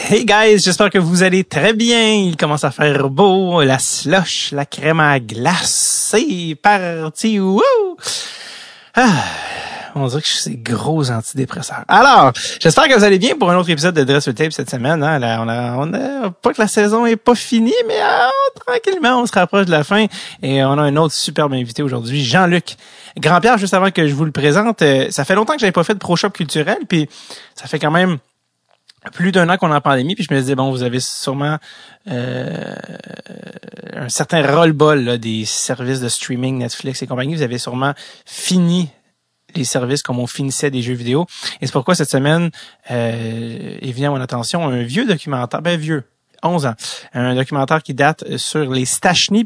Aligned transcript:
Hey 0.00 0.24
guys, 0.24 0.60
j'espère 0.60 0.90
que 0.90 0.98
vous 0.98 1.24
allez 1.24 1.42
très 1.42 1.72
bien. 1.72 2.12
Il 2.12 2.36
commence 2.36 2.62
à 2.62 2.70
faire 2.70 3.10
beau, 3.10 3.62
la 3.62 3.80
slush, 3.80 4.52
la 4.52 4.64
crème 4.64 5.00
à 5.00 5.18
glace, 5.18 6.12
c'est 6.12 6.54
parti. 6.54 7.40
Wouh! 7.40 7.60
Ah, 8.94 9.24
on 9.96 10.06
dirait 10.06 10.22
que 10.22 10.28
je 10.28 10.32
suis 10.34 10.56
gros 10.56 11.10
antidépresseurs. 11.10 11.82
Alors, 11.88 12.32
j'espère 12.60 12.86
que 12.86 12.94
vous 12.94 13.02
allez 13.02 13.18
bien 13.18 13.36
pour 13.36 13.50
un 13.50 13.56
autre 13.56 13.70
épisode 13.70 13.94
de 13.96 14.04
Dress 14.04 14.28
with 14.28 14.36
Tape 14.36 14.52
cette 14.52 14.70
semaine. 14.70 15.02
Hein. 15.02 15.18
On 15.42 15.48
a, 15.48 15.76
on 15.78 15.92
a, 15.92 16.30
pas 16.30 16.52
que 16.52 16.62
la 16.62 16.68
saison 16.68 17.04
est 17.04 17.16
pas 17.16 17.34
finie, 17.34 17.74
mais 17.88 17.98
ah, 18.00 18.30
tranquillement, 18.64 19.22
on 19.22 19.26
se 19.26 19.32
rapproche 19.32 19.66
de 19.66 19.72
la 19.72 19.82
fin. 19.82 20.06
Et 20.42 20.62
on 20.62 20.78
a 20.78 20.82
un 20.82 20.96
autre 20.96 21.14
superbe 21.14 21.54
invité 21.54 21.82
aujourd'hui, 21.82 22.24
Jean-Luc 22.24 22.76
Grand-Pierre. 23.18 23.58
Juste 23.58 23.74
avant 23.74 23.90
que 23.90 24.06
je 24.06 24.14
vous 24.14 24.24
le 24.24 24.32
présente, 24.32 24.80
euh, 24.82 25.08
ça 25.10 25.24
fait 25.24 25.34
longtemps 25.34 25.54
que 25.54 25.60
j'avais 25.60 25.72
pas 25.72 25.84
fait 25.84 25.94
de 25.94 25.98
pro-shop 25.98 26.30
culturel, 26.30 26.78
puis 26.88 27.08
ça 27.56 27.66
fait 27.66 27.80
quand 27.80 27.90
même 27.90 28.18
plus 29.12 29.32
d'un 29.32 29.48
an 29.48 29.56
qu'on 29.56 29.70
est 29.70 29.74
en 29.74 29.80
pandémie, 29.80 30.14
puis 30.14 30.26
je 30.28 30.34
me 30.34 30.40
disais, 30.40 30.54
bon, 30.54 30.70
vous 30.70 30.82
avez 30.82 31.00
sûrement 31.00 31.58
euh, 32.10 32.74
un 33.94 34.08
certain 34.08 34.44
roll-ball 34.46 35.18
des 35.18 35.44
services 35.44 36.00
de 36.00 36.08
streaming, 36.08 36.58
Netflix 36.58 37.02
et 37.02 37.06
compagnie. 37.06 37.34
Vous 37.34 37.42
avez 37.42 37.58
sûrement 37.58 37.94
fini 38.26 38.90
les 39.54 39.64
services 39.64 40.02
comme 40.02 40.18
on 40.18 40.26
finissait 40.26 40.70
des 40.70 40.82
jeux 40.82 40.94
vidéo. 40.94 41.26
Et 41.60 41.66
c'est 41.66 41.72
pourquoi 41.72 41.94
cette 41.94 42.10
semaine 42.10 42.50
euh, 42.90 43.78
est 43.80 43.92
venu 43.92 44.06
à 44.06 44.10
mon 44.10 44.20
attention 44.20 44.66
un 44.66 44.82
vieux 44.82 45.06
documentaire, 45.06 45.62
ben 45.62 45.78
vieux, 45.78 46.04
11 46.42 46.66
ans. 46.66 46.74
Un 47.14 47.34
documentaire 47.34 47.82
qui 47.82 47.94
date 47.94 48.36
sur 48.36 48.70
les 48.70 48.84
Stachny. 48.84 49.44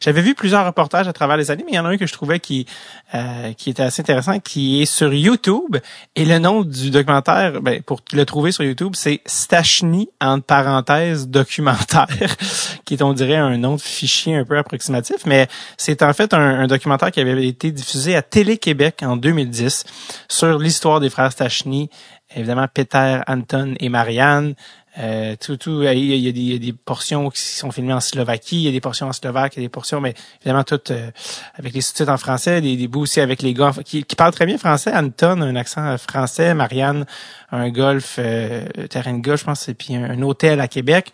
J'avais 0.00 0.22
vu 0.22 0.34
plusieurs 0.34 0.66
reportages 0.66 1.08
à 1.08 1.12
travers 1.12 1.36
les 1.36 1.50
années, 1.50 1.64
mais 1.64 1.72
il 1.72 1.76
y 1.76 1.78
en 1.78 1.84
a 1.84 1.88
un 1.88 1.96
que 1.96 2.06
je 2.06 2.12
trouvais 2.12 2.40
qui 2.40 2.66
euh, 3.14 3.52
qui 3.52 3.70
était 3.70 3.82
assez 3.82 4.02
intéressant, 4.02 4.38
qui 4.40 4.82
est 4.82 4.86
sur 4.86 5.12
YouTube. 5.12 5.76
Et 6.16 6.24
le 6.24 6.38
nom 6.38 6.62
du 6.62 6.90
documentaire, 6.90 7.60
ben, 7.60 7.82
pour 7.82 8.00
le 8.12 8.24
trouver 8.24 8.52
sur 8.52 8.64
YouTube, 8.64 8.92
c'est 8.94 9.20
Stachny 9.26 10.08
entre 10.20 10.44
parenthèses 10.44 11.28
documentaire, 11.28 12.08
qui 12.84 12.94
est 12.94 13.02
on 13.02 13.12
dirait 13.12 13.36
un 13.36 13.56
nom 13.58 13.76
de 13.76 13.80
fichier 13.80 14.34
un 14.34 14.44
peu 14.44 14.58
approximatif, 14.58 15.24
mais 15.24 15.46
c'est 15.76 16.02
en 16.02 16.12
fait 16.12 16.34
un, 16.34 16.40
un, 16.40 16.66
documentaire 16.66 17.10
qui 17.10 17.20
avait 17.20 17.46
été 17.46 17.70
diffusé 17.70 18.16
à 18.16 18.22
Télé-Québec 18.22 19.02
en 19.02 19.16
2010 19.16 19.84
sur 20.28 20.58
l'histoire 20.58 21.00
des 21.00 21.10
frères 21.10 21.30
Stachny 21.30 21.90
évidemment 22.34 22.66
Peter, 22.72 23.20
Anton 23.26 23.74
et 23.78 23.88
Marianne, 23.88 24.54
euh, 24.98 25.36
tout, 25.38 25.56
tout, 25.56 25.82
il 25.82 25.84
y, 25.84 25.88
a 25.88 25.94
des, 25.94 26.00
il 26.00 26.52
y, 26.52 26.54
a 26.54 26.58
des, 26.58 26.72
portions 26.72 27.28
qui 27.30 27.40
sont 27.40 27.70
filmées 27.70 27.92
en 27.92 28.00
Slovaquie, 28.00 28.56
il 28.56 28.62
y 28.62 28.68
a 28.68 28.72
des 28.72 28.80
portions 28.80 29.08
en 29.08 29.12
slovaque, 29.12 29.54
il 29.56 29.60
y 29.60 29.64
a 29.64 29.66
des 29.66 29.70
portions, 29.70 30.00
mais 30.00 30.14
évidemment 30.40 30.64
toutes 30.64 30.90
euh, 30.90 31.10
avec 31.54 31.74
les 31.74 31.80
sous-titres 31.80 32.10
en 32.10 32.16
français, 32.16 32.60
des, 32.60 32.76
des 32.76 32.88
bouts 32.88 33.02
aussi 33.02 33.20
avec 33.20 33.42
les 33.42 33.52
gars 33.54 33.72
qui, 33.84 34.04
qui, 34.04 34.16
parlent 34.16 34.32
très 34.32 34.46
bien 34.46 34.58
français. 34.58 34.92
Anton 34.94 35.40
a 35.40 35.44
un 35.44 35.56
accent 35.56 35.98
français, 35.98 36.54
Marianne 36.54 37.04
un 37.52 37.70
golf, 37.70 38.16
euh, 38.18 38.66
terrain 38.88 39.12
de 39.12 39.22
golf, 39.22 39.40
je 39.40 39.44
pense, 39.44 39.68
et 39.68 39.74
puis 39.74 39.94
un, 39.94 40.20
hôtel 40.22 40.60
à 40.60 40.68
Québec. 40.68 41.12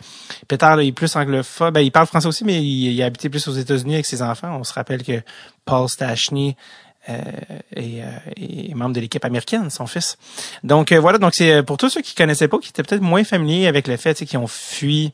Peter, 0.49 0.67
là, 0.67 0.83
il 0.83 0.89
est 0.89 0.93
plus 0.93 1.15
anglophone. 1.17 1.73
Ben, 1.73 1.81
il 1.81 1.93
parle 1.93 2.07
français 2.07 2.27
aussi, 2.27 2.45
mais 2.45 2.63
il, 2.63 2.93
il 2.93 3.03
a 3.03 3.07
habité 3.07 3.29
plus 3.29 3.47
aux 3.49 3.53
États-Unis 3.53 3.95
avec 3.95 4.07
ses 4.07 4.23
enfants. 4.23 4.57
On 4.59 4.65
se 4.65 4.73
rappelle 4.73 5.03
que 5.03 5.23
Paul 5.65 5.89
Stachny 5.89 6.51
euh, 6.51 6.92
et, 7.08 8.03
euh, 8.03 8.06
et, 8.36 8.75
membre 8.75 8.95
de 8.95 9.00
l'équipe 9.00 9.25
américaine, 9.25 9.70
son 9.70 9.86
fils. 9.86 10.19
Donc 10.62 10.92
euh, 10.92 11.00
voilà, 11.00 11.19
donc 11.19 11.34
c'est 11.34 11.62
pour 11.62 11.77
tous 11.77 11.91
ceux 11.91 12.00
qui 12.00 12.14
connaissaient 12.14 12.48
pas, 12.48 12.58
qui 12.58 12.70
étaient 12.70 12.83
peut-être 12.83 13.03
moins 13.03 13.25
familiers 13.25 13.67
avec 13.67 13.89
le 13.89 13.97
fait, 13.97 14.14
qu'ils 14.25 14.39
ont 14.39 14.47
fui 14.47 15.12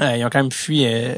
euh, 0.00 0.16
ils 0.16 0.24
ont 0.24 0.30
quand 0.30 0.38
même 0.38 0.52
fui 0.52 0.84
euh, 0.86 1.14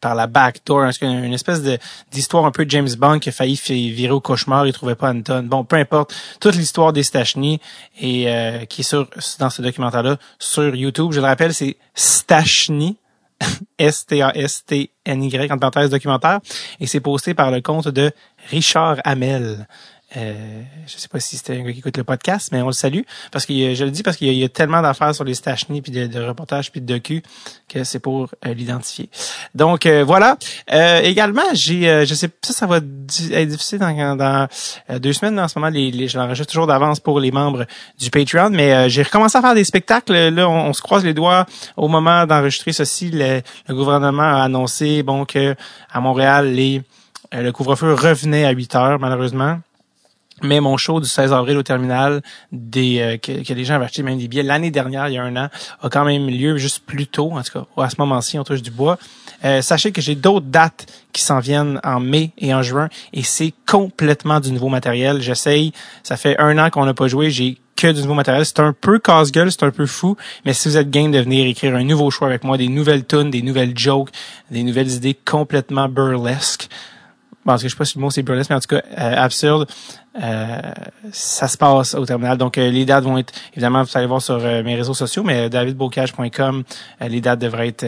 par 0.00 0.14
la 0.14 0.26
backdoor. 0.26 0.90
Une 1.02 1.32
espèce 1.32 1.62
de 1.62 1.78
d'histoire 2.10 2.44
un 2.44 2.50
peu 2.50 2.64
James 2.68 2.88
Bond 2.98 3.20
qui 3.20 3.28
a 3.28 3.32
failli 3.32 3.56
virer 3.90 4.12
au 4.12 4.20
cauchemar. 4.20 4.66
Il 4.66 4.72
trouvait 4.72 4.96
pas 4.96 5.10
Anton. 5.10 5.44
Bon, 5.44 5.64
peu 5.64 5.76
importe. 5.76 6.14
Toute 6.40 6.56
l'histoire 6.56 6.92
des 6.92 7.02
Stachny 7.02 7.60
et 8.00 8.28
euh, 8.28 8.64
qui 8.64 8.80
est 8.80 8.84
sur 8.84 9.08
dans 9.38 9.50
ce 9.50 9.62
documentaire-là 9.62 10.16
sur 10.38 10.74
YouTube. 10.74 11.12
Je 11.12 11.20
le 11.20 11.26
rappelle, 11.26 11.54
c'est 11.54 11.76
Stachny. 11.94 12.96
S-T-A-S-T-N-Y, 13.78 15.52
en 15.52 15.58
parenthèse 15.58 15.90
documentaire, 15.90 16.40
et 16.80 16.86
c'est 16.86 17.00
posté 17.00 17.34
par 17.34 17.50
le 17.50 17.60
compte 17.60 17.88
de 17.88 18.10
Richard 18.50 18.98
Hamel. 19.04 19.66
Euh, 20.16 20.62
je 20.86 20.96
sais 20.96 21.08
pas 21.08 21.20
si 21.20 21.36
c'était 21.36 21.58
un 21.58 21.62
gars 21.62 21.72
qui 21.72 21.80
écoute 21.80 21.98
le 21.98 22.04
podcast, 22.04 22.48
mais 22.50 22.62
on 22.62 22.68
le 22.68 22.72
salue 22.72 23.02
parce 23.30 23.44
que 23.44 23.74
je 23.74 23.84
le 23.84 23.90
dis 23.90 24.02
parce 24.02 24.16
qu'il 24.16 24.32
y, 24.32 24.42
a 24.42 24.48
tellement 24.48 24.80
d'affaires 24.80 25.14
sur 25.14 25.22
les 25.22 25.34
Stachny 25.34 25.82
puis 25.82 25.92
de, 25.92 26.22
reportages 26.22 26.72
puis 26.72 26.80
de 26.80 26.86
docu 26.86 27.22
que 27.68 27.84
c'est 27.84 27.98
pour 27.98 28.30
euh, 28.46 28.54
l'identifier. 28.54 29.10
Donc 29.54 29.84
euh, 29.84 30.04
voilà. 30.04 30.38
Euh, 30.72 31.00
également, 31.02 31.42
j'ai, 31.52 32.06
je 32.06 32.14
sais 32.14 32.30
ça, 32.42 32.54
ça 32.54 32.66
va 32.66 32.78
être 32.78 33.48
difficile 33.48 33.80
dans, 33.80 34.16
dans 34.16 34.48
deux 34.98 35.12
semaines. 35.12 35.38
En 35.38 35.46
ce 35.46 35.58
moment, 35.58 35.70
les, 35.70 35.90
les 35.90 36.08
je 36.08 36.16
l'enregistre 36.16 36.52
toujours 36.52 36.66
d'avance 36.66 37.00
pour 37.00 37.20
les 37.20 37.30
membres 37.30 37.66
du 37.98 38.08
Patreon, 38.08 38.48
mais 38.48 38.88
j'ai 38.88 39.02
recommencé 39.02 39.36
à 39.36 39.42
faire 39.42 39.54
des 39.54 39.64
spectacles. 39.64 40.30
Là, 40.30 40.48
on, 40.48 40.72
se 40.72 40.80
croise 40.80 41.04
les 41.04 41.12
doigts 41.12 41.44
au 41.76 41.88
moment 41.88 42.24
d'enregistrer 42.24 42.72
ceci. 42.72 43.10
Le, 43.10 43.42
le, 43.68 43.74
gouvernement 43.74 44.22
a 44.22 44.44
annoncé 44.44 45.02
bon 45.02 45.26
que 45.26 45.54
à 45.92 46.00
Montréal, 46.00 46.54
les 46.54 46.82
le 47.30 47.50
couvre-feu 47.50 47.92
revenait 47.92 48.46
à 48.46 48.52
8 48.52 48.74
heures, 48.74 48.98
malheureusement. 48.98 49.58
Mais 50.42 50.60
mon 50.60 50.76
show 50.76 51.00
du 51.00 51.08
16 51.08 51.32
avril 51.32 51.56
au 51.56 51.62
terminal, 51.62 52.22
des, 52.52 53.00
euh, 53.00 53.16
que, 53.16 53.44
que, 53.44 53.52
les 53.52 53.64
gens 53.64 53.74
avaient 53.74 53.86
acheté 53.86 54.02
même 54.02 54.18
des 54.18 54.28
billets 54.28 54.42
l'année 54.42 54.70
dernière, 54.70 55.08
il 55.08 55.14
y 55.14 55.18
a 55.18 55.22
un 55.22 55.36
an, 55.36 55.48
a 55.82 55.88
quand 55.88 56.04
même 56.04 56.28
lieu 56.28 56.56
juste 56.56 56.84
plus 56.86 57.06
tôt, 57.06 57.32
en 57.32 57.42
tout 57.42 57.52
cas, 57.52 57.82
à 57.82 57.90
ce 57.90 57.96
moment-ci, 57.98 58.38
on 58.38 58.44
touche 58.44 58.62
du 58.62 58.70
bois. 58.70 58.98
Euh, 59.44 59.62
sachez 59.62 59.92
que 59.92 60.00
j'ai 60.00 60.14
d'autres 60.14 60.46
dates 60.46 60.86
qui 61.12 61.22
s'en 61.22 61.38
viennent 61.38 61.80
en 61.84 62.00
mai 62.00 62.32
et 62.38 62.54
en 62.54 62.62
juin, 62.62 62.88
et 63.12 63.22
c'est 63.22 63.52
complètement 63.66 64.40
du 64.40 64.52
nouveau 64.52 64.68
matériel. 64.68 65.20
J'essaye, 65.20 65.72
ça 66.02 66.16
fait 66.16 66.38
un 66.38 66.58
an 66.58 66.70
qu'on 66.70 66.84
n'a 66.84 66.94
pas 66.94 67.08
joué, 67.08 67.30
j'ai 67.30 67.58
que 67.78 67.92
du 67.92 68.02
nouveau 68.02 68.14
matériel. 68.14 68.44
C'est 68.44 68.60
un 68.60 68.72
peu 68.72 68.98
casse-gueule, 68.98 69.52
c'est 69.52 69.62
un 69.62 69.70
peu 69.70 69.86
fou, 69.86 70.16
mais 70.44 70.52
si 70.52 70.68
vous 70.68 70.76
êtes 70.76 70.90
game 70.90 71.12
de 71.12 71.20
venir 71.20 71.46
écrire 71.46 71.74
un 71.76 71.84
nouveau 71.84 72.10
choix 72.10 72.26
avec 72.26 72.44
moi, 72.44 72.58
des 72.58 72.68
nouvelles 72.68 73.06
tunes, 73.06 73.30
des 73.30 73.42
nouvelles 73.42 73.78
jokes, 73.78 74.10
des 74.50 74.64
nouvelles 74.64 74.90
idées 74.90 75.14
complètement 75.14 75.88
burlesques, 75.88 76.68
parce 77.44 77.62
que 77.62 77.68
je 77.68 77.74
sais 77.74 77.78
pas 77.78 77.84
si 77.84 77.96
le 77.96 78.02
mot 78.02 78.10
c'est 78.10 78.22
burlesque, 78.22 78.50
mais 78.50 78.56
en 78.56 78.60
tout 78.60 78.74
cas 78.74 78.82
euh, 78.98 79.14
absurde, 79.16 79.68
euh, 80.22 80.60
ça 81.12 81.48
se 81.48 81.56
passe 81.56 81.94
au 81.94 82.04
terminal. 82.04 82.36
Donc, 82.38 82.58
euh, 82.58 82.70
les 82.70 82.84
dates 82.84 83.04
vont 83.04 83.18
être, 83.18 83.32
évidemment, 83.52 83.82
vous 83.82 83.90
allez 83.94 84.06
voir 84.06 84.20
sur 84.20 84.34
euh, 84.36 84.62
mes 84.62 84.74
réseaux 84.74 84.94
sociaux, 84.94 85.22
mais 85.22 85.48
davidbocage.com, 85.48 86.64
les 87.00 87.20
dates 87.20 87.38
devraient 87.38 87.68
être 87.68 87.86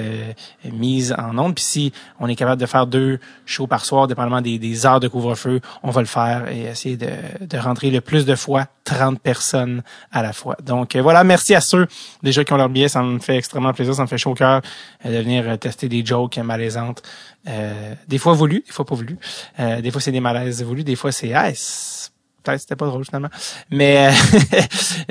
mises 0.73 1.15
en 1.19 1.37
ondes. 1.39 1.55
Puis 1.55 1.65
si 1.65 1.93
on 2.19 2.29
est 2.29 2.37
capable 2.37 2.61
de 2.61 2.67
faire 2.67 2.87
deux 2.87 3.19
shows 3.47 3.67
par 3.67 3.85
soir, 3.85 4.07
dépendamment 4.07 4.41
des, 4.41 4.59
des 4.59 4.87
heures 4.87 5.01
de 5.01 5.09
couvre-feu, 5.09 5.61
on 5.83 5.91
va 5.91 6.01
le 6.01 6.07
faire 6.07 6.49
et 6.51 6.63
essayer 6.63 6.97
de, 6.97 7.11
de, 7.41 7.59
rentrer 7.59 7.91
le 7.91 8.01
plus 8.01 8.25
de 8.25 8.35
fois 8.35 8.67
30 8.85 9.21
personnes 9.21 9.83
à 10.13 10.23
la 10.23 10.33
fois. 10.33 10.57
Donc, 10.65 10.97
voilà, 10.97 11.25
merci 11.25 11.55
à 11.55 11.61
ceux 11.61 11.87
déjà 12.23 12.45
qui 12.45 12.53
ont 12.53 12.57
leur 12.57 12.69
billet. 12.69 12.89
Ça 12.89 13.03
me 13.03 13.19
fait 13.19 13.37
extrêmement 13.37 13.73
plaisir, 13.73 13.95
ça 13.95 14.03
me 14.03 14.09
fait 14.09 14.19
chaud 14.19 14.31
au 14.31 14.35
cœur 14.35 14.63
de 15.05 15.11
venir 15.11 15.59
tester 15.59 15.89
des 15.89 16.05
jokes 16.05 16.39
malaisantes. 16.39 17.03
des 18.09 18.19
fois 18.19 18.35
voulu, 18.35 18.63
des 18.67 18.73
fois 18.73 18.85
pas 18.85 18.95
voulu. 18.95 19.19
des 19.59 19.91
fois, 19.91 20.01
c'est 20.01 20.13
des 20.13 20.21
malaises 20.21 20.63
voulus, 20.63 20.85
des 20.85 20.97
fois, 20.97 21.13
c'est 21.13 21.33
ah, 21.35 21.51
peut-être 22.43 22.61
c'était 22.61 22.77
pas 22.77 22.87
drôle 22.87 23.05
finalement. 23.05 23.31
Mais 23.71 24.09
euh, 24.09 24.13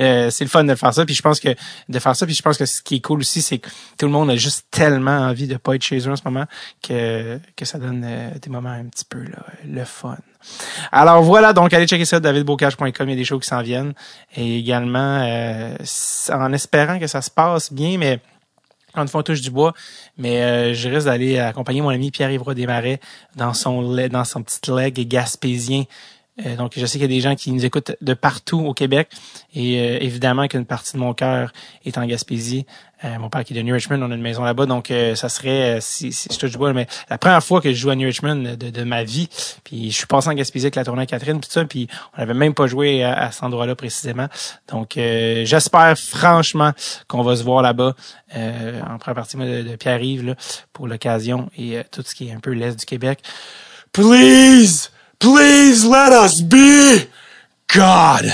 euh, 0.00 0.30
c'est 0.30 0.44
le 0.44 0.50
fun 0.50 0.64
de 0.64 0.74
faire 0.74 0.92
ça 0.92 1.04
puis 1.04 1.14
je 1.14 1.22
pense 1.22 1.40
que 1.40 1.48
de 1.88 1.98
faire 1.98 2.16
ça 2.16 2.26
puis 2.26 2.34
je 2.34 2.42
pense 2.42 2.58
que 2.58 2.66
ce 2.66 2.82
qui 2.82 2.96
est 2.96 3.00
cool 3.00 3.20
aussi 3.20 3.42
c'est 3.42 3.58
que 3.58 3.68
tout 3.98 4.06
le 4.06 4.12
monde 4.12 4.30
a 4.30 4.36
juste 4.36 4.66
tellement 4.70 5.18
envie 5.18 5.46
de 5.46 5.56
pas 5.56 5.74
être 5.74 5.82
chez 5.82 5.98
eux 5.98 6.10
en 6.10 6.16
ce 6.16 6.22
moment 6.24 6.46
que 6.82 7.38
que 7.56 7.64
ça 7.64 7.78
donne 7.78 8.04
euh, 8.04 8.30
des 8.40 8.50
moments 8.50 8.70
un 8.70 8.84
petit 8.84 9.04
peu 9.04 9.22
là, 9.22 9.44
le 9.66 9.84
fun. 9.84 10.16
Alors 10.92 11.22
voilà 11.22 11.52
donc 11.52 11.72
allez 11.72 11.86
checker 11.86 12.04
ça 12.04 12.20
davidbocage.com 12.20 12.92
il 13.08 13.10
y 13.10 13.12
a 13.12 13.16
des 13.16 13.24
choses 13.24 13.42
qui 13.42 13.48
s'en 13.48 13.62
viennent. 13.62 13.92
Et 14.34 14.58
également 14.58 15.20
en 16.30 16.52
espérant 16.52 16.98
que 16.98 17.06
ça 17.06 17.22
se 17.22 17.30
passe 17.30 17.72
bien 17.72 17.98
mais 17.98 18.20
fois, 19.06 19.20
on 19.20 19.22
touche 19.22 19.40
du 19.40 19.50
bois, 19.50 19.72
mais 20.16 20.74
je 20.74 20.88
risque 20.88 21.06
d'aller 21.06 21.38
accompagner 21.38 21.80
mon 21.80 21.90
ami 21.90 22.10
Pierre-Yves 22.10 22.54
Desmarais 22.54 23.00
dans 23.36 23.54
son 23.54 23.82
dans 24.08 24.24
son 24.24 24.42
petit 24.42 24.70
leg 24.70 25.08
gaspésien 25.08 25.84
euh, 26.46 26.56
donc, 26.56 26.72
je 26.76 26.86
sais 26.86 26.98
qu'il 26.98 27.02
y 27.02 27.04
a 27.04 27.08
des 27.08 27.20
gens 27.20 27.34
qui 27.34 27.52
nous 27.52 27.64
écoutent 27.64 27.92
de 28.00 28.14
partout 28.14 28.60
au 28.60 28.74
Québec. 28.74 29.08
Et 29.54 29.80
euh, 29.80 29.98
évidemment 30.00 30.46
qu'une 30.48 30.64
partie 30.64 30.94
de 30.94 30.98
mon 30.98 31.14
cœur 31.14 31.52
est 31.84 31.98
en 31.98 32.06
Gaspésie. 32.06 32.66
Euh, 33.04 33.18
mon 33.18 33.30
père 33.30 33.44
qui 33.44 33.54
est 33.54 33.56
de 33.56 33.62
New 33.62 33.74
Richmond, 33.74 34.00
on 34.02 34.10
a 34.10 34.14
une 34.14 34.20
maison 34.20 34.44
là-bas. 34.44 34.66
Donc, 34.66 34.92
ça 35.14 35.28
serait, 35.28 35.78
si, 35.80 36.12
si 36.12 36.28
je 36.30 36.38
touche 36.38 36.50
du 36.50 36.58
mais 36.74 36.86
la 37.08 37.16
première 37.16 37.42
fois 37.42 37.60
que 37.60 37.72
je 37.72 37.76
joue 37.76 37.90
à 37.90 37.96
New 37.96 38.06
Richmond 38.06 38.56
de, 38.56 38.70
de 38.70 38.84
ma 38.84 39.04
vie, 39.04 39.28
puis 39.64 39.90
je 39.90 39.96
suis 39.96 40.06
passé 40.06 40.28
en 40.28 40.34
Gaspésie 40.34 40.66
avec 40.66 40.76
la 40.76 40.84
tournée 40.84 41.06
Catherine, 41.06 41.40
puis 41.40 41.50
ça, 41.50 41.64
puis 41.64 41.88
on 42.14 42.20
n'avait 42.20 42.34
même 42.34 42.52
pas 42.52 42.66
joué 42.66 43.02
à, 43.02 43.30
cet 43.32 43.42
endroit-là 43.42 43.74
précisément. 43.74 44.26
Donc, 44.68 44.92
j'espère 44.96 45.98
franchement 45.98 46.72
qu'on 47.08 47.22
va 47.22 47.36
se 47.36 47.42
voir 47.42 47.62
là-bas 47.62 47.94
en 48.34 48.98
première 48.98 49.14
partie 49.14 49.38
de, 49.38 49.62
de 49.62 49.76
Pierre-Yves 49.76 50.36
pour 50.74 50.86
l'occasion 50.86 51.48
et 51.56 51.78
tout 51.90 52.02
ce 52.04 52.14
qui 52.14 52.28
est 52.28 52.32
un 52.32 52.40
peu 52.40 52.50
l'Est 52.50 52.78
du 52.78 52.84
Québec. 52.84 53.20
Please! 53.92 54.90
Please 55.20 55.86
let 55.86 56.12
us 56.12 56.40
be 56.40 57.06
God. 57.74 58.32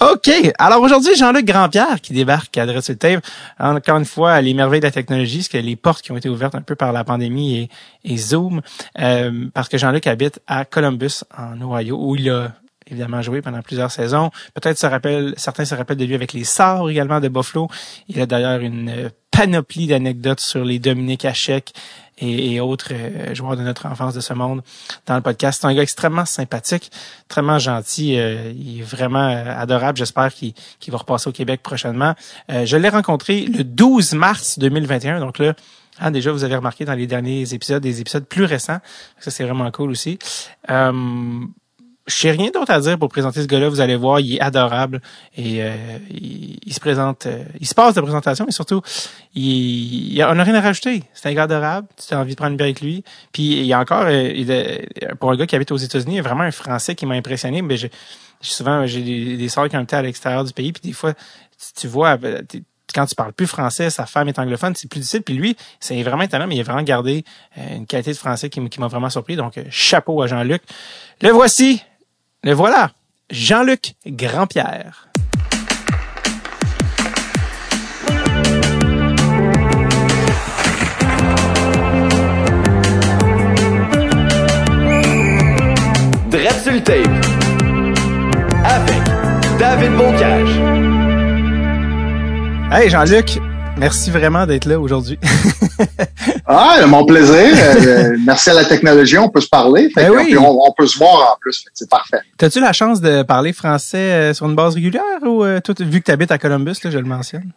OK. 0.00 0.30
Alors 0.58 0.82
aujourd'hui, 0.82 1.14
Jean-Luc 1.14 1.44
Grandpierre 1.44 2.00
qui 2.00 2.12
débarque 2.12 2.58
à 2.58 2.66
Dress 2.66 2.90
Tape. 2.98 3.24
Encore 3.60 3.98
une 3.98 4.04
fois, 4.04 4.40
les 4.40 4.52
merveilles 4.52 4.80
de 4.80 4.86
la 4.86 4.90
technologie, 4.90 5.44
ce 5.44 5.48
que 5.48 5.58
les 5.58 5.76
portes 5.76 6.02
qui 6.02 6.10
ont 6.10 6.16
été 6.16 6.28
ouvertes 6.28 6.56
un 6.56 6.62
peu 6.62 6.74
par 6.74 6.92
la 6.92 7.04
pandémie 7.04 7.68
et, 8.02 8.16
Zoom, 8.16 8.62
euh, 8.98 9.46
parce 9.54 9.68
que 9.68 9.78
Jean-Luc 9.78 10.08
habite 10.08 10.40
à 10.48 10.64
Columbus, 10.64 11.22
en 11.38 11.60
Ohio, 11.62 11.96
où 12.00 12.16
il 12.16 12.28
a 12.30 12.52
évidemment 12.88 13.22
joué 13.22 13.40
pendant 13.40 13.62
plusieurs 13.62 13.92
saisons. 13.92 14.32
Peut-être 14.54 14.78
se 14.78 14.86
rappelle, 14.86 15.34
certains 15.36 15.64
se 15.64 15.76
rappellent 15.76 15.98
de 15.98 16.04
lui 16.04 16.16
avec 16.16 16.32
les 16.32 16.44
Sorts 16.44 16.90
également 16.90 17.20
de 17.20 17.28
Buffalo. 17.28 17.68
Il 18.08 18.20
a 18.20 18.26
d'ailleurs 18.26 18.60
une 18.60 19.10
panoplie 19.32 19.88
d'anecdotes 19.88 20.40
sur 20.40 20.64
les 20.64 20.78
Dominique 20.78 21.24
Hachek 21.24 21.72
et, 22.18 22.60
autres 22.60 22.92
euh, 22.92 23.34
joueurs 23.34 23.56
de 23.56 23.62
notre 23.62 23.86
enfance 23.86 24.14
de 24.14 24.20
ce 24.20 24.32
monde 24.32 24.62
dans 25.06 25.16
le 25.16 25.22
podcast. 25.22 25.60
C'est 25.60 25.66
un 25.66 25.74
gars 25.74 25.82
extrêmement 25.82 26.24
sympathique, 26.24 26.92
extrêmement 27.24 27.58
gentil. 27.58 28.16
Euh, 28.16 28.52
il 28.54 28.80
est 28.80 28.84
vraiment 28.84 29.28
euh, 29.28 29.58
adorable. 29.58 29.98
J'espère 29.98 30.32
qu'il 30.32 30.54
va 30.88 30.98
repasser 30.98 31.28
au 31.28 31.32
Québec 31.32 31.62
prochainement. 31.64 32.14
je 32.48 32.76
l'ai 32.76 32.90
rencontré 32.90 33.46
le 33.46 33.64
12 33.64 34.12
mars 34.12 34.60
2021. 34.60 35.18
Donc 35.18 35.40
là, 35.40 35.54
ah, 35.98 36.10
déjà, 36.10 36.32
vous 36.32 36.44
avez 36.44 36.56
remarqué 36.56 36.84
dans 36.84 36.94
les 36.94 37.06
derniers 37.06 37.52
épisodes, 37.54 37.82
des 37.82 38.00
épisodes 38.00 38.24
plus 38.24 38.44
récents. 38.44 38.78
Ça, 39.18 39.30
c'est 39.30 39.44
vraiment 39.44 39.70
cool 39.70 39.90
aussi. 39.90 40.18
Euh, 40.70 40.92
je 42.06 42.26
n'ai 42.26 42.32
rien 42.32 42.50
d'autre 42.50 42.72
à 42.72 42.80
dire 42.80 42.98
pour 42.98 43.08
présenter 43.08 43.42
ce 43.42 43.46
gars-là. 43.46 43.68
Vous 43.68 43.80
allez 43.80 43.96
voir, 43.96 44.18
il 44.20 44.34
est 44.34 44.40
adorable 44.40 45.00
et 45.36 45.62
euh, 45.62 45.98
il, 46.10 46.72
se 46.72 46.80
présente, 46.80 47.26
euh, 47.26 47.44
il 47.60 47.66
se 47.66 47.74
passe 47.74 47.94
de 47.94 48.00
présentation, 48.00 48.44
mais 48.44 48.52
surtout, 48.52 48.82
il, 49.34 50.12
il 50.12 50.24
on 50.24 50.34
n'a 50.34 50.42
rien 50.42 50.54
à 50.54 50.60
rajouter. 50.60 51.04
C'est 51.14 51.28
un 51.28 51.34
gars 51.34 51.44
adorable. 51.44 51.86
Tu 51.96 52.12
as 52.12 52.18
envie 52.18 52.32
de 52.32 52.36
prendre 52.36 52.52
une 52.52 52.56
bière 52.56 52.66
avec 52.66 52.80
lui. 52.80 53.04
Puis 53.32 53.52
il 53.52 53.66
y 53.66 53.72
a 53.72 53.78
encore, 53.78 54.04
euh, 54.06 54.84
pour 55.20 55.30
un 55.30 55.36
gars 55.36 55.46
qui 55.46 55.54
habite 55.54 55.70
aux 55.70 55.76
États-Unis, 55.76 56.14
il 56.14 56.16
y 56.16 56.20
a 56.20 56.22
vraiment 56.22 56.42
un 56.42 56.50
Français 56.50 56.94
qui 56.96 57.06
m'a 57.06 57.14
impressionné. 57.14 57.62
Mais 57.62 57.76
souvent, 58.40 58.84
j'ai 58.86 59.02
des, 59.02 59.36
des 59.36 59.46
qui 59.46 59.58
ont 59.58 59.82
été 59.82 59.96
à 59.96 60.02
l'extérieur 60.02 60.44
du 60.44 60.52
pays, 60.52 60.72
puis 60.72 60.82
des 60.82 60.92
fois, 60.92 61.14
tu, 61.78 61.86
vois, 61.86 62.18
quand 62.92 63.06
tu 63.06 63.14
parles 63.14 63.32
plus 63.32 63.46
français, 63.46 63.90
sa 63.90 64.06
femme 64.06 64.28
est 64.28 64.40
anglophone, 64.40 64.74
c'est 64.74 64.88
plus 64.88 64.98
difficile. 64.98 65.22
Puis 65.22 65.34
lui, 65.34 65.56
c'est 65.78 66.02
vraiment 66.02 66.24
étonnant, 66.24 66.48
mais 66.48 66.56
il 66.56 66.60
a 66.60 66.64
vraiment 66.64 66.82
gardé 66.82 67.24
une 67.56 67.86
qualité 67.86 68.10
de 68.10 68.16
français 68.16 68.50
qui 68.50 68.60
m'a 68.80 68.88
vraiment 68.88 69.08
surpris. 69.10 69.36
Donc, 69.36 69.60
chapeau 69.70 70.20
à 70.20 70.26
Jean-Luc. 70.26 70.62
Le 71.20 71.30
voici, 71.30 71.80
le 72.44 72.54
voilà, 72.54 72.90
Jean-Luc 73.30 73.94
Grandpierre. 74.04 75.08
Dread 86.30 86.52
sur 86.62 86.72
le 86.72 86.82
tape 86.82 86.96
avec 88.64 89.02
David 89.60 89.92
Boncage. 89.96 90.60
Hey 92.72 92.90
Jean-Luc, 92.90 93.38
Merci 93.78 94.10
vraiment 94.10 94.46
d'être 94.46 94.66
là 94.66 94.78
aujourd'hui. 94.78 95.18
ah, 96.46 96.78
mon 96.86 97.04
plaisir. 97.04 97.34
Euh, 97.34 97.74
euh, 97.86 98.16
merci 98.24 98.50
à 98.50 98.54
la 98.54 98.64
technologie, 98.64 99.18
on 99.18 99.28
peut 99.28 99.40
se 99.40 99.48
parler. 99.48 99.90
Fait 99.90 100.08
ben 100.08 100.12
oui. 100.16 100.36
on, 100.38 100.72
peut 100.76 100.86
se 100.86 100.98
voir 100.98 101.32
en 101.32 101.36
plus. 101.40 101.64
C'est 101.72 101.88
parfait. 101.88 102.20
T'as-tu 102.36 102.60
la 102.60 102.72
chance 102.72 103.00
de 103.00 103.22
parler 103.22 103.52
français 103.52 103.98
euh, 103.98 104.34
sur 104.34 104.46
une 104.46 104.54
base 104.54 104.74
régulière 104.74 105.22
ou 105.22 105.44
tout, 105.64 105.74
vu 105.80 106.00
que 106.00 106.04
tu 106.04 106.10
habites 106.10 106.30
à 106.30 106.38
Columbus, 106.38 106.76
là, 106.84 106.90
je 106.90 106.98
le 106.98 107.04
mentionne? 107.04 107.52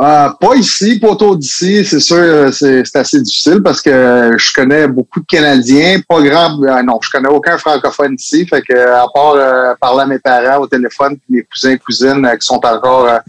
Euh, 0.00 0.30
pas 0.40 0.54
ici, 0.54 0.98
pas 0.98 1.08
autour 1.08 1.36
d'ici, 1.36 1.84
c'est 1.84 2.00
sûr, 2.00 2.16
euh, 2.16 2.50
c'est 2.50 2.96
assez 2.96 3.20
difficile 3.20 3.60
parce 3.62 3.82
que 3.82 4.32
je 4.36 4.52
connais 4.54 4.88
beaucoup 4.88 5.20
de 5.20 5.26
Canadiens, 5.26 6.00
pas 6.08 6.22
grand, 6.22 6.62
euh, 6.62 6.82
non, 6.82 6.98
je 7.02 7.10
connais 7.10 7.28
aucun 7.28 7.58
francophone 7.58 8.14
ici, 8.14 8.46
fait 8.46 8.62
que 8.62 8.74
à 8.74 9.06
part 9.12 9.76
parler 9.78 10.02
à 10.02 10.06
mes 10.06 10.18
parents 10.18 10.62
au 10.62 10.66
téléphone, 10.66 11.16
puis 11.18 11.36
mes 11.36 11.42
cousins 11.42 11.76
cousines 11.76 12.26
qui 12.40 12.46
sont 12.46 12.64
encore 12.64 13.20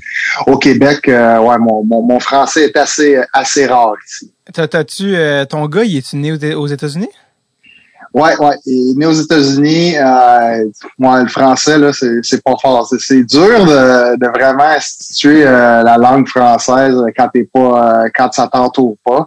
au 0.48 0.58
Québec, 0.58 1.02
ouais, 1.08 1.58
mon, 1.60 1.84
mon, 1.84 2.20
français 2.20 2.66
est 2.66 2.78
assez 2.78 3.22
assez 3.34 3.66
rare 3.66 3.96
ici. 4.08 4.32
T'as-tu 4.54 5.16
ton 5.50 5.68
gars, 5.68 5.84
il 5.84 5.98
est 5.98 6.14
né 6.14 6.56
aux 6.56 6.68
États-Unis? 6.68 7.10
Ouais, 8.14 8.38
ouais. 8.38 8.56
Est 8.68 8.96
né 8.96 9.08
aux 9.08 9.14
États-Unis. 9.14 9.98
Euh, 9.98 10.66
moi, 11.00 11.24
le 11.24 11.28
français, 11.28 11.80
là, 11.80 11.92
c'est 11.94 12.44
pas 12.44 12.54
fort. 12.62 12.88
C'est 13.00 13.24
dur 13.24 13.66
de, 13.66 14.18
de, 14.18 14.28
vraiment 14.28 14.76
instituer 14.76 15.44
euh, 15.46 15.82
la 15.82 15.98
langue 15.98 16.28
française 16.28 16.96
quand 17.18 17.30
t'es 17.34 17.50
pas, 17.52 18.04
euh, 18.04 18.10
quand 18.16 18.32
ça 18.32 18.48
t'entoure 18.48 18.98
pas. 19.04 19.26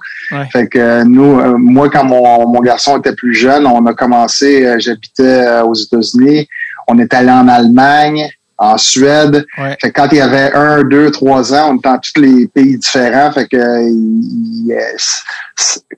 Fait 0.53 0.69
que 0.69 1.03
nous, 1.03 1.41
euh, 1.41 1.57
moi, 1.59 1.91
quand 1.91 2.05
mon, 2.05 2.49
mon 2.49 2.61
garçon 2.61 2.99
était 2.99 3.15
plus 3.15 3.35
jeune, 3.35 3.67
on 3.67 3.85
a 3.87 3.93
commencé. 3.93 4.77
J'habitais 4.79 5.61
aux 5.63 5.75
États-Unis. 5.75 6.49
On 6.87 6.99
est 7.01 7.13
allé 7.13 7.31
en 7.31 7.49
Allemagne 7.49 8.31
en 8.59 8.79
Suède. 8.79 9.45
Fait 9.57 9.77
que 9.77 9.89
quand 9.89 10.09
il 10.13 10.19
y 10.19 10.21
avait 10.21 10.53
un, 10.53 10.83
deux, 10.83 11.11
trois 11.11 11.55
ans, 11.55 11.71
on 11.73 11.77
était 11.77 11.89
dans 11.89 11.99
tous 11.99 12.21
les 12.21 12.47
pays 12.49 12.79
différents. 12.79 13.33
Fait 13.33 13.47
que 13.47 13.83
il, 13.83 14.75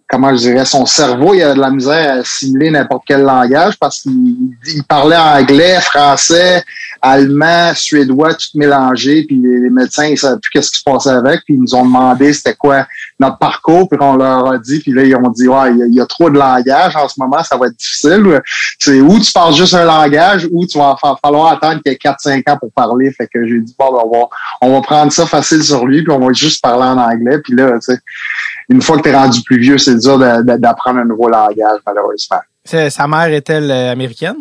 comment 0.08 0.34
je 0.34 0.38
dirais, 0.38 0.64
son 0.64 0.86
cerveau, 0.86 1.34
il 1.34 1.42
a 1.42 1.54
de 1.54 1.60
la 1.60 1.70
misère 1.70 2.14
à 2.14 2.18
assimiler 2.20 2.70
n'importe 2.70 3.04
quel 3.06 3.22
langage 3.22 3.78
parce 3.78 4.02
qu'il 4.02 4.84
parlait 4.88 5.16
anglais, 5.16 5.80
français, 5.80 6.64
allemand, 7.02 7.72
suédois, 7.74 8.34
tout 8.34 8.56
mélangé, 8.56 9.24
puis 9.24 9.36
les 9.36 9.70
médecins, 9.70 10.06
ils 10.06 10.18
savaient 10.18 10.38
plus 10.40 10.50
qu'est-ce 10.50 10.70
qui 10.70 10.78
se 10.78 10.84
passait 10.84 11.10
avec, 11.10 11.44
puis 11.44 11.54
ils 11.54 11.60
nous 11.60 11.74
ont 11.74 11.84
demandé 11.84 12.32
c'était 12.32 12.54
quoi 12.54 12.86
notre 13.20 13.38
parcours, 13.38 13.88
puis 13.88 13.98
on 14.00 14.16
leur 14.16 14.52
a 14.52 14.58
dit, 14.58 14.80
puis 14.80 14.92
là, 14.92 15.02
ils 15.04 15.16
ont 15.16 15.28
dit, 15.30 15.48
ouais, 15.48 15.72
il 15.74 15.94
y, 15.94 16.00
a, 16.00 16.06
trop 16.06 16.30
de 16.30 16.38
langage 16.38 16.94
en 16.96 17.08
ce 17.08 17.18
moment, 17.18 17.42
ça 17.42 17.56
va 17.56 17.66
être 17.66 17.76
difficile. 17.76 18.40
C'est 18.78 19.00
où 19.00 19.18
tu 19.18 19.32
parles 19.32 19.54
juste 19.54 19.74
un 19.74 19.84
langage, 19.84 20.48
ou 20.52 20.66
tu 20.66 20.78
vas 20.78 20.96
falloir 21.22 21.52
attendre 21.52 21.82
qu'il 21.82 21.92
y 21.92 21.94
ait 21.94 21.98
4-5 21.98 22.50
ans 22.50 22.56
pour 22.58 22.72
parler. 22.72 23.10
Fait 23.10 23.26
que 23.26 23.46
j'ai 23.46 23.60
dit, 23.60 23.74
bon, 23.78 23.92
ben, 23.92 24.00
on 24.04 24.10
va, 24.10 24.28
on 24.62 24.72
va 24.74 24.80
prendre 24.82 25.12
ça 25.12 25.26
facile 25.26 25.62
sur 25.62 25.84
lui, 25.86 26.02
puis 26.02 26.12
on 26.12 26.20
va 26.20 26.32
juste 26.32 26.62
parler 26.62 26.84
en 26.84 26.98
anglais, 26.98 27.38
puis 27.42 27.54
là, 27.54 27.72
tu 27.74 27.92
sais, 27.92 27.98
une 28.68 28.82
fois 28.82 28.98
que 28.98 29.02
tu 29.02 29.08
es 29.08 29.16
rendu 29.16 29.40
plus 29.42 29.58
vieux, 29.58 29.78
c'est 29.78 29.96
dur 29.96 30.18
d'apprendre 30.18 31.00
un 31.00 31.04
nouveau 31.04 31.28
langage, 31.28 31.80
malheureusement. 31.86 32.40
Sa 32.64 33.06
mère 33.08 33.32
est-elle 33.32 33.70
euh, 33.70 33.92
américaine? 33.92 34.36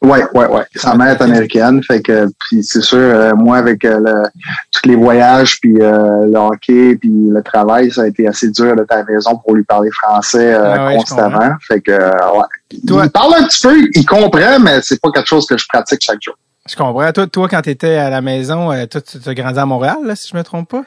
Ouais, 0.00 0.24
ouais, 0.32 0.46
ouais. 0.46 0.62
Sa 0.76 0.94
mère 0.94 1.08
est 1.08 1.22
américaine, 1.22 1.82
fait 1.82 2.00
que 2.00 2.28
puis 2.38 2.62
c'est 2.62 2.82
sûr, 2.82 2.98
euh, 2.98 3.32
moi 3.34 3.56
avec 3.56 3.84
euh, 3.84 3.98
le, 3.98 4.28
tous 4.70 4.88
les 4.88 4.94
voyages, 4.94 5.58
puis 5.60 5.74
le 5.74 6.36
hockey, 6.36 6.96
puis 6.96 7.10
le 7.12 7.42
travail, 7.42 7.90
ça 7.90 8.02
a 8.02 8.06
été 8.06 8.28
assez 8.28 8.48
dur 8.50 8.76
à 8.88 8.96
la 8.96 9.04
maison 9.04 9.36
pour 9.36 9.56
lui 9.56 9.64
parler 9.64 9.90
français 9.90 10.54
ah 10.54 10.92
constamment. 10.94 11.50
Fait 11.66 11.80
que 11.80 11.90
ouais. 11.90 12.44
il 12.70 13.10
parle 13.10 13.34
un 13.40 13.44
petit 13.44 13.66
peu, 13.66 13.74
il 13.92 14.06
comprend, 14.06 14.60
mais 14.60 14.80
c'est 14.82 15.00
pas 15.00 15.10
quelque 15.10 15.28
chose 15.28 15.46
que 15.46 15.58
je 15.58 15.66
pratique 15.68 16.00
chaque 16.00 16.22
jour. 16.22 16.36
Je 16.70 16.76
comprends. 16.76 17.10
Toi, 17.10 17.26
toi 17.26 17.48
quand 17.48 17.62
tu 17.62 17.70
étais 17.70 17.96
à 17.96 18.08
la 18.08 18.20
maison, 18.20 18.70
toi, 18.86 19.00
tu 19.00 19.18
as 19.26 19.34
grandi 19.34 19.58
à 19.58 19.66
Montréal, 19.66 19.98
là, 20.04 20.14
si 20.14 20.28
je 20.32 20.36
me 20.36 20.44
trompe 20.44 20.68
pas? 20.68 20.84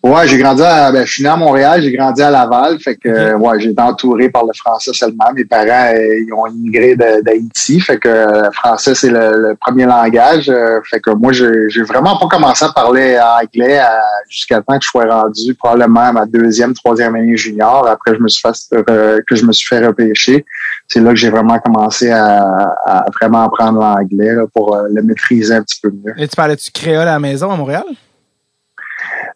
Ouais, 0.00 0.28
j'ai 0.28 0.38
grandi 0.38 0.62
à, 0.62 0.92
ben, 0.92 1.04
je 1.04 1.12
suis 1.12 1.24
né 1.24 1.28
à 1.28 1.34
Montréal, 1.34 1.82
j'ai 1.82 1.90
grandi 1.90 2.22
à 2.22 2.30
Laval, 2.30 2.78
fait 2.78 2.94
que, 2.94 3.34
ouais, 3.34 3.58
j'ai 3.58 3.70
été 3.70 3.82
entouré 3.82 4.30
par 4.30 4.44
le 4.46 4.52
français 4.52 4.92
seulement. 4.94 5.32
Mes 5.34 5.44
parents, 5.44 5.92
euh, 5.92 6.20
ils 6.20 6.32
ont 6.32 6.46
immigré 6.46 6.94
d'Haïti, 6.94 7.80
fait 7.80 7.98
que 7.98 8.08
le 8.08 8.14
euh, 8.14 8.50
français, 8.52 8.94
c'est 8.94 9.10
le, 9.10 9.56
premier 9.60 9.86
langage. 9.86 10.48
Euh, 10.48 10.78
fait 10.88 11.00
que 11.00 11.10
moi, 11.10 11.32
j'ai 11.32 11.82
vraiment 11.82 12.16
pas 12.16 12.28
commencé 12.28 12.64
à 12.64 12.68
parler 12.68 13.18
anglais 13.18 13.80
jusqu'à 14.28 14.62
temps 14.62 14.78
que 14.78 14.84
je 14.84 14.88
sois 14.88 15.06
rendu 15.06 15.54
probablement 15.54 16.02
à 16.02 16.12
ma 16.12 16.26
deuxième, 16.26 16.74
troisième 16.74 17.16
année 17.16 17.36
junior. 17.36 17.84
Après, 17.88 18.14
je 18.14 18.20
me 18.20 18.28
suis 18.28 18.40
fait, 18.40 18.84
que 19.26 19.34
je 19.34 19.44
me 19.44 19.52
suis 19.52 19.66
fait 19.66 19.84
repêcher. 19.84 20.44
C'est 20.86 21.00
là 21.00 21.10
que 21.10 21.16
j'ai 21.16 21.30
vraiment 21.30 21.58
commencé 21.58 22.12
à, 22.12 23.04
vraiment 23.20 23.42
apprendre 23.42 23.80
l'anglais 23.80 24.36
pour 24.54 24.78
le 24.88 25.02
maîtriser 25.02 25.54
un 25.54 25.62
petit 25.62 25.80
peu 25.82 25.90
mieux. 25.90 26.14
Et 26.16 26.28
tu 26.28 26.36
parlais-tu 26.36 26.70
créole 26.70 27.02
à 27.08 27.14
la 27.14 27.18
maison 27.18 27.50
à 27.50 27.56
Montréal? 27.56 27.84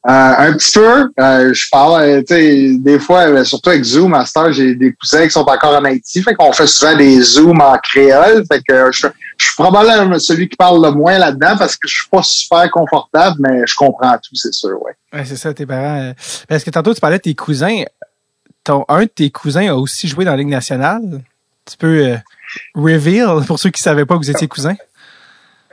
Euh, 0.08 0.34
un 0.36 0.52
petit 0.54 0.72
peu. 0.72 1.12
Euh, 1.20 1.54
je 1.54 1.68
parle, 1.70 2.02
euh, 2.02 2.20
tu 2.20 2.34
sais, 2.34 2.76
des 2.78 2.98
fois, 2.98 3.44
surtout 3.44 3.70
avec 3.70 3.84
Zoom, 3.84 4.10
Master, 4.10 4.52
j'ai 4.52 4.74
des 4.74 4.92
cousins 4.92 5.24
qui 5.24 5.30
sont 5.30 5.40
encore 5.40 5.76
en 5.76 5.84
Haïti, 5.84 6.22
fait 6.22 6.34
qu'on 6.34 6.52
fait 6.52 6.66
souvent 6.66 6.96
des 6.96 7.20
Zooms 7.20 7.60
en 7.60 7.78
créole. 7.78 8.44
Fait 8.50 8.60
que 8.66 8.90
je, 8.90 9.06
suis 9.38 9.54
probablement 9.56 10.18
celui 10.18 10.48
qui 10.48 10.56
parle 10.56 10.84
le 10.84 10.90
moins 10.90 11.18
là-dedans 11.18 11.56
parce 11.56 11.76
que 11.76 11.86
je 11.86 11.94
suis 11.94 12.08
pas 12.10 12.22
super 12.22 12.68
confortable, 12.72 13.36
mais 13.38 13.62
je 13.64 13.76
comprends 13.76 14.14
tout, 14.14 14.34
c'est 14.34 14.52
sûr, 14.52 14.82
ouais. 14.82 14.92
Ouais, 15.12 15.24
c'est 15.24 15.36
ça, 15.36 15.54
tes 15.54 15.66
parents. 15.66 16.12
Parce 16.48 16.64
que 16.64 16.70
tantôt, 16.70 16.94
tu 16.94 17.00
parlais 17.00 17.18
de 17.18 17.22
tes 17.22 17.34
cousins. 17.34 17.82
Ton, 18.64 18.84
un 18.88 19.02
de 19.02 19.06
tes 19.06 19.30
cousins 19.30 19.68
a 19.68 19.74
aussi 19.74 20.08
joué 20.08 20.24
dans 20.24 20.32
la 20.32 20.38
Ligue 20.38 20.48
nationale. 20.48 21.22
Tu 21.64 21.76
peux 21.76 22.16
reveal 22.74 23.44
pour 23.46 23.58
ceux 23.58 23.70
qui 23.70 23.80
savaient 23.80 24.04
pas 24.04 24.14
que 24.14 24.20
vous 24.24 24.30
étiez 24.30 24.48
cousins? 24.48 24.76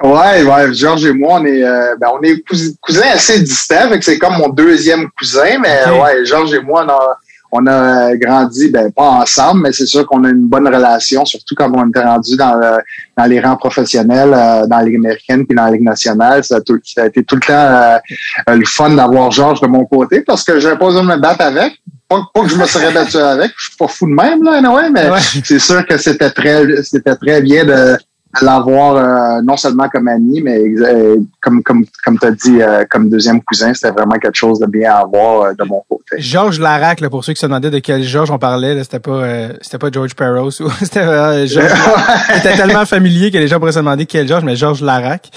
Ouais, 0.02 0.44
ouais, 0.44 0.74
Georges 0.74 1.06
et 1.06 1.14
moi, 1.14 1.40
on 1.42 1.46
est, 1.46 1.64
euh, 1.64 1.96
ben, 2.00 2.08
on 2.14 2.22
est 2.22 2.42
cousins 2.82 3.12
assez 3.14 3.40
distants, 3.42 3.90
fait 3.90 4.00
que 4.00 4.06
c'est 4.06 4.18
comme 4.18 4.38
mon 4.38 4.50
deuxième 4.50 5.10
cousin, 5.18 5.60
mais 5.62 5.84
ouais, 5.92 6.26
Georges 6.26 6.54
et 6.54 6.62
moi, 6.62 6.86
on 6.86 6.90
a, 6.90 7.18
on 7.52 7.68
a 7.68 8.16
grandi, 8.16 8.70
ben 8.70 8.92
pas 8.92 9.10
ensemble, 9.10 9.62
mais 9.64 9.72
c'est 9.72 9.88
sûr 9.88 10.06
qu'on 10.06 10.24
a 10.24 10.30
une 10.30 10.48
bonne 10.48 10.68
relation, 10.68 11.26
surtout 11.26 11.56
quand 11.56 11.72
on 11.76 11.90
était 11.90 12.04
rendu 12.04 12.38
dans, 12.38 12.78
dans 13.18 13.26
les 13.26 13.40
rangs 13.40 13.58
professionnels, 13.58 14.34
euh, 14.34 14.68
dans 14.68 14.78
la 14.78 14.84
Ligue 14.84 14.98
américaine 14.98 15.46
puis 15.46 15.56
dans 15.56 15.66
la 15.66 15.72
Ligue 15.72 15.84
nationale. 15.84 16.44
Ça 16.44 16.58
a, 16.58 16.62
tout, 16.62 16.80
ça 16.84 17.04
a 17.04 17.06
été 17.08 17.24
tout 17.24 17.36
le 17.36 17.42
temps 17.42 17.54
euh, 17.54 18.56
le 18.56 18.66
fun 18.66 18.92
d'avoir 18.92 19.32
Georges 19.32 19.62
de 19.62 19.68
mon 19.68 19.86
côté 19.86 20.22
parce 20.22 20.44
que 20.44 20.60
j'avais 20.60 20.78
pas 20.78 20.86
besoin 20.86 21.04
de 21.04 21.08
me 21.08 21.18
battre 21.18 21.42
avec. 21.42 21.74
Pas, 22.08 22.24
que 22.42 22.48
je 22.48 22.56
me 22.56 22.66
serais 22.66 22.92
battu 22.92 23.18
avec, 23.18 23.52
je 23.56 23.68
suis 23.68 23.78
pas 23.78 23.88
fou 23.88 24.08
de 24.08 24.14
même, 24.14 24.42
là, 24.42 24.60
ouais, 24.74 24.90
mais 24.90 25.10
c'est 25.44 25.60
sûr 25.60 25.86
que 25.86 25.96
c'était 25.96 26.32
très 26.32 26.82
c'était 26.82 27.16
très 27.16 27.40
bien 27.40 27.66
de 27.66 28.00
l'avoir 28.42 28.96
euh, 28.96 29.42
non 29.42 29.58
seulement 29.58 29.90
comme 29.90 30.08
ami, 30.08 30.42
mais 30.42 30.60
euh, 30.60 31.18
comme 31.42 31.64
comme 31.64 31.86
comme 32.04 32.20
tu 32.20 32.28
as 32.28 32.32
dit, 32.32 32.62
euh, 32.62 32.84
comme 32.90 33.10
deuxième 33.10 33.42
cousin, 33.42 33.74
c'était 33.74 33.92
vraiment 33.92 34.18
quelque 34.20 34.36
chose 34.36 34.60
de 34.60 34.68
bien 34.68 34.92
à 34.92 34.98
avoir 35.00 35.56
de 35.56 35.64
mon 35.64 35.84
côté. 35.90 36.18
Georges 36.20 36.60
Larac, 36.60 37.02
là, 37.02 37.10
pour 37.10 37.24
ceux 37.24 37.34
qui 37.34 37.40
se 37.40 37.46
demandaient 37.46 37.72
de 37.72 37.80
quel 37.80 38.04
Georges 38.04 38.32
on 38.32 38.38
parlait, 38.38 38.82
c'était 38.84 39.00
pas 39.00 39.50
c'était 39.62 39.80
pas 39.80 39.90
George 39.92 40.16
Peros 40.16 40.62
ou 40.62 40.70
c'était 40.80 41.48
Georges. 41.48 41.74
c'était 42.36 42.56
tellement 42.56 42.86
familier 42.86 43.32
que 43.32 43.38
les 43.38 43.48
gens 43.48 43.58
pourraient 43.58 43.72
se 43.72 43.80
demander 43.80 44.06
quel 44.06 44.28
Georges, 44.28 44.44
mais 44.44 44.56
Georges 44.56 44.82
Larac. 44.82 45.30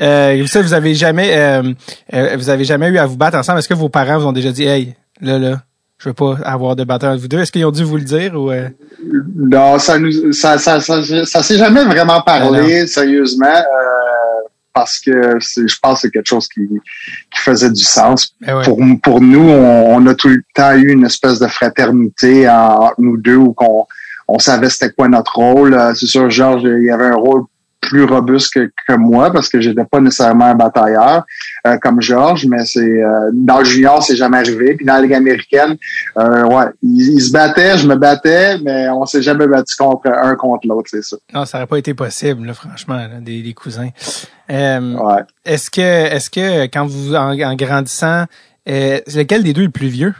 Euh, 0.00 0.42
vous 0.42 0.62
vous 0.62 0.74
avez 0.74 0.94
jamais 0.94 1.62
vous 2.36 2.50
avez 2.50 2.64
jamais 2.64 2.88
eu 2.88 2.98
à 2.98 3.06
vous 3.06 3.16
battre 3.16 3.38
ensemble? 3.38 3.60
Est-ce 3.60 3.68
que 3.68 3.74
vos 3.74 3.88
parents 3.88 4.18
vous 4.18 4.26
ont 4.26 4.32
déjà 4.32 4.50
dit 4.50 4.64
Hey, 4.64 4.94
là, 5.20 5.38
là, 5.38 5.62
je 6.00 6.08
veux 6.08 6.14
pas 6.14 6.38
avoir 6.44 6.76
de 6.76 6.84
bataille 6.84 7.18
vous 7.18 7.28
deux. 7.28 7.40
Est-ce 7.40 7.52
qu'ils 7.52 7.64
ont 7.66 7.70
dû 7.70 7.84
vous 7.84 7.98
le 7.98 8.04
dire 8.04 8.34
ou 8.34 8.50
euh? 8.50 8.68
Non, 9.36 9.78
ça 9.78 9.98
nous 9.98 10.32
ça 10.32 10.56
ça 10.56 10.80
ça, 10.80 11.02
ça 11.26 11.42
s'est 11.42 11.58
jamais 11.58 11.84
vraiment 11.84 12.22
parlé 12.22 12.86
sérieusement 12.86 13.46
euh, 13.46 14.48
parce 14.72 14.98
que 14.98 15.38
je 15.38 15.76
pense 15.82 15.94
que 15.94 16.00
c'est 16.00 16.10
quelque 16.10 16.28
chose 16.28 16.48
qui, 16.48 16.62
qui 16.66 17.40
faisait 17.40 17.70
du 17.70 17.84
sens. 17.84 18.34
Ben 18.40 18.62
pour 18.62 18.80
pour 19.02 19.20
nous, 19.20 19.46
on, 19.50 20.06
a 20.06 20.14
tout 20.14 20.28
le 20.28 20.42
temps 20.54 20.74
eu 20.74 20.90
une 20.90 21.04
espèce 21.04 21.38
de 21.38 21.46
fraternité 21.46 22.48
entre 22.48 22.94
nous 22.98 23.18
deux 23.18 23.36
où 23.36 23.52
qu'on 23.52 23.86
on 24.26 24.38
savait 24.38 24.70
c'était 24.70 24.92
quoi 24.92 25.08
notre 25.08 25.36
rôle. 25.36 25.74
Euh, 25.74 25.92
c'est 25.94 26.06
sûr, 26.06 26.30
Georges, 26.30 26.62
il 26.64 26.84
y 26.84 26.90
avait 26.90 27.06
un 27.06 27.16
rôle 27.16 27.42
plus 27.80 28.04
robuste 28.04 28.54
que, 28.54 28.70
que 28.86 28.94
moi 28.94 29.32
parce 29.32 29.48
que 29.48 29.60
j'étais 29.60 29.84
pas 29.84 30.00
nécessairement 30.00 30.46
un 30.46 30.54
batailleur 30.54 31.24
euh, 31.66 31.76
comme 31.78 32.00
Georges, 32.00 32.46
mais 32.46 32.64
c'est 32.64 32.80
euh, 32.80 33.30
dans 33.32 33.58
le 33.58 33.64
junior, 33.64 34.02
c'est 34.02 34.16
jamais 34.16 34.38
arrivé. 34.38 34.74
Puis 34.74 34.86
dans 34.86 34.94
la 34.94 35.02
Ligue 35.02 35.14
américaine, 35.14 35.76
euh, 36.18 36.44
ouais, 36.44 36.66
ils, 36.82 37.20
se 37.20 37.32
battaient, 37.32 37.78
je 37.78 37.86
me 37.86 37.96
battais, 37.96 38.58
mais 38.58 38.88
on 38.90 39.04
s'est 39.06 39.22
jamais 39.22 39.46
battu 39.46 39.74
contre 39.76 40.08
un 40.08 40.34
contre 40.36 40.68
l'autre, 40.68 40.88
c'est 40.90 41.02
ça. 41.02 41.16
Non, 41.34 41.44
ça 41.44 41.58
aurait 41.58 41.66
pas 41.66 41.78
été 41.78 41.94
possible, 41.94 42.46
là, 42.46 42.54
franchement, 42.54 43.06
des, 43.20 43.54
cousins. 43.54 43.90
ouais. 44.48 45.22
Est-ce 45.44 45.70
que 45.70 45.80
est-ce 45.80 46.30
que 46.30 46.66
quand 46.66 46.86
vous 46.86 47.14
en, 47.14 47.54
grandissant, 47.56 48.26
lequel 48.66 49.42
des 49.42 49.52
deux 49.52 49.62
est 49.62 49.66
le 49.66 49.70
plus 49.70 49.88
vieux? 49.88 50.14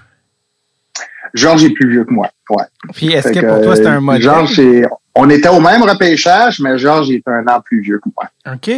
Georges 1.34 1.64
est 1.64 1.70
plus 1.70 1.90
vieux 1.90 2.04
que 2.04 2.12
moi. 2.12 2.28
Ouais. 2.50 2.64
Puis 2.94 3.12
est-ce 3.12 3.30
que, 3.30 3.40
pour 3.40 3.62
toi 3.62 3.76
c'est 3.76 3.86
un 3.86 4.00
modèle? 4.00 4.22
Georges, 4.22 4.60
on 5.14 5.28
était 5.30 5.48
au 5.48 5.60
même 5.60 5.82
repêchage, 5.82 6.60
mais 6.60 6.78
Georges 6.78 7.10
est 7.10 7.26
un 7.26 7.46
an 7.48 7.60
plus 7.60 7.80
vieux 7.80 7.98
que 7.98 8.08
moi. 8.16 8.28
OK. 8.54 8.70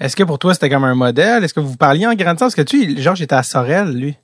Est-ce 0.00 0.16
que 0.16 0.24
pour 0.24 0.38
toi, 0.38 0.52
c'était 0.52 0.68
comme 0.68 0.82
un 0.82 0.96
modèle? 0.96 1.44
Est-ce 1.44 1.54
que 1.54 1.60
vous 1.60 1.76
parliez 1.76 2.08
en 2.08 2.14
grandissant? 2.14 2.48
Est-ce 2.48 2.56
que 2.56 2.62
tu, 2.62 3.00
Georges 3.00 3.22
était 3.22 3.36
à 3.36 3.44
Sorel, 3.44 3.92
lui? 3.92 4.16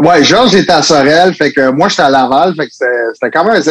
Ouais, 0.00 0.24
Georges 0.24 0.56
était 0.56 0.72
à 0.72 0.82
Sorel, 0.82 1.34
fait 1.34 1.52
que 1.52 1.70
moi, 1.70 1.88
j'étais 1.88 2.02
à 2.02 2.10
Laval, 2.10 2.52
fait 2.56 2.66
que 2.66 2.72
c'était 2.72 3.30
quand 3.30 3.44
même, 3.44 3.62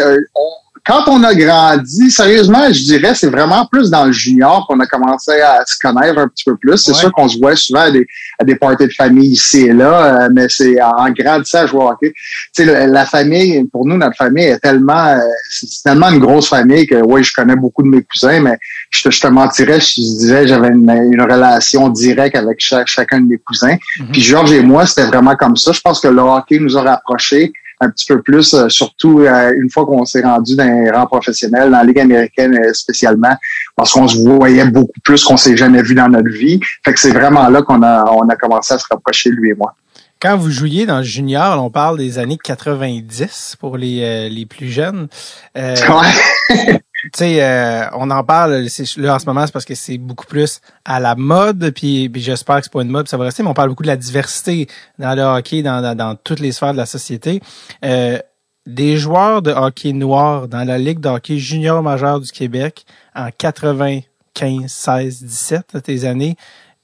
quand 0.86 1.04
on 1.08 1.24
a 1.24 1.34
grandi, 1.34 2.12
sérieusement, 2.12 2.68
je 2.68 2.84
dirais, 2.84 3.16
c'est 3.16 3.30
vraiment 3.30 3.66
plus 3.66 3.90
dans 3.90 4.06
le 4.06 4.12
junior 4.12 4.68
qu'on 4.68 4.80
a 4.80 4.86
commencé 4.86 5.32
à 5.42 5.64
se 5.66 5.76
connaître 5.80 6.20
un 6.20 6.28
petit 6.28 6.44
peu 6.44 6.56
plus. 6.56 6.78
C'est 6.78 6.94
sûr 6.94 7.12
qu'on 7.12 7.28
se 7.28 7.40
voit 7.40 7.56
souvent 7.56 7.82
à 7.82 7.92
des, 7.92 8.06
à 8.40 8.44
des 8.44 8.56
parties 8.56 8.86
de 8.86 8.94
famille 8.94 9.32
ici 9.32 9.62
et 9.62 9.74
là, 9.74 10.26
euh, 10.26 10.30
mais 10.32 10.46
c'est 10.48 10.80
en 10.80 11.10
grandissant 11.10 11.60
à 11.60 11.66
jouer 11.66 11.80
au 11.80 11.90
hockey. 11.90 12.14
Tu 12.56 12.66
sais, 12.66 12.88
la 12.88 13.06
famille, 13.06 13.64
pour 13.72 13.88
nous, 13.88 13.98
notre 13.98 14.16
famille 14.16 14.46
est 14.46 14.60
tellement, 14.60 15.08
euh, 15.08 15.20
c'est 15.50 15.84
tellement 15.84 16.10
une 16.12 16.20
grosse 16.20 16.50
famille 16.50 16.86
que, 16.86 17.02
oui, 17.04 17.24
je 17.24 17.34
connais 17.34 17.56
beaucoup 17.56 17.82
de 17.82 17.88
mes 17.88 18.04
cousins, 18.04 18.40
mais 18.40 18.58
je 18.92 19.04
te, 19.04 19.10
je 19.10 19.22
te 19.22 19.28
mentirais, 19.28 19.80
je 19.80 19.96
disais, 19.96 20.48
j'avais 20.48 20.70
une, 20.70 21.22
relation 21.26 21.90
directe 21.90 22.36
avec 22.36 22.60
chacun 22.60 23.22
de 23.22 23.28
mes 23.28 23.40
cousins. 23.40 23.76
Mm-hmm. 23.76 24.12
Puis 24.12 24.22
Georges 24.22 24.52
et 24.52 24.62
moi, 24.62 24.86
c'était 24.86 25.08
vraiment 25.08 25.36
comme 25.36 25.56
ça. 25.56 25.72
Je 25.72 25.82
pense 25.82 26.00
que 26.00 26.08
le 26.08 26.22
hockey 26.22 26.60
nous 26.60 26.78
a 26.78 26.84
rapprochés 26.84 27.52
un 27.82 27.90
petit 27.90 28.06
peu 28.06 28.22
plus, 28.22 28.54
euh, 28.54 28.70
surtout 28.70 29.22
euh, 29.22 29.54
une 29.56 29.70
fois 29.70 29.86
qu'on 29.86 30.06
s'est 30.06 30.22
rendu 30.22 30.56
dans 30.56 30.66
les 30.66 30.90
rangs 30.92 31.08
professionnels, 31.08 31.72
dans 31.72 31.78
la 31.78 31.84
Ligue 31.84 32.00
américaine 32.00 32.58
euh, 32.58 32.74
spécialement, 32.74 33.36
parce 33.76 33.92
qu'on 33.92 34.08
se 34.08 34.18
voyait 34.18 34.66
beaucoup 34.66 35.00
plus 35.04 35.24
qu'on 35.24 35.38
s'est 35.38 35.58
jamais 35.58 35.82
vu 35.82 35.96
dans 35.96 36.10
notre 36.10 36.30
vie. 36.30 36.60
Fait 36.84 36.94
que 36.94 37.00
c'est 37.00 37.12
vraiment 37.12 37.48
là 37.50 37.62
qu'on 37.62 37.82
a, 37.84 38.06
on 38.12 38.28
a 38.30 38.36
commencé 38.36 38.74
à 38.74 38.78
se 38.78 38.86
rapprocher, 38.90 39.30
lui 39.32 39.52
et 39.52 39.56
moi. 39.56 39.76
Quand 40.22 40.38
vous 40.38 40.50
jouiez 40.50 40.86
dans 40.86 41.00
le 41.00 41.04
junior, 41.04 41.62
on 41.64 41.70
parle 41.70 41.98
des 41.98 42.18
années 42.20 42.38
90 42.42 43.58
pour 43.60 43.78
les, 43.78 44.30
les 44.30 44.46
plus 44.46 44.70
jeunes. 44.70 45.08
Ouais. 45.56 46.82
Tu 47.14 47.20
sais, 47.20 47.44
euh, 47.44 47.88
on 47.94 48.10
en 48.10 48.24
parle 48.24 48.68
là 48.98 49.16
en 49.16 49.20
ce 49.20 49.26
moment, 49.26 49.46
c'est 49.46 49.52
parce 49.52 49.66
que 49.66 49.76
c'est 49.76 49.98
beaucoup 49.98 50.26
plus 50.26 50.60
à 50.84 51.00
la 51.00 51.16
mode, 51.16 51.72
puis, 51.72 52.12
j'espère 52.16 52.58
que 52.58 52.64
c'est 52.64 52.74
pas 52.74 52.82
une 52.82 52.90
mode, 52.90 53.08
ça 53.08 53.18
va 53.18 53.26
rester, 53.26 53.44
mais 53.44 53.50
on 53.50 53.54
parle 53.54 53.70
beaucoup 53.70 53.84
de 53.84 53.88
la 53.88 53.98
diversité 53.98 54.68
dans 54.98 55.14
le 55.16 55.22
hockey, 55.22 55.62
dans, 55.62 55.96
dans, 55.96 56.16
toutes 56.16 56.40
les 56.40 56.52
sphères 56.52 56.74
de 56.74 56.78
la 56.78 56.86
société. 56.86 57.42
Euh, 57.84 58.18
des 58.66 58.98
joueurs 58.98 59.44
de 59.44 59.52
hockey 59.52 59.94
noir 59.94 60.48
dans 60.48 60.64
la 60.64 60.80
Ligue 60.80 61.00
de 61.00 61.10
hockey 61.10 61.38
junior 61.38 61.84
majeur 61.84 62.20
du 62.20 62.32
Québec 62.32 62.86
en 63.14 63.30
95, 63.30 64.72
16, 64.72 65.24
17, 65.24 65.84
tes 65.84 66.06
années. 66.06 66.36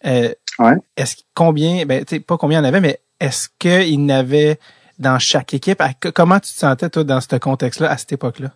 Euh, 0.06 0.32
ouais. 0.60 0.76
Est-ce 0.98 1.16
combien, 1.34 1.86
ben, 1.86 2.06
pas 2.06 2.38
combien 2.38 2.60
il 2.60 2.64
y 2.64 2.66
en 2.66 2.68
avait, 2.68 2.82
mais 2.82 3.00
est-ce 3.20 3.50
qu'il 3.58 3.90
y 3.90 3.98
en 3.98 4.10
avait 4.10 4.60
dans 5.00 5.18
chaque 5.18 5.56
équipe? 5.56 5.82
Comment 6.14 6.40
tu 6.40 6.52
te 6.52 6.58
sentais, 6.60 6.90
toi, 6.90 7.04
dans 7.04 7.22
ce 7.22 7.36
contexte-là, 7.36 7.90
à 7.90 7.98
cette 7.98 8.14
époque-là? 8.14 8.52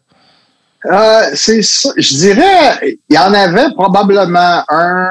Euh, 0.92 1.22
c'est 1.34 1.62
ça. 1.62 1.90
Je 1.98 2.16
dirais, 2.16 2.98
il 3.10 3.16
y 3.16 3.18
en 3.18 3.34
avait 3.34 3.72
probablement 3.76 4.64
un 4.70 5.10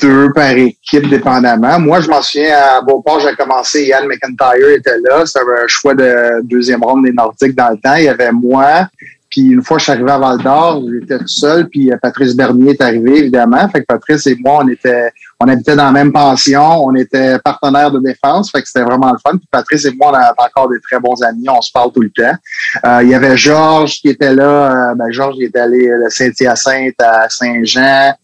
deux 0.00 0.32
par 0.32 0.50
équipe, 0.50 1.08
dépendamment. 1.08 1.78
Moi, 1.78 2.00
je 2.00 2.08
m'en 2.08 2.22
souviens, 2.22 2.56
à 2.56 2.80
Beauport, 2.80 3.20
j'ai 3.20 3.34
commencé, 3.36 3.86
Yann 3.86 4.06
McIntyre 4.06 4.70
était 4.76 4.98
là. 4.98 5.26
C'était 5.26 5.40
un 5.40 5.66
choix 5.66 5.94
de 5.94 6.42
deuxième 6.44 6.82
ronde 6.82 7.04
des 7.04 7.12
Nordiques 7.12 7.54
dans 7.54 7.70
le 7.70 7.76
temps. 7.76 7.96
Il 7.96 8.04
y 8.04 8.08
avait 8.08 8.32
moi, 8.32 8.88
puis 9.30 9.42
une 9.42 9.62
fois 9.62 9.78
je 9.78 9.84
suis 9.84 9.92
arrivé 9.92 10.10
à 10.10 10.18
Val 10.18 10.38
d'Or, 10.38 10.82
j'étais 10.92 11.18
tout 11.18 11.28
seul, 11.28 11.68
puis 11.68 11.90
euh, 11.90 11.96
Patrice 12.02 12.34
Bernier 12.34 12.72
est 12.72 12.82
arrivé, 12.82 13.18
évidemment. 13.18 13.68
Fait 13.68 13.80
que 13.80 13.86
Patrice 13.86 14.26
et 14.26 14.36
moi, 14.40 14.62
on 14.64 14.68
était 14.68 15.12
on 15.38 15.46
habitait 15.46 15.76
dans 15.76 15.84
la 15.84 15.92
même 15.92 16.12
pension, 16.12 16.84
on 16.84 16.94
était 16.96 17.38
partenaires 17.38 17.90
de 17.90 18.00
défense, 18.00 18.50
fait 18.50 18.60
que 18.60 18.68
c'était 18.68 18.84
vraiment 18.84 19.12
le 19.12 19.18
fun. 19.18 19.38
Puis 19.38 19.48
Patrice 19.50 19.84
et 19.86 19.92
moi, 19.98 20.10
on 20.12 20.14
a 20.14 20.34
encore 20.36 20.68
des 20.68 20.80
très 20.80 21.00
bons 21.00 21.22
amis, 21.22 21.48
on 21.48 21.62
se 21.62 21.70
parle 21.72 21.92
tout 21.92 22.02
le 22.02 22.10
temps. 22.10 22.36
Euh, 22.84 23.02
il 23.02 23.08
y 23.08 23.14
avait 23.14 23.36
Georges 23.36 24.00
qui 24.00 24.08
était 24.08 24.34
là, 24.34 24.90
euh, 24.90 24.94
ben 24.94 25.10
Georges 25.10 25.36
il 25.38 25.44
était 25.44 25.60
allé 25.60 25.86
de 25.86 26.08
Saint-Hyacinthe 26.08 27.00
à 27.00 27.28
Saint-Jean. 27.28 28.14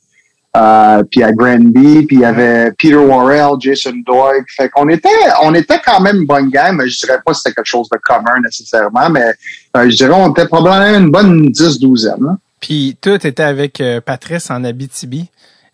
Euh, 0.57 1.03
puis 1.11 1.23
à 1.23 1.33
Granby, 1.33 2.07
puis 2.07 2.17
il 2.17 2.21
y 2.21 2.25
avait 2.25 2.73
Peter 2.73 2.95
Worrell, 2.97 3.57
Jason 3.61 3.93
Doig. 4.07 4.45
Fait 4.57 4.71
qu'on 4.71 4.89
était, 4.89 5.09
on 5.43 5.55
était 5.55 5.81
quand 5.85 6.01
même 6.01 6.17
une 6.17 6.27
bonne 6.27 6.49
gang, 6.49 6.75
mais 6.77 6.89
je 6.89 6.99
dirais 6.99 7.19
pas 7.25 7.33
que 7.33 7.39
c'était 7.39 7.55
quelque 7.55 7.67
chose 7.67 7.89
de 7.91 7.99
commun 8.03 8.41
nécessairement, 8.43 9.11
mais 9.11 9.35
euh, 9.77 9.91
je 9.91 9.97
dirais 9.97 10.15
on 10.15 10.31
était 10.31 10.47
probablement 10.47 10.99
une 10.99 11.11
bonne 11.11 11.49
10-12 11.51 12.09
Puis 12.61 12.97
tout 13.01 13.27
était 13.27 13.43
avec 13.43 13.81
euh, 13.81 14.01
Patrice 14.01 14.51
en 14.51 14.65
Abitibi. 14.65 15.29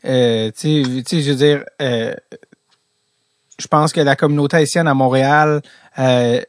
Euh, 0.05 0.51
tu 0.59 0.85
sais, 1.07 1.21
je 1.21 1.31
veux 1.31 1.37
dire, 1.37 1.65
je 1.79 3.67
pense 3.71 3.93
que 3.93 4.01
la 4.01 4.17
communauté 4.17 4.57
haïtienne 4.57 4.89
à 4.89 4.95
Montréal 4.95 5.63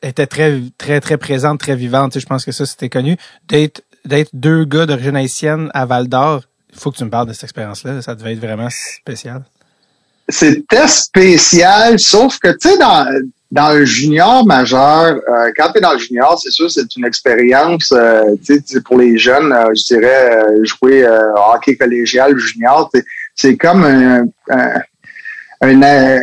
était 0.02 0.26
très, 0.26 0.60
très, 0.80 1.02
très 1.02 1.18
présente, 1.18 1.60
très 1.60 1.76
vivante. 1.76 2.18
Je 2.18 2.26
pense 2.26 2.46
que 2.46 2.52
ça, 2.52 2.66
c'était 2.66 2.90
connu. 2.90 3.16
D'être 3.48 3.84
d'être 4.06 4.32
deux 4.34 4.66
gars 4.66 4.86
d'origine 4.86 5.16
haïtienne 5.16 5.70
à 5.74 5.86
Val 5.86 6.08
d'Or, 6.08 6.42
il 6.74 6.80
faut 6.80 6.92
que 6.92 6.98
tu 6.98 7.04
me 7.06 7.10
parles 7.10 7.28
de 7.28 7.34
cette 7.34 7.44
expérience-là. 7.44 8.02
Ça 8.02 8.16
devait 8.16 8.34
être 8.34 8.40
vraiment 8.40 8.70
spécial. 8.70 9.44
C'était 10.30 10.88
spécial, 10.88 12.00
sauf 12.00 12.40
que, 12.40 12.50
tu 12.54 12.70
sais, 12.70 12.78
dans, 12.78 13.06
dans 13.52 13.72
le 13.72 13.86
junior 13.86 14.46
majeur, 14.46 15.20
euh, 15.30 15.52
quand 15.56 15.72
tu 15.72 15.78
es 15.78 15.82
dans 15.82 15.94
le 15.94 16.00
junior, 16.00 16.40
c'est 16.42 16.50
sûr, 16.50 16.72
c'est 16.72 16.96
une 16.96 17.06
expérience, 17.06 17.92
euh, 17.92 18.24
tu 18.44 18.60
sais, 18.66 18.82
pour 18.82 18.98
les 18.98 19.18
jeunes, 19.18 19.52
euh, 19.52 19.68
je 19.76 19.84
dirais, 19.94 20.44
jouer 20.64 21.06
hockey 21.54 21.76
collégial 21.76 22.38
junior, 22.38 22.90
c'est 23.36 23.56
comme 23.58 23.84
un, 23.84 24.26
un, 24.50 24.82
un, 25.62 26.20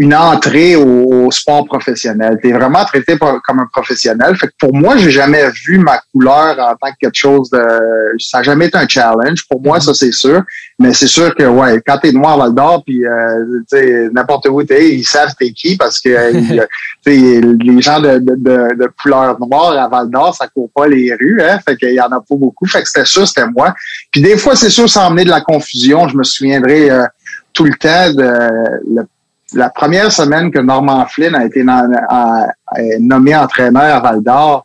une 0.00 0.14
entrée 0.14 0.76
au, 0.76 1.30
sport 1.30 1.66
professionnel. 1.66 2.38
Tu 2.42 2.48
es 2.48 2.52
vraiment 2.52 2.82
traité 2.86 3.18
comme 3.18 3.60
un 3.60 3.68
professionnel. 3.70 4.34
Fait 4.34 4.46
que 4.46 4.54
pour 4.58 4.74
moi, 4.74 4.96
j'ai 4.96 5.10
jamais 5.10 5.44
vu 5.50 5.78
ma 5.78 6.00
couleur 6.10 6.58
en 6.58 6.74
tant 6.74 6.90
que 6.90 6.96
quelque 6.98 7.14
chose 7.14 7.50
de... 7.50 7.62
Ça 8.18 8.38
n'a 8.38 8.44
jamais 8.44 8.66
été 8.68 8.78
un 8.78 8.88
challenge. 8.88 9.46
Pour 9.48 9.60
moi, 9.62 9.78
ça, 9.78 9.92
c'est 9.92 10.12
sûr. 10.12 10.42
Mais 10.78 10.94
c'est 10.94 11.06
sûr 11.06 11.34
que, 11.34 11.42
ouais, 11.42 11.82
quand 11.86 11.98
t'es 11.98 12.12
noir 12.12 12.38
Val 12.38 12.54
d'Or, 12.54 12.82
puis 12.82 13.04
euh, 13.04 14.08
n'importe 14.12 14.48
où 14.48 14.62
t'es, 14.62 14.94
ils 14.94 15.04
savent 15.04 15.34
t'es 15.38 15.52
qui 15.52 15.76
parce 15.76 16.00
que 16.00 16.08
euh, 16.08 16.64
les 17.06 17.82
gens 17.82 18.00
de, 18.00 18.18
de, 18.20 18.34
de, 18.36 18.90
couleur 19.02 19.38
noire 19.38 19.78
à 19.78 19.86
Val 19.86 20.08
d'Or, 20.08 20.34
ça 20.34 20.48
court 20.48 20.70
pas 20.74 20.88
les 20.88 21.12
rues. 21.14 21.42
Hein, 21.42 21.58
fait 21.62 21.76
qu'il 21.76 21.92
y 21.92 22.00
en 22.00 22.06
a 22.06 22.20
pas 22.20 22.36
beaucoup. 22.36 22.66
Fait 22.66 22.82
que 22.82 22.88
c'était 22.88 23.04
sûr, 23.04 23.28
c'était 23.28 23.46
moi. 23.46 23.74
Puis 24.10 24.22
des 24.22 24.38
fois, 24.38 24.56
c'est 24.56 24.70
sûr, 24.70 24.88
ça 24.88 25.06
a 25.06 25.10
de 25.10 25.28
la 25.28 25.42
confusion. 25.42 26.08
Je 26.08 26.16
me 26.16 26.24
souviendrai 26.24 26.90
euh, 26.90 27.04
tout 27.52 27.64
le 27.64 27.74
temps 27.74 28.14
de 28.14 29.06
la 29.54 29.70
première 29.70 30.12
semaine 30.12 30.50
que 30.50 30.58
Norman 30.58 31.06
Flynn 31.06 31.34
a 31.34 31.44
été 31.44 31.64
nommé 32.98 33.36
entraîneur 33.36 33.96
à 33.96 34.00
Val 34.00 34.22
d'Or, 34.22 34.62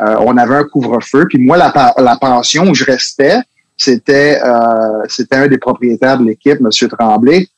euh, 0.00 0.16
on 0.20 0.36
avait 0.36 0.56
un 0.56 0.64
couvre-feu. 0.64 1.26
Puis 1.28 1.38
moi, 1.38 1.56
la, 1.56 2.16
pension 2.16 2.68
où 2.68 2.74
je 2.74 2.84
restais, 2.84 3.38
c'était 3.76 4.40
euh, 4.44 5.04
c'était 5.08 5.36
un 5.36 5.46
des 5.48 5.58
propriétaires 5.58 6.18
de 6.18 6.24
l'équipe, 6.24 6.58
M. 6.60 6.70
Tremblay. 6.88 7.48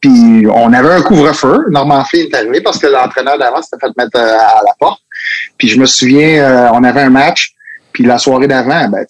Puis 0.00 0.46
on 0.52 0.72
avait 0.72 0.94
un 0.94 1.02
couvre-feu. 1.02 1.66
Norman 1.70 2.04
Flynn 2.04 2.26
est 2.26 2.34
arrivé 2.34 2.60
parce 2.60 2.78
que 2.78 2.86
l'entraîneur 2.86 3.38
d'avant 3.38 3.62
s'était 3.62 3.78
fait 3.86 3.92
mettre 3.96 4.16
euh, 4.18 4.36
à 4.38 4.62
la 4.64 4.72
porte. 4.78 5.00
Puis 5.58 5.68
je 5.68 5.78
me 5.78 5.86
souviens, 5.86 6.70
on 6.72 6.84
avait 6.84 7.02
un 7.02 7.10
match. 7.10 7.52
Puis 7.92 8.04
la 8.04 8.18
soirée 8.18 8.46
d'avant, 8.46 8.88
ben, 8.90 9.06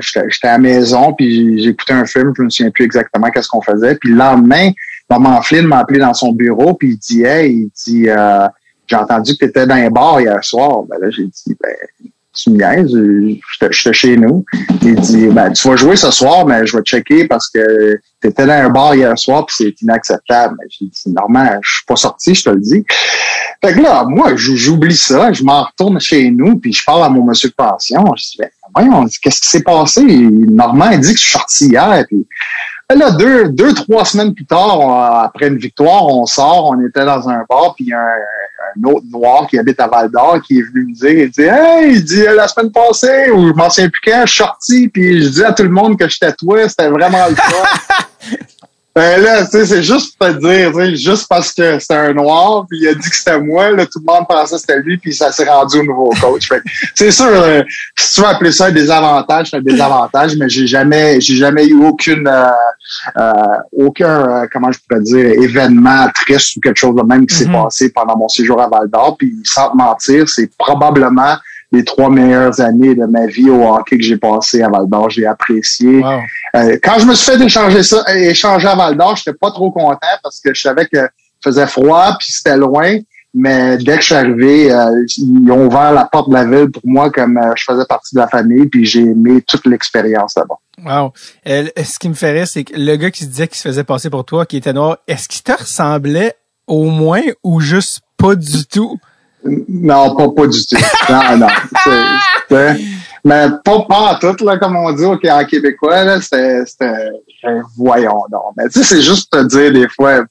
j'étais 0.00 0.48
à 0.48 0.52
la 0.52 0.58
maison, 0.58 1.12
puis 1.12 1.62
j'écoutais 1.62 1.92
un 1.92 2.06
film, 2.06 2.32
je 2.34 2.42
me 2.42 2.48
souviens 2.48 2.70
plus 2.70 2.86
exactement 2.86 3.30
qu'est-ce 3.30 3.48
qu'on 3.48 3.60
faisait. 3.60 3.96
Puis 3.96 4.10
le 4.10 4.16
lendemain, 4.16 4.70
Norman 5.10 5.42
Flynn 5.42 5.66
m'a 5.66 5.78
appelé 5.78 5.98
dans 5.98 6.14
son 6.14 6.32
bureau, 6.32 6.74
puis 6.74 6.90
il 6.90 6.98
dit 6.98 7.22
Hey, 7.22 7.52
il 7.52 7.70
dit 7.84 8.08
euh, 8.08 8.46
J'ai 8.86 8.96
entendu 8.96 9.32
que 9.32 9.38
tu 9.38 9.44
étais 9.46 9.66
dans 9.66 9.74
un 9.74 9.90
bar 9.90 10.20
hier 10.20 10.42
soir. 10.42 10.82
Ben 10.84 10.98
là, 11.00 11.10
j'ai 11.10 11.24
dit 11.24 11.56
Ben, 11.60 11.74
tu 12.32 12.50
me 12.50 12.56
niaises, 12.56 13.40
j'étais 13.72 13.92
chez 13.92 14.16
nous. 14.16 14.44
Il 14.82 14.94
dit 14.94 15.26
Ben, 15.26 15.52
tu 15.52 15.68
vas 15.68 15.76
jouer 15.76 15.96
ce 15.96 16.10
soir, 16.10 16.46
mais 16.46 16.64
je 16.64 16.76
vais 16.76 16.82
checker 16.84 17.26
parce 17.26 17.50
que 17.50 17.98
tu 18.22 18.28
étais 18.28 18.46
dans 18.46 18.52
un 18.52 18.70
bar 18.70 18.94
hier 18.94 19.18
soir, 19.18 19.46
puis 19.46 19.56
c'est 19.58 19.82
inacceptable. 19.82 20.56
J'ai 20.68 20.86
dit 20.86 21.12
Normal, 21.12 21.58
je 21.62 21.76
suis 21.76 21.86
pas 21.86 21.96
sorti, 21.96 22.34
je 22.34 22.44
te 22.44 22.50
le 22.50 22.60
dis. 22.60 22.84
Fait 23.62 23.74
que 23.74 23.80
là, 23.80 24.04
moi, 24.08 24.36
j'oublie 24.36 24.96
ça, 24.96 25.32
je 25.32 25.42
m'en 25.42 25.64
retourne 25.64 26.00
chez 26.00 26.30
nous, 26.30 26.56
puis 26.56 26.72
je 26.72 26.82
parle 26.82 27.04
à 27.04 27.10
mon 27.10 27.24
monsieur 27.24 27.50
de 27.50 27.54
pension. 27.54 28.02
Je 28.16 28.22
dis, 28.22 28.36
ben, 28.38 28.48
voyons, 28.74 29.06
qu'est-ce 29.22 29.42
qui 29.42 29.48
s'est 29.48 29.62
passé? 29.62 30.02
Normand, 30.02 30.90
il 30.90 31.00
dit 31.00 31.12
que 31.12 31.18
je 31.18 31.24
suis 31.24 31.32
sorti 31.32 31.66
hier, 31.66 32.04
Là, 32.92 33.12
deux, 33.12 33.48
deux, 33.50 33.72
trois 33.72 34.04
semaines 34.04 34.34
plus 34.34 34.44
tard, 34.44 35.22
après 35.22 35.46
une 35.46 35.58
victoire, 35.58 36.06
on 36.06 36.26
sort, 36.26 36.70
on 36.70 36.84
était 36.84 37.04
dans 37.04 37.28
un 37.28 37.44
bar, 37.48 37.74
puis 37.76 37.92
un, 37.92 38.84
autre 38.84 39.06
noir 39.10 39.46
qui 39.48 39.58
habite 39.58 39.80
à 39.80 39.86
Val 39.86 40.10
d'Or 40.10 40.40
qui 40.42 40.58
est 40.58 40.62
venu 40.62 40.86
me 40.86 40.94
dire, 40.94 41.10
il 41.10 41.30
dit 41.30 41.42
Hey, 41.42 41.94
il 41.94 42.04
dit 42.04 42.22
la 42.22 42.48
semaine 42.48 42.72
passée, 42.72 43.30
ou 43.30 43.48
je 43.48 43.52
m'en 43.52 43.70
souviens 43.70 43.90
plus 43.90 44.00
quand, 44.04 44.22
je 44.26 44.32
suis 44.32 44.38
sorti, 44.38 44.88
puis 44.88 45.22
je 45.22 45.28
dis 45.28 45.44
à 45.44 45.52
tout 45.52 45.62
le 45.62 45.70
monde 45.70 45.98
que 45.98 46.08
j'étais 46.08 46.32
toi, 46.32 46.68
c'était 46.68 46.88
vraiment 46.88 47.26
le 47.28 47.36
fun. 47.36 48.36
Ben 48.92 49.22
là, 49.22 49.44
tu 49.44 49.52
sais, 49.52 49.66
c'est 49.66 49.82
juste 49.84 50.18
pour 50.18 50.26
te 50.28 50.32
dire, 50.40 50.72
tu 50.72 50.78
sais, 50.78 50.96
juste 50.96 51.26
parce 51.28 51.52
que 51.52 51.78
c'était 51.78 51.94
un 51.94 52.12
noir, 52.12 52.66
puis 52.68 52.80
il 52.80 52.88
a 52.88 52.94
dit 52.94 53.08
que 53.08 53.14
c'était 53.14 53.40
moi, 53.40 53.70
là, 53.70 53.86
tout 53.86 54.00
le 54.04 54.12
monde 54.12 54.26
pensait 54.28 54.56
que 54.56 54.60
c'était 54.60 54.80
lui, 54.80 54.98
puis 54.98 55.14
ça 55.14 55.30
s'est 55.30 55.48
rendu 55.48 55.78
au 55.78 55.84
nouveau 55.84 56.10
coach. 56.20 56.48
c'est 56.96 57.12
sûr, 57.12 57.26
euh, 57.28 57.62
si 57.96 58.14
tu 58.16 58.20
veux 58.20 58.26
appeler 58.26 58.50
ça 58.50 58.66
un 58.66 58.72
désavantage, 58.72 59.50
c'est 59.50 59.58
un 59.58 59.62
désavantage, 59.62 60.34
mais 60.36 60.48
j'ai 60.48 60.66
jamais, 60.66 61.20
j'ai 61.20 61.36
jamais 61.36 61.66
eu 61.66 61.84
aucune, 61.84 62.26
euh, 62.26 62.50
euh, 63.16 63.32
aucun, 63.72 64.48
comment 64.52 64.72
je 64.72 64.80
pourrais 64.80 65.02
dire, 65.02 65.40
événement 65.40 66.08
triste 66.12 66.56
ou 66.56 66.60
quelque 66.60 66.78
chose 66.78 66.96
de 66.96 67.02
même 67.02 67.26
qui 67.26 67.36
s'est 67.36 67.44
mm-hmm. 67.44 67.62
passé 67.62 67.92
pendant 67.92 68.16
mon 68.16 68.28
séjour 68.28 68.60
à 68.60 68.68
Val 68.68 68.88
d'Or. 68.88 69.16
Puis 69.16 69.36
sans 69.44 69.70
te 69.70 69.76
mentir, 69.76 70.28
c'est 70.28 70.50
probablement 70.58 71.36
les 71.72 71.84
trois 71.84 72.10
meilleures 72.10 72.60
années 72.60 72.94
de 72.94 73.04
ma 73.06 73.26
vie 73.26 73.48
au 73.48 73.62
hockey 73.62 73.98
que 73.98 74.02
j'ai 74.02 74.16
passé 74.16 74.62
à 74.62 74.68
Val 74.68 74.88
d'Or. 74.88 75.10
J'ai 75.10 75.26
apprécié. 75.26 76.02
Euh, 76.56 76.78
quand 76.82 76.98
je 76.98 77.06
me 77.06 77.14
suis 77.14 77.30
fait 77.30 77.42
échanger 77.42 77.82
ça, 77.82 78.02
échanger 78.14 78.68
à 78.68 78.74
Val 78.74 78.96
d'Or, 78.96 79.16
j'étais 79.16 79.36
pas 79.36 79.50
trop 79.50 79.70
content 79.70 79.98
parce 80.22 80.40
que 80.40 80.52
je 80.52 80.60
savais 80.60 80.86
que 80.86 81.08
faisait 81.42 81.66
froid 81.66 82.16
puis 82.18 82.32
c'était 82.32 82.56
loin. 82.56 82.98
Mais 83.32 83.78
dès 83.78 83.94
que 83.94 84.00
je 84.00 84.06
suis 84.06 84.14
arrivé, 84.16 84.72
euh, 84.72 85.04
ils 85.16 85.52
ont 85.52 85.66
ouvert 85.66 85.92
la 85.92 86.04
porte 86.04 86.30
de 86.30 86.34
la 86.34 86.44
ville 86.44 86.68
pour 86.68 86.82
moi 86.84 87.10
comme 87.10 87.38
euh, 87.38 87.52
je 87.54 87.62
faisais 87.62 87.84
partie 87.88 88.16
de 88.16 88.20
la 88.20 88.26
famille, 88.26 88.66
puis 88.66 88.84
j'ai 88.84 89.02
aimé 89.02 89.40
toute 89.46 89.66
l'expérience 89.66 90.34
là-bas. 90.36 90.56
Wow. 90.84 91.12
ce 91.46 91.98
qui 92.00 92.08
me 92.08 92.14
ferait, 92.14 92.46
c'est 92.46 92.64
que 92.64 92.72
le 92.76 92.96
gars 92.96 93.12
qui 93.12 93.22
se 93.22 93.28
disait 93.28 93.46
qu'il 93.46 93.56
se 93.56 93.68
faisait 93.68 93.84
passer 93.84 94.10
pour 94.10 94.24
toi, 94.24 94.46
qui 94.46 94.56
était 94.56 94.72
noir, 94.72 94.98
est-ce 95.06 95.28
qu'il 95.28 95.42
te 95.42 95.52
ressemblait 95.52 96.34
au 96.66 96.86
moins 96.86 97.22
ou 97.44 97.60
juste 97.60 98.00
pas 98.16 98.34
du 98.34 98.66
tout? 98.66 98.98
Non, 99.44 100.14
pas, 100.14 100.46
du 100.46 100.66
tout. 100.66 100.76
Non, 101.08 101.36
non. 101.38 101.46
mais 103.24 103.46
pas, 103.64 103.80
pas 103.88 104.18
tout, 104.20 104.44
là, 104.44 104.58
comme 104.58 104.76
on 104.76 104.92
dit 104.92 105.04
au 105.04 105.14
en 105.14 105.44
québécois, 105.44 106.20
c'était, 106.20 106.64
ben, 106.78 107.62
voyons 107.76 108.24
donc. 108.30 108.52
Mais 108.56 108.68
tu 108.68 108.80
sais, 108.80 108.84
c'est 108.84 109.02
juste 109.02 109.30
te 109.30 109.42
dire 109.46 109.72
des 109.72 109.88
fois, 109.88 110.24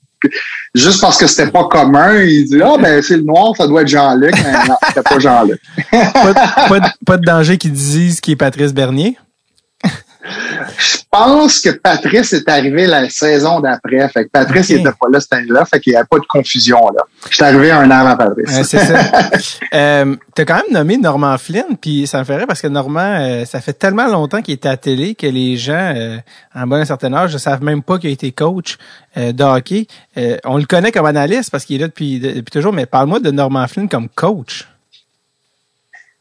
juste 0.76 1.02
parce 1.02 1.18
que 1.18 1.28
c'était 1.28 1.52
pas 1.52 1.66
commun, 1.66 2.22
il 2.22 2.46
dit 2.46 2.62
Ah 2.62 2.76
ben 2.80 3.02
c'est 3.02 3.18
le 3.18 3.24
noir, 3.24 3.56
ça 3.56 3.68
doit 3.68 3.82
être 3.82 3.88
Jean-Luc, 3.88 4.34
mais 4.44 4.52
non, 4.68 4.76
c'était 4.88 5.02
pas 5.02 5.20
Jean-Luc. 5.20 5.60
pas, 5.92 6.34
pas, 6.34 6.94
pas, 7.06 7.18
de 7.18 7.26
danger 7.26 7.58
qu'ils 7.58 7.72
disent 7.72 8.22
qui 8.22 8.32
est 8.32 8.36
Patrice 8.36 8.74
Bernier? 8.74 9.18
Je 10.22 10.98
pense 11.10 11.62
que 11.62 11.70
Patrice 11.70 12.34
est 12.34 12.48
arrivé 12.50 12.86
la 12.86 13.10
saison 13.10 13.62
d'après. 13.62 14.08
Fait 14.10 14.26
que 14.26 14.30
Patrice, 14.30 14.70
n'était 14.70 14.92
pas 14.92 15.08
là 15.10 15.20
cette 15.22 15.32
année-là. 15.34 15.64
Fait 15.64 15.80
qu'il 15.80 15.92
n'y 15.92 15.98
avait 15.98 16.08
pas 16.08 16.20
de 16.20 16.26
confusion, 16.26 16.90
là. 16.90 17.04
Je 17.30 17.36
suis 17.36 17.44
arrivé 17.44 17.72
un 17.72 17.90
an 17.90 18.06
avant 18.06 18.18
Patrice. 18.18 18.68
c'est 18.68 18.80
ça. 18.80 19.00
euh, 19.74 20.16
t'as 20.36 20.46
quand 20.46 20.56
même 20.56 20.72
nommé 20.72 20.98
Normand 20.98 21.38
Flynn, 21.38 21.78
puis 21.80 22.06
ça 22.06 22.20
me 22.20 22.26
ferait 22.26 22.46
parce 22.46 22.62
que 22.62 22.68
Normand, 22.68 23.18
euh, 23.22 23.46
ça 23.46 23.62
fait 23.62 23.74
tellement 23.74 24.08
longtemps 24.08 24.42
qu'il 24.42 24.54
était 24.54 24.68
à 24.68 24.76
télé 24.76 25.16
que 25.16 25.28
les 25.28 25.56
gens, 25.56 25.94
euh, 25.96 26.18
en 26.54 26.68
bon 26.68 26.84
certain 26.84 27.14
âge, 27.14 27.34
ne 27.34 27.40
savent 27.40 27.64
même 27.64 27.82
pas 27.82 27.98
qu'il 27.98 28.10
a 28.10 28.14
été 28.14 28.32
coach 28.32 28.78
de 29.16 29.44
hockey. 29.44 29.88
on 30.46 30.58
le 30.58 30.66
connaît 30.66 30.92
comme 30.92 31.06
analyste 31.06 31.50
parce 31.50 31.66
qu'il 31.66 31.78
est 31.78 31.80
là 31.80 31.88
depuis, 31.88 32.20
depuis 32.20 32.52
toujours, 32.52 32.74
mais 32.74 32.86
parle-moi 32.86 33.20
de 33.20 33.32
Normand 33.32 33.68
Flynn 33.68 33.90
comme 33.90 34.10
coach. 34.10 34.68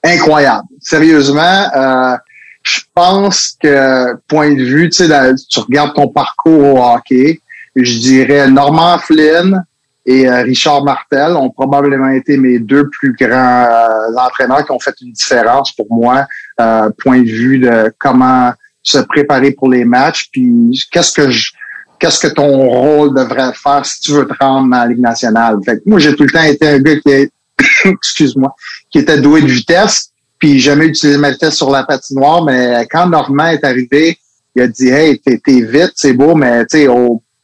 Incroyable. 0.02 0.66
Sérieusement, 0.80 1.66
je 2.68 2.80
pense 2.94 3.56
que, 3.62 4.14
point 4.28 4.52
de 4.52 4.62
vue, 4.62 4.90
tu 4.90 5.06
sais, 5.06 5.34
tu 5.48 5.60
regardes 5.60 5.94
ton 5.94 6.08
parcours 6.08 6.74
au 6.74 6.82
hockey, 6.82 7.40
je 7.74 7.98
dirais 7.98 8.48
Normand 8.50 8.98
Flynn 8.98 9.64
et 10.04 10.28
euh, 10.28 10.42
Richard 10.42 10.84
Martel 10.84 11.32
ont 11.36 11.50
probablement 11.50 12.10
été 12.10 12.36
mes 12.36 12.58
deux 12.58 12.88
plus 12.88 13.14
grands 13.14 13.64
euh, 13.64 14.16
entraîneurs 14.16 14.64
qui 14.64 14.72
ont 14.72 14.80
fait 14.80 14.94
une 15.00 15.12
différence 15.12 15.72
pour 15.72 15.86
moi, 15.90 16.26
euh, 16.60 16.90
point 17.02 17.20
de 17.20 17.30
vue 17.30 17.58
de 17.58 17.92
comment 17.98 18.52
se 18.82 18.98
préparer 18.98 19.52
pour 19.52 19.70
les 19.70 19.84
matchs, 19.84 20.28
puis 20.32 20.86
qu'est-ce 20.90 21.12
que 21.12 21.30
je 21.30 21.52
qu'est-ce 21.98 22.26
que 22.26 22.32
ton 22.32 22.68
rôle 22.68 23.14
devrait 23.14 23.52
faire 23.54 23.84
si 23.84 24.00
tu 24.00 24.12
veux 24.12 24.26
te 24.26 24.34
rendre 24.40 24.70
dans 24.70 24.78
la 24.78 24.86
Ligue 24.86 25.00
nationale? 25.00 25.58
Fait 25.64 25.80
moi, 25.84 25.98
j'ai 25.98 26.14
tout 26.14 26.24
le 26.24 26.30
temps 26.30 26.42
été 26.42 26.68
un 26.68 26.78
gars 26.78 26.96
qui 27.00 27.30
excuse-moi, 27.84 28.54
qui 28.90 28.98
était 28.98 29.20
doué 29.20 29.42
de 29.42 29.46
vitesse, 29.46 30.10
puis 30.38 30.60
jamais 30.60 30.86
utilisé 30.86 31.18
ma 31.18 31.30
vitesse 31.30 31.56
sur 31.56 31.70
la 31.70 31.84
patinoire, 31.84 32.44
mais 32.44 32.86
quand 32.90 33.08
Normand 33.08 33.48
est 33.48 33.64
arrivé, 33.64 34.18
il 34.54 34.62
a 34.62 34.68
dit 34.68 34.88
Hey, 34.88 35.20
t'es, 35.20 35.40
vite, 35.46 35.92
c'est 35.96 36.12
beau, 36.12 36.34
mais 36.34 36.64
sais, 36.68 36.86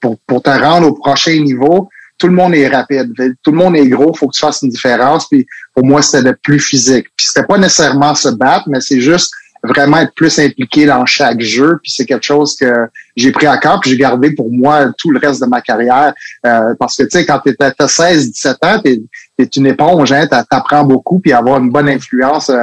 pour, 0.00 0.18
pour 0.26 0.42
te 0.42 0.50
rendre 0.50 0.88
au 0.88 0.94
prochain 0.94 1.38
niveau, 1.40 1.88
tout 2.18 2.28
le 2.28 2.34
monde 2.34 2.54
est 2.54 2.68
rapide. 2.68 3.12
Tout 3.42 3.50
le 3.50 3.56
monde 3.56 3.76
est 3.76 3.88
gros, 3.88 4.14
faut 4.14 4.28
que 4.28 4.34
tu 4.34 4.40
fasses 4.40 4.62
une 4.62 4.70
différence. 4.70 5.28
Puis 5.28 5.46
pour 5.74 5.84
moi, 5.84 6.02
c'était 6.02 6.30
le 6.30 6.36
plus 6.36 6.60
physique. 6.60 7.06
Puis 7.16 7.26
c'était 7.26 7.46
pas 7.46 7.58
nécessairement 7.58 8.14
se 8.14 8.28
battre, 8.28 8.68
mais 8.68 8.80
c'est 8.80 9.00
juste 9.00 9.32
vraiment 9.62 9.98
être 9.98 10.14
plus 10.14 10.38
impliqué 10.38 10.86
dans 10.86 11.04
chaque 11.06 11.40
jeu. 11.40 11.78
Puis 11.82 11.92
c'est 11.92 12.06
quelque 12.06 12.24
chose 12.24 12.56
que 12.56 12.72
j'ai 13.16 13.32
pris 13.32 13.46
à 13.46 13.58
cœur, 13.58 13.80
puis 13.80 13.90
j'ai 13.90 13.96
gardé 13.96 14.32
pour 14.32 14.50
moi 14.50 14.86
tout 14.98 15.10
le 15.10 15.18
reste 15.18 15.40
de 15.40 15.46
ma 15.46 15.60
carrière. 15.60 16.12
Euh, 16.46 16.74
parce 16.78 16.96
que 16.96 17.04
tu 17.04 17.10
sais, 17.10 17.26
quand 17.26 17.40
tu 17.40 17.54
as 17.60 17.70
16-17 17.70 18.56
ans, 18.62 18.80
tu 18.84 19.02
es, 19.38 19.48
une 19.56 19.66
éponge, 19.66 20.12
hein, 20.12 20.26
tu 20.26 20.36
apprends 20.50 20.84
beaucoup, 20.84 21.20
puis 21.20 21.32
avoir 21.32 21.58
une 21.58 21.70
bonne 21.70 21.88
influence 21.88 22.50
euh, 22.50 22.56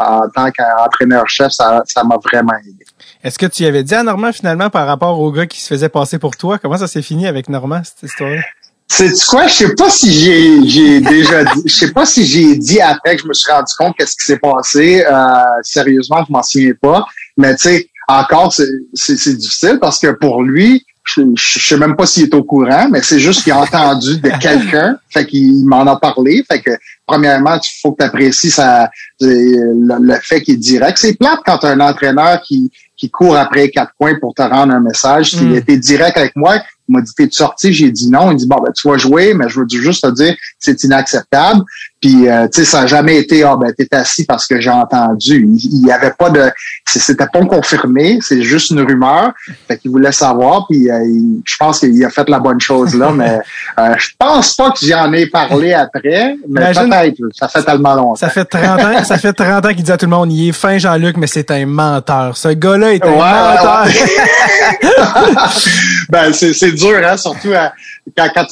en 0.00 0.28
tant 0.34 0.50
qu'entraîneur-chef, 0.50 1.52
ça 1.52 1.82
m'a 2.04 2.16
vraiment 2.22 2.52
aidé. 2.64 2.84
Est-ce 3.24 3.38
que 3.38 3.46
tu 3.46 3.62
y 3.62 3.66
avais 3.66 3.84
dit 3.84 3.94
à 3.94 4.02
Normand 4.02 4.32
finalement 4.32 4.68
par 4.70 4.86
rapport 4.86 5.18
au 5.20 5.30
gars 5.30 5.46
qui 5.46 5.60
se 5.60 5.68
faisait 5.68 5.88
passer 5.88 6.18
pour 6.18 6.36
toi? 6.36 6.58
Comment 6.58 6.76
ça 6.76 6.88
s'est 6.88 7.02
fini 7.02 7.26
avec 7.26 7.48
Normand, 7.48 7.82
cette 7.84 8.02
histoire-là? 8.02 8.42
C'est 8.88 9.10
quoi? 9.26 9.46
Je 9.46 9.54
sais 9.54 9.74
pas 9.74 9.88
si 9.88 10.12
j'ai 10.12 10.68
j'ai 10.68 11.00
déjà 11.00 11.44
dit. 11.44 11.62
Je 11.64 11.72
sais 11.72 11.92
pas 11.92 12.04
si 12.04 12.26
j'ai 12.26 12.56
dit 12.56 12.78
après 12.80 13.16
que 13.16 13.22
je 13.22 13.28
me 13.28 13.32
suis 13.32 13.50
rendu 13.50 13.72
compte 13.78 13.94
qu'est-ce 13.96 14.16
qui 14.16 14.26
s'est 14.26 14.38
passé. 14.38 15.02
Euh, 15.10 15.32
sérieusement, 15.62 16.22
je 16.28 16.32
m'en 16.32 16.42
souviens 16.42 16.74
pas. 16.78 17.06
Mais 17.38 17.56
tu 17.56 17.68
sais, 17.68 17.88
encore, 18.08 18.52
c'est 18.52 19.36
difficile 19.36 19.78
parce 19.80 19.98
que 19.98 20.12
pour 20.12 20.42
lui, 20.42 20.84
je, 21.04 21.22
je 21.34 21.58
sais 21.58 21.76
même 21.76 21.96
pas 21.96 22.06
s'il 22.06 22.24
est 22.24 22.34
au 22.34 22.44
courant, 22.44 22.88
mais 22.90 23.02
c'est 23.02 23.18
juste 23.18 23.42
qu'il 23.42 23.52
a 23.52 23.58
entendu 23.58 24.18
de 24.18 24.28
quelqu'un, 24.40 24.96
fait 25.10 25.26
qu'il 25.26 25.66
m'en 25.66 25.86
a 25.86 25.96
parlé. 25.96 26.44
Fait 26.48 26.60
que 26.60 26.70
premièrement, 27.06 27.56
il 27.56 27.80
faut 27.80 27.92
que 27.92 28.02
tu 28.02 28.04
apprécies 28.04 28.50
ça, 28.50 28.90
le, 29.26 29.98
le, 30.00 30.14
fait 30.20 30.42
qu'il 30.42 30.54
est 30.54 30.58
direct. 30.58 30.98
C'est 30.98 31.14
plate 31.14 31.40
quand 31.44 31.58
tu 31.58 31.66
as 31.66 31.70
un 31.70 31.80
entraîneur 31.80 32.40
qui, 32.42 32.70
qui 32.96 33.10
court 33.10 33.36
après 33.36 33.68
quatre 33.68 33.92
points 33.98 34.14
pour 34.20 34.32
te 34.32 34.42
rendre 34.42 34.72
un 34.72 34.80
message. 34.80 35.32
S'il 35.32 35.48
mm. 35.48 35.56
était 35.56 35.76
direct 35.76 36.16
avec 36.16 36.36
moi, 36.36 36.58
il 36.88 36.96
m'a 36.96 37.02
dit 37.02 37.12
t'es 37.16 37.28
sorti, 37.30 37.72
j'ai 37.72 37.90
dit 37.90 38.10
non. 38.10 38.30
Il 38.30 38.36
dit 38.36 38.46
bon 38.46 38.56
ben 38.56 38.72
tu 38.72 38.88
vas 38.88 38.96
jouer, 38.96 39.34
mais 39.34 39.48
je 39.48 39.60
veux 39.60 39.66
juste 39.68 40.04
te 40.04 40.10
dire 40.10 40.34
c'est 40.58 40.82
inacceptable. 40.84 41.62
Puis 42.00 42.28
euh, 42.28 42.46
tu 42.48 42.60
sais 42.60 42.64
ça 42.64 42.82
n'a 42.82 42.86
jamais 42.86 43.16
été 43.18 43.44
ah 43.44 43.56
ben 43.56 43.72
t'es 43.72 43.88
assis 43.92 44.24
parce 44.24 44.46
que 44.46 44.60
j'ai 44.60 44.70
entendu. 44.70 45.48
Il 45.56 45.82
n'y 45.82 45.92
avait 45.92 46.12
pas 46.16 46.30
de 46.30 46.50
c'était 46.86 47.26
pas 47.26 47.44
confirmé, 47.44 48.18
c'est 48.20 48.42
juste 48.42 48.70
une 48.70 48.80
rumeur. 48.80 49.32
Fait 49.66 49.78
qu'il 49.78 49.90
voulait 49.90 50.12
savoir. 50.12 50.66
Puis 50.68 50.90
euh, 50.90 50.98
je 51.44 51.56
pense 51.56 51.80
qu'il 51.80 52.04
a 52.04 52.10
fait 52.10 52.28
la 52.28 52.40
bonne 52.40 52.60
chose 52.60 52.94
là, 52.94 53.12
mais 53.12 53.38
euh, 53.78 53.94
je 53.96 54.08
pense 54.18 54.54
pas 54.54 54.70
que 54.72 54.84
j'en 54.84 55.12
ai 55.12 55.26
parlé 55.26 55.72
après. 55.72 56.36
Mais 56.48 56.72
peut-être. 56.72 57.16
Ça 57.32 57.48
fait 57.48 57.62
tellement 57.62 57.94
longtemps. 57.94 58.16
Ça 58.16 58.28
fait 58.28 58.44
30 58.44 58.80
ans. 58.80 59.11
Ça 59.12 59.18
fait 59.18 59.32
30 59.32 59.66
ans 59.66 59.74
qu'il 59.74 59.82
dit 59.82 59.92
à 59.92 59.98
tout 59.98 60.06
le 60.06 60.10
monde 60.10 60.32
il 60.32 60.48
est 60.48 60.52
fin 60.52 60.78
Jean-Luc, 60.78 61.16
mais 61.18 61.26
c'est 61.26 61.50
un 61.50 61.66
menteur. 61.66 62.36
Ce 62.36 62.48
gars-là 62.48 62.94
est 62.94 63.04
un 63.04 63.10
menteur. 63.10 63.86
ben 66.08 66.32
c'est 66.32 66.72
dur, 66.72 67.00
hein, 67.04 67.16
surtout 67.16 67.52
à, 67.52 67.72
quand, 68.16 68.28
quand 68.34 68.46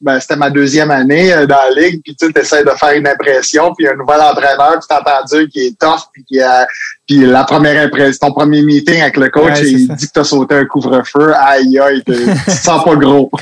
ben, 0.00 0.20
c'était 0.20 0.36
ma 0.36 0.50
deuxième 0.50 0.90
année 0.90 1.32
euh, 1.32 1.46
dans 1.46 1.56
la 1.56 1.80
ligue, 1.80 2.02
puis 2.04 2.14
tu 2.14 2.30
essaies 2.38 2.64
de 2.64 2.70
faire 2.70 2.92
une 2.92 3.06
impression, 3.06 3.72
puis 3.74 3.88
un 3.88 3.94
nouvel 3.94 4.20
entraîneur, 4.20 4.78
tu 4.80 4.86
t'entends 4.86 5.24
dire 5.24 5.48
qui 5.50 5.66
est 5.66 5.78
tough, 5.78 6.10
puis 6.12 6.24
qui 6.24 6.40
a, 6.40 6.66
puis 7.06 7.24
la 7.24 7.44
première 7.44 7.82
impression, 7.82 8.28
ton 8.28 8.34
premier 8.34 8.62
meeting 8.62 9.00
avec 9.00 9.16
le 9.16 9.28
coach, 9.30 9.60
il 9.62 9.88
dit 9.88 10.06
que 10.06 10.12
t'as 10.12 10.24
sauté 10.24 10.54
un 10.56 10.64
couvre-feu, 10.66 11.32
aïe 11.34 11.78
aïe, 11.78 12.02
tu 12.06 12.12
te 12.12 12.50
sens 12.50 12.84
pas 12.84 12.96
gros. 12.96 13.30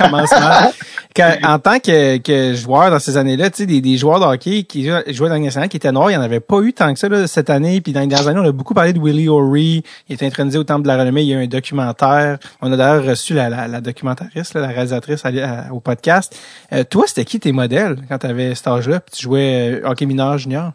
en 1.44 1.59
tant 1.59 1.78
que, 1.78 2.18
que 2.18 2.55
joueur 2.55 2.90
dans 2.90 2.98
ces 2.98 3.16
années-là, 3.16 3.50
tu 3.50 3.59
sais, 3.59 3.66
des, 3.66 3.81
des 3.81 3.96
joueurs 3.98 4.20
de 4.20 4.24
hockey 4.24 4.62
qui 4.62 4.85
jouaient 4.85 5.28
dans 5.28 5.35
le 5.35 5.40
national 5.40 5.68
qui 5.68 5.76
étaient 5.76 5.92
noirs, 5.92 6.11
il 6.11 6.14
n'y 6.14 6.18
en 6.18 6.22
avait 6.22 6.40
pas 6.40 6.61
eu 6.61 6.72
tant 6.72 6.92
que 6.92 6.98
ça 6.98 7.09
là, 7.09 7.26
cette 7.26 7.50
année. 7.50 7.81
Puis 7.81 7.92
dans 7.92 8.00
les 8.00 8.07
dernières 8.07 8.28
années, 8.28 8.40
on 8.40 8.48
a 8.48 8.52
beaucoup 8.52 8.74
parlé 8.74 8.92
de 8.92 8.98
Willie 8.98 9.28
O'Ree. 9.28 9.83
Il 10.09 10.14
était 10.14 10.26
intronisé 10.26 10.59
au 10.59 10.64
Temple 10.64 10.83
de 10.83 10.88
la 10.88 10.96
Renommée. 10.96 11.22
Il 11.22 11.28
y 11.28 11.35
a 11.35 11.40
eu 11.40 11.44
un 11.44 11.48
documentaire. 11.48 12.38
On 12.61 12.72
a 12.72 12.76
d'ailleurs 12.76 13.05
reçu 13.05 13.35
la, 13.35 13.48
la, 13.48 13.68
la 13.68 13.81
documentariste, 13.81 14.55
la 14.55 14.68
réalisatrice 14.68 15.24
au 15.71 15.81
podcast. 15.81 16.37
Euh, 16.73 16.85
toi, 16.85 17.05
c'était 17.07 17.25
qui 17.25 17.40
tes 17.40 17.53
modèles 17.53 17.97
quand 18.09 18.18
tu 18.18 18.27
avais 18.27 18.55
cet 18.55 18.66
âge-là? 18.68 19.01
Puis 19.01 19.16
tu 19.16 19.23
jouais 19.23 19.81
euh, 19.83 19.88
hockey 19.88 20.07
mineur, 20.07 20.38
junior? 20.38 20.73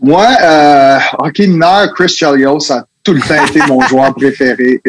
Moi, 0.00 0.26
euh, 0.42 0.98
hockey 1.18 1.46
mineur, 1.46 1.92
Chris 1.94 2.08
Chelios 2.08 2.72
a 2.72 2.84
tout 3.04 3.12
le 3.12 3.20
temps 3.20 3.44
été 3.44 3.60
mon 3.68 3.80
joueur 3.88 4.14
préféré. 4.14 4.80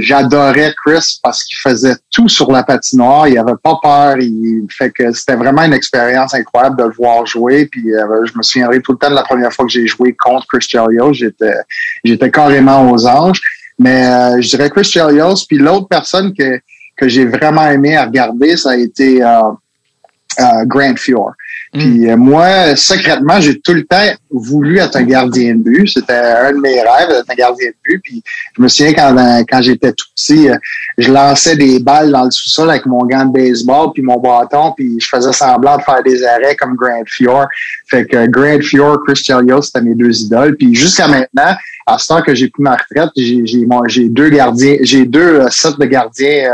J'adorais 0.00 0.72
Chris 0.84 1.18
parce 1.22 1.44
qu'il 1.44 1.58
faisait 1.58 1.96
tout 2.10 2.28
sur 2.28 2.50
la 2.50 2.62
patinoire. 2.62 3.28
Il 3.28 3.36
avait 3.36 3.52
pas 3.62 3.78
peur. 3.82 4.16
Il 4.18 4.66
fait 4.70 4.90
que 4.90 5.12
c'était 5.12 5.34
vraiment 5.34 5.62
une 5.64 5.74
expérience 5.74 6.34
incroyable 6.34 6.76
de 6.78 6.84
le 6.84 6.92
voir 6.92 7.26
jouer. 7.26 7.66
Puis 7.66 7.92
euh, 7.92 8.24
je 8.24 8.32
me 8.36 8.42
souviendrai 8.42 8.80
tout 8.80 8.92
le 8.92 8.98
temps 8.98 9.10
de 9.10 9.16
la 9.16 9.24
première 9.24 9.52
fois 9.52 9.66
que 9.66 9.72
j'ai 9.72 9.86
joué 9.86 10.14
contre 10.14 10.46
Chris 10.46 10.66
Chelios. 10.68 11.12
J'étais 11.12 11.54
j'étais 12.04 12.30
carrément 12.30 12.90
aux 12.90 13.06
anges. 13.06 13.40
Mais 13.78 14.06
euh, 14.06 14.40
je 14.40 14.48
dirais 14.48 14.70
Chris 14.70 14.84
Chelios. 14.84 15.44
Puis 15.46 15.58
l'autre 15.58 15.88
personne 15.88 16.32
que 16.32 16.60
que 16.98 17.08
j'ai 17.08 17.24
vraiment 17.24 17.68
aimé 17.70 17.96
à 17.96 18.04
regarder, 18.04 18.56
ça 18.56 18.70
a 18.70 18.76
été 18.76 19.22
euh, 19.22 20.64
Grant 20.66 20.96
Fior. 20.96 21.32
Puis 21.72 22.06
mm. 22.06 22.10
euh, 22.10 22.16
moi, 22.16 22.76
secrètement, 22.76 23.40
j'ai 23.40 23.60
tout 23.60 23.74
le 23.74 23.84
temps 23.84 23.96
voulu 24.30 24.78
être 24.78 24.96
un 24.96 25.02
gardien 25.02 25.54
de 25.54 25.62
but. 25.62 25.88
C'était 25.88 26.14
un 26.14 26.52
de 26.52 26.58
mes 26.58 26.80
rêves 26.80 27.08
d'être 27.08 27.30
un 27.30 27.34
gardien 27.34 27.68
de 27.68 27.74
but. 27.84 28.00
Puis 28.02 28.22
je 28.56 28.62
me 28.62 28.68
souviens 28.68 28.94
quand, 28.94 29.16
euh, 29.16 29.42
quand 29.48 29.62
j'étais 29.62 29.92
tout 29.92 30.06
petit, 30.14 30.48
euh, 30.48 30.56
je 30.96 31.12
lançais 31.12 31.56
des 31.56 31.78
balles 31.80 32.10
dans 32.10 32.24
le 32.24 32.30
sous-sol 32.30 32.70
avec 32.70 32.86
mon 32.86 33.04
gant 33.04 33.26
de 33.26 33.32
baseball 33.32 33.90
puis 33.92 34.02
mon 34.02 34.18
bâton, 34.18 34.72
puis 34.76 34.98
je 34.98 35.08
faisais 35.08 35.32
semblant 35.32 35.76
de 35.76 35.82
faire 35.82 36.02
des 36.02 36.24
arrêts 36.24 36.56
comme 36.56 36.74
Grant 36.74 37.02
Fior. 37.06 37.46
Fait 37.88 38.06
que 38.06 38.26
Grant 38.26 38.60
Fior, 38.62 38.98
Chris 39.06 39.16
Chelios, 39.16 39.62
c'était 39.62 39.82
mes 39.82 39.94
deux 39.94 40.22
idoles. 40.22 40.56
Puis 40.56 40.74
jusqu'à 40.74 41.08
maintenant, 41.08 41.54
à 41.88 41.98
ce 41.98 42.08
temps 42.08 42.22
que 42.22 42.34
j'ai 42.34 42.48
pris 42.48 42.62
ma 42.62 42.76
retraite, 42.76 43.10
j'ai 43.16 44.08
deux 44.08 44.28
gardiens, 44.28 44.76
j'ai 44.82 45.06
deux 45.06 45.48
sets 45.48 45.78
de 45.78 45.86
gardiens, 45.86 46.52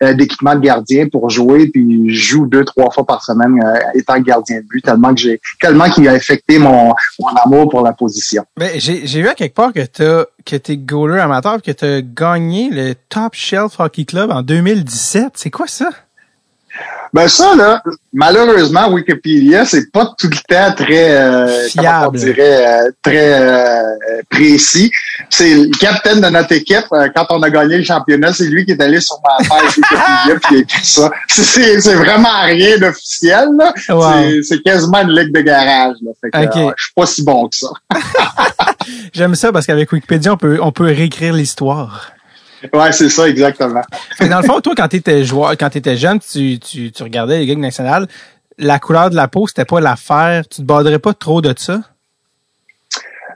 d'équipement 0.00 0.56
de 0.56 0.60
gardien 0.60 1.08
pour 1.08 1.30
jouer, 1.30 1.68
puis 1.68 2.12
je 2.12 2.32
joue 2.32 2.46
deux 2.46 2.64
trois 2.64 2.90
fois 2.90 3.06
par 3.06 3.22
semaine 3.22 3.60
étant 3.94 4.18
gardien 4.18 4.58
de 4.58 4.66
but 4.66 4.82
tellement 4.82 5.14
que 5.14 5.20
j'ai 5.20 5.40
tellement 5.60 5.88
qu'il 5.88 6.08
a 6.08 6.12
affecté 6.12 6.58
mon, 6.58 6.92
mon 7.20 7.28
amour 7.44 7.70
pour 7.70 7.82
la 7.82 7.92
position. 7.92 8.44
Mais 8.58 8.80
j'ai 8.80 9.22
vu 9.22 9.28
à 9.28 9.34
quelque 9.34 9.54
part 9.54 9.72
que 9.72 9.84
t'as 9.84 10.24
que 10.44 10.56
t'es 10.56 10.76
goaler 10.76 11.20
amateur 11.20 11.62
que 11.62 11.70
tu 11.70 11.84
as 11.84 12.02
gagné 12.02 12.68
le 12.70 12.94
Top 13.08 13.34
Shelf 13.34 13.78
Hockey 13.78 14.04
Club 14.04 14.30
en 14.32 14.42
2017. 14.42 15.34
C'est 15.36 15.50
quoi 15.50 15.68
ça? 15.68 15.90
Ben 17.12 17.28
ça, 17.28 17.54
là, 17.54 17.82
malheureusement, 18.14 18.88
Wikipédia, 18.88 19.66
c'est 19.66 19.92
pas 19.92 20.14
tout 20.18 20.30
le 20.30 20.36
temps 20.48 20.74
très, 20.74 21.10
euh, 21.10 21.68
comment 21.76 22.08
on 22.08 22.12
dirait, 22.12 22.66
euh, 22.66 22.90
très 23.02 23.34
euh, 23.38 24.22
précis. 24.30 24.90
C'est 25.28 25.54
le 25.54 25.78
capitaine 25.78 26.22
de 26.22 26.28
notre 26.28 26.52
équipe. 26.52 26.86
quand 27.14 27.26
on 27.28 27.42
a 27.42 27.50
gagné 27.50 27.76
le 27.76 27.84
championnat, 27.84 28.32
c'est 28.32 28.46
lui 28.46 28.64
qui 28.64 28.72
est 28.72 28.80
allé 28.80 28.98
sur 29.00 29.20
ma 29.22 29.46
page 29.46 29.76
Wikipédia 29.76 30.40
puis 30.42 30.48
il 30.52 30.56
a 30.56 30.60
écrit 30.60 30.84
ça. 30.84 31.10
C'est 31.28 31.94
vraiment 31.94 32.42
rien 32.44 32.78
d'officiel. 32.78 33.48
C'est 34.42 34.62
quasiment 34.62 35.02
une 35.02 35.10
ligue 35.10 35.34
de 35.34 35.40
garage. 35.42 35.96
Là. 36.00 36.12
Fait 36.18 36.30
que, 36.30 36.72
je 36.78 36.82
suis 36.82 36.94
pas 36.96 37.06
si 37.06 37.22
bon 37.22 37.48
que 37.48 37.56
ça. 37.56 37.68
J'aime 39.12 39.34
ça 39.34 39.52
parce 39.52 39.66
qu'avec 39.66 39.92
Wikipédia, 39.92 40.32
on 40.32 40.38
peut, 40.38 40.58
on 40.62 40.72
peut 40.72 40.84
réécrire 40.84 41.34
l'histoire. 41.34 42.12
Ouais, 42.72 42.92
c'est 42.92 43.08
ça, 43.08 43.28
exactement. 43.28 43.82
Mais 44.20 44.28
dans 44.28 44.40
le 44.40 44.46
fond, 44.46 44.60
toi, 44.60 44.74
quand 44.76 44.88
tu 44.88 44.96
étais 44.96 45.24
joueur, 45.24 45.52
quand 45.52 45.70
tu 45.70 45.78
étais 45.78 45.96
jeune, 45.96 46.18
tu, 46.20 46.58
tu, 46.58 46.92
tu 46.92 47.02
regardais 47.02 47.38
les 47.38 47.46
Ligues 47.46 47.58
nationales, 47.58 48.06
la 48.58 48.78
couleur 48.78 49.10
de 49.10 49.16
la 49.16 49.28
peau, 49.28 49.46
c'était 49.46 49.64
pas 49.64 49.80
l'affaire. 49.80 50.44
Tu 50.48 50.58
te 50.58 50.62
baderais 50.62 50.98
pas 50.98 51.14
trop 51.14 51.40
de 51.40 51.54
ça? 51.56 51.80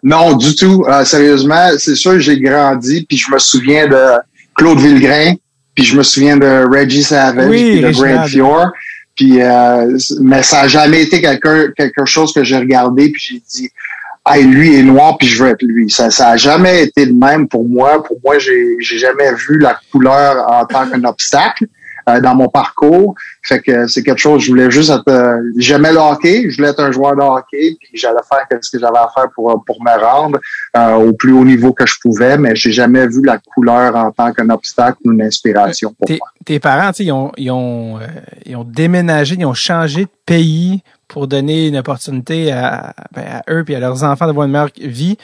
Non, 0.02 0.36
du 0.36 0.54
tout. 0.54 0.84
Euh, 0.88 1.04
sérieusement, 1.04 1.70
c'est 1.78 1.96
sûr, 1.96 2.20
j'ai 2.20 2.38
grandi, 2.40 3.04
puis 3.08 3.16
je 3.16 3.30
me 3.30 3.38
souviens 3.38 3.88
de 3.88 4.18
Claude 4.54 4.78
Villegrain, 4.78 5.34
puis 5.74 5.84
je 5.84 5.96
me 5.96 6.02
souviens 6.02 6.36
de 6.36 6.66
Reggie 6.70 7.02
Savage, 7.02 7.50
puis 7.50 7.80
de 7.80 7.90
Grant 7.90 8.26
Fior. 8.26 8.70
Puis, 9.16 9.40
euh, 9.40 9.98
mais 10.20 10.42
ça 10.42 10.62
n'a 10.62 10.68
jamais 10.68 11.02
été 11.02 11.20
quelque, 11.22 11.72
quelque 11.72 12.04
chose 12.04 12.32
que 12.32 12.44
j'ai 12.44 12.58
regardé, 12.58 13.10
puis 13.10 13.20
j'ai 13.20 13.42
dit, 13.48 13.70
hey, 14.26 14.44
lui 14.44 14.76
est 14.76 14.82
noir 14.82 15.16
puis 15.18 15.28
je 15.28 15.42
veux 15.42 15.50
être 15.50 15.62
lui. 15.62 15.90
Ça, 15.90 16.10
ça 16.10 16.30
a 16.30 16.36
jamais 16.36 16.84
été 16.84 17.06
le 17.06 17.14
même 17.14 17.48
pour 17.48 17.68
moi. 17.68 18.02
Pour 18.02 18.18
moi, 18.24 18.38
j'ai, 18.38 18.76
j'ai 18.80 18.98
jamais 18.98 19.32
vu 19.34 19.58
la 19.58 19.78
couleur 19.90 20.50
en 20.50 20.64
tant 20.66 20.86
qu'un 20.88 21.04
obstacle 21.04 21.66
euh, 22.08 22.20
dans 22.20 22.36
mon 22.36 22.48
parcours. 22.48 23.16
Fait 23.42 23.60
que 23.60 23.88
c'est 23.88 24.04
quelque 24.04 24.20
chose, 24.20 24.44
je 24.44 24.50
voulais 24.50 24.70
juste 24.70 24.90
être, 24.90 25.08
euh, 25.08 25.42
j'aimais 25.56 25.90
le 25.90 25.98
hockey, 25.98 26.48
je 26.48 26.56
voulais 26.56 26.68
être 26.68 26.78
un 26.78 26.92
joueur 26.92 27.16
de 27.16 27.20
hockey, 27.20 27.76
puis 27.80 27.90
j'allais 27.94 28.20
faire 28.28 28.46
ce 28.60 28.70
que 28.70 28.78
j'avais 28.78 28.98
à 28.98 29.08
faire 29.12 29.26
pour, 29.34 29.64
pour 29.66 29.82
me 29.82 30.00
rendre 30.00 30.38
euh, 30.76 30.94
au 30.94 31.14
plus 31.14 31.32
haut 31.32 31.44
niveau 31.44 31.72
que 31.72 31.84
je 31.84 31.96
pouvais, 32.00 32.38
mais 32.38 32.54
j'ai 32.54 32.70
jamais 32.70 33.08
vu 33.08 33.24
la 33.24 33.38
couleur 33.38 33.96
en 33.96 34.12
tant 34.12 34.32
qu'un 34.32 34.50
obstacle 34.50 34.98
ou 35.04 35.10
une 35.10 35.22
inspiration 35.22 35.94
pour 35.98 36.06
tes, 36.06 36.18
moi. 36.18 36.28
Tes 36.44 36.60
parents, 36.60 36.92
ils 36.96 37.10
ont, 37.10 37.32
ils, 37.36 37.50
ont, 37.50 37.98
ils 38.44 38.54
ont 38.54 38.62
déménagé, 38.64 39.34
ils 39.36 39.44
ont 39.44 39.54
changé 39.54 40.04
de 40.04 40.10
pays 40.24 40.84
pour 41.08 41.26
donner 41.26 41.68
une 41.68 41.76
opportunité 41.76 42.52
à, 42.52 42.94
ben, 43.12 43.24
à 43.26 43.52
eux 43.52 43.64
puis 43.64 43.74
à 43.74 43.80
leurs 43.80 44.04
enfants 44.04 44.26
d'avoir 44.26 44.46
une 44.46 44.52
meilleure 44.52 44.70
vie. 44.78 45.16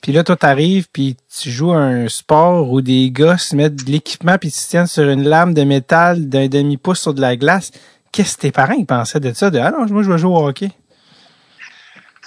Puis 0.00 0.12
là, 0.12 0.22
toi, 0.22 0.36
t'arrives, 0.36 0.86
puis 0.92 1.16
tu 1.40 1.50
joues 1.50 1.72
un 1.72 2.08
sport 2.08 2.70
où 2.70 2.80
des 2.80 3.10
gars 3.10 3.36
se 3.36 3.56
mettent 3.56 3.84
de 3.84 3.90
l'équipement 3.90 4.38
puis 4.38 4.50
se 4.50 4.68
tiennent 4.68 4.86
sur 4.86 5.08
une 5.08 5.24
lame 5.24 5.54
de 5.54 5.64
métal 5.64 6.28
d'un 6.28 6.48
demi-pouce 6.48 7.00
sur 7.00 7.14
de 7.14 7.20
la 7.20 7.36
glace. 7.36 7.72
Qu'est-ce 8.12 8.36
que 8.36 8.42
tes 8.42 8.52
parents 8.52 8.76
ils 8.78 8.86
pensaient 8.86 9.20
de 9.20 9.32
ça? 9.32 9.50
De 9.50 9.58
ah 9.58 9.70
non, 9.70 9.86
moi 9.90 10.02
je 10.02 10.10
vais 10.10 10.18
jouer 10.18 10.32
au 10.32 10.46
hockey. 10.46 10.70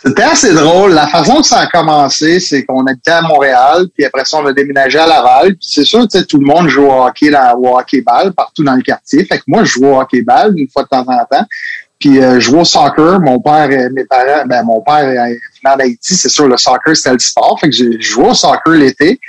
C'était 0.03 0.23
assez 0.23 0.53
drôle. 0.53 0.93
La 0.93 1.07
façon 1.07 1.41
que 1.41 1.47
ça 1.47 1.59
a 1.59 1.67
commencé, 1.67 2.39
c'est 2.39 2.65
qu'on 2.65 2.85
était 2.87 3.11
à 3.11 3.21
Montréal, 3.21 3.85
puis 3.93 4.03
après 4.03 4.25
ça, 4.25 4.39
on 4.39 4.45
a 4.47 4.53
déménagé 4.53 4.97
à 4.97 5.05
Laval. 5.05 5.49
Puis 5.49 5.67
c'est 5.69 5.83
sûr, 5.83 6.07
tu 6.07 6.17
sais, 6.17 6.25
tout 6.25 6.39
le 6.39 6.45
monde 6.45 6.67
joue 6.69 6.85
au 6.85 7.05
hockey, 7.05 7.29
là, 7.29 7.55
au 7.55 7.77
hockey-ball 7.77 8.33
partout 8.33 8.63
dans 8.63 8.73
le 8.73 8.81
quartier. 8.81 9.23
Fait 9.25 9.37
que 9.37 9.43
moi, 9.45 9.63
je 9.63 9.73
joue 9.73 9.85
au 9.85 9.99
hockey-ball 9.99 10.57
une 10.57 10.67
fois 10.69 10.83
de 10.83 10.87
temps 10.87 11.05
en 11.07 11.25
temps. 11.25 11.45
Puis 12.01 12.19
euh, 12.19 12.39
je 12.39 12.53
au 12.53 12.65
soccer. 12.65 13.19
Mon 13.21 13.39
père, 13.39 13.69
mes 13.93 14.05
parents, 14.05 14.45
ben 14.47 14.63
mon 14.63 14.81
père 14.81 15.07
est 15.07 15.37
en 15.63 15.79
Haïti, 15.79 16.15
c'est 16.15 16.29
sûr, 16.29 16.47
le 16.47 16.57
soccer 16.57 16.95
c'était 16.95 17.13
le 17.13 17.19
sport. 17.19 17.59
Fait 17.59 17.69
que 17.69 17.75
j'ai 17.75 18.01
joué 18.01 18.29
au 18.29 18.33
soccer 18.33 18.73
l'été. 18.73 19.19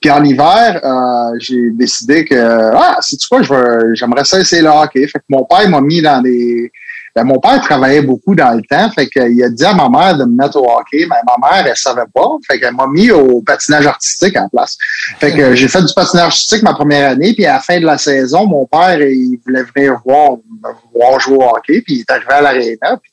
Puis 0.00 0.10
en 0.10 0.22
hiver, 0.24 0.80
euh, 0.84 1.38
j'ai 1.38 1.70
décidé 1.70 2.24
que 2.24 2.34
ah, 2.34 2.98
c'est 3.00 3.16
quoi, 3.30 3.42
je 3.42 3.94
j'aimerais 3.94 4.24
ça 4.24 4.40
essayer 4.40 4.62
le 4.62 4.68
hockey. 4.68 5.06
Fait 5.06 5.20
que 5.20 5.24
mon 5.28 5.44
père 5.44 5.68
m'a 5.70 5.80
mis 5.80 6.02
dans 6.02 6.20
des 6.20 6.70
ben, 7.16 7.24
mon 7.24 7.40
père 7.40 7.58
travaillait 7.62 8.02
beaucoup 8.02 8.34
dans 8.34 8.54
le 8.54 8.60
temps, 8.60 8.90
fait 8.90 9.08
a 9.18 9.48
dit 9.48 9.64
à 9.64 9.72
ma 9.72 9.88
mère 9.88 10.18
de 10.18 10.24
me 10.24 10.36
mettre 10.36 10.58
au 10.58 10.70
hockey, 10.70 11.06
mais 11.08 11.16
ma 11.26 11.48
mère, 11.48 11.66
elle 11.66 11.74
savait 11.74 12.02
pas, 12.14 12.28
fait 12.46 12.60
qu'elle 12.60 12.74
m'a 12.74 12.86
mis 12.86 13.10
au 13.10 13.40
patinage 13.40 13.86
artistique 13.86 14.36
en 14.36 14.50
place. 14.50 14.76
Fait 15.18 15.32
que 15.32 15.54
j'ai 15.54 15.66
fait 15.66 15.80
du 15.80 15.94
patinage 15.94 16.26
artistique 16.26 16.62
ma 16.62 16.74
première 16.74 17.12
année, 17.12 17.32
puis 17.32 17.46
à 17.46 17.54
la 17.54 17.60
fin 17.60 17.80
de 17.80 17.86
la 17.86 17.96
saison, 17.96 18.46
mon 18.46 18.66
père, 18.66 19.00
il 19.00 19.38
voulait 19.46 19.62
venir 19.74 19.98
voir, 20.04 20.32
voir 20.94 21.18
jouer 21.18 21.38
au 21.38 21.56
hockey, 21.56 21.80
puis 21.80 21.94
il 21.94 22.00
est 22.00 22.10
arrivé 22.10 22.32
à 22.32 22.42
l'aréna, 22.42 22.98
puis 23.00 23.10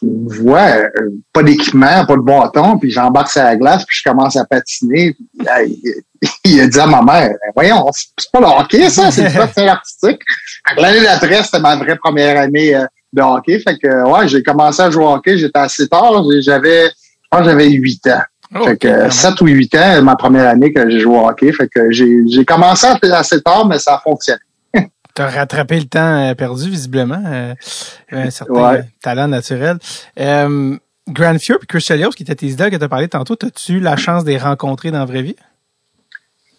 il 0.00 0.40
voit 0.40 0.78
euh, 0.78 0.90
pas 1.34 1.42
d'équipement, 1.42 2.06
pas 2.06 2.16
de 2.16 2.22
bâton, 2.22 2.78
puis 2.78 2.90
j'embarque 2.90 3.28
sur 3.28 3.42
la 3.42 3.56
glace, 3.56 3.84
puis 3.84 3.98
je 4.02 4.08
commence 4.08 4.36
à 4.36 4.46
patiner. 4.46 5.14
il, 6.44 6.60
a 6.62 6.66
dit 6.66 6.80
à 6.80 6.86
ma 6.86 7.02
mère, 7.02 7.28
ben, 7.28 7.52
voyons, 7.54 7.84
c'est 7.92 8.32
pas 8.32 8.40
le 8.40 8.46
hockey, 8.46 8.88
ça, 8.88 9.10
c'est 9.10 9.28
du 9.28 9.36
patinage 9.36 9.68
artistique. 9.68 10.22
L'année 10.78 11.02
d'après, 11.02 11.42
c'était 11.42 11.60
ma 11.60 11.76
vraie 11.76 11.96
première 11.96 12.40
année 12.40 12.74
euh, 12.74 12.86
de 13.12 13.22
hockey. 13.22 13.58
Fait 13.58 13.78
que, 13.78 14.10
ouais, 14.10 14.28
j'ai 14.28 14.42
commencé 14.42 14.82
à 14.82 14.90
jouer 14.90 15.04
au 15.04 15.14
hockey, 15.14 15.38
j'étais 15.38 15.58
assez 15.58 15.88
tard. 15.88 16.24
J'avais, 16.40 16.86
je 16.86 17.28
pense 17.30 17.44
j'avais 17.44 17.68
8 17.70 18.06
ans. 18.08 18.22
Oh, 18.54 18.64
fait 18.64 18.76
que 18.76 19.10
7 19.10 19.40
ou 19.40 19.46
8 19.46 19.74
ans, 19.76 20.02
ma 20.02 20.16
première 20.16 20.48
année 20.48 20.72
que 20.72 20.88
j'ai 20.90 21.00
joué 21.00 21.16
au 21.16 21.28
hockey. 21.28 21.52
Fait 21.52 21.68
que 21.68 21.90
j'ai 21.90 22.44
commencé 22.44 22.86
assez 22.86 23.40
tard, 23.40 23.66
mais 23.66 23.78
ça 23.78 23.94
a 23.94 23.98
fonctionné. 23.98 24.40
Tu 25.14 25.20
as 25.20 25.28
rattrapé 25.28 25.78
le 25.78 25.84
temps 25.84 26.30
euh, 26.30 26.34
perdu, 26.34 26.70
visiblement. 26.70 27.22
Euh, 27.26 27.54
un 28.12 28.30
certain 28.30 28.80
talent 29.02 29.28
naturel. 29.28 29.76
Euh, 30.18 30.76
Grand 31.08 31.38
Fjord 31.38 31.58
et 31.62 31.66
Chris 31.66 31.80
Chelios, 31.80 32.10
qui 32.10 32.22
étaient 32.22 32.34
tes 32.34 32.46
idoles 32.46 32.70
que 32.70 32.76
tu 32.76 32.84
as 32.84 32.88
parlé 32.88 33.08
tantôt, 33.08 33.36
as-tu 33.42 33.74
eu 33.74 33.80
la 33.80 33.96
chance 33.96 34.24
de 34.24 34.30
les 34.30 34.38
rencontrer 34.38 34.90
dans 34.90 35.00
la 35.00 35.04
vraie 35.04 35.22
vie? 35.22 35.36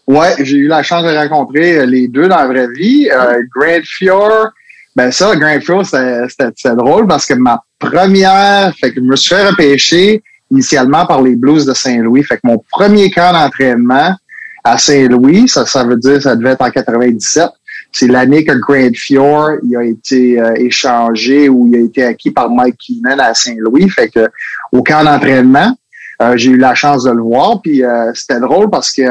Ouais, 0.06 0.36
j'ai 0.40 0.58
eu 0.58 0.68
la 0.68 0.84
chance 0.84 1.04
de 1.04 1.16
rencontrer 1.16 1.86
les 1.86 2.08
deux 2.08 2.28
dans 2.28 2.36
la 2.36 2.48
vraie 2.48 2.68
vie. 2.68 3.10
Euh, 3.10 3.42
Grand 3.56 3.82
Fjord, 3.84 4.50
ben 4.96 5.12
ça, 5.12 5.36
Grand 5.36 5.60
Fjord, 5.60 5.86
c'était 5.86 6.76
drôle 6.76 7.08
parce 7.08 7.26
que 7.26 7.34
ma 7.34 7.64
première, 7.80 8.74
fait 8.80 8.92
que 8.92 9.02
je 9.02 9.06
me 9.06 9.16
suis 9.16 9.36
fait 9.36 9.48
repêcher 9.48 10.24
initialement 10.52 11.06
par 11.06 11.22
les 11.22 11.36
Blues 11.36 11.66
de 11.66 11.74
Saint-Louis. 11.74 12.24
Fait 12.24 12.36
que 12.36 12.42
mon 12.44 12.64
premier 12.72 13.10
camp 13.10 13.34
d'entraînement 13.34 14.16
à 14.64 14.78
Saint-Louis, 14.78 15.50
ça, 15.50 15.66
ça 15.66 15.84
veut 15.84 15.98
dire 15.98 16.22
ça 16.22 16.36
devait 16.36 16.52
être 16.52 16.62
en 16.62 16.70
97. 16.70 17.50
C'est 17.92 18.08
l'année 18.08 18.44
que 18.44 18.54
Grand 18.54 18.96
Fjord 18.96 19.58
il 19.64 19.76
a 19.76 19.84
été 19.84 20.40
euh, 20.40 20.54
échangé 20.56 21.50
ou 21.50 21.68
il 21.68 21.76
a 21.76 21.80
été 21.80 22.04
acquis 22.04 22.32
par 22.32 22.50
Mike 22.50 22.78
Keenan 22.78 23.20
à 23.20 23.34
Saint-Louis. 23.34 23.90
Fait 23.90 24.10
que 24.10 24.30
au 24.72 24.84
camp 24.84 25.04
d'entraînement, 25.04 25.76
euh, 26.22 26.38
j'ai 26.38 26.52
eu 26.52 26.58
la 26.58 26.76
chance 26.76 27.04
de 27.04 27.12
le 27.12 27.22
voir. 27.22 27.62
Puis 27.62 27.84
euh, 27.84 28.12
c'était 28.14 28.40
drôle 28.40 28.70
parce 28.70 28.92
que 28.92 29.02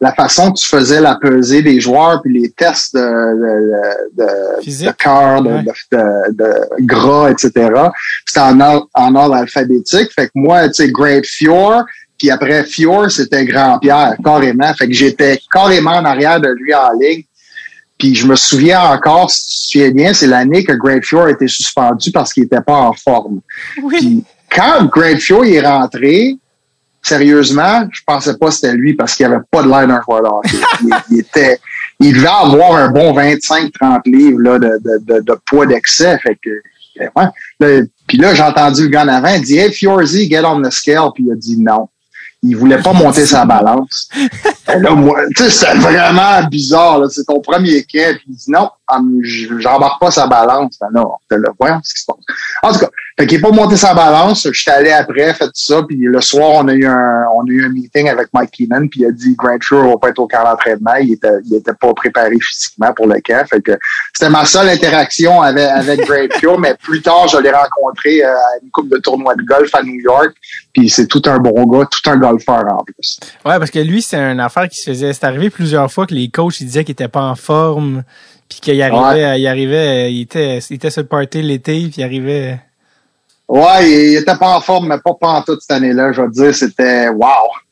la 0.00 0.12
façon 0.14 0.50
que 0.50 0.58
tu 0.58 0.66
faisais 0.66 1.00
la 1.00 1.16
pesée 1.16 1.62
des 1.62 1.78
joueurs 1.78 2.22
puis 2.22 2.40
les 2.40 2.50
tests 2.50 2.94
de, 2.94 3.00
de, 3.00 4.24
de, 4.24 4.86
de 4.86 4.92
cœur, 4.92 5.42
de, 5.42 5.58
de, 5.92 6.32
de, 6.32 6.86
gras, 6.86 7.30
etc. 7.30 7.70
C'était 8.26 8.40
en 8.40 8.60
ordre, 8.60 8.88
en 8.94 9.14
ordre 9.14 9.34
alphabétique. 9.34 10.10
Fait 10.14 10.26
que 10.26 10.32
moi, 10.34 10.68
tu 10.68 10.74
sais, 10.74 10.90
Great 10.90 11.26
Fjord, 11.26 11.84
puis 12.18 12.30
après 12.30 12.64
Fjord, 12.64 13.10
c'était 13.10 13.44
Grand-Pierre, 13.44 14.16
carrément. 14.24 14.72
Fait 14.74 14.86
que 14.86 14.94
j'étais 14.94 15.38
carrément 15.52 15.92
en 15.92 16.04
arrière 16.04 16.40
de 16.40 16.48
lui 16.48 16.74
en 16.74 16.92
ligne. 16.98 17.24
Puis 17.98 18.14
je 18.14 18.26
me 18.26 18.36
souviens 18.36 18.80
encore, 18.80 19.30
si 19.30 19.42
tu 19.42 19.48
te 19.48 19.72
souviens 19.72 19.90
bien, 19.90 20.14
c'est 20.14 20.26
l'année 20.26 20.64
que 20.64 20.72
Great 20.72 21.04
Fjord 21.04 21.26
a 21.26 21.30
été 21.32 21.46
suspendu 21.46 22.10
parce 22.10 22.32
qu'il 22.32 22.44
était 22.44 22.62
pas 22.62 22.78
en 22.78 22.94
forme. 22.94 23.40
Oui. 23.82 23.98
Puis 23.98 24.24
quand 24.50 24.86
Great 24.86 25.20
Fjord 25.20 25.44
est 25.44 25.60
rentré, 25.60 26.38
sérieusement, 27.02 27.88
je 27.92 28.00
pensais 28.06 28.36
pas 28.36 28.46
que 28.46 28.54
c'était 28.54 28.74
lui 28.74 28.94
parce 28.94 29.14
qu'il 29.14 29.26
avait 29.26 29.42
pas 29.50 29.62
de 29.62 29.68
l'air 29.68 29.86
d'un 29.86 30.00
joueur 30.02 30.22
de 30.22 30.28
hockey. 30.28 30.56
il, 30.82 30.94
il, 31.10 31.20
était, 31.20 31.58
il 31.98 32.14
devait 32.14 32.26
avoir 32.26 32.76
un 32.76 32.90
bon 32.90 33.14
25-30 33.14 34.00
livres 34.06 34.40
là, 34.40 34.58
de, 34.58 34.78
de, 34.84 35.14
de, 35.14 35.20
de 35.20 35.38
poids 35.46 35.66
d'excès. 35.66 36.18
Fait 36.18 36.38
que, 36.42 36.50
ouais, 36.98 37.26
là, 37.60 37.82
puis 38.06 38.18
là, 38.18 38.34
j'ai 38.34 38.42
entendu 38.42 38.82
le 38.82 38.88
gars 38.88 39.04
en 39.04 39.08
avant, 39.08 39.34
il 39.34 39.42
dit 39.42 39.56
Hey 39.56 39.72
Fiorzy, 39.72 40.28
get 40.28 40.44
on 40.44 40.60
the 40.62 40.70
scale. 40.70 41.10
Puis 41.14 41.24
il 41.26 41.32
a 41.32 41.36
dit 41.36 41.56
non. 41.60 41.88
Il 42.42 42.56
voulait 42.56 42.80
pas 42.80 42.92
monter 42.92 43.26
sa 43.26 43.44
balance. 43.44 44.08
là, 44.66 44.90
moi, 44.94 45.20
tu 45.36 45.44
sais, 45.44 45.50
c'était 45.50 45.78
vraiment 45.78 46.42
bizarre. 46.50 47.08
C'est 47.10 47.24
ton 47.24 47.40
premier 47.40 47.84
quai. 47.84 48.14
Puis 48.14 48.24
il 48.30 48.34
dit 48.34 48.50
non, 48.50 48.68
j'embarque 49.22 50.00
pas 50.00 50.10
sa 50.10 50.26
balance. 50.26 50.78
Ben 50.80 50.88
là, 50.92 51.50
voyons 51.58 51.80
ce 51.82 51.94
qui 51.94 52.00
se 52.00 52.06
passe. 52.06 52.36
En 52.62 52.72
tout 52.72 52.78
cas, 52.80 52.90
fait 53.18 53.26
qu'il 53.26 53.36
n'est 53.36 53.42
pas 53.42 53.50
monté 53.50 53.76
sa 53.76 53.92
balance. 53.92 54.48
Je 54.50 54.58
suis 54.58 54.70
allé 54.70 54.90
après, 54.90 55.34
fait 55.34 55.44
tout 55.44 55.50
ça. 55.54 55.82
Puis 55.82 55.98
le 55.98 56.20
soir, 56.20 56.52
on 56.52 56.68
a 56.68 56.72
eu 56.72 56.86
un, 56.86 57.24
on 57.34 57.42
a 57.42 57.48
eu 57.48 57.64
un 57.64 57.68
meeting 57.68 58.08
avec 58.08 58.28
Mike 58.32 58.50
Keenan. 58.50 58.88
Puis 58.88 59.00
il 59.00 59.06
a 59.06 59.10
dit 59.10 59.34
Grant 59.36 59.58
Shore 59.60 59.90
va 59.90 59.98
pas 59.98 60.08
être 60.08 60.20
au 60.20 60.26
camp 60.26 60.42
d'entraînement. 60.44 60.94
Il 60.94 61.12
était, 61.12 61.28
il 61.44 61.54
était 61.54 61.74
pas 61.74 61.92
préparé 61.92 62.36
physiquement 62.40 62.92
pour 62.94 63.06
le 63.06 63.20
camp. 63.20 63.46
Fait 63.48 63.60
que 63.60 63.72
c'était 64.14 64.30
ma 64.30 64.44
seule 64.44 64.70
interaction 64.70 65.42
avec, 65.42 65.68
avec 65.68 66.00
Grant 66.06 66.40
Shore. 66.40 66.58
mais 66.60 66.74
plus 66.82 67.02
tard, 67.02 67.28
je 67.28 67.36
l'ai 67.38 67.50
rencontré 67.50 68.22
à 68.22 68.36
une 68.62 68.70
coupe 68.70 68.88
de 68.88 68.96
tournoi 68.96 69.34
de 69.34 69.42
golf 69.42 69.74
à 69.74 69.82
New 69.82 70.00
York. 70.00 70.34
Puis 70.72 70.88
c'est 70.88 71.06
tout 71.06 71.22
un 71.26 71.38
bon 71.38 71.66
gars, 71.66 71.86
tout 71.90 72.10
un 72.10 72.16
golfeur 72.16 72.64
en 72.70 72.84
plus. 72.84 73.20
Ouais, 73.44 73.58
parce 73.58 73.70
que 73.70 73.80
lui, 73.80 74.00
c'est 74.00 74.16
une 74.16 74.40
affaire 74.40 74.68
qui 74.68 74.78
se 74.78 74.90
faisait. 74.90 75.12
C'est 75.12 75.24
arrivé 75.24 75.50
plusieurs 75.50 75.90
fois 75.92 76.06
que 76.06 76.14
les 76.14 76.30
coachs 76.30 76.60
ils 76.60 76.66
disaient 76.66 76.84
qu'il 76.84 76.92
était 76.92 77.08
pas 77.08 77.22
en 77.22 77.34
forme 77.34 78.02
puis 78.50 78.58
qu'il 78.60 78.82
arrivait, 78.82 79.24
ouais. 79.24 79.40
il 79.40 79.46
arrivait, 79.46 80.12
il 80.12 80.22
était, 80.22 80.58
il 80.58 80.74
était 80.74 80.90
sur 80.90 81.02
le 81.02 81.08
party 81.08 81.40
l'été, 81.40 81.72
puis 81.82 81.94
il 81.98 82.02
arrivait. 82.02 82.58
Ouais, 83.48 83.88
il, 83.88 84.16
était 84.16 84.36
pas 84.36 84.56
en 84.56 84.60
forme, 84.60 84.88
mais 84.88 84.98
pas, 84.98 85.14
pas 85.14 85.28
en 85.28 85.42
toute 85.42 85.60
cette 85.60 85.70
année-là. 85.70 86.12
Je 86.12 86.20
veux 86.20 86.30
dire, 86.30 86.54
c'était 86.54 87.08
wow. 87.08 87.26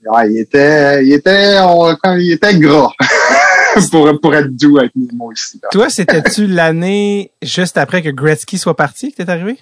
Ouais, 0.07 0.31
il 0.31 0.39
était, 0.39 1.05
il 1.05 1.13
était, 1.13 1.59
on, 1.61 1.97
il 2.17 2.33
était 2.33 2.57
gras. 2.59 2.93
pour, 3.91 4.21
pour 4.21 4.35
être 4.35 4.57
doux 4.57 4.79
avec 4.79 4.93
moi 5.13 5.33
aussi. 5.33 5.59
Là. 5.63 5.69
Toi, 5.73 5.91
c'était-tu 5.91 6.47
l'année 6.47 7.33
juste 7.43 7.77
après 7.77 8.03
que 8.03 8.11
Gretzky 8.11 8.57
soit 8.57 8.77
parti 8.77 9.13
que 9.13 9.23
t'es 9.23 9.31
arrivé? 9.31 9.59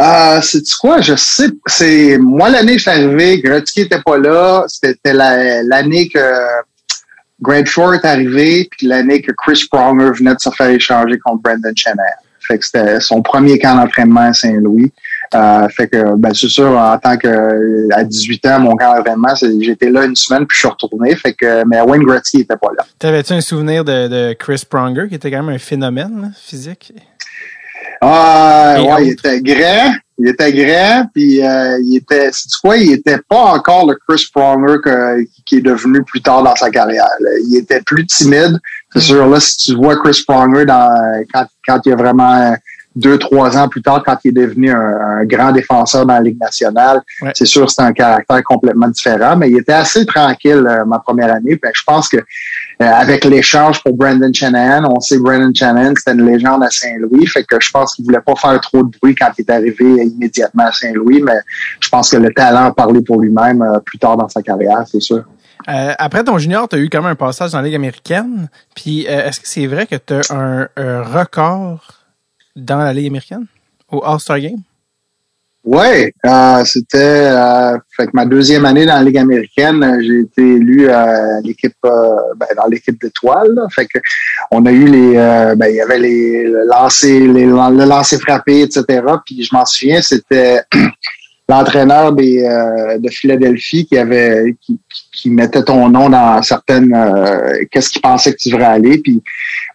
Euh, 0.00 0.40
c'est 0.40 0.62
quoi? 0.80 1.00
Je 1.00 1.14
sais. 1.16 1.48
C'est 1.66 2.16
moi 2.18 2.48
l'année 2.48 2.72
que 2.72 2.78
je 2.78 2.82
suis 2.82 2.90
arrivé, 2.90 3.40
Gretzky 3.40 3.82
était 3.82 4.00
pas 4.00 4.16
là. 4.16 4.64
C'était 4.66 5.12
l'année 5.12 6.08
que 6.08 6.18
Grant 7.42 7.64
Shore 7.64 7.94
est 7.94 8.04
arrivé, 8.04 8.68
puis 8.70 8.86
l'année 8.86 9.20
que 9.20 9.32
Chris 9.32 9.64
Pronger 9.70 10.12
venait 10.12 10.34
de 10.34 10.40
se 10.40 10.50
faire 10.50 10.70
échanger 10.70 11.18
contre 11.18 11.42
Brendan 11.42 11.76
Shanahan. 11.76 12.06
Fait 12.40 12.58
que 12.58 12.64
c'était 12.64 13.00
son 13.00 13.22
premier 13.22 13.58
camp 13.58 13.76
d'entraînement 13.76 14.20
à 14.20 14.32
Saint-Louis. 14.32 14.92
Euh, 15.34 15.68
fait 15.68 15.88
que, 15.88 16.16
ben, 16.16 16.32
c'est 16.34 16.48
sûr, 16.48 16.76
en 16.76 16.98
tant 16.98 17.16
que, 17.16 17.92
à 17.92 18.04
18 18.04 18.46
ans, 18.46 18.60
mon 18.60 18.76
camp 18.76 18.94
d'entraînement, 18.96 19.34
j'étais 19.60 19.90
là 19.90 20.04
une 20.04 20.16
semaine, 20.16 20.46
puis 20.46 20.54
je 20.54 20.60
suis 20.60 20.68
retourné. 20.68 21.14
Fait 21.16 21.32
que, 21.32 21.64
mais 21.66 21.80
Wayne 21.80 22.02
Gretzky 22.02 22.40
était 22.40 22.56
pas 22.56 22.70
là. 22.76 22.84
T'avais-tu 22.98 23.32
un 23.32 23.40
souvenir 23.40 23.84
de, 23.84 24.08
de, 24.08 24.32
Chris 24.34 24.62
Pronger, 24.68 25.08
qui 25.08 25.14
était 25.14 25.30
quand 25.30 25.42
même 25.42 25.54
un 25.54 25.58
phénomène, 25.58 26.20
là, 26.20 26.28
physique? 26.36 26.92
Ah, 28.00 28.76
ouais, 28.78 28.92
ouais 28.92 29.06
il 29.06 29.10
était 29.12 29.40
grand. 29.40 29.94
Il 30.22 30.28
était 30.28 30.52
grand, 30.52 31.06
puis 31.12 31.44
euh, 31.44 31.78
il 31.80 31.96
était, 31.96 32.30
c'est 32.30 32.48
quoi, 32.62 32.76
il 32.76 32.92
était 32.92 33.18
pas 33.28 33.54
encore 33.54 33.90
le 33.90 33.96
Chris 34.06 34.24
Pronger 34.32 34.76
que, 34.80 35.24
qui 35.44 35.56
est 35.56 35.62
devenu 35.62 36.04
plus 36.04 36.22
tard 36.22 36.44
dans 36.44 36.54
sa 36.54 36.70
carrière. 36.70 37.08
Là. 37.18 37.30
Il 37.48 37.56
était 37.56 37.80
plus 37.80 38.06
timide. 38.06 38.56
C'est 38.92 39.00
mm. 39.00 39.02
sûr, 39.02 39.26
là, 39.26 39.40
si 39.40 39.56
tu 39.56 39.74
vois 39.74 39.96
Chris 39.96 40.22
Pronger 40.26 40.64
dans, 40.64 41.24
quand, 41.34 41.46
quand 41.66 41.80
il 41.86 41.92
a 41.94 41.96
vraiment 41.96 42.54
deux, 42.94 43.18
trois 43.18 43.56
ans 43.56 43.68
plus 43.68 43.82
tard, 43.82 44.02
quand 44.04 44.16
il 44.24 44.28
est 44.30 44.46
devenu 44.46 44.70
un, 44.70 45.20
un 45.20 45.24
grand 45.24 45.52
défenseur 45.52 46.04
dans 46.06 46.14
la 46.14 46.20
Ligue 46.20 46.40
nationale, 46.40 47.00
ouais. 47.22 47.32
c'est 47.34 47.46
sûr 47.46 47.70
c'est 47.70 47.82
un 47.82 47.92
caractère 47.92 48.42
complètement 48.44 48.88
différent, 48.88 49.36
mais 49.36 49.50
il 49.50 49.58
était 49.58 49.72
assez 49.72 50.04
tranquille 50.04 50.66
euh, 50.68 50.84
ma 50.84 50.98
première 50.98 51.32
année. 51.32 51.56
Puis 51.56 51.70
je 51.74 51.82
pense 51.86 52.08
que 52.08 52.16
euh, 52.18 52.20
avec 52.78 53.24
l'échange 53.24 53.82
pour 53.82 53.94
Brandon 53.94 54.32
Shanahan, 54.32 54.90
on 54.90 55.00
sait 55.00 55.18
Brandon 55.18 55.52
Shanahan, 55.54 55.94
c'était 55.96 56.12
une 56.12 56.26
légende 56.26 56.62
à 56.62 56.70
Saint-Louis, 56.70 57.26
fait 57.26 57.44
que 57.44 57.56
je 57.60 57.70
pense 57.70 57.94
qu'il 57.94 58.04
voulait 58.04 58.20
pas 58.20 58.34
faire 58.36 58.60
trop 58.60 58.82
de 58.82 58.90
bruit 59.00 59.14
quand 59.14 59.30
il 59.38 59.42
est 59.42 59.50
arrivé 59.50 60.04
immédiatement 60.04 60.64
à 60.66 60.72
Saint-Louis, 60.72 61.22
mais 61.22 61.40
je 61.80 61.88
pense 61.88 62.10
que 62.10 62.16
le 62.16 62.32
talent 62.32 62.66
a 62.66 62.72
parlé 62.72 63.00
pour 63.00 63.20
lui-même 63.20 63.62
euh, 63.62 63.78
plus 63.80 63.98
tard 63.98 64.16
dans 64.16 64.28
sa 64.28 64.42
carrière, 64.42 64.84
c'est 64.86 65.00
sûr. 65.00 65.24
Euh, 65.68 65.92
après 65.98 66.24
ton 66.24 66.38
junior, 66.38 66.68
tu 66.68 66.76
as 66.76 66.78
eu 66.80 66.88
quand 66.88 67.02
même 67.02 67.12
un 67.12 67.14
passage 67.14 67.52
dans 67.52 67.58
la 67.58 67.64
Ligue 67.64 67.76
américaine. 67.76 68.48
Puis 68.74 69.06
euh, 69.08 69.28
est-ce 69.28 69.40
que 69.40 69.48
c'est 69.48 69.66
vrai 69.66 69.86
que 69.86 69.94
tu 69.96 70.14
as 70.14 70.34
un, 70.34 70.68
un 70.76 71.02
record 71.02 72.01
dans 72.56 72.78
la 72.78 72.92
Ligue 72.92 73.08
américaine? 73.08 73.46
Au 73.90 74.02
All-Star 74.04 74.40
Game? 74.40 74.62
Oui, 75.64 76.10
euh, 76.26 76.64
c'était 76.64 76.98
euh, 77.30 77.78
ma 78.12 78.26
deuxième 78.26 78.64
année 78.64 78.84
dans 78.84 78.96
la 78.96 79.04
Ligue 79.04 79.18
américaine, 79.18 79.98
j'ai 80.02 80.20
été 80.20 80.42
élu 80.42 80.90
à 80.90 81.40
l'équipe 81.40 81.76
euh, 81.84 82.16
ben, 82.36 82.48
dans 82.56 82.66
l'équipe 82.66 83.00
d'étoiles. 83.00 83.64
Fait 83.70 83.86
que 83.86 84.00
on 84.50 84.66
a 84.66 84.72
eu 84.72 84.86
les 84.86 85.14
ben 85.56 85.68
il 85.68 85.76
y 85.76 85.80
avait 85.80 86.00
les 86.00 86.44
le 86.48 86.64
lancer 86.66 87.20
les 87.20 87.46
le 87.46 87.84
lancer 87.84 88.18
frappé, 88.18 88.62
etc. 88.62 89.02
Puis 89.24 89.44
je 89.44 89.54
m'en 89.54 89.64
souviens, 89.64 90.02
c'était 90.02 90.62
l'entraîneur 91.52 92.12
des 92.12 92.42
de 92.98 93.08
Philadelphie 93.10 93.86
qui 93.86 93.96
avait 93.98 94.56
qui, 95.12 95.30
mettait 95.30 95.62
ton 95.62 95.88
nom 95.88 96.08
dans 96.08 96.42
certaines 96.42 96.96
qu'est-ce 97.70 97.90
qu'il 97.90 98.02
pensait 98.02 98.32
que 98.32 98.38
tu 98.38 98.50
devrais 98.50 98.64
aller. 98.64 98.98
Puis 98.98 99.22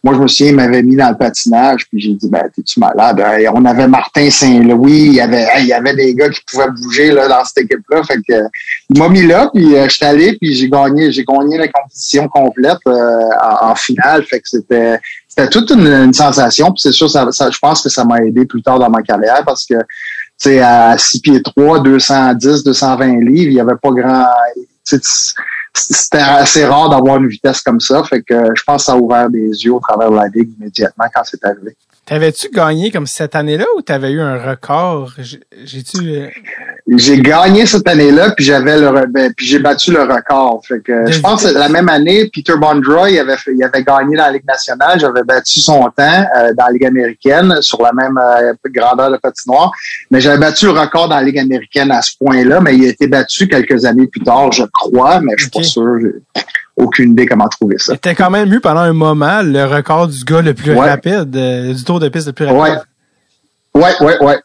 moi, 0.03 0.13
je 0.13 0.19
me 0.19 0.27
souviens, 0.27 0.51
il 0.51 0.55
m'avait 0.55 0.83
mis 0.83 0.95
dans 0.95 1.09
le 1.09 1.17
patinage, 1.17 1.87
puis 1.89 1.99
j'ai 1.99 2.13
dit, 2.13 2.29
ben, 2.29 2.43
t'es-tu 2.55 2.79
malade? 2.79 3.21
on 3.53 3.65
avait 3.65 3.87
Martin 3.87 4.29
Saint-Louis, 4.29 5.07
il 5.07 5.13
y 5.15 5.21
avait, 5.21 5.47
il 5.59 5.65
y 5.65 5.73
avait 5.73 5.95
des 5.95 6.13
gars 6.13 6.29
qui 6.29 6.39
pouvaient 6.49 6.69
bouger 6.69 7.11
là, 7.11 7.27
dans 7.27 7.43
cette 7.43 7.65
équipe-là. 7.65 8.03
Fait 8.03 8.17
que 8.27 8.43
il 8.89 8.99
m'a 8.99 9.09
mis 9.09 9.23
là, 9.23 9.49
puis 9.53 9.75
euh, 9.75 9.87
je 9.89 9.95
suis 9.95 10.05
allé, 10.05 10.37
puis 10.39 10.53
j'ai 10.53 10.69
gagné, 10.69 11.11
j'ai 11.11 11.25
gagné 11.25 11.57
la 11.57 11.67
compétition 11.67 12.27
complète 12.27 12.77
euh, 12.87 13.29
en, 13.61 13.75
finale. 13.75 14.23
Fait 14.23 14.39
que 14.39 14.47
c'était 14.47 14.99
c'était 15.27 15.49
toute 15.49 15.71
une, 15.71 16.13
sensation. 16.13 16.67
Puis 16.71 16.81
c'est 16.81 16.91
sûr, 16.91 17.09
ça, 17.09 17.27
je 17.29 17.59
pense 17.59 17.83
que 17.83 17.89
ça 17.89 18.05
m'a 18.05 18.19
aidé 18.19 18.45
plus 18.45 18.61
tard 18.61 18.79
dans 18.79 18.89
ma 18.89 19.01
carrière 19.01 19.43
parce 19.45 19.65
que 19.65 19.75
tu 19.75 19.85
sais, 20.37 20.59
à 20.59 20.97
6 20.97 21.21
pieds 21.21 21.41
3, 21.41 21.81
210, 21.81 22.63
220 22.63 23.19
livres, 23.21 23.51
il 23.51 23.53
y 23.53 23.59
avait 23.59 23.75
pas 23.81 23.91
grand 23.91 24.27
c'était 25.73 26.17
assez 26.17 26.65
rare 26.65 26.89
d'avoir 26.89 27.17
une 27.17 27.27
vitesse 27.27 27.61
comme 27.61 27.79
ça. 27.79 28.03
Fait 28.03 28.21
que 28.21 28.35
je 28.55 28.63
pense 28.63 28.83
que 28.83 28.85
ça 28.85 28.93
a 28.93 28.97
ouvert 28.97 29.29
des 29.29 29.47
yeux 29.47 29.73
au 29.73 29.79
travers 29.79 30.09
de 30.09 30.15
la 30.15 30.27
ligue 30.27 30.51
immédiatement 30.57 31.05
quand 31.13 31.21
c'est 31.23 31.43
arrivé. 31.45 31.75
T'avais-tu 32.07 32.49
gagné 32.49 32.89
comme 32.89 33.05
cette 33.05 33.35
année-là 33.35 33.65
ou 33.75 33.81
t'avais 33.81 34.11
eu 34.11 34.21
un 34.21 34.37
record? 34.37 35.11
J'ai-tu. 35.65 36.31
J'ai 36.87 37.19
gagné 37.19 37.65
cette 37.65 37.85
année-là, 37.85 38.31
puis 38.31 38.45
j'avais 38.45 38.79
le 38.79 39.07
ben, 39.07 39.33
puis 39.35 39.45
j'ai 39.45 39.59
battu 39.59 39.91
le 39.91 40.03
record. 40.03 40.61
Fait 40.65 40.79
que 40.79 41.11
je 41.11 41.19
pense 41.19 41.43
que 41.43 41.53
la 41.53 41.67
même 41.67 41.89
année, 41.89 42.31
Peter 42.33 42.53
Bondroy 42.55 43.11
il 43.11 43.19
avait, 43.19 43.35
il 43.53 43.61
avait 43.61 43.83
gagné 43.83 44.15
dans 44.15 44.23
la 44.23 44.31
Ligue 44.31 44.47
nationale. 44.47 44.97
J'avais 45.01 45.23
battu 45.23 45.59
son 45.59 45.81
temps 45.97 46.25
euh, 46.37 46.53
dans 46.53 46.67
la 46.67 46.71
Ligue 46.71 46.85
américaine 46.85 47.57
sur 47.59 47.81
la 47.81 47.91
même 47.91 48.17
euh, 48.17 48.53
grandeur 48.67 49.11
de 49.11 49.17
patinoire. 49.17 49.73
Mais 50.09 50.21
j'avais 50.21 50.37
battu 50.37 50.67
le 50.67 50.71
record 50.71 51.09
dans 51.09 51.17
la 51.17 51.23
Ligue 51.23 51.39
américaine 51.39 51.91
à 51.91 52.01
ce 52.01 52.13
point-là, 52.17 52.61
mais 52.61 52.77
il 52.77 52.85
a 52.85 52.87
été 52.87 53.07
battu 53.07 53.49
quelques 53.49 53.83
années 53.83 54.07
plus 54.07 54.21
tard, 54.21 54.53
je 54.53 54.63
crois, 54.63 55.19
mais 55.19 55.33
je 55.35 55.43
suis 55.43 55.51
okay. 55.53 55.59
pas 55.59 55.65
sûr 55.65 55.83
aucune 56.77 57.11
idée 57.11 57.25
comment 57.25 57.47
trouver 57.47 57.77
ça. 57.77 57.97
T'as 57.97 58.15
quand 58.15 58.29
même 58.29 58.53
eu 58.53 58.59
pendant 58.59 58.81
un 58.81 58.93
moment 58.93 59.41
le 59.41 59.65
record 59.65 60.07
du 60.07 60.23
gars 60.23 60.41
le 60.41 60.53
plus 60.53 60.73
ouais. 60.73 60.89
rapide, 60.89 61.35
euh, 61.35 61.73
du 61.73 61.83
tour 61.83 61.99
de 61.99 62.07
piste 62.09 62.27
le 62.27 62.33
plus 62.33 62.45
rapide. 62.45 62.61
Ouais. 62.61 62.77
Ouais, 63.73 63.93
ouais, 63.99 64.17
ouais. 64.21 64.39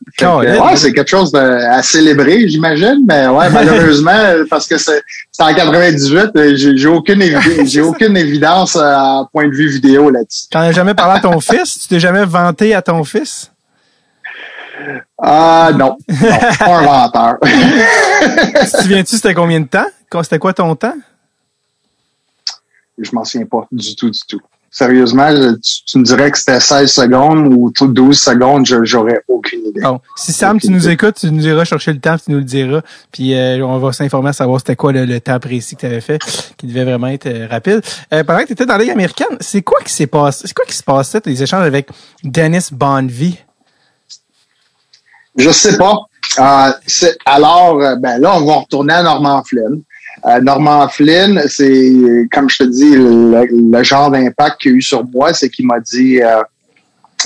ouais, 0.61 0.77
c'est 0.77 0.93
quelque 0.93 1.09
chose 1.09 1.33
de, 1.33 1.39
à 1.39 1.83
célébrer, 1.83 2.47
j'imagine, 2.49 3.03
mais 3.09 3.29
ouais, 3.29 3.49
malheureusement, 3.53 4.45
parce 4.51 4.67
que 4.67 4.77
c'est 4.77 5.01
en 5.39 5.55
98, 5.55 6.55
j'ai 6.55 6.87
aucune 6.87 7.23
j'ai 7.65 7.81
aucune 7.81 8.15
évidence 8.17 8.77
à 8.77 9.27
point 9.33 9.49
de 9.49 9.55
vue 9.55 9.71
vidéo 9.71 10.11
là-dessus. 10.11 10.49
T'en 10.51 10.61
as 10.61 10.73
jamais 10.73 10.93
parlé 10.93 11.19
à 11.19 11.21
ton 11.21 11.41
fils? 11.41 11.79
Tu 11.81 11.89
t'es 11.89 12.01
jamais 12.01 12.27
vanté 12.27 12.75
à 12.75 12.83
ton 12.83 13.05
fils? 13.05 13.51
Ah 15.23 15.69
euh, 15.69 15.73
non, 15.73 15.97
non 16.09 16.39
pas 16.59 16.77
un 16.77 16.83
menteur. 17.05 17.37
tu 17.43 18.71
te 18.71 18.83
souviens-tu 18.83 19.17
c'était 19.17 19.35
combien 19.35 19.61
de 19.61 19.67
temps? 19.67 19.87
C'était 20.23 20.39
quoi 20.39 20.53
ton 20.53 20.75
temps? 20.75 20.95
Je 22.99 23.11
m'en 23.13 23.25
souviens 23.25 23.47
pas 23.47 23.67
du 23.73 23.97
tout, 23.97 24.11
du 24.11 24.21
tout. 24.29 24.41
Sérieusement, 24.75 25.29
tu, 25.87 25.99
me 25.99 26.03
dirais 26.03 26.31
que 26.31 26.39
c'était 26.39 26.59
16 26.59 26.91
secondes 26.91 27.47
ou 27.53 27.71
12 27.79 28.19
secondes, 28.19 28.65
j'aurais 28.65 29.23
aucune 29.29 29.67
idée. 29.67 29.83
Bon, 29.83 30.01
si 30.17 30.33
Sam, 30.33 30.59
tu 30.59 30.71
nous 30.71 30.89
écoutes, 30.89 31.17
tu 31.17 31.31
nous 31.31 31.47
iras 31.47 31.65
chercher 31.65 31.93
le 31.93 32.01
temps, 32.01 32.17
tu 32.17 32.31
nous 32.31 32.39
le 32.39 32.45
diras, 32.45 32.81
puis 33.13 33.35
euh, 33.35 33.61
on 33.67 33.77
va 33.77 33.93
s'informer 33.93 34.31
à 34.31 34.33
savoir 34.33 34.61
c'était 34.61 34.75
quoi 34.75 34.93
le, 34.93 35.21
temps 35.21 35.39
précis 35.41 35.75
que 35.77 35.81
tu 35.81 35.87
avais 35.87 36.01
fait, 36.01 36.19
qui 36.57 36.67
devait 36.67 36.85
vraiment 36.85 37.09
être 37.09 37.27
euh, 37.27 37.47
rapide. 37.51 37.83
Euh, 38.15 38.25
pendant 38.25 38.41
que 38.41 38.47
tu 38.47 38.55
étais 38.55 38.65
dans 38.65 38.79
la 38.79 38.85
Ligue 38.85 38.93
américaine, 38.93 39.37
c'est 39.41 39.61
quoi 39.61 39.79
qui 39.83 39.93
s'est 39.93 40.07
passé? 40.07 40.47
C'est 40.47 40.55
quoi 40.55 40.65
qui 40.65 40.75
se 40.75 40.83
passait, 40.83 41.21
les 41.27 41.43
échanges 41.43 41.67
avec 41.67 41.91
Dennis 42.25 42.69
Bonvie? 42.73 43.37
Je 45.37 45.51
sais 45.51 45.77
pas. 45.77 45.99
Euh, 46.39 46.73
alors, 47.27 47.77
ben 47.99 48.19
là, 48.23 48.39
on 48.39 48.47
va 48.47 48.55
retourner 48.55 48.95
à 48.95 49.03
Norman 49.03 49.43
Flynn. 49.45 49.83
Euh, 50.27 50.41
Norman 50.41 50.89
Flynn, 50.89 51.43
c'est, 51.49 51.93
comme 52.33 52.49
je 52.49 52.59
te 52.59 52.65
dis, 52.65 52.95
le, 52.95 53.83
genre 53.83 54.11
d'impact 54.11 54.61
qu'il 54.61 54.73
a 54.73 54.75
eu 54.77 54.83
sur 54.83 55.05
moi, 55.05 55.33
c'est 55.33 55.49
qu'il 55.49 55.67
m'a 55.67 55.81
dit, 55.81 56.23
euh, 56.23 56.43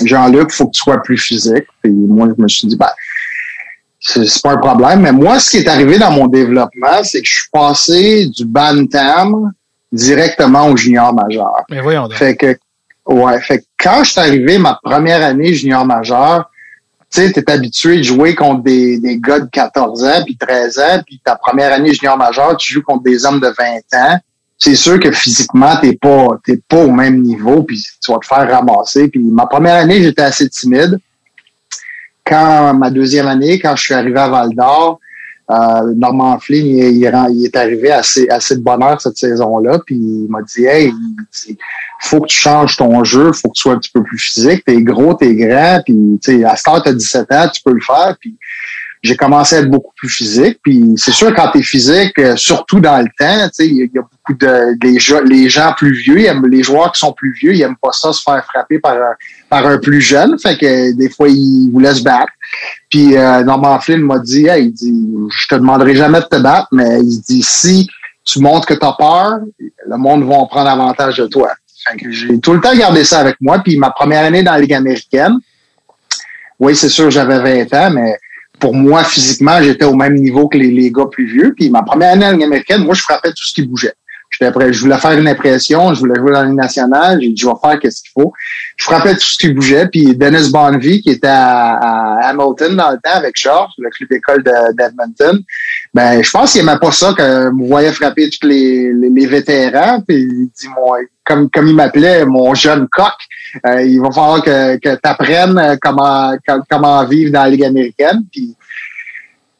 Jean-Luc, 0.03 0.49
il 0.49 0.55
faut 0.55 0.65
que 0.65 0.71
tu 0.71 0.81
sois 0.81 1.01
plus 1.01 1.17
physique. 1.17 1.65
Puis 1.83 1.91
moi, 1.91 2.27
je 2.35 2.41
me 2.41 2.47
suis 2.47 2.67
dit, 2.67 2.75
ben, 2.75 2.89
c'est 3.99 4.41
pas 4.41 4.53
un 4.53 4.57
problème. 4.57 5.01
Mais 5.01 5.11
moi, 5.11 5.39
ce 5.39 5.51
qui 5.51 5.57
est 5.57 5.67
arrivé 5.67 5.99
dans 5.99 6.11
mon 6.11 6.27
développement, 6.27 7.03
c'est 7.03 7.21
que 7.21 7.27
je 7.27 7.39
suis 7.39 7.49
passé 7.51 8.25
du 8.27 8.45
bantam 8.45 9.51
directement 9.91 10.67
au 10.67 10.77
junior 10.77 11.13
majeur. 11.13 11.63
Mais 11.69 11.81
voyons 11.81 12.03
donc. 12.03 12.13
Fait 12.13 12.35
que, 12.35 12.57
ouais, 13.05 13.39
fait 13.41 13.59
que 13.59 13.65
quand 13.79 14.03
je 14.03 14.11
suis 14.11 14.19
arrivé 14.19 14.57
ma 14.57 14.79
première 14.83 15.23
année 15.23 15.53
junior 15.53 15.85
majeur, 15.85 16.49
tu 17.13 17.21
sais, 17.21 17.31
t'es 17.31 17.49
habitué 17.49 17.97
de 17.97 18.03
jouer 18.03 18.35
contre 18.35 18.63
des, 18.63 18.99
des 18.99 19.17
gars 19.17 19.39
de 19.39 19.49
14 19.49 20.03
ans, 20.03 20.23
puis 20.25 20.35
13 20.35 20.79
ans, 20.79 21.01
puis 21.05 21.21
ta 21.23 21.35
première 21.35 21.71
année 21.71 21.93
junior 21.93 22.17
majeur, 22.17 22.57
tu 22.57 22.73
joues 22.73 22.83
contre 22.83 23.03
des 23.03 23.25
hommes 23.25 23.39
de 23.39 23.47
20 23.47 23.53
ans. 23.99 24.19
C'est 24.57 24.75
sûr 24.75 24.99
que 24.99 25.11
physiquement, 25.11 25.77
t'es 25.79 25.93
pas, 25.93 26.27
t'es 26.43 26.59
pas 26.67 26.83
au 26.83 26.91
même 26.91 27.21
niveau, 27.21 27.63
puis 27.63 27.81
tu 28.01 28.11
vas 28.11 28.17
te 28.17 28.25
faire 28.25 28.49
ramasser. 28.49 29.07
Puis 29.07 29.21
ma 29.21 29.45
première 29.45 29.75
année, 29.75 30.01
j'étais 30.01 30.23
assez 30.23 30.49
timide. 30.49 30.97
Quand 32.25 32.73
ma 32.73 32.89
deuxième 32.89 33.27
année, 33.27 33.59
quand 33.59 33.75
je 33.75 33.83
suis 33.83 33.93
arrivé 33.93 34.19
à 34.19 34.27
Val 34.27 34.49
d'Or, 34.49 34.99
euh, 35.49 35.93
Norman 35.95 36.39
Flynn, 36.39 36.65
il, 36.65 37.03
est 37.05 37.55
arrivé 37.55 37.91
assez, 37.91 38.27
assez 38.29 38.55
de 38.57 38.61
bonheur 38.61 38.99
cette 38.99 39.17
saison-là, 39.17 39.79
puis 39.85 39.95
il 39.95 40.27
m'a 40.29 40.41
dit 40.41 40.65
Hey, 40.65 40.91
il 41.47 41.57
faut 42.01 42.21
que 42.21 42.27
tu 42.27 42.37
changes 42.37 42.75
ton 42.75 43.03
jeu, 43.03 43.31
faut 43.31 43.49
que 43.49 43.53
tu 43.53 43.61
sois 43.61 43.73
un 43.73 43.79
petit 43.79 43.91
peu 43.91 44.03
plus 44.03 44.19
physique, 44.19 44.65
t'es 44.65 44.81
gros, 44.81 45.13
t'es 45.13 45.35
grand, 45.35 45.81
puis 45.85 46.43
à 46.43 46.55
ce 46.57 46.63
temps, 46.63 46.81
t'as 46.81 46.93
17 46.93 47.31
ans, 47.31 47.49
tu 47.53 47.61
peux 47.63 47.73
le 47.73 47.81
faire, 47.81 48.15
puis 48.19 48.35
j'ai 49.03 49.15
commencé 49.15 49.55
à 49.55 49.59
être 49.59 49.69
beaucoup 49.69 49.93
plus 49.95 50.09
physique. 50.09 50.59
Puis 50.63 50.93
c'est 50.97 51.11
sûr, 51.11 51.33
quand 51.33 51.51
tu 51.51 51.59
es 51.59 51.61
physique, 51.61 52.17
euh, 52.19 52.35
surtout 52.35 52.79
dans 52.79 52.99
le 52.99 53.07
temps, 53.17 53.49
il 53.59 53.89
y, 53.93 53.97
a 53.97 54.01
beaucoup 54.01 54.33
de 54.33 54.75
les, 54.83 54.97
les 55.29 55.49
gens 55.49 55.73
plus 55.77 55.93
vieux, 55.93 56.17
les 56.49 56.63
joueurs 56.63 56.91
qui 56.91 56.99
sont 56.99 57.13
plus 57.13 57.33
vieux, 57.33 57.53
ils 57.53 57.61
aiment 57.61 57.77
pas 57.81 57.91
ça 57.91 58.11
se 58.11 58.21
faire 58.21 58.43
frapper 58.45 58.79
par 58.79 58.93
un, 58.93 59.13
par 59.49 59.65
un 59.65 59.77
plus 59.77 60.01
jeune. 60.01 60.37
Fait 60.39 60.57
que 60.57 60.91
des 60.93 61.09
fois, 61.09 61.27
ils 61.29 61.69
vous 61.71 61.79
laissent 61.79 62.03
battre. 62.03 62.31
Puis 62.89 63.17
euh, 63.17 63.43
Norman 63.43 63.79
Flynn 63.79 64.01
m'a 64.01 64.19
dit, 64.19 64.47
hey, 64.47 64.65
il 64.65 64.71
dit, 64.71 64.93
je 65.29 65.47
te 65.47 65.55
demanderai 65.55 65.95
jamais 65.95 66.19
de 66.19 66.25
te 66.25 66.37
battre, 66.37 66.67
mais 66.71 66.99
il 66.99 67.21
dit, 67.21 67.43
si 67.43 67.89
tu 68.23 68.39
montres 68.39 68.67
que 68.67 68.73
tu 68.73 68.85
as 68.85 68.93
peur, 68.93 69.39
le 69.59 69.97
monde 69.97 70.27
va 70.27 70.35
en 70.35 70.47
prendre 70.47 70.69
avantage 70.69 71.17
de 71.17 71.27
toi. 71.27 71.51
J'ai 72.09 72.39
tout 72.39 72.53
le 72.53 72.59
temps 72.59 72.75
gardé 72.75 73.03
ça 73.03 73.19
avec 73.19 73.37
moi. 73.39 73.59
Puis 73.59 73.77
ma 73.77 73.91
première 73.91 74.25
année 74.25 74.43
dans 74.43 74.53
la 74.53 74.59
Ligue 74.59 74.73
américaine, 74.73 75.37
oui, 76.59 76.75
c'est 76.75 76.89
sûr, 76.89 77.09
j'avais 77.09 77.65
20 77.65 77.73
ans, 77.73 77.91
mais 77.91 78.17
pour 78.59 78.73
moi, 78.73 79.03
physiquement, 79.03 79.61
j'étais 79.61 79.85
au 79.85 79.93
même 79.93 80.15
niveau 80.15 80.47
que 80.47 80.57
les, 80.57 80.71
les, 80.71 80.91
gars 80.91 81.05
plus 81.11 81.27
vieux. 81.27 81.53
Puis 81.55 81.69
ma 81.69 81.83
première 81.83 82.13
année 82.13 82.25
en 82.25 82.31
Ligue 82.31 82.43
américaine, 82.43 82.83
moi, 82.83 82.95
je 82.95 83.01
frappais 83.01 83.29
tout 83.29 83.43
ce 83.43 83.53
qui 83.53 83.61
bougeait. 83.61 83.93
Je 84.39 84.79
voulais 84.79 84.97
faire 84.97 85.17
une 85.17 85.27
impression, 85.27 85.93
je 85.93 85.99
voulais 85.99 86.19
jouer 86.19 86.31
dans 86.31 86.43
Ligue 86.43 86.55
nationale, 86.55 87.19
j'ai 87.21 87.29
dit, 87.29 87.41
je 87.41 87.47
vais 87.47 87.53
faire 87.61 87.79
qu'est-ce 87.79 88.01
qu'il 88.01 88.11
faut. 88.11 88.31
Je 88.75 88.83
frappais 88.83 89.15
tout 89.15 89.25
ce 89.25 89.37
qui 89.37 89.49
bougeait. 89.49 89.87
Puis 89.87 90.15
Dennis 90.15 90.51
Bonvie, 90.51 91.01
qui 91.01 91.11
était 91.11 91.27
à, 91.27 92.29
Hamilton 92.29 92.75
dans 92.75 92.91
le 92.91 92.97
temps 92.97 93.15
avec 93.15 93.35
George, 93.35 93.71
le 93.77 93.89
club 93.89 94.11
école 94.11 94.43
d'Edmonton, 94.43 95.43
ben, 95.93 96.21
je 96.21 96.29
pense 96.29 96.51
qu'il 96.51 96.61
aimait 96.61 96.77
pas 96.79 96.91
ça 96.91 97.13
que 97.17 97.49
me 97.49 97.67
voyait 97.67 97.91
frapper 97.91 98.29
tous 98.29 98.47
les, 98.47 98.93
les, 98.93 99.25
vétérans. 99.25 100.01
Puis 100.07 100.17
il 100.17 100.49
dit, 100.55 100.67
moi, 100.75 100.99
comme, 101.25 101.49
comme 101.49 101.67
il 101.67 101.75
m'appelait, 101.75 102.25
mon 102.25 102.53
jeune 102.53 102.87
coq, 102.89 103.13
euh, 103.65 103.81
il 103.81 103.99
va 103.99 104.11
falloir 104.11 104.43
que, 104.43 104.77
que 104.77 104.95
tu 104.95 105.01
apprennes 105.03 105.57
euh, 105.57 105.75
comment, 105.81 106.35
comment 106.69 107.03
vivre 107.05 107.31
dans 107.31 107.43
la 107.43 107.49
Ligue 107.49 107.63
américaine. 107.63 108.23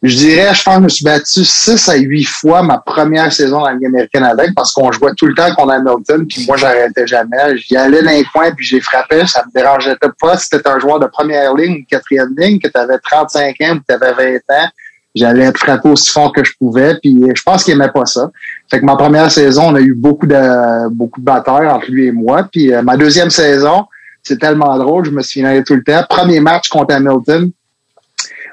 Je 0.08 0.18
dirais, 0.18 0.54
je 0.54 0.64
pense 0.64 0.76
que 0.76 0.80
je 0.80 0.84
me 0.84 0.90
suis 0.90 1.06
battu 1.06 1.46
six 1.46 1.90
à 1.90 1.96
huit 1.96 2.26
fois 2.26 2.64
ma 2.64 2.78
première 2.78 3.32
saison 3.32 3.60
dans 3.60 3.68
la 3.68 3.74
Ligue 3.74 3.88
américaine 3.88 4.24
avec 4.24 4.54
parce 4.56 4.74
qu'on 4.74 4.92
jouait 4.92 5.12
tout 5.16 5.28
le 5.28 5.34
temps 5.34 5.54
contre 5.56 5.74
Hamilton, 5.74 6.26
puis 6.28 6.46
moi, 6.48 6.58
j'arrêtais 6.58 7.08
jamais. 7.08 7.58
J'y 7.58 7.76
allais 7.76 8.02
dans 8.02 8.12
les 8.12 8.24
coins, 8.26 8.52
puis 8.52 8.66
j'ai 8.66 8.80
frappé, 8.80 9.26
ça 9.28 9.44
me 9.46 9.52
dérangeait 9.60 9.98
pas 10.20 10.38
si 10.38 10.50
t'étais 10.50 10.70
un 10.70 10.80
joueur 10.80 11.00
de 11.00 11.08
première 11.08 11.54
ligne 11.54 11.82
ou 11.82 11.86
quatrième 11.90 12.34
ligne, 12.38 12.60
que 12.60 12.68
tu 12.68 12.80
avais 12.80 12.98
35 13.00 13.56
ans 13.62 13.76
ou 13.76 13.80
que 13.80 13.84
tu 13.88 13.94
avais 13.94 14.40
20 14.50 14.56
ans. 14.56 14.70
J'allais 15.16 15.46
être 15.46 15.58
frappé 15.58 15.90
aussi 15.90 16.12
fort 16.12 16.32
que 16.32 16.44
je 16.44 16.52
pouvais, 16.60 16.96
puis 17.02 17.16
je 17.34 17.42
pense 17.42 17.64
qu'il 17.64 17.74
aimait 17.74 17.92
pas 17.92 18.06
ça. 18.06 18.30
Fait 18.70 18.80
que 18.80 18.86
ma 18.86 18.96
première 18.96 19.32
saison, 19.32 19.70
on 19.70 19.76
a 19.76 19.82
eu 19.82 19.96
beaucoup 19.96 20.28
de 20.28 20.90
beaucoup 20.90 21.20
de 21.20 21.26
batailles 21.26 21.68
entre 21.68 21.90
lui 21.90 22.08
et 22.08 22.12
moi. 22.12 22.48
Puis 22.52 22.72
euh, 22.72 22.84
ma 22.84 22.98
deuxième 22.98 23.32
saison, 23.32 23.86
c'est 24.22 24.38
tellement 24.38 24.78
drôle, 24.78 25.06
je 25.06 25.12
me 25.12 25.24
souviens 25.24 25.62
tout 25.64 25.74
le 25.74 25.84
temps. 25.84 26.04
Premier 26.08 26.40
match 26.40 26.70
contre 26.70 26.94
Hamilton, 26.94 27.50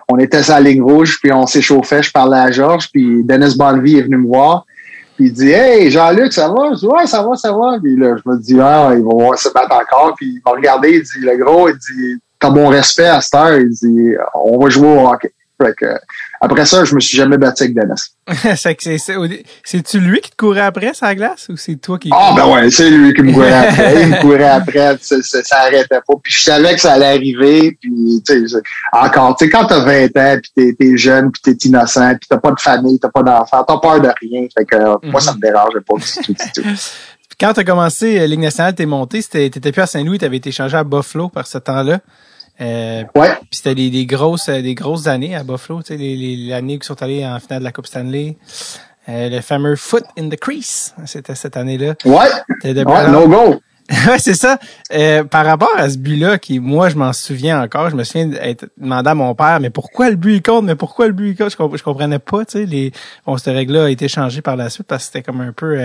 on 0.09 0.19
était 0.19 0.43
sur 0.43 0.55
la 0.55 0.61
ligne 0.61 0.83
rouge, 0.83 1.19
puis 1.23 1.33
on 1.33 1.47
s'échauffait, 1.47 2.03
je 2.03 2.13
parlais 2.13 2.39
à 2.39 2.51
Georges, 2.51 2.91
puis 2.91 3.23
Dennis 3.25 3.57
Bonvie 3.57 3.99
est 3.99 4.03
venu 4.03 4.19
me 4.19 4.27
voir. 4.27 4.65
Puis 5.17 5.27
il 5.27 5.33
dit 5.33 5.51
Hey, 5.51 5.91
Jean-Luc, 5.91 6.33
ça 6.33 6.49
va? 6.49 6.73
Je 6.73 6.81
dis 6.81 6.87
Ouais, 6.87 7.07
ça 7.07 7.23
va, 7.23 7.37
ça 7.37 7.53
va. 7.53 7.79
Puis 7.81 7.97
là, 7.97 8.17
je 8.17 8.29
me 8.29 8.39
dis 8.39 8.59
Ah, 8.61 8.93
ils 8.95 9.03
vont 9.03 9.35
se 9.37 9.49
battre 9.51 9.75
encore. 9.75 10.15
Puis 10.17 10.27
il 10.27 10.43
m'a 10.45 10.53
regardé, 10.53 10.91
il 10.91 11.03
dit 11.03 11.27
Le 11.27 11.37
gros, 11.37 11.69
il 11.69 11.77
dit 11.77 12.21
T'as 12.39 12.51
bon 12.51 12.69
respect 12.69 13.07
à 13.07 13.21
cette 13.21 13.35
heure, 13.35 13.59
il 13.59 13.71
dit 13.71 14.15
On 14.35 14.59
va 14.59 14.69
jouer 14.69 14.89
au 14.89 15.09
hockey. 15.09 15.33
Fait 15.63 15.75
que, 15.75 15.87
après 16.45 16.67
ça, 16.67 16.85
je 16.85 16.95
me 16.95 17.01
suis 17.01 17.17
jamais 17.17 17.39
battu 17.39 17.65
avec 17.65 17.75
Dennis. 17.75 18.15
C'est-tu 19.65 20.01
lui 20.01 20.21
qui 20.21 20.31
te 20.31 20.37
courait 20.37 20.61
après 20.61 20.95
sa 20.95 21.15
glace 21.15 21.47
ou 21.49 21.57
c'est 21.57 21.77
toi 21.77 21.99
qui. 21.99 22.11
Ah, 22.13 22.33
ben 22.37 22.47
ouais, 22.47 22.71
c'est 22.71 22.91
lui 22.91 23.13
qui 23.13 23.23
me 23.23 23.33
courait 23.33 23.53
après. 23.53 24.03
il 24.03 24.09
me 24.09 24.21
courait 24.21 24.45
après, 24.49 24.97
ça, 25.01 25.17
ça, 25.23 25.57
arrêtait 25.61 26.01
pas. 26.07 26.15
Puis 26.23 26.33
je 26.33 26.43
savais 26.43 26.75
que 26.75 26.81
ça 26.81 26.93
allait 26.95 27.07
arriver. 27.07 27.77
Puis, 27.81 28.23
tu 28.27 28.49
sais, 28.49 28.59
encore, 28.93 29.37
tu 29.37 29.45
sais, 29.45 29.51
quand 29.51 29.67
t'as 29.67 29.85
20 29.85 30.17
ans, 30.17 30.39
puis 30.41 30.75
t'es, 30.79 30.87
es 30.87 30.97
jeune, 30.97 31.31
puis 31.31 31.43
t'es 31.43 31.69
innocent, 31.69 32.15
puis 32.15 32.29
t'as 32.29 32.39
pas 32.39 32.53
de 32.53 32.61
famille, 32.61 32.99
t'as 32.99 33.11
pas 33.11 33.23
d'enfant, 33.23 33.65
t'as 33.65 33.79
peur 33.79 34.01
de 34.01 34.11
rien. 34.21 34.47
Fait 34.57 34.65
que, 34.65 35.07
moi, 35.09 35.21
ça 35.21 35.35
me 35.35 35.41
dérangeait 35.41 35.81
pas 35.87 35.95
du 35.97 36.25
tout, 36.25 36.33
du 36.33 36.53
tout. 36.63 36.69
Quand 37.41 37.53
tu 37.53 37.61
as 37.61 37.65
commencé 37.65 38.21
euh, 38.21 38.27
Ligue 38.27 38.41
nationale, 38.41 38.75
t'es 38.75 38.87
monté, 38.87 39.23
t'étais 39.23 39.73
plus 39.73 39.83
à 39.83 39.87
Saint-Louis, 39.87 40.19
t'avais 40.19 40.37
été 40.37 40.53
changé 40.53 40.77
à 40.77 40.85
Buffalo 40.85 41.29
par 41.29 41.47
ce 41.47 41.59
temps-là. 41.59 42.01
Euh, 42.61 43.03
ouais. 43.17 43.35
Puis 43.35 43.49
c'était 43.63 43.75
des, 43.75 44.07
grosses, 44.07 44.49
euh, 44.49 44.63
des 44.63 44.75
grosses 44.75 45.07
années 45.07 45.35
à 45.35 45.43
Buffalo, 45.43 45.83
tu 45.83 45.89
sais, 45.89 45.97
les, 45.97 46.53
années 46.53 46.79
qui 46.79 46.87
sont 46.87 47.03
allées 47.03 47.27
en 47.27 47.39
finale 47.41 47.61
de 47.61 47.65
la 47.65 47.73
Coupe 47.73 47.87
Stanley. 47.87 48.37
Euh, 49.09 49.29
le 49.29 49.41
fameux 49.41 49.77
foot 49.77 50.05
in 50.19 50.29
the 50.29 50.37
crease, 50.37 50.95
c'était 51.05 51.35
cette 51.35 51.57
année-là. 51.57 51.95
Ouais. 52.05 52.29
ouais 52.65 53.11
no 53.11 53.29
go. 53.29 53.61
ouais, 54.09 54.19
c'est 54.19 54.35
ça. 54.35 54.59
Euh, 54.95 55.25
par 55.25 55.45
rapport 55.45 55.77
à 55.77 55.91
ce 55.91 55.99
but-là, 55.99 56.39
qui 56.39 56.59
moi 56.59 56.89
je 56.89 56.97
m'en 56.97 57.13
souviens 57.13 57.63
encore, 57.63 57.91
je 57.91 57.97
me 57.97 58.05
souviens 58.05 58.29
d'être 58.29 58.65
demandé 58.79 59.11
à 59.11 59.15
mon 59.15 59.35
père, 59.35 59.61
mais 59.61 59.69
pourquoi 59.69 60.09
le 60.09 60.17
but 60.17 60.37
il 60.37 60.43
compte, 60.43 60.65
mais 60.65 60.75
pourquoi 60.75 61.07
le 61.07 61.13
but 61.13 61.33
il 61.33 61.37
compte, 61.37 61.51
je, 61.51 61.83
comprenais 61.83 62.19
pas, 62.19 62.47
tu 62.47 62.53
sais, 62.53 62.65
les 62.65 62.93
bon 63.27 63.37
cette 63.37 63.53
règle-là 63.55 63.85
a 63.85 63.91
été 63.91 64.09
changée 64.09 64.41
par 64.41 64.57
la 64.57 64.71
suite 64.71 64.87
parce 64.87 65.03
que 65.03 65.13
c'était 65.13 65.23
comme 65.23 65.43
un 65.43 65.53
peu 65.53 65.79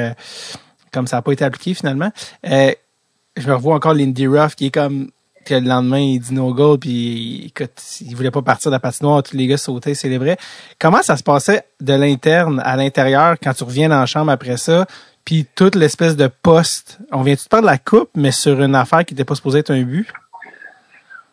comme 0.93 1.07
ça 1.07 1.17
n'a 1.17 1.21
pas 1.23 1.33
été 1.33 1.43
appliqué 1.43 1.73
finalement. 1.73 2.09
je 2.41 3.47
me 3.47 3.53
revois 3.53 3.75
encore 3.75 3.95
Lindy 3.95 4.27
Ruff 4.27 4.55
qui 4.55 4.67
est 4.67 4.71
comme 4.71 5.09
que 5.49 5.55
le 5.55 5.67
lendemain, 5.67 5.99
il 5.99 6.19
dit 6.19 6.33
no 6.33 6.53
goal, 6.53 6.77
puis 6.77 7.47
écoute, 7.47 7.71
il 8.01 8.15
voulait 8.15 8.29
pas 8.29 8.43
partir 8.43 8.69
de 8.69 8.75
la 8.75 8.79
patinoire, 8.79 9.23
tous 9.23 9.35
les 9.35 9.47
gars 9.47 9.57
sautaient, 9.57 9.95
célébraient. 9.95 10.37
Comment 10.79 11.01
ça 11.01 11.17
se 11.17 11.23
passait 11.23 11.63
de 11.81 11.93
l'interne 11.93 12.61
à 12.63 12.75
l'intérieur 12.75 13.35
quand 13.41 13.53
tu 13.53 13.63
reviens 13.63 13.89
dans 13.89 13.99
la 13.99 14.05
chambre 14.05 14.31
après 14.31 14.57
ça, 14.57 14.85
puis 15.25 15.47
toute 15.55 15.75
l'espèce 15.75 16.15
de 16.15 16.27
poste? 16.27 16.99
On 17.11 17.23
vient-tu 17.23 17.45
de 17.45 17.49
perdre 17.49 17.65
la 17.65 17.79
coupe, 17.79 18.09
mais 18.15 18.31
sur 18.31 18.61
une 18.61 18.75
affaire 18.75 19.03
qui 19.03 19.15
n'était 19.15 19.25
pas 19.25 19.33
supposée 19.33 19.59
être 19.59 19.71
un 19.71 19.81
but? 19.81 20.07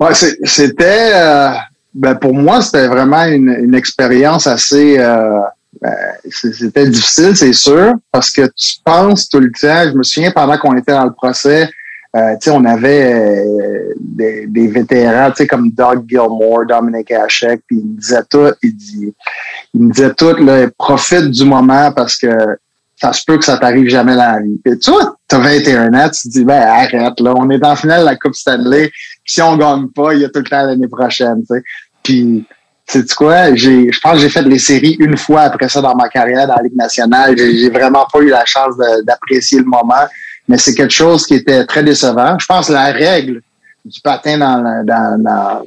Ouais, 0.00 0.14
c'était... 0.14 1.10
Euh, 1.14 1.50
ben 1.92 2.14
pour 2.14 2.34
moi, 2.34 2.62
c'était 2.62 2.88
vraiment 2.88 3.24
une, 3.24 3.74
expérience 3.74 4.46
assez... 4.46 4.98
Euh, 4.98 5.40
ben, 5.82 5.94
c'était 6.30 6.88
difficile, 6.88 7.36
c'est 7.36 7.52
sûr, 7.52 7.92
parce 8.10 8.30
que 8.30 8.46
tu 8.56 8.76
penses 8.82 9.28
tout 9.28 9.40
le 9.40 9.50
temps... 9.50 9.90
Je 9.90 9.96
me 9.96 10.02
souviens, 10.02 10.30
pendant 10.30 10.56
qu'on 10.56 10.74
était 10.74 10.92
dans 10.92 11.04
le 11.04 11.12
procès 11.12 11.68
euh, 12.16 12.36
on 12.48 12.64
avait 12.64 13.12
euh, 13.12 13.94
des, 13.98 14.68
vétérans, 14.68 15.32
comme 15.48 15.70
Doug 15.70 16.04
Gilmore, 16.08 16.64
Dominic 16.66 17.10
Hachek, 17.10 17.62
puis 17.66 17.78
il 17.78 17.86
me 17.86 18.00
disait 18.00 18.22
tout, 18.30 18.52
il, 18.62 18.74
dit, 18.74 19.14
il 19.74 19.82
me 19.82 19.92
disait 19.92 20.14
tout, 20.14 20.34
profite 20.78 21.30
du 21.30 21.44
moment 21.44 21.92
parce 21.92 22.16
que 22.16 22.28
ça 22.98 23.12
se 23.12 23.22
peut 23.26 23.36
que 23.36 23.44
ça 23.44 23.58
t'arrive 23.58 23.88
jamais 23.88 24.14
dans 24.14 24.32
la 24.32 24.40
vie. 24.40 24.58
Et 24.64 24.78
toi, 24.78 25.16
t'as 25.28 25.38
21 25.38 25.92
ans, 25.92 26.08
tu 26.08 26.28
te 26.28 26.32
dis, 26.32 26.44
ben 26.44 26.62
arrête, 26.62 27.20
là, 27.20 27.34
on 27.36 27.50
est 27.50 27.62
en 27.62 27.76
finale 27.76 28.00
de 28.00 28.06
la 28.06 28.16
Coupe 28.16 28.34
Stanley, 28.34 28.90
si 29.24 29.42
on 29.42 29.56
gagne 29.56 29.88
pas, 29.88 30.14
il 30.14 30.22
y 30.22 30.24
a 30.24 30.28
tout 30.28 30.38
le 30.38 30.48
temps 30.48 30.64
l'année 30.64 30.88
prochaine, 30.88 31.42
tu. 31.48 31.62
Puis, 32.02 32.46
quoi, 33.16 33.54
je 33.54 34.00
pense 34.00 34.12
que 34.12 34.18
j'ai 34.18 34.28
fait 34.28 34.42
les 34.42 34.60
séries 34.60 34.96
une 35.00 35.16
fois 35.16 35.42
après 35.42 35.68
ça 35.68 35.82
dans 35.82 35.96
ma 35.96 36.08
carrière 36.08 36.46
dans 36.46 36.54
la 36.54 36.62
Ligue 36.62 36.76
nationale. 36.76 37.36
J'ai 37.36 37.68
vraiment 37.68 38.06
pas 38.10 38.20
eu 38.20 38.28
la 38.28 38.44
chance 38.44 38.74
d'apprécier 39.04 39.58
le 39.58 39.64
moment 39.64 40.06
mais 40.48 40.58
c'est 40.58 40.74
quelque 40.74 40.92
chose 40.92 41.26
qui 41.26 41.34
était 41.34 41.64
très 41.64 41.82
décevant. 41.82 42.38
Je 42.38 42.46
pense 42.46 42.68
que 42.68 42.72
la 42.72 42.92
règle 42.92 43.42
du 43.84 44.00
patin 44.00 44.38
dans 44.38 44.62
la, 44.62 44.82
dans, 44.82 45.22
dans, 45.22 45.62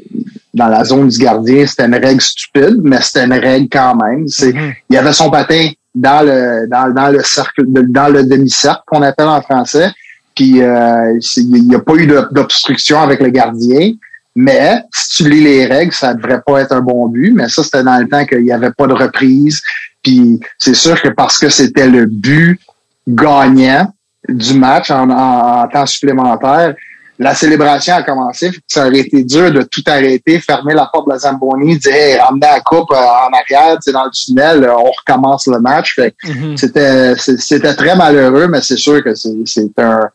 dans 0.54 0.68
la 0.68 0.84
zone 0.84 1.08
du 1.08 1.18
gardien, 1.18 1.66
c'était 1.66 1.86
une 1.86 1.96
règle 1.96 2.22
stupide, 2.22 2.80
mais 2.84 3.00
c'était 3.02 3.26
une 3.26 3.34
règle 3.34 3.68
quand 3.72 3.96
même. 3.96 4.28
C'est, 4.28 4.54
Mhm. 4.54 4.74
Il 4.90 4.96
y 4.96 4.98
avait 4.98 5.14
son 5.14 5.30
patin 5.30 5.72
dans 5.96 6.26
le 6.26 6.68
dans, 6.68 6.94
dans 6.94 7.10
le 7.10 7.24
cercle, 7.24 7.64
dans 7.68 8.10
le 8.10 8.24
demi-cercle 8.24 8.82
qu'on 8.86 9.02
appelle 9.02 9.28
en 9.28 9.42
français. 9.42 9.92
Puis 10.36 10.62
euh, 10.62 11.20
il 11.38 11.68
n'y 11.68 11.76
a 11.76 11.80
pas 11.80 11.96
eu 11.96 12.08
d'obstruction 12.32 13.02
avec 13.02 13.20
le 13.20 13.30
gardien. 13.30 13.92
Mais 14.36 14.82
si 14.94 15.24
tu 15.24 15.30
lis 15.30 15.44
les 15.44 15.66
règles, 15.66 15.92
ça 15.92 16.14
devrait 16.14 16.42
pas 16.46 16.62
être 16.62 16.72
un 16.72 16.82
bon 16.82 17.08
but. 17.08 17.34
Mais 17.34 17.50
ça, 17.50 17.64
c'était 17.64 17.84
dans 17.84 17.98
le 17.98 18.08
temps 18.08 18.26
qu'il 18.26 18.44
n'y 18.44 18.52
avait 18.52 18.72
pas 18.72 18.88
de 18.88 18.94
reprise. 18.94 19.62
Puis 20.02 20.40
c'est 20.58 20.76
sûr 20.76 21.02
que 21.02 21.10
parce 21.10 21.40
que 21.40 21.50
c'était 21.50 21.90
le 21.90 22.06
but 22.06 22.60
gagnant 23.08 23.92
du 24.30 24.54
match 24.56 24.92
en, 24.92 25.10
en- 25.10 25.62
en 25.64 25.68
temps 25.68 25.86
supplémentaire, 25.86 26.74
la 27.22 27.36
célébration 27.36 27.96
a 27.96 28.04
commencé. 28.04 28.50
Ça 28.66 28.88
aurait 28.88 29.00
été 29.00 29.24
dur 29.24 29.52
de 29.52 29.64
tout 29.64 29.84
arrêter, 29.88 30.40
fermer 30.40 30.74
la 30.74 30.86
porte 30.92 31.08
de 31.08 31.14
la 31.14 31.20
Zamboni, 31.20 31.78
dire 31.78 31.94
hey, 31.94 32.18
ramener 32.18 32.48
la 32.48 32.62
coupe 32.62 32.92
euh, 32.92 32.96
en 32.96 33.30
arrière, 33.34 33.78
sais, 33.82 33.92
dans 33.92 34.06
le 34.06 34.12
tunnel, 34.12 34.64
euh, 34.64 34.74
on 34.78 34.90
recommence 34.92 35.46
le 35.48 35.60
match. 35.60 35.96
Fait 35.96 36.16
Mhm. 36.26 36.56
c'était 36.58 37.16
c'est- 37.18 37.38
c'était 37.42 37.76
très 37.76 37.96
malheureux, 37.96 38.48
mais 38.48 38.62
c'est 38.62 38.78
sûr 38.78 39.04
que 39.04 39.14
c'est 39.16 39.34
c'est 39.46 39.78
un 39.80 40.10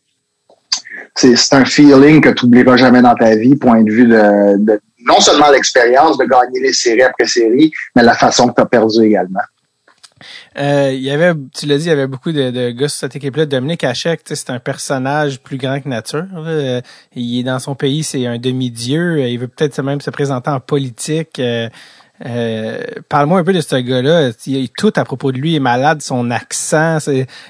c'est 1.15 1.37
c'est 1.37 1.55
un 1.55 1.65
feeling 1.65 2.21
que 2.21 2.31
tu 2.31 2.47
n'oublieras 2.47 2.77
jamais 2.77 3.03
dans 3.03 3.15
ta 3.15 3.35
vie, 3.37 3.55
point 3.57 3.83
de 3.83 3.91
vue 3.91 4.07
de, 4.07 4.57
de 4.59 4.81
non 5.07 5.21
seulement 5.21 5.51
l'expérience 5.51 6.17
de 6.17 6.25
gagner 6.25 6.61
les 6.61 6.73
séries 6.73 7.03
après 7.03 7.27
séries, 7.27 7.71
mais 7.95 8.03
la 8.03 8.15
façon 8.15 8.49
que 8.49 8.55
tu 8.55 8.63
as 8.63 8.67
perdu 8.67 9.05
également. 9.05 9.41
Euh, 10.59 10.91
il 10.93 11.01
y 11.03 11.11
avait, 11.11 11.33
tu 11.55 11.67
l'as 11.67 11.79
dit, 11.79 11.85
il 11.85 11.89
y 11.89 11.91
avait 11.91 12.07
beaucoup 12.07 12.33
de, 12.33 12.51
de 12.51 12.71
gars 12.71 12.89
sur 12.89 12.99
cette 13.01 13.17
équipe-là. 13.17 13.47
Dominique 13.47 13.85
Hachek, 13.85 14.21
c'est 14.25 14.51
un 14.51 14.59
personnage 14.59 15.41
plus 15.41 15.57
grand 15.57 15.81
que 15.81 15.89
nature. 15.89 16.27
Euh, 16.37 16.81
Il 17.15 17.41
est 17.41 17.43
dans 17.43 17.59
son 17.59 17.75
pays, 17.75 18.03
c'est 18.03 18.27
un 18.27 18.39
demi-dieu. 18.39 19.21
Euh, 19.21 19.29
Il 19.29 19.39
veut 19.39 19.49
peut-être 19.49 19.83
même 19.83 20.01
se 20.01 20.11
présenter 20.11 20.51
en 20.51 20.61
politique. 20.61 21.39
Euh, 21.39 21.69
euh, 22.25 22.79
Parle-moi 23.09 23.41
un 23.41 23.45
peu 23.45 23.53
de 23.53 23.61
ce 23.61 23.77
gars-là. 23.77 24.31
Tout 24.79 24.93
à 24.97 25.05
propos 25.05 25.33
de 25.33 25.39
lui. 25.39 25.57
Est 25.57 25.61
malade, 25.61 26.01
son 26.03 26.31
accent, 26.31 26.99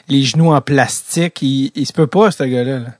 les 0.09 0.23
genoux 0.23 0.53
en 0.53 0.61
plastique. 0.61 1.43
Il, 1.43 1.71
il 1.75 1.87
se 1.87 1.93
peut 1.93 2.07
pas, 2.07 2.31
ce 2.31 2.45
gars-là. 2.45 2.79
là. 2.79 2.95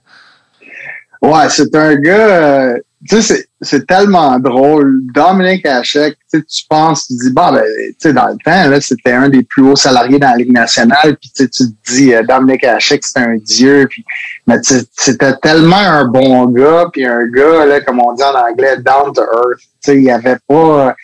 Ouais, 1.21 1.49
c'est 1.49 1.73
un 1.75 1.95
gars, 1.95 2.75
tu 3.07 3.21
sais, 3.21 3.47
c'est- 3.61 3.85
tellement 3.87 4.39
drôle. 4.39 5.01
Dominique 5.13 5.65
Hachek, 5.65 6.17
tu 6.31 6.43
tu 6.45 6.63
penses, 6.69 7.07
tu 7.07 7.13
dis, 7.13 7.31
bon, 7.31 7.51
ben, 7.53 7.63
tu 7.63 7.95
sais, 7.99 8.13
dans 8.13 8.27
le 8.27 8.37
temps, 8.43 8.69
là, 8.69 8.81
c'était 8.81 9.11
un 9.13 9.29
des 9.29 9.43
plus 9.43 9.63
hauts 9.63 9.75
salariés 9.75 10.19
dans 10.19 10.31
la 10.31 10.37
Ligue 10.37 10.51
nationale, 10.51 11.17
puis 11.17 11.31
tu 11.35 11.43
sais, 11.43 11.49
tu 11.49 11.63
te 11.63 11.91
dis, 11.93 12.13
euh, 12.13 12.23
Dominique 12.23 12.63
Hachek, 12.63 13.03
c'est 13.05 13.19
un 13.19 13.35
dieu, 13.37 13.87
puis, 13.89 14.03
mais 14.47 14.57
c'était 14.97 15.35
tellement 15.37 15.77
un 15.77 16.05
bon 16.05 16.45
gars, 16.47 16.85
puis 16.91 17.05
un 17.05 17.25
gars, 17.27 17.65
là, 17.65 17.81
comme 17.81 18.01
on 18.01 18.13
dit 18.13 18.23
en 18.23 18.35
anglais, 18.35 18.77
down 18.77 19.13
to 19.13 19.21
earth. 19.21 19.59
Tu 19.83 19.91
sais, 19.91 19.95
il 19.97 20.03
y 20.03 20.11
avait 20.11 20.37
pas, 20.47 20.95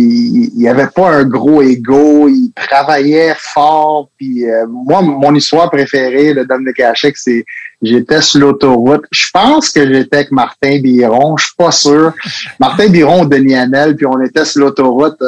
il, 0.00 0.50
il 0.56 0.68
avait 0.68 0.88
pas 0.88 1.10
un 1.10 1.24
gros 1.24 1.62
ego, 1.62 2.28
il 2.28 2.52
travaillait 2.54 3.34
fort, 3.36 4.10
puis 4.16 4.44
euh, 4.44 4.66
moi, 4.68 5.02
mon 5.02 5.34
histoire 5.34 5.70
préférée 5.70 6.34
de 6.34 6.44
Dominique 6.44 6.80
Hachek, 6.80 7.16
c'est 7.16 7.44
J'étais 7.82 8.22
sur 8.22 8.40
l'autoroute. 8.40 9.04
Je 9.10 9.28
pense 9.32 9.70
que 9.70 9.86
j'étais 9.86 10.16
avec 10.16 10.32
Martin 10.32 10.80
Biron. 10.80 11.36
Je 11.36 11.44
suis 11.44 11.56
pas 11.56 11.70
sûr. 11.70 12.12
Martin 12.58 12.88
Biron, 12.88 13.26
Denis 13.26 13.54
Hamel, 13.54 13.96
puis 13.96 14.06
on 14.06 14.20
était 14.22 14.44
sur 14.44 14.62
l'autoroute 14.62 15.20
euh, 15.20 15.26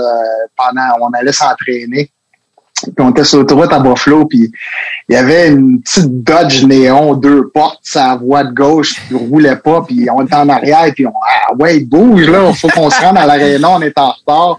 pendant, 0.57 0.89
on 1.03 1.11
allait 1.11 1.33
s'entraîner. 1.33 2.11
Puis 2.83 2.95
on 2.99 3.11
était 3.11 3.25
sur 3.25 3.39
l'autoroute 3.39 3.73
à 3.73 3.81
Buffalo, 3.81 4.27
puis 4.27 4.51
il 5.09 5.15
y 5.15 5.17
avait 5.17 5.49
une 5.49 5.81
petite 5.81 6.23
Dodge 6.23 6.65
Néon, 6.65 7.15
deux 7.15 7.49
portes, 7.49 7.81
sa 7.83 8.17
voie 8.17 8.45
de 8.45 8.53
gauche, 8.53 8.95
qui 9.07 9.15
roulait 9.15 9.57
pas, 9.57 9.83
puis 9.87 10.09
on 10.11 10.25
était 10.25 10.37
en 10.37 10.49
arrière, 10.49 10.93
puis 10.95 11.07
on, 11.07 11.13
ah 11.13 11.55
ouais, 11.59 11.79
il 11.79 11.89
bouge, 11.89 12.29
là, 12.29 12.53
faut 12.53 12.69
qu'on 12.69 12.91
se 12.91 13.01
rende 13.01 13.19
à 13.19 13.27
l'aréna, 13.27 13.71
on 13.71 13.83
est 13.83 13.99
en 13.99 14.11
retard. 14.11 14.59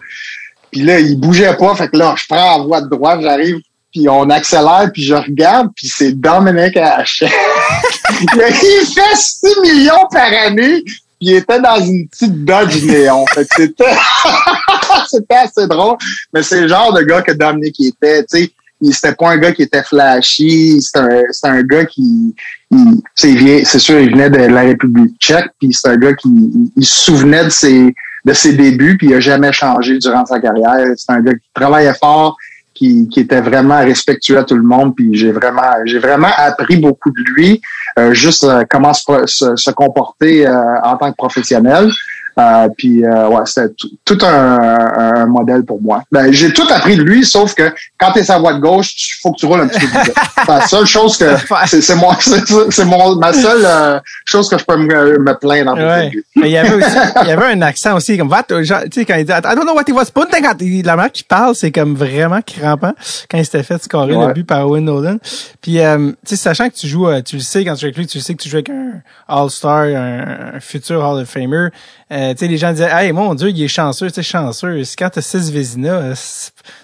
Puis 0.71 0.81
là, 0.81 0.99
il 0.99 1.19
bougeait 1.19 1.55
pas, 1.55 1.75
fait 1.75 1.87
que 1.89 1.97
là, 1.97 2.15
je 2.17 2.25
prends 2.27 2.57
la 2.57 2.63
voie 2.63 2.81
de 2.81 2.89
droite, 2.89 3.21
j'arrive, 3.21 3.59
puis 3.91 4.07
on 4.07 4.29
accélère, 4.29 4.89
puis 4.93 5.03
je 5.03 5.15
regarde, 5.15 5.69
puis 5.75 5.87
c'est 5.87 6.11
Dominique 6.11 6.77
Hachek. 6.77 7.31
il 8.33 8.85
fait 8.93 9.15
6 9.15 9.61
millions 9.61 10.07
par 10.11 10.31
année, 10.45 10.83
il 11.21 11.33
était 11.33 11.59
dans 11.59 11.79
une 11.79 12.07
petite 12.07 12.45
Dodge 12.45 12.83
Néon. 12.83 13.25
Fait 13.33 13.47
c'était, 13.55 13.83
c'était 15.09 15.35
assez 15.35 15.67
drôle, 15.67 15.97
mais 16.33 16.43
c'est 16.43 16.61
le 16.61 16.67
genre 16.67 16.93
de 16.93 17.01
gars 17.01 17.21
que 17.21 17.33
Dominique 17.33 17.79
était, 17.81 18.23
tu 18.23 18.39
sais. 18.39 18.51
C'était 18.93 19.13
pas 19.13 19.31
un 19.31 19.37
gars 19.37 19.51
qui 19.51 19.63
était 19.63 19.83
flashy, 19.83 20.81
c'est 20.81 20.97
un, 20.97 21.23
un 21.43 21.63
gars 21.63 21.83
qui, 21.83 22.33
c'est 23.13 23.79
sûr, 23.79 23.99
il 23.99 24.11
venait 24.11 24.29
de 24.29 24.37
la 24.37 24.61
République 24.61 25.19
tchèque, 25.19 25.51
puis 25.59 25.73
c'est 25.73 25.89
un 25.89 25.97
gars 25.97 26.13
qui 26.13 26.29
il 26.77 26.85
se 26.85 27.01
souvenait 27.01 27.43
de 27.43 27.49
ses, 27.49 27.93
de 28.23 28.33
ses 28.33 28.53
débuts, 28.53 28.97
puis 28.97 29.07
il 29.07 29.13
a 29.15 29.19
jamais 29.19 29.51
changé 29.51 29.97
durant 29.97 30.25
sa 30.25 30.39
carrière. 30.39 30.93
C'est 30.95 31.11
un 31.11 31.19
gars 31.19 31.33
qui 31.33 31.49
travaillait 31.53 31.93
fort, 31.93 32.37
qui, 32.79 33.09
qui 33.11 33.19
était 33.19 33.41
vraiment 33.41 33.79
respectueux 33.79 34.37
à 34.37 34.43
tout 34.45 34.55
le 34.55 34.63
monde, 34.63 34.95
puis 34.95 35.09
j'ai 35.13 35.31
vraiment, 35.33 35.71
j'ai 35.85 35.99
vraiment 35.99 36.29
appris 36.37 36.77
beaucoup 36.77 37.11
de 37.11 37.21
lui, 37.33 37.61
euh, 37.99 38.13
juste 38.13 38.45
euh, 38.45 38.63
comment 38.69 38.93
se, 38.93 39.03
se, 39.25 39.55
se 39.57 39.71
comporter 39.71 40.47
euh, 40.47 40.79
en 40.83 40.95
tant 40.95 41.11
que 41.11 41.17
professionnel. 41.17 41.91
Euh, 42.39 42.69
puis 42.77 43.03
euh, 43.03 43.27
ouais, 43.27 43.41
c'était 43.45 43.73
tout- 43.77 43.89
tout 44.05 44.17
un, 44.25 44.57
un 45.21 45.25
modèle 45.25 45.65
pour 45.65 45.81
moi. 45.81 46.03
Ben, 46.09 46.31
j'ai 46.31 46.53
tout 46.53 46.67
appris 46.73 46.95
de 46.95 47.03
lui, 47.03 47.25
sauf 47.25 47.53
que 47.53 47.63
quand 47.99 48.11
tu 48.13 48.19
es 48.19 48.23
sa 48.23 48.37
voie 48.39 48.53
de 48.53 48.59
gauche, 48.59 48.93
il 48.97 49.19
faut 49.21 49.31
que 49.33 49.37
tu 49.39 49.45
roules 49.45 49.61
un 49.61 49.67
petit 49.67 49.85
peu 49.85 49.99
plus 49.99 50.13
la 50.47 50.67
seule 50.67 50.85
chose 50.85 51.17
que 51.17 51.35
c'est 51.67 51.81
c'est 51.81 51.95
moi, 51.95 52.17
c'est 52.69 52.85
mon 52.85 53.15
ma 53.15 53.33
seule 53.33 53.63
euh, 53.65 53.99
chose 54.25 54.49
que 54.49 54.57
je 54.57 54.63
peux 54.63 54.77
me, 54.77 55.19
me 55.19 55.33
plaindre 55.37 55.73
Ouais. 55.75 56.11
Mais 56.35 56.49
il 56.49 56.51
y 56.51 56.57
avait 56.57 56.73
aussi, 56.75 56.97
il 57.23 57.27
y 57.27 57.31
avait 57.31 57.45
un 57.53 57.61
accent 57.61 57.95
aussi, 57.95 58.17
comme, 58.17 58.29
va, 58.29 58.43
tu 58.43 58.65
sais, 58.65 59.05
quand 59.05 59.15
il 59.15 59.25
dit, 59.25 59.31
I 59.31 59.41
don't 59.41 59.63
know 59.63 59.73
what 59.73 59.83
he 59.87 59.91
was 59.91 60.05
putting, 60.13 60.41
quand 60.41 60.55
la 60.61 60.95
manière 60.95 61.11
qu'il 61.11 61.25
parle, 61.25 61.55
c'est 61.55 61.71
comme 61.71 61.95
vraiment 61.95 62.41
crampant, 62.41 62.93
quand 63.29 63.37
il 63.37 63.45
s'était 63.45 63.63
fait 63.63 63.81
scorer 63.83 64.15
Ouais. 64.15 64.27
le 64.27 64.33
but 64.33 64.45
par 64.45 64.67
Owen 64.67 64.85
Nolan. 64.85 65.17
Puis, 65.61 65.79
euh, 65.79 66.11
tu 66.25 66.29
sais, 66.29 66.35
sachant 66.35 66.69
que 66.69 66.75
tu 66.75 66.87
joues, 66.87 67.07
euh, 67.07 67.21
tu 67.21 67.35
le 67.35 67.41
sais 67.41 67.63
quand 67.65 67.73
tu 67.73 67.81
joues 67.81 67.85
avec 67.87 67.97
lui, 67.97 68.07
tu 68.07 68.17
le 68.17 68.23
sais 68.23 68.33
que 68.33 68.41
tu 68.41 68.49
joues 68.49 68.57
avec 68.57 68.69
un 68.69 69.01
All-Star, 69.27 69.81
un, 69.83 70.55
un 70.55 70.59
futur 70.59 71.03
Hall 71.03 71.21
of 71.21 71.29
Famer, 71.29 71.67
euh, 72.11 72.31
tu 72.33 72.37
sais, 72.39 72.47
les 72.47 72.57
gens 72.57 72.71
disaient, 72.71 72.89
hey, 72.91 73.11
mon 73.11 73.35
Dieu, 73.35 73.49
il 73.49 73.63
est 73.63 73.67
chanceux, 73.67 74.07
tu 74.07 74.15
sais, 74.15 74.23
chanceux. 74.23 74.81
Quand 74.97 75.09
t'as 75.09 75.21
six 75.21 75.51
Vézina, 75.51 75.89
euh, 75.89 76.15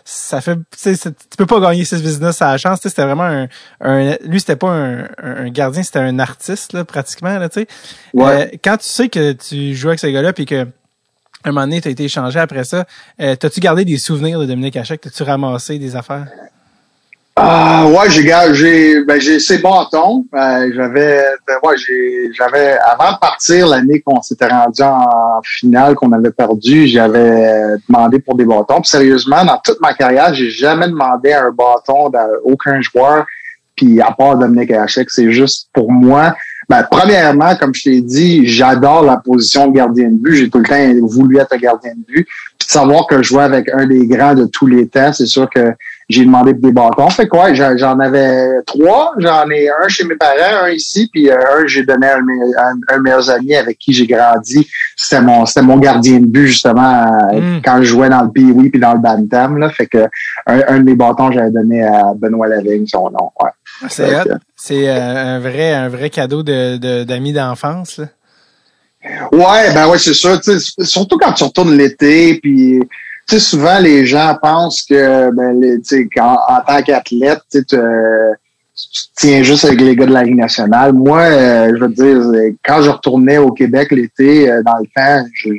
ça 0.04 0.42
fait, 0.42 0.58
tu 0.82 1.38
peux 1.38 1.46
pas 1.46 1.60
gagner 1.60 1.84
Vézina, 1.84 2.32
ça 2.32 2.50
a 2.50 2.52
la 2.54 2.58
chance, 2.58 2.80
tu 2.80 2.84
sais, 2.84 2.90
c'était 2.90 3.06
vraiment 3.06 3.24
un, 3.24 3.48
un 3.82 4.16
lui, 4.24 4.40
c'était 4.40 4.56
pas 4.56 4.70
un, 4.70 5.08
un, 5.22 5.50
gardien, 5.50 5.84
c'était 5.84 6.00
un 6.00 6.20
artiste, 6.20 6.74
là, 6.74 6.86
pratiquement, 6.86 7.38
là, 7.38 7.50
tu 7.50 7.62
sais. 7.62 7.68
Ouais. 8.14 8.54
Euh, 8.54 8.58
quand 8.64 8.78
tu 8.78 8.88
sais 8.88 9.10
que 9.10 9.34
tu 9.34 9.76
joues 9.76 9.90
avec 9.90 10.00
ce 10.00 10.08
gars-là 10.08 10.34
puis 10.34 10.46
que 10.46 10.68
un 11.46 11.52
moment 11.52 11.62
donné, 11.68 11.82
tu 11.82 11.88
as 11.88 11.92
été 11.92 12.04
échangé 12.04 12.40
après 12.40 12.64
ça, 12.64 12.86
euh, 13.22 13.36
t'as-tu 13.36 13.60
gardé 13.60 13.86
des 13.86 13.98
souvenirs 13.98 14.40
de 14.40 14.46
Dominique 14.46 14.76
Hachek? 14.78 15.02
T'as-tu 15.02 15.24
ramassé 15.24 15.78
des 15.78 15.96
affaires? 15.96 16.28
Ah 17.38 17.86
ouais, 17.88 18.10
j'ai 18.10 18.24
j'ai 18.54 19.04
ben 19.04 19.20
j'ai 19.20 19.40
ses 19.40 19.58
bâtons. 19.58 20.26
Euh, 20.34 20.72
j'avais 20.74 21.22
ben, 21.46 21.56
ouais, 21.64 21.76
j'ai 21.78 22.32
j'avais 22.34 22.78
avant 22.78 23.12
de 23.12 23.20
partir 23.20 23.68
l'année 23.68 24.00
qu'on 24.00 24.22
s'était 24.22 24.48
rendu 24.48 24.82
en 24.82 25.42
finale 25.44 25.96
qu'on 25.96 26.14
avait 26.14 26.32
perdu, 26.32 26.88
j'avais 26.88 27.76
demandé 27.90 28.20
pour 28.20 28.36
des 28.36 28.46
bâtons. 28.46 28.80
Puis 28.80 28.90
sérieusement, 28.90 29.44
dans 29.44 29.58
toute 29.58 29.82
ma 29.82 29.94
carrière, 29.94 30.34
j'ai 30.34 30.50
jamais 30.50 30.88
demandé 30.88 31.34
un 31.34 31.52
bâton 31.52 32.10
d'aucun 32.10 32.30
aucun 32.46 32.82
joueur. 32.82 33.26
Puis 33.76 34.00
à 34.00 34.12
part 34.12 34.38
Dominique 34.38 34.72
Hachek, 34.72 35.10
c'est 35.12 35.30
juste 35.34 35.68
pour 35.74 35.92
moi. 35.92 36.34
Ben, 36.70 36.88
premièrement, 36.90 37.54
comme 37.58 37.76
je 37.76 37.84
t'ai 37.84 38.02
dit, 38.02 38.48
j'adore 38.48 39.04
la 39.04 39.18
position 39.18 39.68
de 39.68 39.76
gardien 39.76 40.08
de 40.08 40.18
but. 40.18 40.36
J'ai 40.36 40.50
tout 40.50 40.60
le 40.60 40.66
temps 40.66 41.08
voulu 41.08 41.38
être 41.38 41.52
un 41.52 41.58
gardien 41.58 41.92
de 41.96 42.06
but. 42.14 42.26
Puis 42.58 42.68
de 42.68 42.72
savoir 42.72 43.08
que 43.08 43.18
je 43.18 43.24
jouais 43.24 43.44
avec 43.44 43.70
un 43.74 43.86
des 43.86 44.08
grands 44.08 44.34
de 44.34 44.46
tous 44.46 44.68
les 44.68 44.88
temps, 44.88 45.12
c'est 45.12 45.26
sûr 45.26 45.50
que 45.50 45.74
j'ai 46.10 46.24
demandé 46.26 46.54
pour 46.54 46.62
des 46.64 46.72
bâtons. 46.72 47.10
Fait 47.10 47.28
quoi, 47.28 47.46
ouais, 47.46 47.56
j'en 47.56 48.00
avais 48.00 48.62
trois. 48.66 49.14
J'en 49.18 49.50
ai 49.50 49.70
un 49.70 49.88
chez 49.88 50.04
mes 50.06 50.16
parents, 50.16 50.64
un 50.66 50.70
ici, 50.70 51.10
puis 51.12 51.30
euh, 51.30 51.36
un 51.36 51.66
j'ai 51.66 51.84
donné 51.84 52.08
à 52.08 52.18
un, 52.18 52.20
de 52.20 52.26
mes- 52.26 52.56
à 52.56 52.68
un 52.70 52.76
de 52.76 53.02
mes 53.02 53.10
meilleurs 53.10 53.30
amis 53.30 53.56
avec 53.56 53.78
qui 53.80 53.92
j'ai 53.94 54.06
grandi. 54.06 54.68
C'était 54.96 55.22
mon 55.22 55.46
c'était 55.46 55.64
mon 55.64 55.78
gardien 55.78 56.20
de 56.20 56.26
but 56.26 56.48
justement 56.48 57.06
euh, 57.34 57.40
Mm. 57.40 57.62
quand 57.66 57.78
je 57.80 57.84
jouais 57.84 58.10
dans 58.10 58.22
le 58.22 58.30
Pee-Wee 58.32 58.70
puis 58.70 58.80
dans 58.80 58.94
le 58.94 59.00
Bantam. 59.00 59.58
Là, 59.58 59.70
fait 59.70 59.88
que 59.88 60.06
un, 60.46 60.62
un 60.68 60.80
de 60.80 60.84
mes 60.84 60.96
bâtons, 60.96 61.32
j'avais 61.32 61.52
donné 61.52 61.84
à 61.84 62.14
Benoît 62.16 62.48
Lavigne, 62.48 62.86
son 62.88 63.10
nom. 63.10 63.32
Ouais. 63.42 63.50
C'est 63.90 64.08
que- 64.24 64.30
C'est 64.56 64.88
euh, 64.88 65.36
un 65.36 65.40
vrai 65.40 65.74
un 65.74 65.90
vrai 65.90 66.10
cadeau 66.10 66.44
de 66.44 66.78
de- 66.78 67.04
d'amis 67.04 67.34
d'enfance. 67.34 68.00
Ouais, 69.32 69.72
ben 69.74 69.88
ouais, 69.88 70.00
c'est 70.00 70.14
sûr. 70.14 70.40
Surtout 70.80 71.18
quand 71.18 71.32
tu 71.34 71.44
retournes 71.44 71.76
l'été, 71.78 72.40
puis 72.42 72.80
sais, 73.28 73.40
souvent 73.40 73.80
les 73.80 74.06
gens 74.06 74.38
pensent 74.42 74.84
que 74.84 75.32
ben, 75.32 75.60
les- 75.60 76.08
qu'en- 76.16 76.38
en 76.48 76.62
tant 76.66 76.82
qu'athlète, 76.84 77.42
tu 77.52 77.78
tiens 79.16 79.42
juste 79.44 79.66
avec 79.66 79.80
les 79.82 79.96
gars 79.96 80.06
de 80.06 80.14
la 80.14 80.24
Ligue 80.24 80.36
nationale. 80.36 80.94
Moi, 80.94 81.20
euh, 81.22 81.72
je 81.76 81.80
veux 81.82 81.90
dire, 81.90 82.54
quand 82.64 82.82
je 82.82 82.90
retournais 82.90 83.38
au 83.38 83.52
Québec 83.52 83.92
l'été, 83.92 84.50
euh, 84.52 84.62
dans 84.64 84.78
le 84.80 84.86
temps, 84.96 85.26
je, 85.34 85.50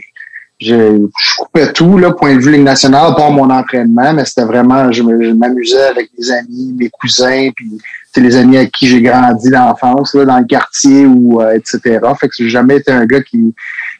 je, 0.60 0.74
je 0.74 1.36
coupais 1.38 1.72
tout, 1.72 1.96
là, 1.98 2.12
point 2.12 2.34
de 2.36 2.40
vue 2.40 2.52
Ligue 2.52 2.62
nationale, 2.62 3.14
pas 3.16 3.30
mon 3.30 3.48
entraînement, 3.50 4.12
mais 4.12 4.24
c'était 4.24 4.44
vraiment, 4.44 4.92
je 4.92 5.02
m'amusais 5.02 5.82
avec 5.82 6.10
mes 6.18 6.30
amis, 6.30 6.74
mes 6.78 6.90
cousins, 6.90 7.50
puis 7.54 7.70
les 8.18 8.36
amis 8.36 8.56
avec 8.56 8.72
qui 8.72 8.86
j'ai 8.86 9.02
grandi 9.02 9.50
l'enfance, 9.50 10.14
là, 10.14 10.24
dans 10.24 10.38
le 10.38 10.44
quartier 10.46 11.04
ou 11.04 11.42
euh, 11.42 11.52
etc. 11.54 12.00
Fait 12.18 12.28
que 12.28 12.34
j'ai 12.38 12.48
jamais 12.48 12.76
été 12.76 12.90
un 12.90 13.04
gars 13.04 13.20
qui, 13.20 13.54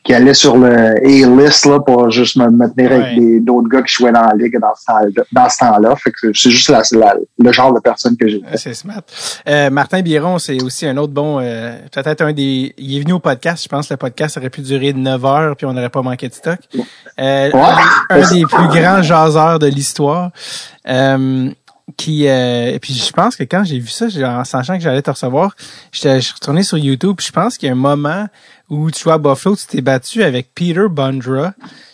qui 0.07 0.15
allait 0.15 0.35
sur 0.35 0.57
le 0.57 0.97
A-list 1.05 1.67
là, 1.67 1.81
pour 1.81 2.11
juste 2.11 2.37
me, 2.37 2.49
me 2.49 2.73
tenir 2.73 2.93
avec 2.93 3.45
d'autres 3.45 3.69
gars 3.69 3.83
qui 3.83 3.93
jouaient 3.93 4.13
dans 4.13 4.23
la 4.23 4.35
ligue 4.35 4.59
dans 4.61 4.73
ce, 4.75 5.23
dans 5.33 5.49
ce 5.49 5.59
temps-là. 5.59 5.97
Fait 5.97 6.13
que 6.13 6.33
c'est 6.33 6.51
juste 6.51 6.69
la, 6.69 6.83
le 7.39 7.53
genre 7.53 7.75
de 7.75 7.81
personne 7.81 8.17
que 8.17 8.29
j'ai. 8.29 8.41
C'est 8.55 8.75
smart. 8.75 9.03
Euh, 9.49 9.69
Martin 9.71 10.03
Biron, 10.03 10.39
c'est 10.39 10.63
aussi 10.63 10.87
un 10.87 10.97
autre 10.97 11.13
bon, 11.13 11.41
euh, 11.41 11.77
peut-être 11.93 12.23
un 12.23 12.33
des. 12.33 12.73
Il 12.79 12.97
est 12.97 13.01
venu 13.01 13.15
au 13.15 13.19
podcast. 13.19 13.65
Je 13.65 13.69
pense 13.69 13.89
que 13.89 13.95
le 13.95 13.99
podcast 13.99 14.37
aurait 14.37 14.51
pu 14.51 14.61
durer 14.61 14.93
9 14.93 15.25
heures 15.25 15.57
puis 15.57 15.67
on 15.67 15.73
n'aurait 15.73 15.91
pas 15.91 16.03
manqué 16.03 16.29
de 16.29 16.35
stock. 16.35 16.61
Euh, 17.19 17.51
un, 18.09 18.33
des 18.33 18.45
plus 18.45 18.69
grands 18.69 19.03
jaseurs 19.03 19.59
de 19.59 19.67
l'histoire. 19.67 20.31
Euh, 20.89 21.51
qui 21.97 22.29
euh, 22.29 22.73
et 22.73 22.79
puis 22.81 22.95
je 22.95 23.13
pense 23.13 23.37
que 23.37 23.45
quand 23.45 23.63
j'ai 23.65 23.79
vu 23.79 23.89
ça, 23.89 24.07
en 24.25 24.45
sachant 24.45 24.77
que 24.77 24.83
j'allais 24.83 25.03
te 25.03 25.11
recevoir, 25.11 25.55
j'étais 25.93 26.19
retourné 26.19 26.63
sur 26.63 26.79
YouTube, 26.79 27.17
je 27.21 27.31
pense 27.31 27.57
qu'il 27.57 27.69
y 27.69 27.71
a 27.71 27.73
un 27.73 27.77
moment 27.77 28.27
où 28.71 28.91
tu 28.91 29.05
vois 29.05 29.15
à 29.15 29.19
Buffalo, 29.19 29.57
tu 29.57 29.67
t'es 29.67 29.81
battu 29.81 30.23
avec 30.23 30.49
Peter 30.55 30.87
Bundra, 30.91 31.53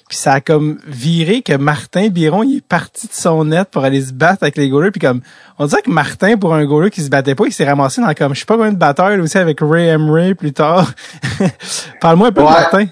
puis 0.09 0.19
ça 0.19 0.35
a 0.35 0.41
comme 0.41 0.79
viré 0.87 1.43
que 1.43 1.55
Martin 1.57 2.09
Biron, 2.09 2.43
il 2.43 2.59
est 2.59 2.67
parti 2.67 3.07
de 3.07 3.13
son 3.13 3.47
net 3.47 3.69
pour 3.71 3.85
aller 3.85 4.03
se 4.03 4.13
battre 4.13 4.43
avec 4.43 4.57
les 4.57 4.69
goalers, 4.69 4.91
puis 4.91 5.01
comme 5.01 5.23
on 5.59 5.67
dirait 5.67 5.83
que 5.83 5.91
Martin 5.91 6.37
pour 6.37 6.55
un 6.55 6.65
goaler 6.65 6.91
qui 6.91 7.03
se 7.03 7.09
battait 7.09 7.35
pas, 7.35 7.45
il 7.47 7.53
s'est 7.53 7.65
ramassé 7.65 8.01
dans 8.01 8.13
comme 8.15 8.35
je 8.35 8.41
sais 8.41 8.47
pas 8.47 8.57
combien 8.57 8.73
de 8.73 8.79
batteurs 8.79 9.19
aussi 9.21 9.39
avec 9.39 9.59
Ray 9.61 9.89
Emery 9.89 10.35
plus 10.35 10.53
tard. 10.53 10.93
Parle-moi 12.01 12.29
un 12.29 12.33
peu 12.33 12.43
de 12.43 12.47
Martin. 12.47 12.87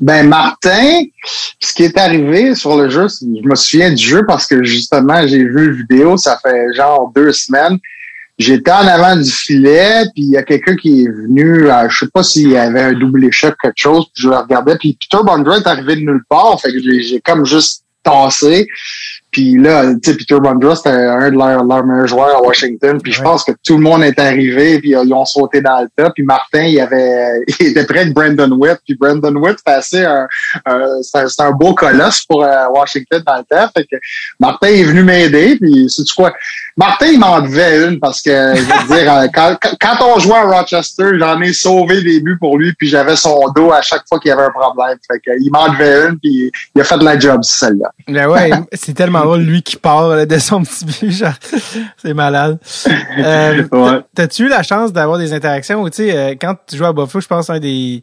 Ben 0.00 0.26
Martin, 0.26 1.02
ce 1.58 1.74
qui 1.74 1.84
est 1.84 1.98
arrivé 1.98 2.54
sur 2.54 2.76
le 2.76 2.88
jeu, 2.88 3.06
je 3.08 3.48
me 3.48 3.54
souviens 3.54 3.90
du 3.90 4.02
jeu 4.02 4.24
parce 4.26 4.46
que 4.46 4.62
justement 4.62 5.26
j'ai 5.26 5.44
vu 5.44 5.70
le 5.70 5.76
vidéo, 5.76 6.16
ça 6.16 6.38
fait 6.42 6.74
genre 6.74 7.12
deux 7.14 7.32
semaines. 7.32 7.78
J'étais 8.40 8.72
en 8.72 8.86
avant 8.86 9.16
du 9.16 9.30
filet, 9.30 10.04
puis 10.14 10.24
il 10.24 10.30
y 10.30 10.38
a 10.38 10.42
quelqu'un 10.42 10.74
qui 10.74 11.04
est 11.04 11.08
venu, 11.08 11.70
euh, 11.70 11.90
je 11.90 11.98
sais 11.98 12.10
pas 12.10 12.22
s'il 12.22 12.48
y 12.48 12.56
avait 12.56 12.80
un 12.80 12.92
double 12.94 13.26
échec 13.26 13.54
quelque 13.60 13.76
chose, 13.76 14.06
puis 14.14 14.22
je 14.22 14.30
le 14.30 14.36
regardais, 14.36 14.78
puis 14.78 14.96
Peter 14.98 15.22
Bondra 15.22 15.58
est 15.58 15.66
arrivé 15.66 15.96
de 15.96 16.00
nulle 16.00 16.24
part, 16.26 16.58
fait 16.58 16.72
que 16.72 16.78
j'ai 16.80 17.20
comme 17.20 17.44
juste 17.44 17.84
tassé. 18.02 18.66
Puis 19.30 19.56
là, 19.58 19.94
tu 19.94 20.10
sais, 20.10 20.16
Peter 20.16 20.40
Bondra, 20.40 20.74
c'était 20.74 20.88
un 20.90 21.30
de 21.30 21.36
leurs, 21.36 21.84
meilleurs 21.84 22.08
joueurs 22.08 22.36
à 22.36 22.42
Washington. 22.42 23.00
Puis 23.00 23.12
je 23.12 23.22
pense 23.22 23.44
que 23.44 23.52
tout 23.64 23.76
le 23.76 23.82
monde 23.82 24.02
est 24.02 24.18
arrivé, 24.18 24.80
puis 24.80 24.90
ils 24.90 25.14
ont 25.14 25.24
sauté 25.24 25.60
dans 25.60 25.82
le 25.82 25.88
tas. 25.94 26.10
Puis 26.10 26.24
Martin, 26.24 26.64
il 26.64 26.80
avait, 26.80 27.44
il 27.60 27.68
était 27.68 27.84
près 27.84 28.06
de 28.06 28.12
Brandon 28.12 28.50
Witt. 28.56 28.78
Puis 28.84 28.96
Brandon 28.96 29.36
Witt, 29.36 29.58
c'était 29.58 29.70
assez 29.70 30.04
un, 30.04 30.26
c'était 31.02 31.42
un 31.42 31.52
beau 31.52 31.74
colosse 31.74 32.22
pour 32.22 32.42
euh, 32.42 32.66
Washington 32.74 33.22
dans 33.24 33.36
le 33.36 33.44
tas. 33.44 33.70
Fait 33.76 33.84
que 33.84 33.96
Martin 34.40 34.66
est 34.66 34.82
venu 34.82 35.04
m'aider. 35.04 35.56
Puis 35.60 35.86
c'est 35.88 36.02
quoi? 36.16 36.32
Martin, 36.80 37.08
il 37.08 37.20
m'en 37.20 37.42
devait 37.42 37.86
une 37.86 38.00
parce 38.00 38.22
que, 38.22 38.30
je 38.30 38.62
veux 38.62 38.96
dire, 38.96 39.12
euh, 39.12 39.26
quand, 39.34 39.54
quand 39.78 40.02
on 40.02 40.18
jouait 40.18 40.38
à 40.38 40.44
Rochester, 40.44 41.10
j'en 41.18 41.38
ai 41.42 41.52
sauvé 41.52 42.02
des 42.02 42.20
buts 42.20 42.38
pour 42.38 42.56
lui, 42.56 42.72
puis 42.72 42.88
j'avais 42.88 43.16
son 43.16 43.50
dos 43.54 43.70
à 43.70 43.82
chaque 43.82 44.04
fois 44.08 44.18
qu'il 44.18 44.30
y 44.30 44.32
avait 44.32 44.44
un 44.44 44.50
problème. 44.50 44.96
Fait 45.06 45.18
que, 45.18 45.30
il 45.38 45.50
m'en 45.52 45.68
devait 45.68 46.08
une, 46.08 46.18
puis 46.18 46.50
il 46.74 46.80
a 46.80 46.84
fait 46.84 46.96
de 46.96 47.04
la 47.04 47.18
job, 47.18 47.40
celle-là. 47.42 47.90
Ben 48.08 48.28
ouais, 48.28 48.50
c'est 48.72 48.94
tellement 48.94 49.20
drôle, 49.20 49.42
lui 49.42 49.62
qui 49.62 49.76
part 49.76 50.26
de 50.26 50.38
son 50.38 50.62
petit 50.62 50.86
but, 50.86 51.24
c'est 51.98 52.14
malade. 52.14 52.58
Euh, 53.18 53.62
ouais. 53.70 54.00
T'as-tu 54.14 54.44
eu 54.44 54.48
la 54.48 54.62
chance 54.62 54.90
d'avoir 54.90 55.18
des 55.18 55.34
interactions? 55.34 55.82
Où, 55.82 55.90
tu 55.90 55.96
sais, 55.96 56.16
euh, 56.16 56.34
quand 56.40 56.54
tu 56.66 56.78
joues 56.78 56.86
à 56.86 56.94
Buffalo, 56.94 57.20
je 57.20 57.26
pense 57.26 57.50
un 57.50 57.58
des 57.58 58.02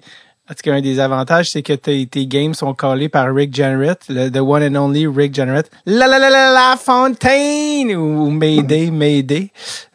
en 0.50 0.54
tout 0.54 0.62
cas, 0.64 0.74
un 0.74 0.82
des 0.82 1.02
avantages, 1.02 1.52
c'est 1.52 1.62
que 1.62 1.74
tes, 1.74 2.08
games 2.26 2.54
sont 2.54 2.74
callés 2.74 3.10
par 3.10 3.34
Rick 3.34 3.54
Generate, 3.54 4.00
le 4.08 4.30
the 4.30 4.40
one 4.40 4.64
and 4.64 4.82
only 4.82 5.06
Rick 5.06 5.36
Generate. 5.36 5.70
La 5.86 6.08
la 6.08 6.20
la 6.20 6.30
la 6.30 6.52
la 6.52 6.78
Fontaine 6.78 7.94
ou 7.96 8.30
Mayday 8.30 8.90
Mayday, 8.90 9.52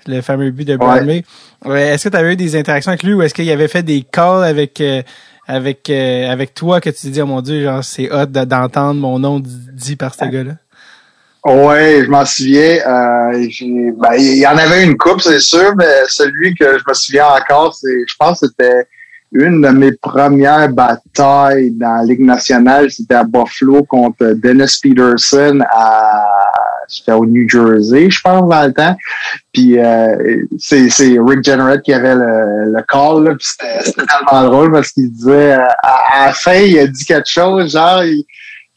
le 0.06 0.20
fameux 0.20 0.50
but 0.50 0.66
de 0.66 0.76
Brad 0.76 1.06
May. 1.06 1.24
Est-ce 1.64 2.04
que 2.04 2.08
tu 2.10 2.16
avais 2.16 2.34
eu 2.34 2.36
des 2.36 2.54
interactions 2.54 2.90
avec 2.90 3.02
lui 3.02 3.14
ou 3.14 3.22
est-ce 3.22 3.32
qu'il 3.32 3.50
avait 3.50 3.68
fait 3.68 3.82
des 3.82 4.02
calls 4.02 4.44
avec 4.44 4.80
euh, 4.82 5.02
avec 5.46 5.88
euh, 5.88 6.30
avec 6.30 6.52
toi 6.52 6.82
que 6.82 6.90
tu 6.90 7.00
te 7.00 7.06
dis 7.06 7.22
oh 7.22 7.26
mon 7.26 7.40
dieu 7.40 7.62
genre 7.62 7.82
c'est 7.82 8.12
hot 8.12 8.26
d'entendre 8.26 9.00
mon 9.00 9.18
nom 9.18 9.40
dit 9.40 9.96
par 9.96 10.14
ce 10.14 10.26
gars-là? 10.26 10.52
Oui, 11.44 12.04
je 12.04 12.10
m'en 12.10 12.24
souviens. 12.24 12.78
Euh, 12.86 13.48
ben, 13.96 14.14
il 14.18 14.38
y 14.38 14.46
en 14.46 14.56
avait 14.56 14.84
une 14.84 14.96
coupe, 14.96 15.20
c'est 15.20 15.40
sûr, 15.40 15.74
mais 15.76 16.04
celui 16.08 16.54
que 16.54 16.78
je 16.78 16.84
me 16.86 16.94
souviens 16.94 17.26
encore, 17.26 17.74
c'est, 17.74 18.04
je 18.06 18.14
pense, 18.16 18.40
que 18.40 18.46
c'était 18.46 18.86
une 19.32 19.62
de 19.62 19.68
mes 19.68 19.92
premières 19.92 20.68
batailles 20.68 21.70
dans 21.72 21.96
la 21.96 22.04
Ligue 22.04 22.20
nationale, 22.20 22.90
c'était 22.90 23.14
à 23.14 23.24
Buffalo 23.24 23.82
contre 23.84 24.34
Dennis 24.34 24.78
Peterson 24.82 25.60
à 25.70 26.22
c'était 26.92 27.12
au 27.12 27.24
New 27.24 27.48
Jersey, 27.48 28.10
je 28.10 28.20
pense, 28.20 28.48
dans 28.48 28.66
le 28.66 28.72
temps. 28.72 28.96
Puis 29.52 29.78
euh, 29.78 30.44
c'est, 30.58 30.88
Rick 31.18 31.44
Generate 31.44 31.82
qui 31.82 31.92
avait 31.92 32.14
le, 32.14 32.72
le 32.72 32.82
call, 32.88 33.24
là, 33.24 33.34
puis 33.34 33.46
c'était, 33.46 33.92
tellement 33.92 34.48
drôle 34.48 34.72
parce 34.72 34.92
qu'il 34.92 35.10
disait 35.10 35.52
à, 35.52 36.26
la 36.26 36.32
fin, 36.32 36.54
il 36.54 36.78
a 36.78 36.86
dit 36.86 37.04
quelque 37.04 37.28
chose, 37.28 37.72
genre 37.72 38.02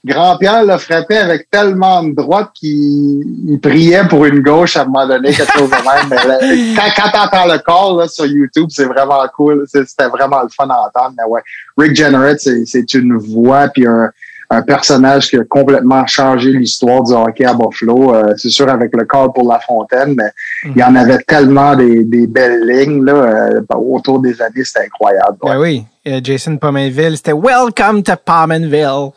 Grand-Pierre 0.06 0.64
l'a 0.64 0.78
frappé 0.78 1.18
avec 1.18 1.50
tellement 1.50 2.04
de 2.04 2.14
droite 2.14 2.52
qu'il 2.54 3.60
priait 3.62 4.08
pour 4.08 4.26
une 4.26 4.42
gauche 4.42 4.78
à 4.78 4.84
un 4.84 4.86
moment 4.86 5.08
donné, 5.08 5.34
quelque 5.34 5.52
chose 5.54 5.70
de 5.70 5.76
même. 5.76 6.08
Mais 6.10 6.76
quand, 6.76 6.90
quand 6.96 7.10
t'entends 7.12 7.52
le 7.52 7.58
call 7.58 7.98
là, 7.98 8.08
sur 8.08 8.26
YouTube, 8.28 8.68
c'est 8.70 8.86
vraiment 8.86 9.26
cool. 9.36 9.66
C'était 9.68 10.08
vraiment 10.08 10.44
le 10.44 10.50
fun 10.50 10.68
à 10.70 10.88
entendre. 10.88 11.16
Mais 11.18 11.24
ouais, 11.28 11.42
Rick 11.76 11.96
Generate, 11.96 12.40
c'est 12.40 12.94
une 12.94 13.18
voix 13.18 13.68
puis 13.70 13.88
un, 13.88 14.12
un 14.50 14.62
personnage 14.62 15.30
qui 15.30 15.38
a 15.38 15.44
complètement 15.44 16.06
changé 16.06 16.52
l'histoire 16.52 17.04
du 17.04 17.14
hockey 17.14 17.46
à 17.46 17.54
Buffalo. 17.54 18.14
Euh, 18.14 18.34
c'est 18.38 18.50
sûr 18.50 18.70
avec 18.70 18.92
le 18.96 19.06
call 19.06 19.30
pour 19.34 19.50
La 19.52 19.60
Fontaine, 19.60 20.14
mais 20.16 20.30
il 20.66 20.78
y 20.78 20.84
en 20.84 20.96
avait 20.96 21.20
tellement 21.20 21.76
des, 21.76 22.04
des 22.04 22.28
belles 22.28 22.62
lignes 22.68 23.04
là, 23.04 23.14
euh, 23.14 23.62
autour 23.76 24.20
des 24.20 24.40
années, 24.42 24.64
c'était 24.64 24.86
incroyable. 24.86 25.38
Ben 25.42 25.60
oui, 25.60 25.84
Jason 26.24 26.58
Pominville, 26.58 27.18
c'était 27.18 27.34
Welcome 27.34 28.04
to 28.04 28.14
Pominville. 28.24 29.12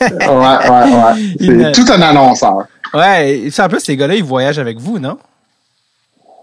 ouais, 0.00 0.28
ouais, 0.28 0.68
ouais. 0.68 1.72
C'est 1.72 1.72
tout 1.72 1.92
un 1.92 2.02
annonceur. 2.02 2.66
Ouais, 2.92 3.48
en 3.58 3.68
plus, 3.68 3.80
ces 3.80 3.96
gars-là, 3.96 4.14
ils 4.14 4.24
voyagent 4.24 4.58
avec 4.58 4.78
vous, 4.78 4.98
non? 4.98 5.18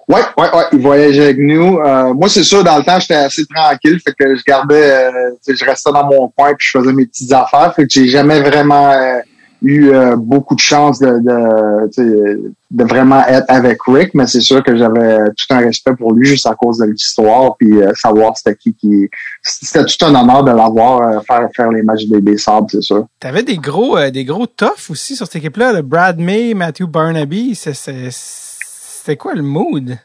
Ouais, 0.08 0.22
ouais, 0.38 0.54
ouais, 0.54 0.64
il 0.74 0.80
voyageait 0.80 1.24
avec 1.24 1.38
nous. 1.38 1.80
Euh, 1.80 2.14
moi, 2.14 2.28
c'est 2.28 2.44
sûr, 2.44 2.64
dans 2.64 2.78
le 2.78 2.84
temps, 2.84 3.00
j'étais 3.00 3.14
assez 3.14 3.46
tranquille, 3.46 3.98
fait 4.06 4.14
que 4.14 4.36
je 4.36 4.44
gardais, 4.46 4.92
euh, 4.92 5.32
je 5.48 5.64
restais 5.64 5.92
dans 5.92 6.06
mon 6.06 6.28
coin 6.28 6.54
puis 6.58 6.68
je 6.70 6.80
faisais 6.80 6.92
mes 6.92 7.06
petites 7.06 7.32
affaires, 7.32 7.74
fait 7.74 7.84
que 7.84 7.90
j'ai 7.90 8.10
jamais 8.10 8.42
vraiment 8.42 8.92
euh, 8.92 9.20
eu 9.62 9.92
beaucoup 10.18 10.56
de 10.56 10.60
chance 10.60 11.00
de, 11.00 11.20
de, 11.20 12.54
de 12.72 12.84
vraiment 12.84 13.26
être 13.28 13.46
avec 13.48 13.80
Rick, 13.88 14.14
mais 14.14 14.28
c'est 14.28 14.42
sûr 14.42 14.64
que 14.64 14.76
j'avais 14.76 15.26
tout 15.38 15.54
un 15.54 15.60
respect 15.60 15.96
pour 15.96 16.14
lui 16.14 16.26
juste 16.26 16.48
à 16.48 16.56
cause 16.56 16.80
de 16.80 16.86
l'histoire 16.86 17.56
puis 17.58 17.80
savoir 17.96 18.36
c'était 18.36 18.56
qui 18.56 18.74
qui 18.74 19.10
c'était 19.44 19.86
tout 19.86 20.06
un 20.06 20.16
honneur 20.16 20.44
de 20.44 20.52
l'avoir 20.52 21.24
faire 21.26 21.48
faire 21.56 21.72
les 21.72 21.84
matchs 21.84 22.06
des, 22.06 22.22
des 22.22 22.38
sables, 22.38 22.68
c'est 22.72 22.82
sûr. 22.82 23.06
T'avais 23.20 23.44
des 23.44 23.58
gros 23.58 23.98
des 24.10 24.26
gros 24.26 24.48
toughs 24.48 24.90
aussi 24.90 25.16
sur 25.16 25.26
cette 25.28 25.36
équipe-là, 25.36 25.74
le 25.74 25.82
Brad 25.82 26.20
May, 26.20 26.54
Matthew 26.54 26.88
Barnaby, 26.88 27.56
c'est 27.56 27.74
c'était 29.04 29.18
quoi 29.18 29.34
le 29.34 29.42
mood? 29.42 29.98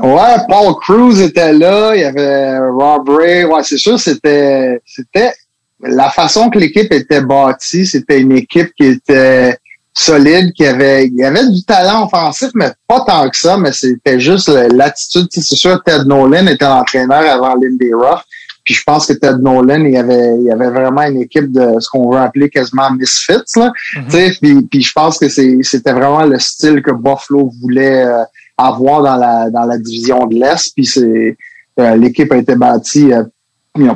Ouais, 0.00 0.36
Paul 0.48 0.74
Cruz 0.80 1.20
était 1.20 1.52
là, 1.52 1.94
il 1.96 2.02
y 2.02 2.04
avait 2.04 2.58
Rob 2.58 3.08
Ray. 3.08 3.44
Ouais, 3.44 3.64
c'est 3.64 3.78
sûr, 3.78 3.98
c'était, 3.98 4.80
c'était 4.86 5.32
la 5.80 6.10
façon 6.10 6.50
que 6.50 6.58
l'équipe 6.58 6.92
était 6.92 7.20
bâtie, 7.20 7.86
c'était 7.86 8.20
une 8.20 8.32
équipe 8.32 8.72
qui 8.76 8.86
était 8.86 9.58
solide, 9.92 10.52
qui 10.52 10.66
avait, 10.66 11.06
il 11.06 11.16
y 11.16 11.24
avait 11.24 11.48
du 11.48 11.64
talent 11.64 12.04
offensif, 12.04 12.50
mais 12.54 12.70
pas 12.86 13.00
tant 13.00 13.28
que 13.30 13.36
ça, 13.36 13.56
mais 13.56 13.72
c'était 13.72 14.20
juste 14.20 14.48
l'attitude. 14.48 15.26
C'est 15.30 15.56
sûr, 15.56 15.82
Ted 15.84 16.04
Nolan 16.04 16.46
était 16.46 16.66
l'entraîneur 16.66 17.22
avant 17.22 17.54
Lindy 17.54 17.92
Ruff. 17.94 18.22
Puis 18.62 18.74
je 18.74 18.82
pense 18.84 19.06
que 19.06 19.14
Ted 19.14 19.38
Nolan, 19.40 19.84
il 19.84 19.92
y 19.92 19.96
avait, 19.96 20.36
il 20.38 20.44
y 20.44 20.50
avait 20.50 20.68
vraiment 20.68 21.02
une 21.02 21.22
équipe 21.22 21.50
de 21.52 21.78
ce 21.80 21.88
qu'on 21.88 22.10
veut 22.10 22.18
appeler 22.18 22.50
quasiment 22.50 22.90
misfits. 22.90 23.56
Là. 23.56 23.72
Puis, 24.10 24.62
puis 24.70 24.82
je 24.82 24.92
pense 24.92 25.18
que 25.18 25.28
c'était 25.28 25.92
vraiment 25.92 26.24
le 26.24 26.38
style 26.38 26.82
que 26.82 26.90
Buffalo 26.90 27.50
voulait 27.62 28.04
euh, 28.04 28.24
avoir 28.58 29.02
dans 29.02 29.16
la, 29.16 29.50
dans 29.50 29.64
la 29.64 29.78
division 29.78 30.26
de 30.26 30.34
l'Est. 30.34 30.72
Puis 30.74 30.84
c'est 30.84 31.36
euh, 31.78 31.96
l'équipe 31.96 32.30
a 32.32 32.36
été 32.36 32.56
bâtie 32.56 33.12
euh, 33.12 33.22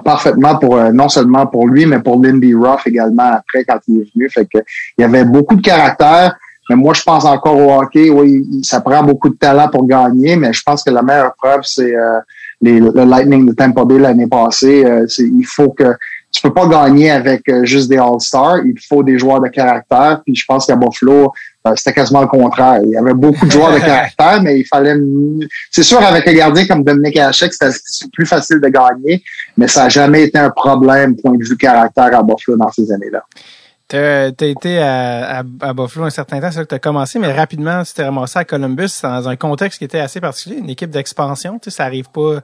parfaitement 0.05 0.57
pour 0.57 0.79
non 0.93 1.09
seulement 1.09 1.47
pour 1.47 1.67
lui, 1.69 1.87
mais 1.87 2.01
pour 2.01 2.23
Lindy 2.23 2.55
Ruff 2.55 2.87
également 2.87 3.33
après 3.35 3.65
quand 3.65 3.79
il 3.89 4.01
est 4.01 4.15
venu. 4.15 4.29
Fait 4.31 4.47
que 4.47 4.59
il 4.99 5.03
y 5.03 5.05
avait 5.05 5.25
beaucoup 5.25 5.57
de 5.57 5.63
caractère. 5.63 6.37
Mais 6.69 6.77
moi, 6.77 6.95
je 6.95 7.03
pense 7.03 7.25
encore 7.25 7.57
au 7.57 7.81
hockey. 7.81 8.11
Oui, 8.11 8.47
ça 8.63 8.81
prend 8.81 9.03
beaucoup 9.03 9.29
de 9.29 9.35
talent 9.35 9.69
pour 9.69 9.85
gagner, 9.89 10.37
mais 10.37 10.53
je 10.53 10.63
pense 10.63 10.85
que 10.85 10.91
la 10.91 11.03
meilleure 11.03 11.35
preuve, 11.35 11.63
c'est 11.65 11.93
le 12.63 13.05
Lightning 13.05 13.47
de 13.47 13.53
Tampa 13.53 13.85
Bay 13.85 13.99
l'année 13.99 14.27
passée. 14.27 14.85
Euh, 14.85 15.07
il 15.19 15.47
faut 15.47 15.71
que 15.71 15.95
tu 16.41 16.49
peux 16.49 16.55
pas 16.55 16.67
gagner 16.67 17.11
avec 17.11 17.47
euh, 17.51 17.67
juste 17.67 17.91
des 17.91 17.99
All-Stars. 17.99 18.61
Il 18.65 18.81
faut 18.89 19.03
des 19.03 19.19
joueurs 19.19 19.43
de 19.43 19.49
caractère. 19.49 20.23
Puis 20.25 20.35
je 20.35 20.47
pense 20.47 20.65
qu'à 20.65 20.75
Buffalo, 20.75 21.35
euh, 21.67 21.73
c'était 21.77 21.93
quasiment 21.93 22.23
le 22.23 22.29
contraire. 22.29 22.81
Il 22.83 22.93
y 22.93 22.97
avait 22.97 23.13
beaucoup 23.13 23.45
de 23.45 23.51
joueurs 23.51 23.75
de 23.75 23.79
caractère, 23.85 24.41
mais 24.41 24.59
il 24.59 24.65
fallait... 24.65 24.97
C'est 25.71 25.83
sûr, 25.83 26.03
avec 26.03 26.27
un 26.27 26.33
gardien 26.33 26.67
comme 26.67 26.83
Dominique 26.83 27.19
Hachek, 27.19 27.53
c'était 27.53 27.77
plus 28.15 28.25
facile 28.25 28.59
de 28.59 28.69
gagner, 28.69 29.23
mais 29.59 29.69
ça 29.69 29.83
n'a 29.83 29.89
jamais 29.91 30.23
été 30.23 30.39
un 30.39 30.49
problème 30.49 31.15
point 31.15 31.37
de 31.37 31.45
vue 31.45 31.59
caractère 31.59 32.19
à 32.19 32.23
Buffalo 32.23 32.57
dans 32.57 32.73
ces 32.73 32.91
années-là. 32.91 33.23
Tu 33.91 33.97
as, 33.97 34.29
été 34.29 34.79
à, 34.79 35.43
à, 35.61 35.73
Buffalo 35.75 36.07
un 36.07 36.11
certain 36.11 36.41
temps, 36.41 36.51
c'est 36.51 36.61
là 36.61 36.65
que 36.65 36.71
tu 36.71 36.75
as 36.75 36.79
commencé, 36.79 37.19
mais 37.19 37.33
rapidement, 37.33 37.83
tu 37.83 37.93
t'es 37.93 38.05
ramassé 38.05 38.39
à 38.39 38.47
Columbus 38.47 38.93
dans 39.03 39.29
un 39.29 39.37
contexte 39.37 39.79
qui 39.79 39.85
était 39.85 39.99
assez 39.99 40.23
particulier, 40.23 40.57
une 40.57 40.71
équipe 40.71 40.91
d'expansion. 40.91 41.59
Tu 41.59 41.71
sais, 41.71 41.77
ça 41.77 41.85
arrive 41.85 42.09
pas 42.09 42.41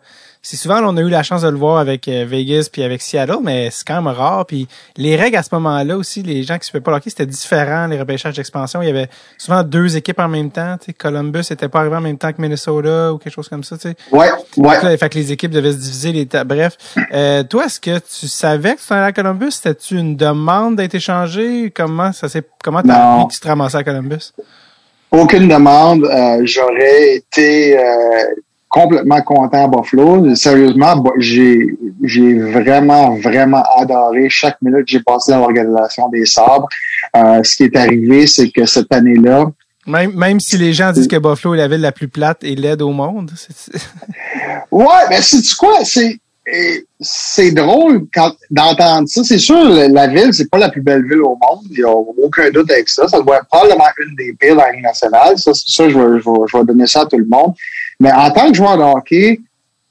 c'est 0.48 0.56
souvent 0.56 0.80
on 0.84 0.96
a 0.96 1.00
eu 1.00 1.08
la 1.08 1.24
chance 1.24 1.42
de 1.42 1.48
le 1.48 1.56
voir 1.56 1.78
avec 1.78 2.06
euh, 2.06 2.24
Vegas 2.24 2.68
puis 2.72 2.84
avec 2.84 3.02
Seattle, 3.02 3.38
mais 3.42 3.68
c'est 3.72 3.84
quand 3.84 4.00
même 4.00 4.06
rare. 4.06 4.46
Puis 4.46 4.68
les 4.96 5.16
règles 5.16 5.36
à 5.36 5.42
ce 5.42 5.48
moment-là 5.54 5.96
aussi, 5.96 6.22
les 6.22 6.44
gens 6.44 6.56
qui 6.56 6.68
se 6.68 6.78
pas 6.78 6.92
hockey, 6.92 7.10
c'était 7.10 7.26
différent. 7.26 7.88
Les 7.88 7.98
repêchages 7.98 8.36
d'expansion, 8.36 8.80
il 8.80 8.86
y 8.86 8.90
avait 8.90 9.08
souvent 9.38 9.64
deux 9.64 9.96
équipes 9.96 10.20
en 10.20 10.28
même 10.28 10.52
temps. 10.52 10.76
Columbus 10.98 11.42
n'était 11.50 11.68
pas 11.68 11.80
arrivé 11.80 11.96
en 11.96 12.00
même 12.00 12.16
temps 12.16 12.32
que 12.32 12.40
Minnesota 12.40 13.12
ou 13.12 13.18
quelque 13.18 13.32
chose 13.32 13.48
comme 13.48 13.64
ça. 13.64 13.76
Tu 13.76 13.88
sais. 13.88 13.96
Ouais, 14.12 14.28
ouais. 14.56 14.82
Là, 14.84 14.96
fait 14.96 15.08
que 15.08 15.18
les 15.18 15.32
équipes 15.32 15.50
devaient 15.50 15.72
se 15.72 15.78
diviser. 15.78 16.12
Les 16.12 16.28
Bref, 16.44 16.76
euh, 17.12 17.42
toi, 17.42 17.64
est-ce 17.64 17.80
que 17.80 17.98
tu 17.98 18.28
savais 18.28 18.76
que 18.76 18.80
tu 18.86 18.92
allais 18.92 19.06
à 19.06 19.12
Columbus? 19.12 19.50
C'était-tu 19.50 19.98
une 19.98 20.14
demande 20.14 20.76
d'être 20.76 20.94
échangé? 20.94 21.72
Comment 21.74 22.12
ça 22.12 22.28
s'est 22.28 22.44
Comment 22.62 22.82
t'as 22.82 23.24
que 23.24 23.32
tu 23.32 23.40
te 23.40 23.48
ramassais 23.48 23.78
à 23.78 23.82
Columbus? 23.82 24.32
Aucune 25.10 25.48
demande. 25.48 26.04
Euh, 26.04 26.42
j'aurais 26.44 27.16
été 27.16 27.76
complètement 28.68 29.22
content 29.22 29.64
à 29.64 29.68
Buffalo. 29.68 30.34
Sérieusement, 30.34 31.02
j'ai 31.18 31.76
j'ai 32.02 32.38
vraiment, 32.38 33.16
vraiment 33.16 33.62
adoré 33.78 34.28
chaque 34.28 34.60
minute 34.62 34.84
que 34.86 34.90
j'ai 34.92 35.00
passé 35.00 35.32
dans 35.32 35.38
l'organisation 35.38 36.08
des 36.08 36.26
sabres. 36.26 36.68
Euh, 37.16 37.42
ce 37.42 37.56
qui 37.56 37.64
est 37.64 37.76
arrivé, 37.76 38.26
c'est 38.26 38.50
que 38.50 38.66
cette 38.66 38.92
année-là, 38.92 39.46
même, 39.86 40.12
même 40.14 40.40
si 40.40 40.58
les 40.58 40.72
gens 40.72 40.90
disent 40.90 41.06
que 41.06 41.16
Buffalo 41.16 41.54
est 41.54 41.58
la 41.58 41.68
ville 41.68 41.80
la 41.80 41.92
plus 41.92 42.08
plate 42.08 42.42
et 42.42 42.56
laide 42.56 42.82
au 42.82 42.90
monde. 42.90 43.30
ouais, 44.72 45.08
mais 45.08 45.22
c'est 45.22 45.54
quoi? 45.56 45.84
C'est 45.84 46.20
c'est 47.00 47.50
drôle 47.50 48.06
quand 48.14 48.32
d'entendre 48.50 49.08
ça. 49.08 49.24
C'est 49.24 49.38
sûr, 49.38 49.64
la 49.90 50.06
ville, 50.06 50.32
c'est 50.32 50.48
pas 50.48 50.58
la 50.58 50.68
plus 50.68 50.80
belle 50.80 51.02
ville 51.02 51.20
au 51.20 51.36
monde. 51.36 51.64
Il 51.70 51.78
n'y 51.78 51.82
a 51.82 51.90
aucun 51.90 52.50
doute 52.50 52.70
avec 52.70 52.88
ça. 52.88 53.08
Ça 53.08 53.20
doit 53.20 53.38
être 53.38 53.46
probablement 53.46 53.88
une 53.98 54.14
des 54.14 54.32
pires 54.34 54.54
dans 54.54 54.62
la 54.62 54.80
nationale. 54.80 55.38
Ça, 55.38 55.52
c'est 55.54 55.64
ça, 55.66 55.88
je 55.88 55.98
vais, 55.98 56.20
je, 56.20 56.30
vais, 56.30 56.46
je 56.46 56.56
vais 56.56 56.64
donner 56.64 56.86
ça 56.86 57.00
à 57.02 57.06
tout 57.06 57.18
le 57.18 57.26
monde. 57.26 57.54
Mais 58.00 58.12
en 58.12 58.30
tant 58.30 58.50
que 58.50 58.54
joueur 58.54 58.76
de 58.76 58.82
hockey, 58.82 59.40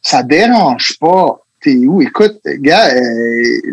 ça 0.02 0.24
dérange 0.24 0.98
pas. 1.00 1.40
T'es 1.62 1.78
où? 1.78 2.02
Écoute, 2.02 2.40
gars, 2.60 2.90
euh, 2.90 3.02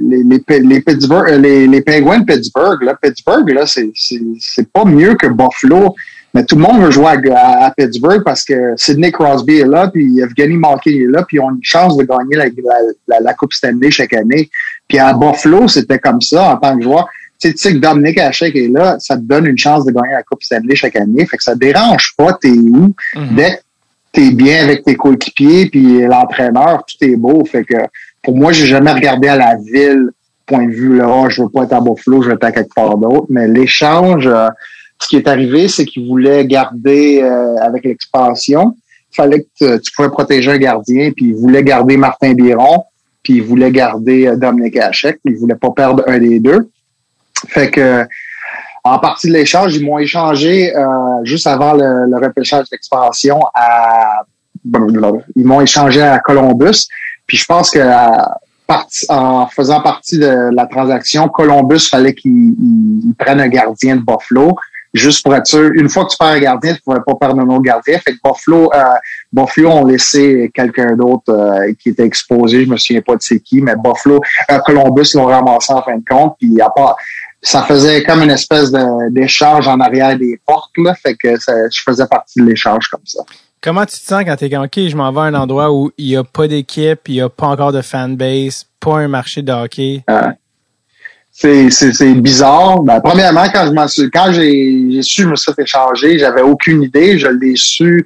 les, 0.01 0.23
les, 0.23 0.61
les, 0.61 0.81
Pittsburgh, 0.81 1.29
euh, 1.29 1.39
les, 1.39 1.67
les 1.67 1.83
Penguins 1.83 2.21
de 2.21 2.25
Pittsburgh, 2.25 2.83
là, 2.83 2.97
Pittsburgh, 3.01 3.47
là, 3.51 3.65
c'est, 3.67 4.73
pas 4.73 4.87
mieux 4.87 5.15
que 5.15 5.27
Buffalo. 5.27 5.95
Mais 6.35 6.47
tout 6.47 6.57
le 6.57 6.63
monde 6.63 6.81
veut 6.83 6.91
jouer 6.91 7.13
à, 7.35 7.71
Pittsburgh 7.77 8.23
parce 8.25 8.45
que 8.45 8.73
Sidney 8.77 9.13
Crosby 9.13 9.59
est 9.59 9.67
là, 9.67 9.89
puis 9.89 10.21
Evgeny 10.21 10.57
Malkin 10.57 10.93
est 10.93 11.11
là, 11.11 11.23
puis 11.29 11.37
ils 11.37 11.41
ont 11.41 11.51
une 11.51 11.63
chance 11.63 11.95
de 11.99 12.05
gagner 12.05 12.37
la, 12.37 12.47
la, 13.09 13.21
la, 13.21 13.35
Coupe 13.35 13.53
Stanley 13.53 13.91
chaque 13.91 14.15
année. 14.15 14.49
Puis 14.89 14.99
à 14.99 15.13
Buffalo, 15.13 15.69
c'était 15.69 15.99
comme 15.99 16.23
ça 16.23 16.55
en 16.55 16.57
tant 16.57 16.79
que 16.79 16.85
joueur. 16.85 17.07
Tu 17.39 17.49
sais, 17.49 17.55
tu 17.55 17.59
sais 17.59 17.73
que 17.75 17.79
Dominic 17.79 18.17
Hachek 18.19 18.57
est 18.57 18.69
là, 18.69 18.97
ça 18.99 19.17
te 19.17 19.23
donne 19.23 19.45
une 19.45 19.59
chance 19.59 19.85
de 19.85 19.93
gagner 19.93 20.15
la 20.15 20.23
Coupe 20.23 20.43
Stanley 20.43 20.75
chaque 20.75 20.97
année. 20.97 21.27
Fait 21.27 21.37
que 21.37 21.43
ça 21.43 21.55
dérange 21.55 22.15
pas, 22.17 22.33
t'es 22.41 22.49
où. 22.49 22.95
Mm-hmm. 23.15 23.35
Dès 23.35 23.61
t'es 24.13 24.31
bien 24.31 24.63
avec 24.63 24.85
tes 24.85 24.95
coéquipiers, 24.95 25.69
puis 25.71 26.03
l'entraîneur, 26.03 26.85
tout 26.87 27.05
est 27.05 27.17
beau. 27.17 27.45
Fait 27.45 27.65
que 27.65 27.77
pour 28.23 28.37
moi, 28.37 28.53
j'ai 28.53 28.67
jamais 28.67 28.93
regardé 28.93 29.29
à 29.29 29.37
la 29.37 29.57
ville, 29.57 30.11
point 30.47 30.67
de 30.67 30.73
vue, 30.73 30.99
là, 30.99 31.09
oh, 31.09 31.29
je 31.29 31.43
veux 31.43 31.49
pas 31.49 31.65
être 31.65 31.73
à 31.73 31.81
Buffalo, 31.81 32.23
je 32.23 32.29
veux 32.29 32.35
être 32.35 32.45
à 32.45 32.53
quelque 32.53 32.75
part 32.75 32.97
d'autre. 32.97 33.27
Mais 33.31 33.49
l'échange, 33.49 34.27
euh, 34.27 34.49
ce 35.01 35.09
qui 35.09 35.17
est 35.17 35.27
arrivé, 35.27 35.69
c'est 35.69 35.85
qu'ils 35.85 36.07
voulaient 36.07 36.47
garder 36.47 37.21
euh, 37.23 37.57
avec 37.57 37.85
l'expansion. 37.85 38.77
Il 39.13 39.17
fallait 39.17 39.47
que 39.61 39.79
tu, 39.79 39.93
pouvais 39.93 40.09
protéger 40.09 40.53
un 40.53 40.59
gardien, 40.59 41.11
puis 41.11 41.27
ils 41.27 41.35
voulaient 41.35 41.65
garder 41.65 41.97
Martin 41.97 42.35
Biron, 42.35 42.85
puis 43.23 43.35
ils 43.35 43.43
voulaient 43.43 43.73
garder 43.73 44.29
euh, 44.29 44.37
Dominique 44.37 44.77
Hachek. 44.77 45.19
Ils 45.25 45.37
voulaient 45.37 45.55
pas 45.55 45.71
perdre 45.71 46.05
un 46.07 46.19
des 46.19 46.39
deux. 46.39 46.71
Fait 47.49 47.71
que 47.71 48.07
en 48.85 48.99
partie 48.99 49.29
de 49.29 49.33
l'échange, 49.33 49.77
ils 49.77 49.85
m'ont 49.85 49.99
échangé 49.99 50.77
euh, 50.77 50.85
juste 51.23 51.47
avant 51.47 51.75
le, 51.75 52.07
le 52.11 52.17
repêchage 52.17 52.69
d'expansion 52.71 53.41
à 53.55 54.25
ils 55.37 55.45
m'ont 55.45 55.61
échangé 55.61 56.03
à 56.03 56.19
Columbus. 56.19 56.87
Puis 57.27 57.37
je 57.37 57.45
pense 57.45 57.71
que 57.71 57.81
en 59.09 59.47
faisant 59.49 59.81
partie 59.81 60.19
de 60.19 60.51
la 60.55 60.67
transaction, 60.67 61.29
Columbus 61.29 61.89
fallait 61.91 62.15
qu'ils 62.15 62.55
prennent 63.19 63.41
un 63.41 63.49
gardien 63.49 63.97
de 63.97 64.03
Buffalo. 64.03 64.57
Juste 64.95 65.25
pour 65.25 65.35
être 65.35 65.47
sûr, 65.47 65.71
une 65.75 65.89
fois 65.89 66.05
que 66.05 66.11
tu 66.11 66.17
perds 66.19 66.29
un 66.29 66.41
gardien, 66.41 66.73
tu 66.73 66.81
ne 66.81 66.83
pourrais 66.83 67.03
pas 67.07 67.15
perdre 67.15 67.41
un 67.41 67.49
autre 67.49 67.63
gardien. 67.63 67.99
Fait 67.99 68.13
que 68.13 68.19
Buffalo, 68.23 68.71
euh, 68.75 68.85
Buffalo 69.33 69.71
ont 69.71 69.85
laissé 69.87 70.51
quelqu'un 70.55 70.97
d'autre 70.97 71.33
euh, 71.33 71.73
qui 71.79 71.91
était 71.91 72.05
exposé. 72.05 72.67
Je 72.67 72.71
me 72.71 72.77
souviens 72.77 73.01
pas 73.01 73.17
de 73.17 73.23
c'est 73.23 73.41
qui, 73.41 73.63
mais 73.63 73.75
Buffalo, 73.75 74.21
euh, 74.51 74.59
Columbus 74.67 75.09
l'ont 75.15 75.25
ramassé 75.25 75.73
en 75.73 75.83
fin 75.83 75.97
de 75.97 76.05
compte. 76.07 76.37
Puis 76.39 76.61
à 76.61 76.69
part, 76.69 76.97
ça 77.43 77.65
faisait 77.65 78.05
comme 78.05 78.23
une 78.23 78.31
espèce 78.31 78.73
d'échange 79.11 79.67
en 79.67 79.81
arrière 79.81 80.17
des 80.17 80.41
portes, 80.47 80.71
là, 80.79 80.95
fait 80.95 81.17
que 81.17 81.35
je 81.37 81.83
faisais 81.85 82.07
partie 82.07 82.41
de 82.41 82.47
l'échange 82.47 82.89
comme 82.89 83.05
ça. 83.05 83.23
Comment 83.61 83.85
tu 83.85 83.99
te 83.99 84.05
sens 84.05 84.25
quand 84.25 84.37
t'es 84.37 84.51
comme, 84.51 84.65
OK, 84.65 84.77
je 84.77 84.97
m'en 84.97 85.13
vais 85.13 85.21
à 85.21 85.25
un 85.25 85.35
endroit 85.35 85.73
où 85.73 85.91
il 85.99 86.09
n'y 86.09 86.17
a 86.17 86.25
pas 86.25 86.49
d'équipe, 86.49 87.01
il 87.09 87.15
n'y 87.15 87.21
a 87.21 87.29
pas 87.29 87.47
encore 87.47 87.73
de 87.73 87.81
fanbase, 87.81 88.67
pas 88.81 88.99
un 88.99 89.09
marché 89.09 89.43
de 89.43 89.53
hockey? 89.53 90.05
c'est, 91.31 91.71
c'est, 91.71 92.15
bizarre. 92.15 92.81
Ben, 92.83 93.01
premièrement, 93.01 93.45
quand 93.53 93.67
je 93.67 93.73
m'en 93.73 93.89
suis, 93.89 94.11
quand 94.11 94.33
j'ai, 94.33 95.01
su 95.03 95.27
me 95.27 95.37
suis 95.37 95.53
échanger, 95.57 96.19
j'avais 96.19 96.43
aucune 96.43 96.83
idée. 96.83 97.19
Je 97.19 97.29
l'ai 97.29 97.55
su. 97.57 98.05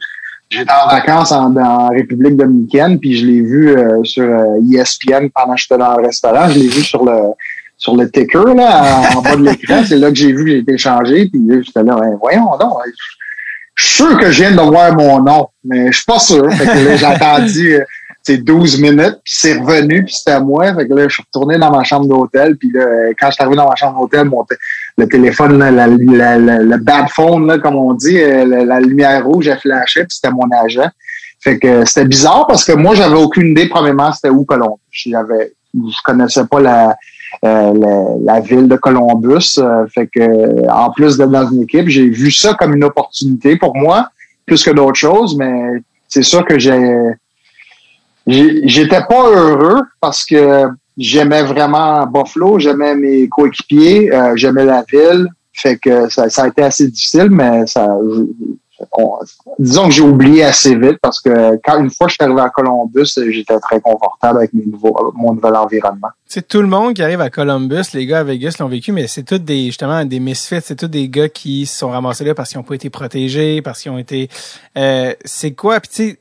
J'étais 0.48 0.70
en 0.70 0.88
vacances 0.88 1.32
en, 1.32 1.88
République 1.88 2.36
dominicaine, 2.36 3.00
puis 3.00 3.16
je 3.16 3.26
l'ai 3.26 3.40
vu 3.40 3.70
euh, 3.70 4.04
sur 4.04 4.24
ESPN 4.72 5.14
euh, 5.14 5.26
e 5.26 5.30
pendant 5.34 5.54
que 5.54 5.60
j'étais 5.60 5.78
dans 5.78 5.96
le 5.96 6.06
restaurant. 6.06 6.48
Je 6.48 6.58
l'ai 6.58 6.68
vu 6.68 6.82
sur 6.82 7.04
le 7.04 7.32
sur 7.76 7.96
le 7.96 8.10
ticker, 8.10 8.54
là, 8.54 9.10
en 9.16 9.22
bas 9.22 9.36
de 9.36 9.42
l'écran. 9.42 9.82
C'est 9.86 9.96
là 9.96 10.08
que 10.10 10.16
j'ai 10.16 10.32
vu 10.32 10.44
que 10.44 10.50
j'ai 10.50 10.58
été 10.58 10.78
changé. 10.78 11.28
Puis 11.28 11.40
j'étais 11.64 11.82
là, 11.82 11.98
voyons 12.20 12.56
donc. 12.58 12.78
Je 13.74 13.84
suis 13.84 13.96
sûr 13.96 14.18
que 14.18 14.30
je 14.30 14.42
viens 14.42 14.52
de 14.52 14.60
voir 14.60 14.94
mon 14.94 15.22
nom, 15.22 15.48
mais 15.62 15.92
je 15.92 15.96
suis 15.96 16.06
pas 16.06 16.18
sûr. 16.18 16.50
Fait 16.52 16.64
que 16.64 16.88
là, 16.88 16.96
j'ai 16.96 17.04
attendu 17.04 17.74
euh, 17.74 17.84
c'est 18.26 18.38
12 18.38 18.80
minutes, 18.80 19.20
puis 19.22 19.34
c'est 19.36 19.52
revenu, 19.52 20.04
puis 20.04 20.12
c'était 20.12 20.32
à 20.32 20.40
moi. 20.40 20.74
Fait 20.74 20.88
que 20.88 20.94
là, 20.94 21.06
je 21.06 21.14
suis 21.14 21.22
retourné 21.22 21.58
dans 21.58 21.70
ma 21.70 21.84
chambre 21.84 22.08
d'hôtel, 22.08 22.56
puis 22.56 22.70
là, 22.72 23.12
quand 23.18 23.28
je 23.28 23.34
suis 23.34 23.42
arrivé 23.42 23.56
dans 23.56 23.68
ma 23.68 23.76
chambre 23.76 24.00
d'hôtel, 24.00 24.24
mon 24.24 24.44
le 24.98 25.06
téléphone, 25.06 25.58
le 25.58 26.76
bad 26.78 27.08
phone, 27.10 27.46
là, 27.46 27.58
comme 27.58 27.76
on 27.76 27.94
dit, 27.94 28.18
euh, 28.20 28.64
la, 28.64 28.80
lumière 28.80 29.24
rouge, 29.24 29.46
elle 29.46 29.60
flashait, 29.60 30.04
puis 30.06 30.16
c'était 30.16 30.34
mon 30.34 30.48
agent. 30.50 30.88
Fait 31.38 31.58
que 31.60 31.84
c'était 31.84 32.06
bizarre 32.06 32.46
parce 32.48 32.64
que 32.64 32.72
moi, 32.72 32.96
j'avais 32.96 33.14
aucune 33.14 33.52
idée, 33.52 33.68
premièrement, 33.68 34.10
c'était 34.10 34.30
où 34.30 34.44
Colombie. 34.44 34.80
J'avais, 34.90 35.52
je 35.72 36.02
connaissais 36.04 36.46
pas 36.46 36.58
la, 36.58 36.96
euh, 37.44 38.16
la, 38.22 38.40
ville 38.40 38.68
de 38.68 38.76
Columbus. 38.76 39.58
Euh, 39.58 39.86
fait 39.88 40.06
que 40.06 40.68
en 40.70 40.90
plus 40.90 41.16
d'être 41.16 41.30
dans 41.30 41.48
une 41.50 41.62
équipe, 41.62 41.88
j'ai 41.88 42.08
vu 42.08 42.30
ça 42.30 42.54
comme 42.54 42.74
une 42.74 42.84
opportunité 42.84 43.56
pour 43.56 43.76
moi, 43.76 44.08
plus 44.46 44.62
que 44.62 44.70
d'autres 44.70 44.94
choses, 44.94 45.36
mais 45.36 45.82
c'est 46.08 46.22
sûr 46.22 46.44
que 46.44 46.58
j'ai 46.58 47.12
j'étais 48.26 49.02
pas 49.08 49.30
heureux 49.30 49.82
parce 50.00 50.24
que 50.24 50.64
j'aimais 50.96 51.42
vraiment 51.42 52.06
Buffalo, 52.06 52.58
j'aimais 52.58 52.94
mes 52.96 53.28
coéquipiers, 53.28 54.12
euh, 54.12 54.32
j'aimais 54.34 54.64
la 54.64 54.84
ville. 54.90 55.28
Fait 55.52 55.78
que 55.78 56.08
ça, 56.10 56.28
ça, 56.28 56.44
a 56.44 56.48
été 56.48 56.62
assez 56.62 56.88
difficile, 56.88 57.30
mais 57.30 57.66
ça, 57.66 57.88
disons 59.58 59.84
que 59.86 59.90
j'ai 59.90 60.02
oublié 60.02 60.44
assez 60.44 60.76
vite 60.76 60.98
parce 61.00 61.20
que 61.20 61.58
quand 61.64 61.78
une 61.78 61.90
fois 61.90 62.06
que 62.06 62.12
je 62.12 62.14
suis 62.14 62.24
arrivé 62.24 62.40
à 62.40 62.50
Columbus, 62.50 63.18
j'étais 63.30 63.58
très 63.60 63.80
confortable 63.80 64.38
avec 64.38 64.50
mon 64.52 65.32
nouvel 65.32 65.56
environnement. 65.56 66.08
C'est 66.26 66.46
tout 66.46 66.60
le 66.60 66.68
monde 66.68 66.94
qui 66.94 67.02
arrive 67.02 67.20
à 67.20 67.30
Columbus, 67.30 67.84
les 67.94 68.06
gars 68.06 68.20
à 68.20 68.24
Vegas 68.24 68.56
l'ont 68.60 68.68
vécu, 68.68 68.92
mais 68.92 69.06
c'est 69.06 69.22
tous 69.22 69.38
des 69.38 69.66
justement 69.66 70.04
des 70.04 70.20
misfits, 70.20 70.60
c'est 70.62 70.76
tous 70.76 70.88
des 70.88 71.08
gars 71.08 71.28
qui 71.28 71.66
se 71.66 71.78
sont 71.78 71.90
ramassés 71.90 72.24
là 72.24 72.34
parce 72.34 72.50
qu'ils 72.50 72.58
n'ont 72.58 72.64
pas 72.64 72.74
été 72.74 72.90
protégés, 72.90 73.62
parce 73.62 73.80
qu'ils 73.80 73.92
ont 73.92 73.98
été. 73.98 74.28
Euh, 74.76 75.14
c'est 75.24 75.52
quoi? 75.52 75.80
Puis 75.80 75.90
tu 75.90 76.18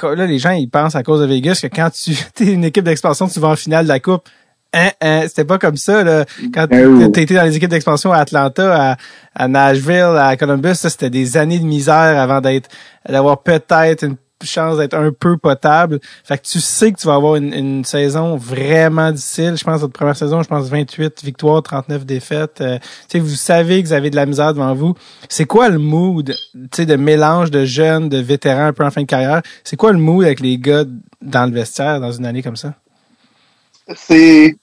sais, 0.00 0.16
là 0.16 0.26
les 0.26 0.38
gens 0.38 0.52
ils 0.52 0.70
pensent 0.70 0.96
à 0.96 1.02
cause 1.02 1.20
de 1.20 1.26
Vegas 1.26 1.58
que 1.62 1.68
quand 1.68 1.90
tu 1.90 2.12
es 2.40 2.52
une 2.52 2.64
équipe 2.64 2.84
d'expansion, 2.84 3.28
tu 3.28 3.40
vas 3.40 3.48
en 3.48 3.56
finale 3.56 3.84
de 3.84 3.88
la 3.88 4.00
coupe. 4.00 4.28
Hein, 4.76 4.90
hein, 5.00 5.22
c'était 5.26 5.44
pas 5.44 5.58
comme 5.58 5.78
ça 5.78 6.04
là. 6.04 6.26
Quand 6.52 6.66
ben 6.68 7.10
tu 7.10 7.20
étais 7.20 7.34
dans 7.34 7.44
les 7.44 7.56
équipes 7.56 7.70
d'expansion 7.70 8.12
à 8.12 8.18
Atlanta, 8.18 8.96
à, 9.34 9.48
Nashville, 9.48 10.16
à 10.18 10.36
Columbus, 10.36 10.74
c'était 10.74 11.08
des 11.08 11.38
années 11.38 11.58
de 11.58 11.64
misère 11.64 12.20
avant 12.20 12.42
d'être 12.42 12.68
d'avoir 13.08 13.42
peut-être 13.42 14.04
une 14.04 14.16
chance 14.44 14.76
d'être 14.76 14.92
un 14.92 15.12
peu 15.12 15.38
potable. 15.38 15.98
Fait 16.24 16.36
que 16.36 16.42
tu 16.42 16.60
sais 16.60 16.92
que 16.92 16.98
tu 16.98 17.06
vas 17.06 17.14
avoir 17.14 17.36
une, 17.36 17.84
saison 17.86 18.36
vraiment 18.36 19.10
difficile. 19.12 19.54
Je 19.56 19.64
pense 19.64 19.80
votre 19.80 19.94
première 19.94 20.16
saison, 20.16 20.42
je 20.42 20.48
pense 20.48 20.68
28 20.68 21.24
victoires, 21.24 21.62
39 21.62 22.04
défaites. 22.04 22.60
Euh, 22.60 22.78
sais, 23.08 23.18
vous 23.18 23.30
savez 23.30 23.82
que 23.82 23.88
vous 23.88 23.94
avez 23.94 24.10
de 24.10 24.16
la 24.16 24.26
misère 24.26 24.52
devant 24.52 24.74
vous. 24.74 24.94
C'est 25.30 25.46
quoi 25.46 25.70
le 25.70 25.78
mood 25.78 26.34
de 26.54 26.96
mélange 26.96 27.50
de 27.50 27.64
jeunes, 27.64 28.10
de 28.10 28.18
vétérans 28.18 28.66
un 28.66 28.72
peu 28.74 28.84
en 28.84 28.90
fin 28.90 29.00
de 29.00 29.06
carrière? 29.06 29.40
C'est 29.64 29.76
quoi 29.76 29.92
le 29.92 29.98
mood 29.98 30.22
avec 30.22 30.40
les 30.40 30.58
gars 30.58 30.84
dans 31.22 31.46
le 31.46 31.52
vestiaire 31.52 31.98
dans 31.98 32.12
une 32.12 32.26
année 32.26 32.42
comme 32.42 32.56
ça? 32.56 32.74
c'est 33.94 34.56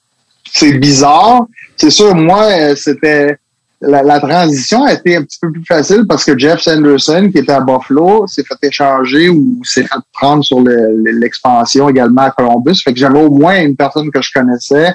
c'est 0.54 0.74
bizarre. 0.74 1.47
C'est 1.76 1.89
sûr, 1.89 2.16
moi, 2.16 2.43
euh, 2.43 2.76
c'était 2.76 3.38
la, 3.82 4.20
transition 4.20 4.86
a 4.86 4.93
été 4.93 5.18
un 5.18 5.24
petit 5.24 5.39
peu 5.41 5.51
plus 5.51 5.66
facile 5.66 6.06
parce 6.08 6.24
que 6.24 6.38
Jeff 6.38 6.62
Sanderson, 6.62 7.30
qui 7.32 7.39
était 7.39 7.51
à 7.51 7.60
Buffalo, 7.60 8.26
s'est 8.28 8.43
fait 8.43 8.68
échanger 8.68 9.30
ou 9.30 9.60
s'est 9.64 9.84
fait 9.84 9.99
prendre 10.14 10.43
sur 10.43 10.62
l'expansion 10.62 11.89
également 11.89 12.22
à 12.22 12.32
Columbus. 12.32 12.82
Fait 12.84 12.93
que 12.93 12.99
j'avais 12.99 13.20
au 13.20 13.30
moins 13.30 13.62
une 13.62 13.76
personne 13.76 14.10
que 14.10 14.22
je 14.22 14.32
connaissais. 14.34 14.93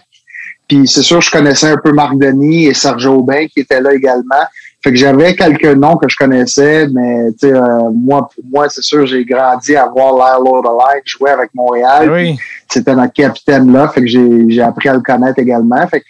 Puis 0.68 0.86
c'est 0.86 1.02
sûr, 1.02 1.20
je 1.20 1.30
connaissais 1.30 1.68
un 1.68 1.76
peu 1.76 1.92
Marc 1.92 2.16
Denis 2.18 2.66
et 2.66 2.74
Sergio 2.74 3.16
Aubin 3.16 3.46
qui 3.46 3.60
étaient 3.60 3.80
là 3.80 3.92
également. 3.92 4.44
Fait 4.82 4.90
que 4.90 4.96
j'avais 4.96 5.34
quelques 5.34 5.76
noms 5.76 5.96
que 5.96 6.08
je 6.08 6.16
connaissais, 6.16 6.86
mais 6.88 7.32
tu 7.32 7.48
sais, 7.48 7.52
euh, 7.52 7.90
moi, 7.92 8.28
pour 8.32 8.44
moi, 8.50 8.68
c'est 8.68 8.82
sûr, 8.82 9.06
j'ai 9.06 9.24
grandi 9.24 9.74
à 9.74 9.86
voir 9.86 10.14
l'air 10.14 10.40
Lord 10.40 10.80
Alike 10.80 11.02
jouer 11.04 11.30
avec 11.30 11.50
Montréal. 11.52 12.10
Oui. 12.12 12.38
C'était 12.70 12.94
notre 12.94 13.12
capitaine 13.12 13.72
là, 13.72 13.88
fait 13.88 14.02
que 14.02 14.06
j'ai 14.06 14.60
appris 14.60 14.88
à 14.88 14.94
le 14.94 15.00
connaître 15.00 15.38
également. 15.38 15.86
Fait 15.88 16.02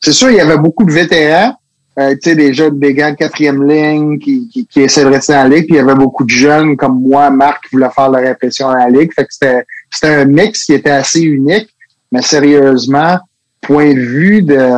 c'est 0.00 0.12
sûr, 0.12 0.30
il 0.30 0.36
y 0.36 0.40
avait 0.40 0.58
beaucoup 0.58 0.84
de 0.84 0.92
vétérans, 0.92 1.54
euh, 1.98 2.12
tu 2.14 2.30
sais, 2.30 2.36
des 2.36 2.52
jeunes, 2.52 2.78
des 2.78 2.92
gars 2.92 3.10
de 3.10 3.16
quatrième 3.16 3.66
ligne 3.66 4.18
qui, 4.18 4.48
qui, 4.48 4.66
qui 4.66 4.82
essaient 4.82 5.04
de 5.04 5.08
rester 5.08 5.34
en 5.34 5.44
ligue. 5.44 5.64
Puis 5.66 5.74
il 5.74 5.76
y 5.76 5.80
avait 5.80 5.94
beaucoup 5.94 6.24
de 6.24 6.30
jeunes 6.30 6.76
comme 6.76 7.00
moi, 7.00 7.30
Marc, 7.30 7.64
qui 7.64 7.76
voulaient 7.76 7.90
faire 7.90 8.10
leur 8.10 8.30
impression 8.30 8.70
la 8.70 8.88
ligue. 8.88 9.12
Fait 9.14 9.24
que 9.24 9.32
c'était, 9.32 9.64
c'était 9.90 10.14
un 10.14 10.24
mix 10.26 10.64
qui 10.64 10.74
était 10.74 10.90
assez 10.90 11.22
unique. 11.22 11.68
Mais 12.12 12.22
sérieusement, 12.22 13.18
point 13.62 13.94
de 13.94 14.00
vue 14.00 14.42
de 14.42 14.70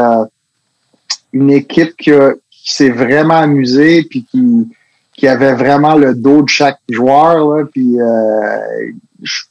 une 1.32 1.50
équipe 1.50 1.94
qui, 1.96 2.12
qui 2.50 2.72
s'est 2.72 2.90
vraiment 2.90 3.34
amusée 3.34 4.04
puis 4.04 4.24
qui, 4.30 4.68
qui 5.12 5.28
avait 5.28 5.54
vraiment 5.54 5.94
le 5.94 6.14
dos 6.14 6.42
de 6.42 6.48
chaque 6.48 6.78
joueur. 6.88 7.56
Là, 7.56 7.64
puis 7.64 8.00
euh, 8.00 8.92
je 9.22 9.42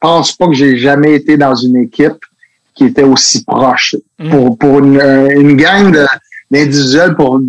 pense 0.00 0.32
pas 0.32 0.46
que 0.46 0.52
j'ai 0.52 0.76
jamais 0.76 1.14
été 1.14 1.36
dans 1.36 1.54
une 1.54 1.76
équipe 1.76 2.24
qui 2.74 2.84
était 2.84 3.02
aussi 3.02 3.44
proche. 3.44 3.96
Mm. 4.18 4.30
Pour, 4.30 4.58
pour 4.58 4.78
une, 4.78 5.00
une 5.34 5.56
gang 5.56 5.92
de 5.92 6.06
l'individuel 6.50 7.14
pour 7.14 7.40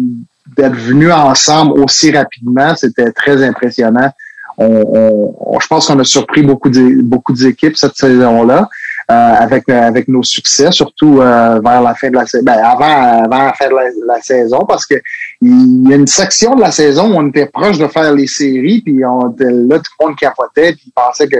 d'être 0.55 0.75
venus 0.75 1.11
ensemble 1.11 1.79
aussi 1.79 2.11
rapidement, 2.11 2.75
c'était 2.75 3.11
très 3.11 3.43
impressionnant. 3.43 4.09
On, 4.57 5.33
on, 5.39 5.59
je 5.59 5.67
pense 5.67 5.87
qu'on 5.87 5.99
a 5.99 6.03
surpris 6.03 6.41
beaucoup 6.41 6.69
de, 6.69 7.01
beaucoup 7.03 7.33
d'équipes 7.33 7.77
cette 7.77 7.95
saison-là. 7.95 8.69
Euh, 9.09 9.13
avec 9.13 9.69
avec 9.69 10.09
nos 10.09 10.21
succès, 10.21 10.69
surtout 10.69 11.21
euh, 11.21 11.61
vers 11.63 11.81
la 11.81 11.95
fin 11.95 12.09
de 12.09 12.15
la 12.15 12.25
saison, 12.25 12.43
ben, 12.43 12.57
avant, 12.61 13.23
avant 13.23 13.45
la 13.45 13.53
fin 13.53 13.69
de 13.69 14.05
la, 14.05 14.19
saison, 14.21 14.65
parce 14.67 14.85
que 14.85 14.95
il 15.41 15.87
y 15.87 15.93
a 15.93 15.95
une 15.95 16.07
section 16.07 16.55
de 16.55 16.59
la 16.59 16.71
saison 16.71 17.13
où 17.13 17.17
on 17.17 17.29
était 17.29 17.45
proche 17.45 17.77
de 17.77 17.87
faire 17.87 18.13
les 18.13 18.27
séries, 18.27 18.81
puis 18.81 19.05
on 19.05 19.31
était 19.31 19.45
là, 19.45 19.79
tout 19.79 19.91
le 20.01 20.07
monde 20.07 20.17
capotait, 20.17 20.73
puis 20.73 20.91
pensait 20.93 21.29
que 21.29 21.37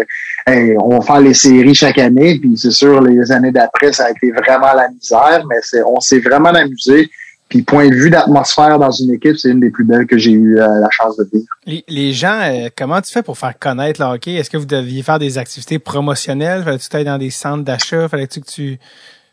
on 0.82 0.98
va 0.98 1.02
faire 1.02 1.20
les 1.20 1.34
séries 1.34 1.76
chaque 1.76 1.98
année, 1.98 2.40
puis 2.40 2.58
c'est 2.58 2.72
sûr, 2.72 3.02
les 3.02 3.34
années 3.34 3.52
d'après, 3.52 3.92
ça 3.92 4.06
a 4.06 4.12
été 4.12 4.32
vraiment 4.32 4.72
la 4.74 4.88
misère, 4.88 5.44
mais 5.50 5.58
c'est 5.62 5.84
on 5.84 6.00
s'est 6.00 6.20
vraiment 6.20 6.54
amusé. 6.56 7.10
Puis 7.50 7.62
point 7.62 7.88
de 7.88 7.96
vue 7.96 8.10
d'atmosphère 8.10 8.78
dans 8.78 8.92
une 8.92 9.14
équipe, 9.14 9.38
c'est 9.38 9.50
une 9.50 9.62
des 9.62 9.70
plus 9.70 9.86
belles 9.86 10.06
que 10.06 10.18
j'ai 10.18 10.32
eu 10.32 10.60
euh, 10.60 10.68
la 10.80 10.90
chance 10.90 11.16
de 11.18 11.28
vivre. 11.32 11.84
Les, 11.88 12.12
gens, 12.12 12.42
euh, 12.42 12.68
comment 12.76 13.00
tu 13.02 13.12
fais 13.12 13.24
pour 13.24 13.38
faire 13.38 13.58
connaître 13.58 14.02
le 14.02 14.08
hockey? 14.08 14.34
Est-ce 14.34 14.50
que 14.50 14.58
vous 14.58 14.66
deviez 14.66 15.02
faire 15.02 15.20
des 15.20 15.38
activités 15.38 15.80
promotionnelles? 15.80 16.64
Fallait-tu 16.64 16.96
être 16.96 17.06
dans 17.06 17.18
des 17.18 17.30
centres 17.30 17.64
d'achat? 17.64 18.10
Fallait-tu 18.10 18.42
que 18.42 18.50
tu 18.50 18.80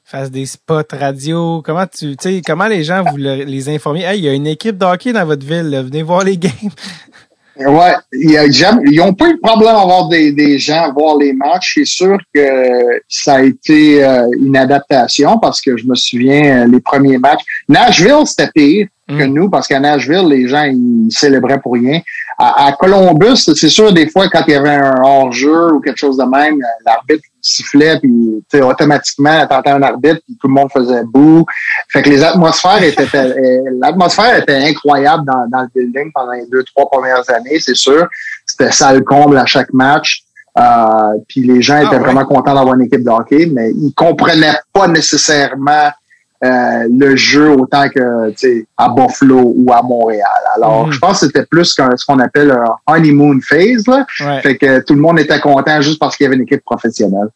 fasses 0.04 0.30
des 0.30 0.46
spots 0.46 0.82
radio? 0.92 1.60
Comment 1.64 1.86
tu, 1.86 2.14
sais, 2.20 2.40
comment 2.46 2.68
les 2.68 2.84
gens 2.84 3.02
vous 3.02 3.16
les 3.16 3.68
informer? 3.68 4.02
Hey, 4.02 4.20
il 4.20 4.24
y 4.24 4.28
a 4.28 4.32
une 4.32 4.46
équipe 4.46 4.78
de 4.78 4.84
hockey 4.84 5.12
dans 5.12 5.24
votre 5.24 5.44
ville, 5.44 5.82
venez 5.84 6.02
voir 6.02 6.22
les 6.22 6.36
games. 6.38 6.52
Ouais, 7.56 7.94
ils 8.12 8.96
n'ont 8.96 9.14
pas 9.14 9.28
eu 9.28 9.34
de 9.34 9.40
problème 9.40 9.76
à 9.76 9.82
avoir 9.82 10.08
des, 10.08 10.32
des 10.32 10.58
gens 10.58 10.92
voir 10.92 11.16
les 11.16 11.32
matchs. 11.32 11.74
C'est 11.76 11.84
sûr 11.84 12.18
que 12.34 13.00
ça 13.08 13.36
a 13.36 13.42
été 13.42 14.04
euh, 14.04 14.26
une 14.40 14.56
adaptation 14.56 15.38
parce 15.38 15.60
que 15.60 15.76
je 15.76 15.86
me 15.86 15.94
souviens 15.94 16.62
euh, 16.62 16.66
les 16.66 16.80
premiers 16.80 17.18
matchs. 17.18 17.42
Nashville, 17.68 18.26
c'était 18.26 18.50
pire 18.52 18.88
que 19.08 19.24
mm. 19.24 19.32
nous 19.32 19.50
parce 19.50 19.68
qu'à 19.68 19.78
Nashville, 19.78 20.26
les 20.28 20.48
gens 20.48 20.64
ils 20.64 21.08
célébraient 21.10 21.60
pour 21.60 21.74
rien. 21.74 22.00
À, 22.38 22.72
Columbus, 22.72 23.36
c'est 23.36 23.68
sûr 23.68 23.92
des 23.92 24.10
fois 24.10 24.28
quand 24.28 24.42
il 24.48 24.54
y 24.54 24.56
avait 24.56 24.70
un 24.70 24.94
hors-jeu 25.02 25.72
ou 25.72 25.80
quelque 25.80 25.98
chose 25.98 26.16
de 26.16 26.24
même, 26.24 26.58
l'arbitre 26.84 27.22
sifflait 27.40 28.00
puis 28.00 28.42
automatiquement 28.60 29.46
t'entends 29.46 29.74
un 29.74 29.82
arbitre 29.82 30.20
puis 30.24 30.36
tout 30.40 30.48
le 30.48 30.54
monde 30.54 30.70
faisait 30.72 31.04
boue. 31.04 31.44
Fait 31.88 32.02
que 32.02 32.10
les 32.10 32.22
atmosphères 32.22 32.82
étaient 32.82 33.06
l'atmosphère 33.80 34.36
était 34.36 34.56
incroyable 34.56 35.24
dans, 35.26 35.46
dans 35.48 35.62
le 35.62 35.68
building 35.74 36.10
pendant 36.12 36.32
les 36.32 36.46
deux 36.46 36.64
trois 36.64 36.90
premières 36.90 37.28
années, 37.30 37.60
c'est 37.60 37.76
sûr. 37.76 38.08
C'était 38.46 38.72
ça 38.72 38.92
le 38.92 39.02
comble 39.02 39.38
à 39.38 39.46
chaque 39.46 39.72
match. 39.72 40.24
Euh, 40.56 41.18
puis 41.28 41.42
les 41.42 41.62
gens 41.62 41.80
ah 41.80 41.86
étaient 41.86 41.98
vraiment 41.98 42.24
contents 42.24 42.54
d'avoir 42.54 42.74
une 42.74 42.82
équipe 42.82 43.02
de 43.02 43.10
hockey, 43.10 43.46
mais 43.46 43.70
ils 43.70 43.92
comprenaient 43.94 44.54
pas 44.72 44.86
nécessairement 44.86 45.90
euh, 46.44 46.88
le 46.90 47.16
jeu 47.16 47.50
autant 47.52 47.88
que 47.88 48.34
à 48.76 48.88
Buffalo 48.88 49.54
ou 49.56 49.72
à 49.72 49.82
Montréal. 49.82 50.28
Alors, 50.56 50.88
mm. 50.88 50.92
je 50.92 50.98
pense 50.98 51.20
que 51.20 51.26
c'était 51.26 51.46
plus 51.46 51.64
ce 51.76 52.04
qu'on 52.06 52.18
appelle 52.18 52.50
un 52.50 52.76
honeymoon 52.86 53.40
phase. 53.40 53.86
Là. 53.86 54.06
Fait 54.42 54.56
que 54.56 54.80
tout 54.80 54.94
le 54.94 55.00
monde 55.00 55.18
était 55.18 55.40
content 55.40 55.80
juste 55.80 55.98
parce 55.98 56.16
qu'il 56.16 56.24
y 56.24 56.26
avait 56.26 56.36
une 56.36 56.42
équipe 56.42 56.64
professionnelle. 56.64 57.28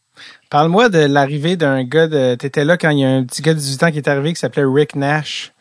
Parle-moi 0.51 0.89
de 0.89 1.01
l'arrivée 1.01 1.57
d'un 1.57 1.85
gars 1.85 2.07
de. 2.07 2.35
T'étais 2.35 2.65
là 2.65 2.77
quand 2.77 2.91
il 2.91 3.01
y 3.01 3.05
a 3.05 3.09
un 3.09 3.25
petit 3.25 3.43
gars 3.43 3.55
de 3.55 3.59
18 3.59 3.83
ans 3.85 3.91
qui 3.91 3.99
est 3.99 4.09
arrivé 4.09 4.33
qui 4.33 4.41
s'appelait 4.41 4.65
Rick 4.65 4.97
Nash. 4.97 5.53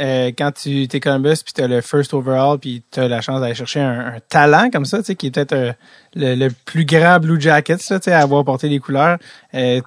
Euh, 0.00 0.30
quand 0.36 0.52
tu 0.52 0.86
t'es 0.86 1.00
Columbus 1.00 1.42
puis 1.44 1.52
t'as 1.52 1.66
le 1.66 1.80
first 1.80 2.14
overall 2.14 2.56
puis 2.60 2.84
t'as 2.88 3.08
la 3.08 3.20
chance 3.20 3.40
d'aller 3.40 3.56
chercher 3.56 3.80
un, 3.80 4.18
talent 4.28 4.70
comme 4.70 4.84
ça, 4.84 4.98
tu 4.98 5.06
sais, 5.06 5.16
qui 5.16 5.26
est 5.26 5.30
peut-être 5.32 5.54
euh, 5.54 5.72
le, 6.14 6.50
plus 6.64 6.84
grand 6.84 7.18
Blue 7.18 7.40
Jackets, 7.40 7.78
tu 7.78 7.96
sais, 8.00 8.12
à 8.12 8.20
avoir 8.20 8.44
porté 8.44 8.68
les 8.68 8.78
couleurs. 8.78 9.18
Euh, 9.54 9.80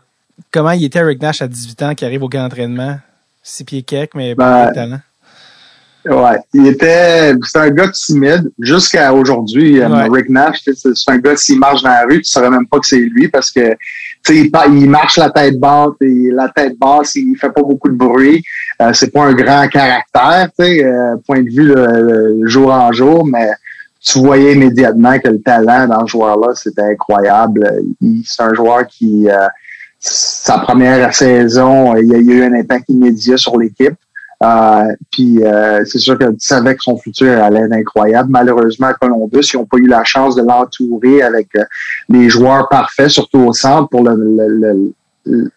comment 0.52 0.72
il 0.72 0.84
était 0.84 1.02
Rick 1.02 1.22
Nash 1.22 1.42
à 1.42 1.48
18 1.48 1.84
ans 1.84 1.96
qui 1.96 2.06
arrive 2.06 2.24
au 2.24 2.30
camp 2.30 2.44
d'entraînement? 2.44 3.00
Six 3.44 3.64
pieds 3.64 3.84
quelques, 3.84 4.16
mais 4.16 4.36
pas 4.36 4.68
de 4.68 4.74
talent. 4.74 5.00
Ouais, 6.06 6.40
il 6.54 6.66
était, 6.66 7.34
c'est 7.44 7.60
un 7.60 7.70
gars 7.70 7.90
timide 7.90 8.52
jusqu'à 8.60 9.14
aujourd'hui. 9.14 9.80
Euh, 9.80 10.08
Rick 10.12 10.30
Nash, 10.30 10.62
c'est 10.64 11.12
un 11.12 11.18
gars 11.18 11.38
s'il 11.38 11.60
marche 11.60 11.84
dans 11.84 11.90
la 11.90 12.04
rue, 12.04 12.22
tu 12.22 12.30
saurais 12.30 12.50
même 12.50 12.66
pas 12.66 12.80
que 12.80 12.88
c'est 12.88 13.00
lui 13.00 13.28
parce 13.28 13.52
que 13.52 13.76
sais, 14.24 14.50
il, 14.70 14.90
marche 14.90 15.18
la 15.18 15.30
tête 15.30 15.60
basse 15.60 15.94
et 16.02 16.30
la 16.32 16.50
tête 16.50 16.78
basse, 16.80 17.16
il 17.16 17.36
fait 17.40 17.52
pas 17.52 17.62
beaucoup 17.62 17.90
de 17.90 17.96
bruit. 17.96 18.44
Euh, 18.82 18.94
c'est 18.94 19.12
pas 19.12 19.26
un 19.26 19.34
grand 19.34 19.68
caractère, 19.68 20.50
tu 20.58 20.66
sais, 20.66 20.84
euh, 20.84 21.18
point 21.26 21.42
de 21.42 21.50
vue 21.50 21.74
le, 21.76 22.48
jour 22.48 22.72
en 22.72 22.92
jour, 22.92 23.26
mais 23.26 23.50
tu 24.00 24.20
voyais 24.20 24.54
immédiatement 24.54 25.20
que 25.20 25.30
le 25.30 25.42
talent 25.42 25.88
dans 25.88 26.08
ce 26.08 26.12
joueur-là, 26.12 26.56
c'était 26.56 26.82
incroyable. 26.82 27.72
C'est 28.26 28.42
un 28.42 28.54
joueur 28.56 28.88
qui 28.88 29.28
sa 30.02 30.58
première 30.58 31.14
saison, 31.14 31.96
il 31.96 32.08
y 32.08 32.16
a 32.16 32.18
eu 32.18 32.44
un 32.44 32.54
impact 32.54 32.90
immédiat 32.90 33.38
sur 33.38 33.58
l'équipe. 33.58 33.94
Euh, 34.44 34.86
puis 35.12 35.44
euh, 35.44 35.86
c'est 35.86 36.00
sûr 36.00 36.18
que 36.18 36.26
tu 36.26 36.40
savais 36.40 36.76
que 36.76 36.82
son 36.82 36.98
futur 36.98 37.32
allait 37.44 37.60
être 37.60 37.74
incroyable. 37.74 38.30
Malheureusement, 38.32 38.88
à 38.88 38.94
Columbus, 38.96 39.52
ils 39.54 39.58
n'ont 39.58 39.66
pas 39.66 39.78
eu 39.78 39.86
la 39.86 40.04
chance 40.04 40.36
de 40.36 40.42
l'entourer 40.42 41.22
avec 41.22 41.50
euh, 41.56 41.64
des 42.10 42.28
joueurs 42.28 42.68
parfaits, 42.68 43.10
surtout 43.10 43.42
au 43.42 43.54
centre, 43.54 43.90
pour 43.90 44.04
le, 44.04 44.16
le, 44.16 44.94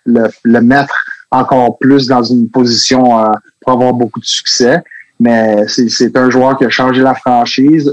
le, 0.05 0.28
le 0.42 0.61
mettre 0.61 0.95
encore 1.30 1.78
plus 1.78 2.07
dans 2.07 2.22
une 2.22 2.51
position 2.51 3.18
euh, 3.18 3.28
pour 3.62 3.72
avoir 3.72 3.95
beaucoup 3.95 4.20
de 4.20 4.26
succès. 4.26 4.82
Mais 5.18 5.66
c'est 5.68 6.14
un 6.18 6.28
joueur 6.28 6.59
qui 6.59 6.66
a 6.66 6.70
changé 6.70 7.01
la 7.01 7.14
franchise, 7.14 7.90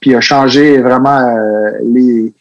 puis 0.00 0.14
a 0.16 0.20
changé 0.22 0.78
vraiment 0.78 1.36
les 1.84 2.32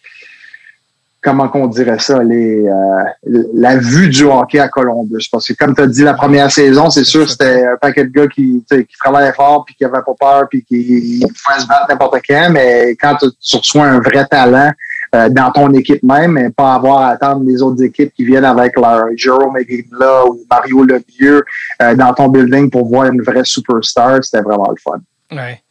comment 1.25 1.49
qu'on 1.49 1.65
dirait 1.65 1.97
ça, 1.97 2.21
les, 2.21 2.67
euh, 2.67 3.43
la 3.55 3.77
vue 3.77 4.09
du 4.09 4.25
hockey 4.25 4.59
à 4.59 4.69
Columbus. 4.69 5.27
Parce 5.31 5.47
que 5.47 5.53
comme 5.53 5.73
tu 5.73 5.81
as 5.81 5.87
dit, 5.87 6.03
la 6.03 6.13
première 6.13 6.51
saison, 6.51 6.91
c'est 6.91 7.03
sûr, 7.03 7.27
c'était 7.27 7.65
un 7.65 7.77
paquet 7.77 8.03
de 8.03 8.11
gars 8.11 8.27
qui, 8.27 8.63
qui 8.69 8.97
travaillaient 9.03 9.33
fort, 9.33 9.65
puis 9.65 9.73
qui 9.73 9.83
avaient 9.83 10.03
pas 10.05 10.13
peur, 10.19 10.47
puis 10.47 10.63
qui 10.63 11.19
pouvaient 11.21 11.59
se 11.59 11.65
battre 11.65 11.87
n'importe 11.89 12.19
quand. 12.29 12.49
Mais 12.51 12.95
quand 13.01 13.15
tu, 13.15 13.57
reçois 13.57 13.85
un 13.85 13.99
vrai 13.99 14.27
talent 14.27 14.71
euh, 15.15 15.29
dans 15.29 15.51
ton 15.51 15.73
équipe 15.73 16.03
même, 16.03 16.33
mais 16.33 16.51
pas 16.51 16.75
avoir 16.75 16.99
à 16.99 17.09
attendre 17.09 17.43
les 17.43 17.59
autres 17.63 17.81
équipes 17.81 18.13
qui 18.13 18.23
viennent 18.23 18.45
avec 18.45 18.77
leur 18.77 19.05
Jerome 19.15 19.57
là 19.99 20.25
ou 20.27 20.39
Mario 20.47 20.83
Lemieux 20.83 21.43
euh, 21.81 21.95
dans 21.95 22.13
ton 22.13 22.29
building 22.29 22.69
pour 22.69 22.87
voir 22.87 23.11
une 23.11 23.23
vraie 23.23 23.45
superstar, 23.45 24.23
c'était 24.23 24.43
vraiment 24.43 24.69
le 24.69 24.77
fun. 24.79 24.99
Ouais. 25.31 25.61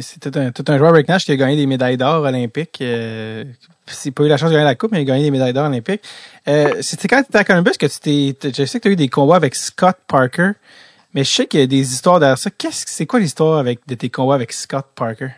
C'est 0.00 0.18
tout 0.20 0.36
un, 0.38 0.50
tout 0.50 0.64
un 0.66 0.76
joueur 0.78 0.90
avec 0.90 1.08
Nash 1.08 1.24
qui 1.24 1.32
a 1.32 1.36
gagné 1.36 1.56
des 1.56 1.66
médailles 1.66 1.96
d'or 1.96 2.22
olympiques. 2.22 2.78
Euh, 2.82 3.44
c'est 3.86 4.10
pas 4.10 4.24
eu 4.24 4.28
la 4.28 4.36
chance 4.36 4.50
de 4.50 4.54
gagner 4.54 4.64
la 4.66 4.74
coupe, 4.74 4.92
mais 4.92 4.98
il 4.98 5.02
a 5.02 5.12
gagné 5.14 5.24
des 5.24 5.30
médailles 5.30 5.52
d'or 5.52 5.66
olympiques. 5.66 6.02
Euh, 6.48 6.74
C'était 6.80 7.08
quand 7.08 7.22
tu 7.22 7.28
étais 7.28 7.38
à 7.38 7.44
Columbus 7.44 7.72
que 7.78 7.86
tu 7.86 8.34
t'es. 8.34 8.52
Je 8.52 8.64
sais 8.64 8.78
que 8.78 8.82
tu 8.84 8.88
as 8.88 8.92
eu 8.92 8.96
des 8.96 9.08
combats 9.08 9.36
avec 9.36 9.54
Scott 9.54 9.96
Parker, 10.08 10.52
mais 11.14 11.24
je 11.24 11.30
sais 11.30 11.46
qu'il 11.46 11.60
y 11.60 11.62
a 11.62 11.66
des 11.66 11.92
histoires 11.92 12.18
derrière 12.18 12.38
ça. 12.38 12.50
Qu'est-ce 12.50 12.84
c'est 12.88 13.06
quoi 13.06 13.20
l'histoire 13.20 13.58
avec 13.58 13.80
de 13.86 13.94
tes 13.94 14.10
combats 14.10 14.34
avec 14.34 14.52
Scott 14.52 14.86
Parker? 14.94 15.30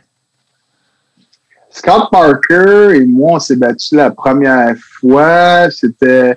Scott 1.70 2.08
Parker 2.10 2.96
et 2.96 3.04
moi, 3.06 3.34
on 3.34 3.40
s'est 3.40 3.56
battu 3.56 3.96
la 3.96 4.10
première 4.10 4.74
fois. 5.00 5.70
C'était. 5.70 6.36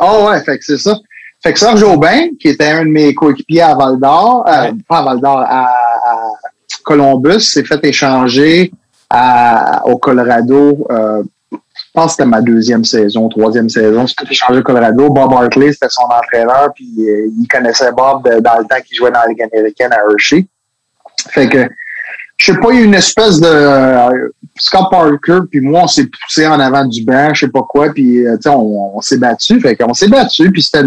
Oh 0.00 0.26
ouais, 0.28 0.42
fait 0.42 0.58
que 0.58 0.64
c'est 0.64 0.78
ça. 0.78 0.96
Fait 1.42 1.52
que 1.52 1.58
Serge 1.58 1.82
Aubin, 1.82 2.30
qui 2.40 2.48
était 2.48 2.70
un 2.70 2.84
de 2.84 2.90
mes 2.90 3.14
coéquipiers 3.14 3.62
à 3.62 3.74
Val 3.74 3.98
d'Or, 4.00 4.44
euh, 4.48 4.72
pas 4.88 4.98
à 4.98 5.02
Val 5.04 5.20
d'Or, 5.20 5.44
à, 5.46 5.72
Columbus, 6.86 7.40
s'est 7.40 7.64
fait 7.64 7.84
échanger 7.84 8.72
au 9.84 9.98
Colorado 9.98 10.86
euh, 10.90 11.22
je 11.52 12.02
pense 12.02 12.12
que 12.12 12.22
c'était 12.22 12.28
ma 12.28 12.42
deuxième 12.42 12.84
saison, 12.84 13.28
troisième 13.30 13.70
saison. 13.70 14.06
C'était 14.06 14.34
changé 14.34 14.60
au 14.60 14.62
Colorado. 14.62 15.08
Bob 15.08 15.32
Hartley, 15.32 15.72
c'était 15.72 15.88
son 15.88 16.02
entraîneur, 16.02 16.70
puis 16.74 16.86
euh, 16.98 17.28
il 17.40 17.46
connaissait 17.48 17.90
Bob 17.92 18.22
dans 18.22 18.58
le 18.58 18.64
temps 18.64 18.80
qu'il 18.86 18.96
jouait 18.96 19.10
dans 19.10 19.20
la 19.20 19.28
Ligue 19.28 19.42
américaine 19.42 19.92
à 19.92 20.00
Hershey. 20.10 20.46
Fait 21.30 21.48
que, 21.48 21.66
je 22.36 22.52
sais 22.52 22.58
pas, 22.58 22.70
il 22.72 22.80
y 22.80 22.82
a 22.82 22.84
une 22.84 22.94
espèce 22.94 23.40
de 23.40 23.48
euh, 23.48 24.28
Scott 24.58 24.90
Parker, 24.90 25.40
puis 25.50 25.62
moi, 25.62 25.82
on 25.84 25.86
s'est 25.86 26.06
poussé 26.06 26.46
en 26.46 26.60
avant 26.60 26.84
du 26.84 27.02
banc, 27.02 27.32
je 27.32 27.46
sais 27.46 27.50
pas 27.50 27.62
quoi, 27.62 27.88
puis 27.88 28.24
on, 28.46 29.00
s'est 29.00 29.16
battu. 29.16 29.58
Fait 29.60 29.74
qu'on 29.74 29.94
s'est 29.94 30.08
battu, 30.08 30.52
puis 30.52 30.62
c'était 30.62 30.86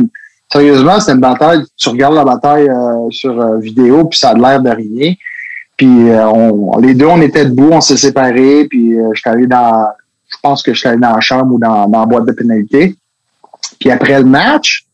sérieusement, 0.51 0.99
c'était 0.99 1.13
une 1.13 1.21
bataille. 1.21 1.63
Tu 1.75 1.89
regardes 1.89 2.15
la 2.15 2.23
bataille 2.25 2.69
sur 3.09 3.57
vidéo, 3.57 4.05
puis 4.05 4.19
ça 4.19 4.29
a 4.29 4.33
l'air 4.35 4.61
de 4.61 4.69
rien. 4.69 5.13
Puis 5.79 6.09
euh, 6.09 6.27
on, 6.27 6.77
les 6.79 6.93
deux, 6.93 7.05
on 7.05 7.21
était 7.21 7.45
debout, 7.45 7.69
on 7.71 7.79
s'est 7.79 7.95
séparés, 7.95 8.67
puis 8.69 8.99
euh, 8.99 9.11
je 9.13 9.21
suis 9.21 9.29
allé 9.29 9.47
dans, 9.47 9.87
je 10.27 10.35
pense 10.43 10.61
que 10.61 10.73
je 10.73 10.79
suis 10.79 10.89
allé 10.89 10.99
dans 10.99 11.15
la 11.15 11.21
chambre 11.21 11.53
ou 11.53 11.57
dans, 11.57 11.87
dans 11.87 12.01
la 12.01 12.05
boîte 12.05 12.25
de 12.25 12.33
pénalité. 12.33 12.97
Puis 13.79 13.89
après 13.89 14.19
le 14.19 14.25
match, 14.25 14.85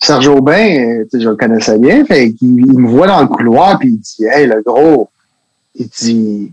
Serge 0.00 0.28
Aubin, 0.28 1.00
euh, 1.02 1.04
je 1.12 1.28
le 1.28 1.34
connaissais 1.34 1.76
bien, 1.80 2.04
fait 2.04 2.32
qu'il 2.32 2.60
il 2.60 2.78
me 2.78 2.88
voit 2.88 3.08
dans 3.08 3.20
le 3.20 3.26
couloir, 3.26 3.76
puis 3.76 3.88
il 3.88 3.98
dit, 3.98 4.24
hey, 4.32 4.46
le 4.46 4.62
gros, 4.64 5.10
il 5.74 5.88
dit, 5.88 6.52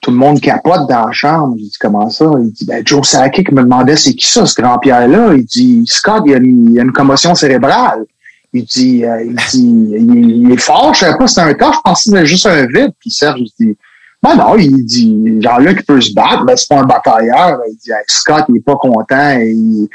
tout 0.00 0.12
le 0.12 0.16
monde 0.16 0.40
capote 0.40 0.88
dans 0.88 1.06
la 1.06 1.12
chambre. 1.12 1.56
Il 1.58 1.64
dit, 1.64 1.76
comment 1.80 2.08
ça? 2.08 2.30
Il 2.38 2.52
dit, 2.52 2.66
ben, 2.66 2.86
Joe 2.86 3.04
Sakic 3.04 3.50
me 3.50 3.62
demandait 3.62 3.96
c'est 3.96 4.14
qui 4.14 4.30
ça, 4.30 4.46
ce 4.46 4.62
grand-Pierre-là? 4.62 5.34
Il 5.34 5.44
dit, 5.44 5.82
Scott, 5.88 6.22
il 6.24 6.34
a, 6.34 6.36
une, 6.36 6.70
il 6.70 6.78
a 6.78 6.84
une 6.84 6.92
commotion 6.92 7.34
cérébrale. 7.34 8.04
Il 8.52 8.64
dit, 8.64 9.04
euh, 9.04 9.22
il 9.22 9.36
dit, 9.36 9.96
il, 9.96 10.42
il 10.42 10.52
est 10.52 10.60
fort, 10.60 10.92
je 10.92 11.00
savais 11.00 11.16
pas 11.16 11.26
si 11.26 11.34
c'était 11.34 11.46
un 11.46 11.54
cas, 11.54 11.72
je 11.72 11.78
pensais 11.84 12.10
que 12.10 12.16
c'était 12.16 12.26
juste 12.26 12.46
un 12.46 12.66
vide. 12.66 12.92
Puis 12.98 13.10
Serge, 13.10 13.40
il 13.40 13.52
dit, 13.58 13.76
ben 14.22 14.34
non, 14.36 14.56
il 14.56 14.84
dit, 14.84 15.40
genre-là 15.40 15.74
qui 15.74 15.82
peut 15.82 16.00
se 16.00 16.12
battre, 16.12 16.44
mais 16.44 16.56
c'est 16.56 16.68
pas 16.68 16.80
un 16.80 16.84
batailleur. 16.84 17.58
Il 17.70 17.76
dit, 17.76 17.90
Hey, 17.90 18.04
Scott, 18.06 18.44
il 18.48 18.56
est 18.56 18.64
pas 18.64 18.76
content. 18.76 19.38
Et 19.38 19.50
il, 19.50 19.88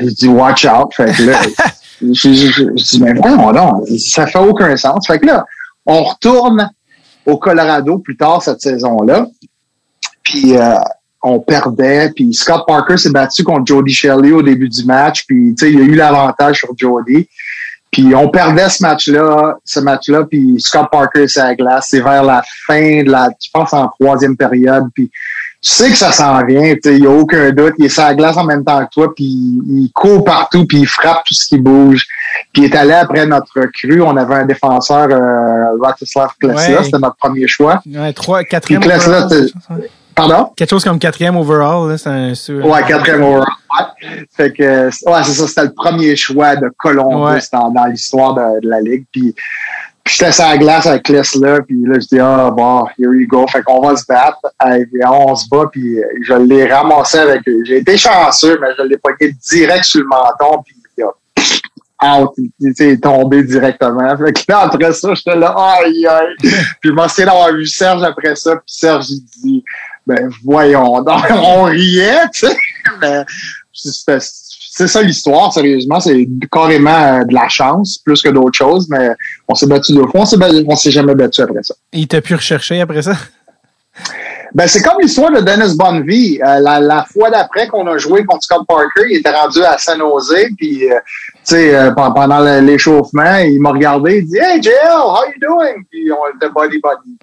il 0.00 0.14
dit, 0.14 0.28
watch 0.28 0.64
out. 0.64 0.94
Fait 0.94 1.12
que 1.12 1.22
là, 1.24 1.40
je, 2.00 2.12
je, 2.12 2.32
je, 2.32 2.50
je 2.52 2.84
dis, 2.84 3.02
mais 3.02 3.12
voyons 3.12 3.52
non, 3.52 3.84
ça 3.98 4.26
fait 4.26 4.38
aucun 4.38 4.76
sens. 4.76 5.06
Fait 5.06 5.18
que 5.18 5.26
là, 5.26 5.44
on 5.84 6.02
retourne 6.04 6.70
au 7.26 7.38
Colorado 7.38 7.98
plus 7.98 8.16
tard 8.16 8.42
cette 8.42 8.60
saison-là. 8.60 9.26
Puis 10.22 10.56
euh, 10.56 10.74
on 11.26 11.40
perdait. 11.40 12.10
Puis 12.14 12.32
Scott 12.32 12.64
Parker 12.66 12.96
s'est 12.96 13.10
battu 13.10 13.42
contre 13.42 13.66
Jody 13.66 13.92
Shelley 13.92 14.32
au 14.32 14.42
début 14.42 14.68
du 14.68 14.84
match. 14.84 15.24
Puis 15.26 15.54
tu 15.58 15.66
sais, 15.66 15.72
il 15.72 15.80
a 15.80 15.84
eu 15.84 15.94
l'avantage 15.94 16.58
sur 16.60 16.70
Jody. 16.76 17.28
Puis 17.90 18.14
on 18.14 18.28
perdait 18.28 18.68
ce 18.68 18.82
match-là, 18.82 19.56
ce 19.64 19.80
match-là, 19.80 20.24
puis 20.24 20.56
Scott 20.58 20.88
Parker 20.90 21.26
c'est 21.28 21.40
à 21.40 21.46
la 21.48 21.54
glace. 21.54 21.86
C'est 21.90 22.00
vers 22.00 22.22
la 22.22 22.42
fin 22.66 23.02
de 23.02 23.10
la, 23.10 23.30
je 23.42 23.48
pense 23.52 23.72
en 23.72 23.88
troisième 23.88 24.36
période. 24.36 24.84
Puis 24.94 25.10
tu 25.62 25.72
sais 25.72 25.90
que 25.90 25.96
ça 25.96 26.12
s'en 26.12 26.44
vient, 26.44 26.74
il 26.84 27.00
n'y 27.00 27.06
a 27.06 27.10
aucun 27.10 27.50
doute. 27.50 27.74
Il 27.78 27.86
est 27.86 27.88
sur 27.88 28.02
la 28.02 28.14
glace 28.14 28.36
en 28.36 28.44
même 28.44 28.64
temps 28.64 28.84
que 28.84 28.90
toi, 28.92 29.14
puis 29.14 29.24
il 29.24 29.90
court 29.94 30.22
partout, 30.24 30.66
puis 30.66 30.80
il 30.80 30.86
frappe 30.86 31.24
tout 31.24 31.32
ce 31.34 31.46
qui 31.48 31.58
bouge. 31.58 32.04
Puis 32.52 32.62
il 32.62 32.64
est 32.66 32.76
allé 32.76 32.92
après 32.92 33.26
notre 33.26 33.60
cru. 33.72 34.02
On 34.02 34.16
avait 34.16 34.34
un 34.34 34.44
défenseur, 34.46 35.08
euh, 35.10 35.76
Ratislav 35.82 36.30
Klesla, 36.38 36.78
Ouais. 36.78 36.84
c'était 36.84 36.98
notre 36.98 37.16
premier 37.16 37.48
choix. 37.48 37.80
Ouais, 37.86 38.12
trois, 38.12 38.44
quatrième 38.44 38.80
Puis 38.82 38.90
Klesla, 38.90 39.26
Pardon? 40.16 40.50
Quelque 40.56 40.70
chose 40.70 40.82
comme 40.82 40.98
quatrième 40.98 41.36
overall, 41.36 41.90
là, 41.90 41.98
c'est 41.98 42.08
un 42.08 42.34
sûr. 42.34 42.64
Ouais, 42.64 42.82
quatrième 42.88 43.22
overall. 43.22 43.46
Ouais. 43.78 44.26
Fait 44.34 44.50
que, 44.50 44.86
ouais, 44.86 45.22
c'est 45.24 45.32
ça, 45.32 45.46
c'était 45.46 45.64
le 45.64 45.74
premier 45.74 46.16
choix 46.16 46.56
de 46.56 46.70
Columbus 46.78 47.34
Ouais. 47.34 47.38
dans, 47.52 47.70
dans 47.70 47.84
l'histoire 47.84 48.32
de, 48.34 48.60
de 48.60 48.68
la 48.68 48.80
Ligue. 48.80 49.04
Puis, 49.12 49.34
puis 50.02 50.14
j'étais 50.18 50.32
sur 50.32 50.44
la 50.44 50.56
glace 50.56 50.86
avec 50.86 51.02
Klesla, 51.02 51.60
puis 51.60 51.76
là, 51.84 51.98
je 52.00 52.06
dis, 52.06 52.18
ah, 52.18 52.50
bon, 52.50 52.86
here 52.98 53.12
you 53.12 53.26
go. 53.28 53.46
Fait 53.46 53.62
qu'on 53.62 53.80
va 53.86 53.94
se 53.94 54.06
battre. 54.06 54.38
Et 54.66 54.86
on 55.06 55.34
se 55.36 55.46
bat, 55.50 55.66
puis 55.70 55.98
euh, 55.98 56.04
je 56.26 56.32
l'ai 56.32 56.72
ramassé 56.72 57.18
avec 57.18 57.42
J'ai 57.64 57.78
été 57.78 57.98
chanceux, 57.98 58.58
mais 58.60 58.68
je 58.78 58.84
l'ai 58.84 58.96
pogné 58.96 59.32
direct 59.50 59.84
sur 59.84 60.00
le 60.00 60.06
menton, 60.06 60.62
puis 60.64 60.76
il 60.96 61.04
a 61.04 61.10
out, 62.20 62.30
il 62.38 62.50
il 62.60 62.82
est 62.82 63.02
tombé 63.02 63.42
directement. 63.42 64.16
Fait 64.16 64.32
que 64.32 64.40
là, 64.48 64.60
après 64.60 64.92
ça, 64.92 65.12
j'étais 65.14 65.36
là, 65.36 65.54
aïe, 65.56 66.06
aïe. 66.06 66.34
Puis 66.80 66.90
je 66.90 66.92
m'en 66.92 67.08
souviens 67.08 67.26
d'avoir 67.26 67.52
vu 67.52 67.66
Serge 67.66 68.02
après 68.02 68.36
ça, 68.36 68.52
puis 68.52 68.64
Serge, 68.66 69.06
il 69.08 69.24
dit, 69.42 69.64
ben, 70.06 70.30
voyons 70.44 71.02
donc, 71.02 71.22
on 71.30 71.64
riait, 71.64 72.28
tu 72.32 72.46
sais, 72.46 72.56
c'était- 73.72 74.18
c'est 74.20 74.88
ça 74.88 75.00
l'histoire, 75.02 75.52
sérieusement, 75.54 76.00
c'est 76.00 76.28
carrément 76.52 76.90
euh, 76.90 77.24
de 77.24 77.32
la 77.32 77.48
chance, 77.48 77.98
plus 78.04 78.20
que 78.20 78.28
d'autres 78.28 78.56
choses, 78.56 78.86
mais 78.90 79.08
on 79.48 79.54
s'est 79.54 79.66
battu 79.66 79.94
deux 79.94 80.06
fois, 80.06 80.24
on 80.68 80.76
s'est 80.76 80.90
jamais 80.90 81.14
battu 81.14 81.40
après 81.40 81.62
ça. 81.62 81.74
Il 81.94 82.06
t'a 82.06 82.20
pu 82.20 82.34
rechercher 82.34 82.80
après 82.82 83.00
ça? 83.02 83.16
Ben, 84.56 84.66
c'est 84.66 84.80
comme 84.80 84.96
l'histoire 85.02 85.30
de 85.30 85.40
Dennis 85.40 85.76
Bonvie. 85.76 86.40
Euh, 86.42 86.60
la, 86.60 86.80
la 86.80 87.04
fois 87.04 87.28
d'après 87.30 87.68
qu'on 87.68 87.86
a 87.88 87.98
joué 87.98 88.24
contre 88.24 88.42
Scott 88.42 88.62
Parker, 88.66 89.04
il 89.10 89.18
était 89.18 89.30
rendu 89.30 89.62
à 89.62 89.76
San 89.76 89.98
Jose, 89.98 90.34
puis, 90.56 90.90
euh, 90.90 90.94
tu 91.04 91.40
sais, 91.44 91.74
euh, 91.76 91.90
pen- 91.90 92.14
pendant 92.14 92.40
l'échauffement, 92.62 93.36
il 93.36 93.60
m'a 93.60 93.70
regardé, 93.72 94.18
il 94.20 94.26
dit 94.26 94.38
«Hey, 94.40 94.62
JL, 94.62 94.70
how 94.94 95.24
you 95.26 95.34
doing?» 95.46 95.84
Puis 95.90 96.08
on 96.10 96.34
était 96.34 96.50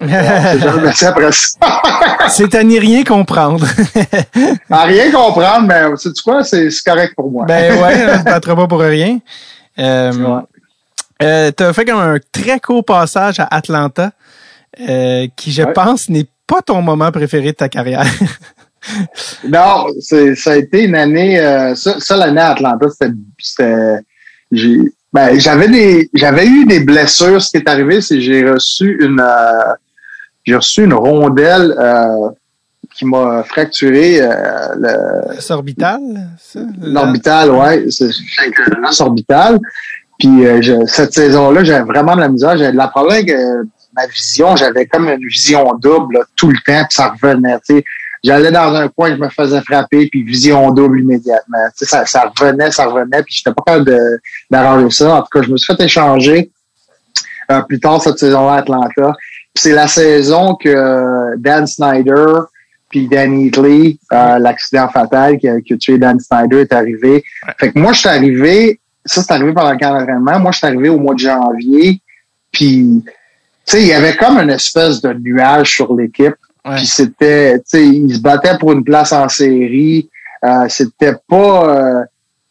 s'est 0.52 0.58
jamais 0.60 0.82
battu 0.82 1.04
après 1.06 1.32
ça. 1.32 1.58
C'est 2.28 2.54
à 2.54 2.62
n'y 2.62 2.78
rien 2.78 3.02
comprendre. 3.02 3.66
à 4.70 4.84
rien 4.84 5.10
comprendre, 5.10 5.66
mais 5.66 5.96
sais-tu 5.96 6.22
quoi? 6.22 6.44
C'est 6.44 6.70
c'est 6.70 6.84
correct 6.88 7.14
pour 7.16 7.30
moi. 7.32 7.46
ben 7.46 7.82
ouais, 7.82 8.18
ne 8.18 8.22
battra 8.22 8.54
pas 8.54 8.68
pour 8.68 8.78
rien. 8.80 9.18
Euh, 9.80 10.12
Ouais. 10.12 10.42
euh, 11.22 11.50
T'as 11.50 11.72
fait 11.72 11.84
comme 11.84 11.98
un 11.98 12.18
très 12.30 12.60
court 12.60 12.84
passage 12.84 13.40
à 13.40 13.48
Atlanta, 13.50 14.12
euh, 14.88 15.26
qui, 15.36 15.50
je 15.50 15.62
Ouais. 15.64 15.72
pense, 15.72 16.08
n'est 16.08 16.26
pas 16.46 16.62
ton 16.62 16.82
moment 16.82 17.10
préféré 17.12 17.52
de 17.52 17.56
ta 17.56 17.68
carrière. 17.68 18.04
Non, 19.48 19.86
ça 20.00 20.50
a 20.52 20.56
été 20.56 20.82
une 20.84 20.94
année, 20.94 21.40
euh, 21.40 21.74
ça, 21.74 21.98
ça, 22.00 22.16
l'année 22.18 22.40
à 22.42 22.50
Atlanta, 22.50 22.86
c'était, 22.90 23.98
ben, 25.10 25.38
j'avais 25.40 25.68
des, 25.68 26.10
j'avais 26.12 26.46
eu 26.46 26.66
des 26.66 26.80
blessures. 26.80 27.40
Ce 27.40 27.50
qui 27.50 27.56
est 27.56 27.68
arrivé, 27.68 28.02
c'est 28.02 28.16
que 28.16 28.20
j'ai 28.20 28.46
reçu 28.48 28.98
une, 29.02 29.20
euh, 29.20 29.72
j'ai 30.44 30.56
reçu 30.56 30.84
une 30.84 30.92
rondelle, 30.92 31.74
euh, 31.78 32.28
qui 32.94 33.06
m'a 33.06 33.42
fracturé, 33.44 34.20
le, 34.20 35.40
C'est 35.40 35.54
orbital, 35.54 36.00
ça? 36.38 36.60
l'orbital, 36.82 37.50
ouais, 37.52 37.86
c'est, 37.88 38.10
l'os 38.82 39.00
orbital. 39.00 39.58
Puis, 40.18 40.44
je- 40.60 40.84
cette 40.86 41.14
saison-là, 41.14 41.64
j'avais 41.64 41.84
vraiment 41.84 42.14
de 42.14 42.20
la 42.20 42.28
misère. 42.28 42.56
J'avais 42.58 42.72
de 42.72 42.76
la 42.76 42.88
problème 42.88 43.12
avec 43.26 43.34
ma 43.94 44.06
vision. 44.06 44.56
J'avais 44.56 44.86
comme 44.86 45.08
une 45.08 45.26
vision 45.26 45.74
double, 45.74 46.14
là, 46.18 46.20
tout 46.36 46.48
le 46.50 46.56
temps, 46.66 46.84
puis 46.88 46.96
ça 46.96 47.14
revenait, 47.20 47.58
tu 47.66 47.76
sais. 47.76 47.84
J'allais 48.22 48.50
dans 48.50 48.74
un 48.74 48.88
coin, 48.88 49.10
je 49.14 49.20
me 49.20 49.28
faisais 49.28 49.60
frapper, 49.60 50.08
puis 50.08 50.22
vision 50.22 50.70
double 50.70 51.00
immédiatement. 51.00 51.58
Tu 51.76 51.84
sais, 51.84 51.86
ça, 51.86 52.06
ça 52.06 52.32
revenait, 52.34 52.70
ça 52.70 52.86
revenait, 52.86 53.22
puis 53.22 53.34
j'étais 53.34 53.52
pas 53.52 53.62
capable 53.66 53.84
de- 53.84 54.20
d'arranger 54.50 54.90
ça. 54.90 55.16
En 55.16 55.20
tout 55.20 55.28
cas, 55.30 55.42
je 55.42 55.50
me 55.50 55.58
suis 55.58 55.74
fait 55.74 55.82
échanger 55.84 56.50
euh, 57.52 57.60
plus 57.62 57.78
tard 57.78 58.00
cette 58.00 58.18
saison-là 58.18 58.54
à 58.54 58.58
Atlanta. 58.60 59.12
Puis 59.54 59.62
c'est 59.62 59.72
la 59.72 59.86
saison 59.86 60.54
que 60.54 60.70
euh, 60.70 61.36
Dan 61.36 61.66
Snyder 61.66 62.24
puis 62.88 63.08
Danny 63.08 63.50
Lee, 63.50 63.98
euh, 64.12 64.38
l'accident 64.38 64.88
fatal 64.88 65.36
qui 65.38 65.48
a, 65.48 65.60
qui 65.60 65.72
a 65.74 65.76
tué 65.76 65.98
Dan 65.98 66.18
Snyder 66.20 66.60
est 66.60 66.72
arrivé. 66.72 67.24
Fait 67.58 67.72
que 67.72 67.78
moi, 67.78 67.92
je 67.92 67.98
suis 67.98 68.08
arrivé, 68.08 68.80
ça 69.04 69.20
c'est 69.20 69.32
arrivé 69.32 69.52
pendant 69.52 69.72
le 69.72 69.78
camp 69.78 69.98
d'entraînement, 69.98 70.38
moi 70.38 70.52
je 70.52 70.58
suis 70.58 70.66
arrivé 70.66 70.88
au 70.88 70.98
mois 70.98 71.14
de 71.14 71.18
janvier, 71.18 72.00
puis 72.52 73.04
sais, 73.66 73.82
il 73.82 73.88
y 73.88 73.92
avait 73.92 74.16
comme 74.16 74.38
une 74.38 74.50
espèce 74.50 75.00
de 75.00 75.12
nuage 75.12 75.74
sur 75.74 75.94
l'équipe. 75.94 76.34
Ouais. 76.64 76.76
Puis 76.76 76.86
c'était, 76.86 77.58
tu 77.58 77.64
sais, 77.66 77.86
ils 77.86 78.14
se 78.14 78.20
battaient 78.20 78.58
pour 78.58 78.72
une 78.72 78.84
place 78.84 79.12
en 79.12 79.28
série. 79.28 80.08
Euh, 80.44 80.66
c'était 80.68 81.14
pas, 81.28 81.68
euh, 81.68 82.04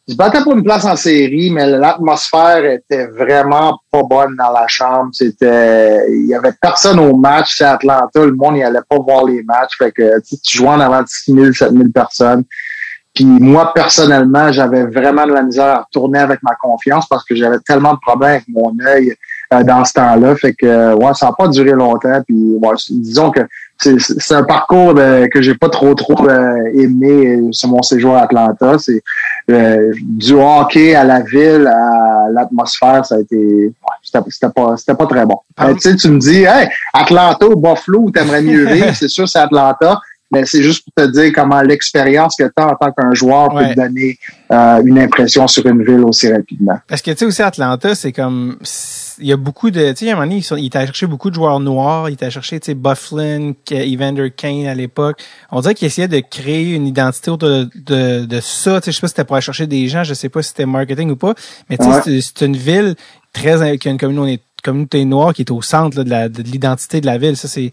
ils 0.07 0.14
se 0.14 0.18
battaient 0.18 0.41
pour 0.43 0.53
une 0.53 0.64
place 0.64 0.86
en 0.86 0.95
série, 0.95 1.49
mais 1.51 1.66
l'atmosphère 1.66 2.66
était 2.66 3.07
vraiment 3.07 3.80
pas 3.91 4.03
bonne 4.03 4.36
dans 4.36 4.51
la 4.51 4.68
chambre. 4.68 5.09
C'était, 5.14 6.05
il 6.09 6.28
y 6.28 6.36
avait 6.36 6.53
personne 6.61 6.99
au 6.99 7.16
match. 7.16 7.55
C'est 7.57 7.66
Atlanta, 7.66 8.26
le 8.26 8.34
monde 8.34 8.57
il 8.57 8.64
allait 8.64 8.80
pas 8.88 8.97
voir 8.97 9.26
les 9.26 9.43
matchs. 9.43 9.78
Fait 9.78 9.91
que 9.91 10.20
tu 10.22 10.57
jouais 10.57 10.70
en 10.70 10.80
avant 10.80 11.01
de 11.01 11.07
6 11.07 11.34
000, 11.34 11.53
7 11.53 11.72
000 11.72 11.84
personnes. 11.93 12.43
Puis 13.14 13.26
moi, 13.26 13.74
personnellement, 13.74 14.51
j'avais 14.51 14.86
vraiment 14.86 15.26
de 15.28 15.34
la 15.34 15.43
misère 15.43 15.66
à 15.66 15.82
retourner 15.84 16.20
avec 16.20 16.41
ma 16.41 16.55
confiance 16.55 17.07
parce 17.07 17.24
que 17.24 17.36
j'avais 17.36 17.59
tellement 17.59 17.93
de 17.93 17.99
problèmes 17.99 18.32
avec 18.32 18.47
mon 18.47 18.76
œil 18.86 19.16
dans 19.62 19.86
ce 19.86 19.93
temps-là. 19.93 20.36
Fait 20.36 20.54
que 20.54 20.66
euh, 20.66 20.95
ouais, 20.95 21.14
ça 21.14 21.28
n'a 21.28 21.34
pas 21.34 21.47
duré 21.49 21.72
longtemps. 21.72 22.22
Puis 22.26 22.36
ouais, 22.62 22.76
disons 22.89 23.30
que 23.30 23.41
c'est 23.78 24.34
un 24.36 24.43
parcours 24.43 24.93
de- 24.93 25.28
que 25.28 25.41
j'ai 25.41 25.56
pas 25.56 25.68
trop 25.68 25.93
trop 25.93 26.30
euh, 26.30 26.56
aimé 26.74 27.36
euh, 27.36 27.51
sur 27.51 27.68
mon 27.70 27.82
séjour 27.82 28.16
à 28.16 28.22
Atlanta. 28.24 28.78
C'est 28.80 29.01
euh, 29.51 29.91
du 30.01 30.34
hockey 30.34 30.95
à 30.95 31.04
la 31.04 31.20
ville, 31.22 31.68
à 31.68 32.30
l'atmosphère, 32.32 33.06
ça 33.06 33.16
a 33.16 33.20
été 33.20 33.36
ouais, 33.36 33.74
c'était 34.01 34.49
pas 34.49 34.78
c'était 34.78 34.95
pas 34.95 35.06
très 35.06 35.26
bon. 35.26 35.38
Euh, 35.62 35.74
tu 35.76 36.08
me 36.10 36.18
dis, 36.20 36.43
hey, 36.43 36.70
Atlanta 36.93 37.45
ou 37.47 37.56
Buffalo, 37.58 37.99
où 38.04 38.12
t'aimerais 38.12 38.41
mieux 38.41 38.66
vivre, 38.74 38.93
c'est 38.95 39.10
sûr 39.10 39.28
c'est 39.28 39.39
Atlanta. 39.39 39.99
Mais 40.32 40.45
c'est 40.47 40.64
juste 40.64 40.84
pour 40.86 41.06
te 41.06 41.12
dire 41.12 41.32
comment 41.36 41.62
l'expérience 41.62 42.36
que 42.39 42.45
tu 42.45 42.51
as 42.58 42.68
en 42.70 42.76
tant 42.76 42.91
qu'un 42.91 43.14
joueur 43.14 43.54
Ouais. 43.54 43.68
peut 43.68 43.76
te 43.76 43.80
donner 43.82 44.18
euh, 44.51 44.82
une 44.84 44.97
impression 44.97 45.47
sur 45.47 45.64
une 45.68 45.84
ville 45.84 45.99
aussi 46.06 46.32
rapidement. 46.34 46.80
Parce 46.88 47.04
que, 47.04 47.12
tu 47.12 47.18
sais, 47.18 47.26
aussi, 47.26 47.43
Atlanta, 47.43 47.93
c'est 47.93 48.12
comme, 48.12 48.58
il 49.20 49.28
y 49.28 49.32
a 49.34 49.38
beaucoup 49.38 49.72
de, 49.72 49.91
tu 49.91 50.05
sais, 50.05 50.09
à 50.09 50.14
un 50.14 50.16
moment 50.26 50.28
donné, 50.28 50.64
il 50.64 50.70
t'a 50.70 50.86
cherché 50.86 51.05
beaucoup 51.07 51.30
de 51.30 51.36
joueurs 51.36 51.59
noirs, 51.59 52.09
il 52.09 52.18
t'a 52.18 52.30
cherché, 52.30 52.59
tu 52.59 52.68
sais, 52.68 52.74
Bufflin, 52.76 53.53
Evander 53.72 54.32
Kane 54.32 54.66
à 54.68 54.76
l'époque. 54.76 55.20
On 55.51 55.61
dirait 55.61 55.76
qu'il 55.76 55.86
essayait 55.86 56.07
de 56.07 56.20
créer 56.20 56.74
une 56.74 56.88
identité 56.88 57.32
autour 57.32 57.49
de, 57.49 57.70
de, 57.76 58.26
de 58.26 58.39
ça, 58.39 58.82
tu 58.82 58.86
sais, 58.86 58.91
je 58.91 58.97
sais 58.97 59.01
pas 59.01 59.07
si 59.07 59.11
c'était 59.11 59.24
pour 59.26 59.36
aller 59.36 59.41
chercher 59.43 59.68
des 59.68 59.88
gens, 59.88 60.03
je 60.03 60.14
sais 60.14 60.30
pas 60.30 60.41
si 60.41 60.49
c'était 60.49 60.66
marketing 60.66 61.11
ou 61.11 61.16
pas, 61.16 61.34
mais 61.70 61.78
tu 61.78 61.84
sais, 61.84 61.89
Ouais. 61.89 62.01
c'est- 62.03 62.22
c'est 62.22 62.45
une 62.45 62.57
ville 62.57 62.95
très, 63.34 63.78
qui 63.78 63.88
a 63.88 63.91
une 63.91 63.97
communauté, 63.97 64.41
communauté 64.64 65.03
noire 65.05 65.34
qui 65.34 65.41
est 65.41 65.51
au 65.51 65.61
centre 65.61 65.97
là, 65.97 66.03
de 66.03 66.09
la- 66.09 66.30
de 66.30 66.41
l'identité 66.43 67.01
de 67.01 67.05
la 67.05 67.18
ville. 67.18 67.36
Ça, 67.36 67.47
c'est. 67.49 67.72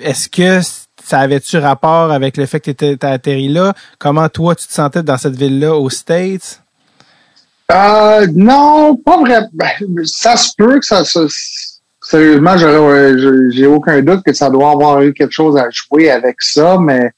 Est-ce 0.00 0.28
que 0.28 0.60
ça 1.02 1.18
avait-tu 1.18 1.56
rapport 1.58 2.12
avec 2.12 2.36
le 2.36 2.46
fait 2.46 2.60
que 2.60 2.70
tu 2.70 2.84
étais 2.86 3.06
atterri 3.06 3.48
là? 3.48 3.74
Comment 3.98 4.28
toi 4.28 4.54
tu 4.54 4.66
te 4.66 4.72
sentais 4.72 5.02
dans 5.02 5.16
cette 5.16 5.34
ville-là 5.36 5.74
aux 5.74 5.90
States? 5.90 6.62
Euh, 7.70 8.26
non, 8.34 8.96
pas 8.96 9.18
vrai. 9.18 9.42
Ben, 9.52 9.68
ça 10.04 10.36
se 10.36 10.52
peut 10.56 10.78
que 10.78 10.84
ça, 10.84 11.04
ça 11.04 11.20
sérieusement, 12.02 12.56
j'aurais, 12.56 13.14
j'ai 13.50 13.66
aucun 13.66 14.00
doute 14.02 14.22
que 14.24 14.32
ça 14.32 14.50
doit 14.50 14.72
avoir 14.72 15.00
eu 15.02 15.12
quelque 15.12 15.32
chose 15.32 15.56
à 15.56 15.68
jouer 15.70 16.10
avec 16.10 16.36
ça, 16.40 16.76
mais 16.78 17.12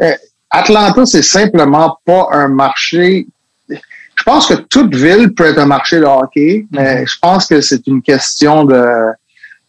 euh, 0.00 0.12
Atlanta, 0.50 1.06
c'est 1.06 1.22
simplement 1.22 1.98
pas 2.04 2.28
un 2.32 2.48
marché. 2.48 3.26
Je 3.68 4.24
pense 4.24 4.46
que 4.46 4.54
toute 4.54 4.94
ville 4.94 5.32
peut 5.34 5.46
être 5.46 5.58
un 5.58 5.66
marché 5.66 5.98
de 5.98 6.04
hockey, 6.04 6.66
mais 6.70 7.06
je 7.06 7.18
pense 7.20 7.46
que 7.46 7.60
c'est 7.60 7.86
une 7.86 8.02
question 8.02 8.64
de 8.64 8.84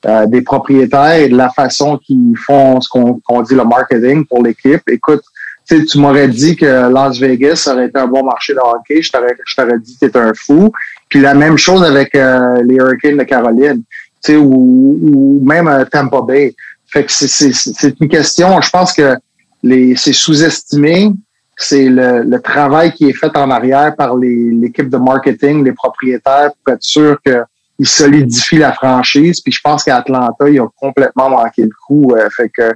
euh, 0.06 0.26
des 0.26 0.42
propriétaires 0.42 1.14
et 1.14 1.30
de 1.30 1.38
la 1.38 1.50
façon 1.50 1.98
qu'ils 1.98 2.38
font 2.38 2.82
ce 2.82 2.90
qu'on 2.90 3.22
qu'on 3.22 3.42
dit 3.42 3.56
le 3.56 3.64
marketing 3.64 4.26
pour 4.26 4.44
l'équipe. 4.44 4.82
Écoute, 4.90 5.24
tu 5.68 5.98
m'aurais 5.98 6.28
dit 6.28 6.56
que 6.56 6.92
Las 6.92 7.18
Vegas 7.20 7.68
aurait 7.72 7.88
été 7.88 8.00
un 8.00 8.08
bon 8.08 8.24
marché 8.24 8.54
de 8.54 8.60
hockey, 8.60 9.02
je 9.02 9.12
t'aurais, 9.12 9.36
je 9.46 9.56
t'aurais 9.56 9.80
dit 9.80 9.98
que 10.00 10.06
t'es 10.06 10.20
un 10.20 10.34
fou. 10.34 10.72
Puis 11.10 11.22
la 11.22 11.34
même 11.34 11.58
chose 11.58 11.84
avec 11.84 12.16
euh, 12.16 12.62
les 12.64 12.76
Hurricanes 12.76 13.18
de 13.18 13.24
Caroline, 13.24 13.84
tu 14.24 14.34
sais, 14.34 14.36
ou, 14.36 15.00
ou 15.02 15.42
même 15.44 15.68
euh, 15.68 15.86
Tampa 15.86 16.22
Bay. 16.22 16.56
Fait 16.88 17.06
que 17.06 17.12
c'est, 17.12 17.28
c'est, 17.28 17.54
c'est 17.54 18.00
une 18.00 18.08
question, 18.08 18.62
je 18.62 18.70
pense 18.70 18.94
que 18.94 19.16
les, 19.64 19.96
c'est 19.96 20.14
sous-estimé, 20.14 21.12
c'est 21.56 21.88
le, 21.90 22.24
le 22.24 22.42
travail 22.42 22.94
qui 22.94 23.10
est 23.10 23.14
fait 23.14 23.36
en 23.36 23.50
arrière 23.50 23.96
par 23.96 24.18
les, 24.18 24.52
l'équipe 24.52 24.90
de 24.90 24.98
marketing, 24.98 25.64
les 25.64 25.72
propriétaires, 25.72 26.52
pour 26.64 26.74
être 26.74 26.84
sûr 26.84 27.18
qu'ils 27.22 27.88
solidifient 27.88 28.58
la 28.58 28.74
franchise. 28.74 29.42
Puis 29.42 29.54
je 29.54 29.62
pense 29.64 29.84
qu'à 29.84 29.98
Atlanta, 29.98 30.50
ils 30.50 30.60
ont 30.60 30.70
complètement 30.80 31.30
manqué 31.30 31.64
le 31.64 31.72
coup. 31.88 32.14
Euh, 32.16 32.30
fait 32.30 32.50
que 32.50 32.74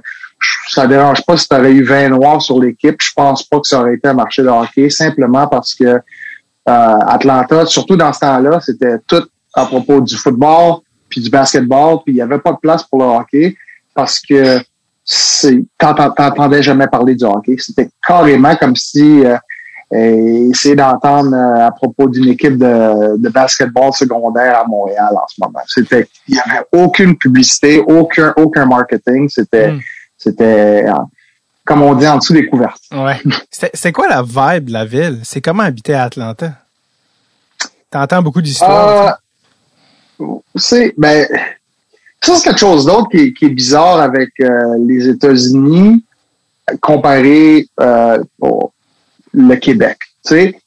ça 0.68 0.86
dérange 0.86 1.24
pas 1.24 1.36
si 1.36 1.48
tu 1.48 1.54
aurais 1.54 1.72
eu 1.72 1.82
20 1.82 2.10
noirs 2.10 2.42
sur 2.42 2.60
l'équipe. 2.60 2.96
Je 3.00 3.12
pense 3.14 3.42
pas 3.42 3.58
que 3.60 3.66
ça 3.66 3.80
aurait 3.80 3.94
été 3.94 4.08
un 4.08 4.14
marché 4.14 4.42
de 4.42 4.48
hockey, 4.48 4.90
simplement 4.90 5.46
parce 5.46 5.74
que 5.74 5.84
euh, 5.84 6.00
Atlanta, 6.66 7.66
surtout 7.66 7.96
dans 7.96 8.12
ce 8.12 8.20
temps-là, 8.20 8.60
c'était 8.60 8.98
tout 9.06 9.26
à 9.54 9.66
propos 9.66 10.00
du 10.00 10.16
football 10.16 10.80
puis 11.08 11.22
du 11.22 11.30
basketball, 11.30 11.98
puis 12.04 12.14
il 12.14 12.16
y 12.18 12.22
avait 12.22 12.38
pas 12.38 12.52
de 12.52 12.58
place 12.58 12.82
pour 12.84 12.98
le 12.98 13.06
hockey 13.06 13.56
parce 13.94 14.20
que 14.20 14.60
t'entendais 15.78 16.62
jamais 16.62 16.86
parler 16.86 17.14
du 17.14 17.24
hockey. 17.24 17.56
C'était 17.58 17.88
carrément 18.06 18.54
comme 18.56 18.76
si 18.76 19.24
euh, 19.24 19.36
euh, 19.94 20.50
essayer 20.50 20.76
d'entendre 20.76 21.34
euh, 21.34 21.66
à 21.66 21.70
propos 21.70 22.08
d'une 22.08 22.28
équipe 22.28 22.58
de, 22.58 23.16
de 23.16 23.28
basketball 23.30 23.90
secondaire 23.94 24.58
à 24.58 24.64
Montréal 24.66 25.08
en 25.14 25.26
ce 25.26 25.40
moment. 25.40 25.60
C'était 25.66 26.06
il 26.28 26.36
y 26.36 26.38
avait 26.38 26.66
aucune 26.72 27.16
publicité, 27.16 27.82
aucun 27.86 28.34
aucun 28.36 28.66
marketing. 28.66 29.30
C'était 29.30 29.72
Mm. 29.72 29.80
C'était 30.18 30.84
euh, 30.86 30.92
comme 31.64 31.80
on 31.82 31.94
dit 31.94 32.06
en 32.06 32.16
dessous 32.18 32.32
des 32.34 32.46
couvertures. 32.46 33.02
Ouais. 33.02 33.18
C'est 33.74 33.92
quoi 33.92 34.08
la 34.08 34.22
vibe 34.22 34.66
de 34.66 34.72
la 34.72 34.84
ville? 34.84 35.20
C'est 35.22 35.40
comment 35.40 35.62
habiter 35.62 35.94
à 35.94 36.04
Atlanta? 36.04 36.52
T'entends 37.90 38.22
beaucoup 38.22 38.42
d'histoires. 38.42 39.18
Euh, 40.20 40.24
c'est 40.56 40.92
ben 40.98 41.26
ça 42.20 42.34
c'est 42.36 42.48
quelque 42.48 42.58
chose 42.58 42.84
d'autre 42.86 43.08
qui, 43.10 43.18
est- 43.18 43.32
qui 43.32 43.44
est 43.46 43.50
bizarre 43.50 44.00
avec 44.00 44.30
euh, 44.40 44.76
les 44.86 45.08
États-Unis 45.08 46.04
comparé 46.80 47.66
euh, 47.80 48.22
au 48.40 48.72
le 49.32 49.54
Québec. 49.56 49.98
Tu 50.26 50.34
sais, 50.34 50.60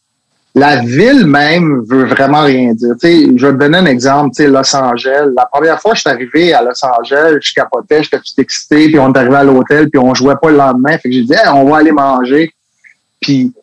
la 0.53 0.81
ville 0.81 1.25
même 1.25 1.83
veut 1.87 2.05
vraiment 2.05 2.43
rien 2.43 2.73
dire. 2.73 2.95
Je 3.01 3.45
vais 3.45 3.53
te 3.53 3.57
donner 3.57 3.77
un 3.77 3.85
exemple. 3.85 4.31
Los 4.43 4.75
Angeles. 4.75 5.29
La 5.35 5.45
première 5.45 5.81
fois 5.81 5.91
que 5.91 5.97
je 5.97 6.01
suis 6.01 6.09
arrivé 6.09 6.53
à 6.53 6.61
Los 6.61 6.83
Angeles, 6.83 7.37
je 7.41 7.53
capotais, 7.53 8.03
j'étais 8.03 8.17
tout 8.17 8.39
excité, 8.39 8.87
puis 8.87 8.99
on 8.99 9.13
est 9.13 9.17
arrivé 9.17 9.35
à 9.35 9.43
l'hôtel, 9.43 9.89
puis 9.89 9.99
on 9.99 10.13
jouait 10.13 10.35
pas 10.41 10.51
le 10.51 10.57
lendemain. 10.57 10.97
Fait 10.97 11.09
que 11.09 11.15
j'ai 11.15 11.23
dit, 11.23 11.33
on 11.53 11.69
va 11.69 11.77
aller 11.77 11.91
manger. 11.91 12.53
Puis 13.21 13.53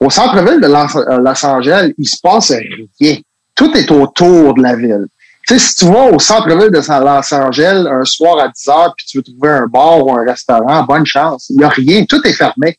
au 0.00 0.10
centre-ville 0.10 0.60
de 0.60 0.66
Los 0.66 0.96
euh, 0.96 1.18
Los 1.18 1.46
Angeles, 1.46 1.92
il 1.96 2.08
se 2.08 2.16
passe 2.20 2.52
rien. 2.98 3.16
Tout 3.54 3.72
est 3.76 3.90
autour 3.90 4.54
de 4.54 4.62
la 4.62 4.74
ville. 4.74 5.06
Si 5.46 5.74
tu 5.74 5.84
vas 5.86 6.06
au 6.06 6.18
centre-ville 6.18 6.70
de 6.70 6.76
Los 6.76 6.90
Angeles 6.90 7.86
un 7.88 8.04
soir 8.04 8.38
à 8.38 8.48
10 8.48 8.68
heures 8.68 8.94
puis 8.96 9.06
tu 9.06 9.18
veux 9.18 9.22
trouver 9.22 9.50
un 9.50 9.66
bar 9.66 10.04
ou 10.04 10.12
un 10.16 10.24
restaurant, 10.24 10.82
bonne 10.84 11.06
chance. 11.06 11.50
Il 11.50 11.58
n'y 11.58 11.64
a 11.64 11.68
rien. 11.68 12.04
Tout 12.04 12.20
est 12.26 12.32
fermé. 12.32 12.78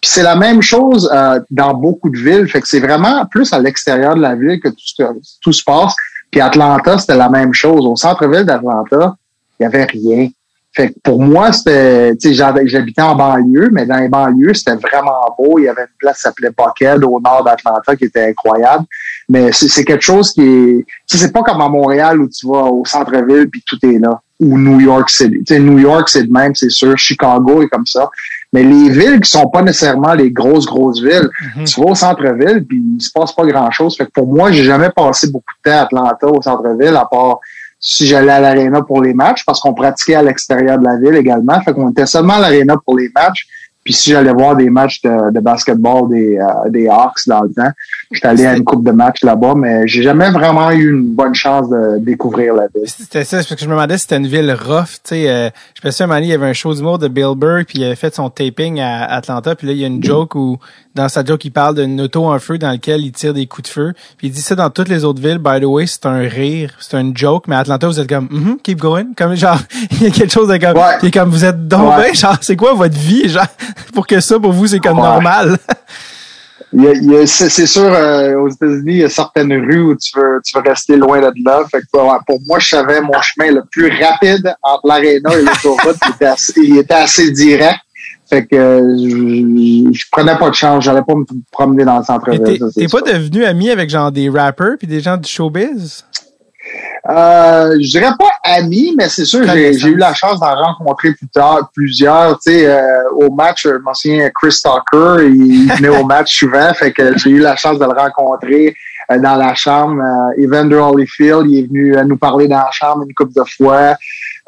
Puis 0.00 0.10
c'est 0.10 0.22
la 0.22 0.36
même 0.36 0.62
chose 0.62 1.10
euh, 1.12 1.40
dans 1.50 1.74
beaucoup 1.74 2.08
de 2.08 2.16
villes. 2.16 2.48
Fait 2.48 2.60
que 2.60 2.68
c'est 2.68 2.80
vraiment 2.80 3.26
plus 3.26 3.52
à 3.52 3.58
l'extérieur 3.58 4.14
de 4.14 4.20
la 4.20 4.34
ville 4.34 4.60
que 4.60 4.68
tout, 4.68 5.04
tout 5.42 5.52
se 5.52 5.62
passe. 5.62 5.94
Puis 6.30 6.40
Atlanta, 6.40 6.98
c'était 6.98 7.16
la 7.16 7.28
même 7.28 7.52
chose. 7.52 7.86
Au 7.86 7.96
centre-ville 7.96 8.44
d'Atlanta, 8.44 9.16
il 9.58 9.64
y 9.64 9.66
avait 9.66 9.84
rien. 9.84 10.28
Fait 10.72 10.90
que 10.90 10.94
pour 11.02 11.20
moi, 11.20 11.52
c'était, 11.52 12.14
j'habitais 12.32 13.02
en 13.02 13.16
banlieue, 13.16 13.70
mais 13.72 13.86
dans 13.86 13.96
les 13.96 14.08
banlieues, 14.08 14.54
c'était 14.54 14.76
vraiment 14.76 15.34
beau. 15.36 15.58
Il 15.58 15.64
y 15.64 15.68
avait 15.68 15.82
une 15.82 15.88
place 15.98 16.18
qui 16.18 16.22
s'appelait 16.22 16.50
Buckhead 16.56 17.02
au 17.02 17.20
nord 17.20 17.42
d'Atlanta 17.44 17.96
qui 17.96 18.04
était 18.04 18.28
incroyable. 18.28 18.84
Mais 19.28 19.50
c'est 19.52 19.84
quelque 19.84 20.04
chose 20.04 20.32
qui 20.32 20.42
est, 20.42 20.86
c'est 21.06 21.32
pas 21.32 21.42
comme 21.42 21.60
à 21.60 21.68
Montréal 21.68 22.20
où 22.20 22.28
tu 22.28 22.46
vas 22.46 22.66
au 22.66 22.84
centre-ville 22.84 23.48
puis 23.50 23.62
tout 23.66 23.78
est 23.82 23.98
là. 23.98 24.20
Ou 24.38 24.56
New 24.56 24.80
York 24.80 25.10
City. 25.10 25.42
New 25.58 25.78
York, 25.78 26.08
c'est 26.08 26.24
de 26.24 26.32
même, 26.32 26.54
c'est 26.54 26.70
sûr. 26.70 26.96
Chicago 26.96 27.62
est 27.62 27.68
comme 27.68 27.86
ça. 27.86 28.08
Mais 28.52 28.62
les 28.64 28.88
villes 28.90 29.20
qui 29.20 29.30
sont 29.30 29.48
pas 29.48 29.62
nécessairement 29.62 30.14
les 30.14 30.30
grosses, 30.32 30.66
grosses 30.66 31.00
villes, 31.00 31.28
Mhm. 31.56 31.64
tu 31.64 31.80
vas 31.80 31.86
au 31.86 31.94
centre-ville 31.94 32.64
puis 32.68 32.82
il 32.98 33.00
se 33.02 33.10
passe 33.12 33.32
pas 33.32 33.44
grand-chose. 33.46 33.96
Fait 33.96 34.06
que 34.06 34.10
pour 34.10 34.26
moi, 34.26 34.50
j'ai 34.50 34.64
jamais 34.64 34.90
passé 34.90 35.28
beaucoup 35.30 35.54
de 35.64 35.70
temps 35.70 35.76
à 35.78 35.82
Atlanta 35.82 36.26
au 36.26 36.42
centre-ville, 36.42 36.96
à 36.96 37.04
part 37.04 37.38
si 37.78 38.06
j'allais 38.06 38.32
à 38.32 38.40
l'aréna 38.40 38.82
pour 38.82 39.00
les 39.02 39.14
matchs, 39.14 39.44
parce 39.46 39.60
qu'on 39.60 39.72
pratiquait 39.72 40.16
à 40.16 40.22
l'extérieur 40.22 40.78
de 40.78 40.84
la 40.84 40.96
ville 40.98 41.14
également. 41.14 41.60
Fait 41.62 41.72
qu'on 41.72 41.90
était 41.90 42.06
seulement 42.06 42.34
à 42.34 42.40
l'aréna 42.40 42.76
pour 42.84 42.98
les 42.98 43.10
matchs. 43.14 43.46
Puis 43.84 43.94
si 43.94 44.10
j'allais 44.10 44.32
voir 44.32 44.56
des 44.56 44.68
matchs 44.68 45.00
de, 45.02 45.32
de 45.32 45.40
basketball 45.40 46.08
des, 46.10 46.38
euh, 46.38 46.68
des 46.68 46.86
Hawks 46.86 47.26
dans 47.26 47.42
le 47.42 47.50
temps, 47.50 47.70
j'étais 48.12 48.28
allé 48.28 48.44
à 48.44 48.54
une 48.54 48.62
coupe 48.64 48.84
de 48.84 48.90
matchs 48.90 49.22
là-bas, 49.24 49.54
mais 49.56 49.88
j'ai 49.88 50.02
jamais 50.02 50.30
vraiment 50.30 50.70
eu 50.70 50.90
une 50.90 51.14
bonne 51.14 51.34
chance 51.34 51.70
de 51.70 51.98
découvrir 51.98 52.54
la 52.54 52.66
ville. 52.74 52.84
C'était 52.86 53.24
ça, 53.24 53.42
c'est 53.42 53.48
parce 53.48 53.54
que 53.58 53.64
je 53.64 53.70
me 53.70 53.74
demandais 53.74 53.96
si 53.96 54.02
c'était 54.02 54.18
une 54.18 54.26
ville 54.26 54.50
rough, 54.52 54.84
tu 55.02 55.14
sais. 55.14 55.30
euh, 55.30 55.48
je 55.80 55.86
me 55.86 55.90
souviens, 55.90 56.04
un 56.04 56.08
moment 56.08 56.16
donné, 56.18 56.26
il 56.26 56.30
y 56.30 56.34
avait 56.34 56.46
un 56.46 56.52
show 56.52 56.74
d'humour 56.74 56.98
de 56.98 57.08
Bill 57.08 57.34
Burr, 57.36 57.64
puis 57.66 57.78
il 57.78 57.84
avait 57.84 57.96
fait 57.96 58.14
son 58.14 58.28
taping 58.28 58.80
à 58.80 59.04
Atlanta, 59.04 59.54
puis 59.54 59.66
là, 59.66 59.72
il 59.72 59.78
y 59.78 59.84
a 59.84 59.86
une 59.86 60.04
joke 60.04 60.34
où, 60.34 60.58
dans 60.94 61.08
sa 61.08 61.24
joke, 61.24 61.44
il 61.44 61.50
parle 61.52 61.76
d'une 61.76 62.00
auto 62.00 62.24
en 62.26 62.38
feu 62.38 62.58
dans 62.58 62.70
lequel 62.72 63.00
il 63.02 63.12
tire 63.12 63.32
des 63.32 63.46
coups 63.46 63.68
de 63.68 63.72
feu. 63.72 63.92
Puis 64.18 64.26
il 64.28 64.30
dit 64.32 64.42
ça 64.42 64.54
dans 64.56 64.70
toutes 64.70 64.88
les 64.88 65.04
autres 65.04 65.20
villes, 65.22 65.38
by 65.38 65.60
the 65.60 65.64
way, 65.64 65.86
c'est 65.86 66.06
un 66.06 66.18
rire, 66.20 66.72
c'est 66.80 66.96
un 66.96 67.12
joke, 67.14 67.44
mais 67.46 67.54
à 67.54 67.60
Atlanta, 67.60 67.86
vous 67.86 68.00
êtes 68.00 68.08
comme, 68.08 68.28
Mhm, 68.30 68.58
keep 68.62 68.78
going. 68.78 69.06
Comme, 69.16 69.34
genre, 69.36 69.58
il 69.92 70.02
y 70.02 70.06
a 70.06 70.10
quelque 70.10 70.32
chose 70.32 70.48
de 70.48 70.56
comme, 70.56 70.76
Ouais. 70.76 70.98
qui 71.00 71.06
est 71.06 71.10
comme, 71.10 71.30
vous 71.30 71.44
êtes 71.44 71.68
donc 71.68 71.96
Ouais. 71.98 72.14
genre, 72.14 72.36
c'est 72.40 72.56
quoi 72.56 72.74
votre 72.74 72.96
vie, 72.98 73.28
genre, 73.28 73.46
pour 73.94 74.06
que 74.06 74.20
ça, 74.20 74.38
pour 74.40 74.52
vous, 74.52 74.66
c'est 74.66 74.80
comme 74.80 74.98
Ouais. 74.98 75.04
normal. 75.04 75.56
C'est 77.26 77.66
sûr, 77.66 77.82
euh, 77.92 78.34
aux 78.36 78.48
États-Unis, 78.48 78.82
il 78.92 78.96
y 78.98 79.04
a 79.04 79.08
certaines 79.08 79.52
rues 79.52 79.82
où 79.82 79.96
tu 79.96 80.16
veux, 80.16 80.40
tu 80.44 80.56
veux 80.56 80.62
rester 80.62 80.96
loin 80.96 81.20
de 81.20 81.32
là. 81.44 81.62
Fait 81.70 81.80
que, 81.80 81.98
ouais, 81.98 82.18
pour 82.26 82.38
moi, 82.46 82.60
je 82.60 82.68
savais 82.68 83.00
mon 83.00 83.20
chemin 83.22 83.50
le 83.50 83.62
plus 83.70 83.90
rapide 84.00 84.54
entre 84.62 84.86
l'aréna 84.86 85.32
et 85.36 85.42
l'autoroute. 85.42 85.96
il, 86.06 86.10
était 86.14 86.26
assez, 86.26 86.52
il 86.62 86.78
était 86.78 86.94
assez 86.94 87.30
direct. 87.32 87.80
Fait 88.30 88.46
que 88.46 88.56
je, 88.56 89.90
je 89.92 90.04
prenais 90.12 90.36
pas 90.36 90.50
de 90.50 90.54
chance. 90.54 90.84
J'allais 90.84 91.02
pas 91.02 91.14
me 91.14 91.24
promener 91.50 91.84
dans 91.84 91.98
le 91.98 92.04
centre-ville. 92.04 92.60
t'es 92.74 92.86
pas 92.86 93.00
devenu 93.00 93.44
ami 93.44 93.70
avec 93.70 93.90
genre 93.90 94.12
des 94.12 94.30
rappers 94.30 94.76
puis 94.78 94.86
des 94.86 95.00
gens 95.00 95.16
du 95.16 95.28
showbiz? 95.28 96.04
Euh, 97.08 97.76
je 97.80 97.90
dirais 97.90 98.12
pas 98.18 98.30
ami, 98.44 98.94
mais 98.96 99.08
c'est 99.08 99.24
sûr, 99.24 99.44
j'ai 99.46 99.88
eu 99.88 99.96
la 99.96 100.12
chance 100.12 100.38
d'en 100.38 100.54
rencontrer 100.54 101.12
plus 101.14 101.28
tard 101.28 101.70
plusieurs. 101.74 102.38
Tu 102.38 102.52
sais, 102.52 102.66
euh, 102.66 103.10
au 103.16 103.30
match, 103.30 103.62
je 103.64 103.78
m'en 103.78 103.94
souviens, 103.94 104.30
Chris 104.34 104.60
Tucker, 104.62 105.26
il 105.26 105.72
venait 105.72 105.88
au 105.88 106.04
match 106.04 106.38
souvent, 106.38 106.72
fait 106.74 106.92
que 106.92 107.16
j'ai 107.18 107.30
eu 107.30 107.38
la 107.38 107.56
chance 107.56 107.78
de 107.78 107.84
le 107.84 107.92
rencontrer 107.92 108.76
euh, 109.10 109.18
dans 109.18 109.36
la 109.36 109.54
chambre. 109.54 110.00
Euh, 110.00 110.44
Evander 110.44 110.76
Holyfield, 110.76 111.46
il 111.48 111.58
est 111.58 111.66
venu 111.66 111.96
nous 112.06 112.18
parler 112.18 112.46
dans 112.46 112.58
la 112.58 112.70
chambre 112.70 113.04
une 113.08 113.14
couple 113.14 113.32
de 113.34 113.44
fois. 113.56 113.96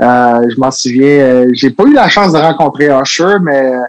Euh, 0.01 0.49
je 0.49 0.59
m'en 0.59 0.71
souviens, 0.71 1.07
euh, 1.07 1.51
j'ai 1.53 1.71
pas 1.71 1.85
eu 1.85 1.93
la 1.95 2.09
chance 2.09 2.33
de 2.33 2.39
rencontrer 2.39 2.87
Usher, 2.89 3.37
mais 3.43 3.61
euh, 3.73 3.81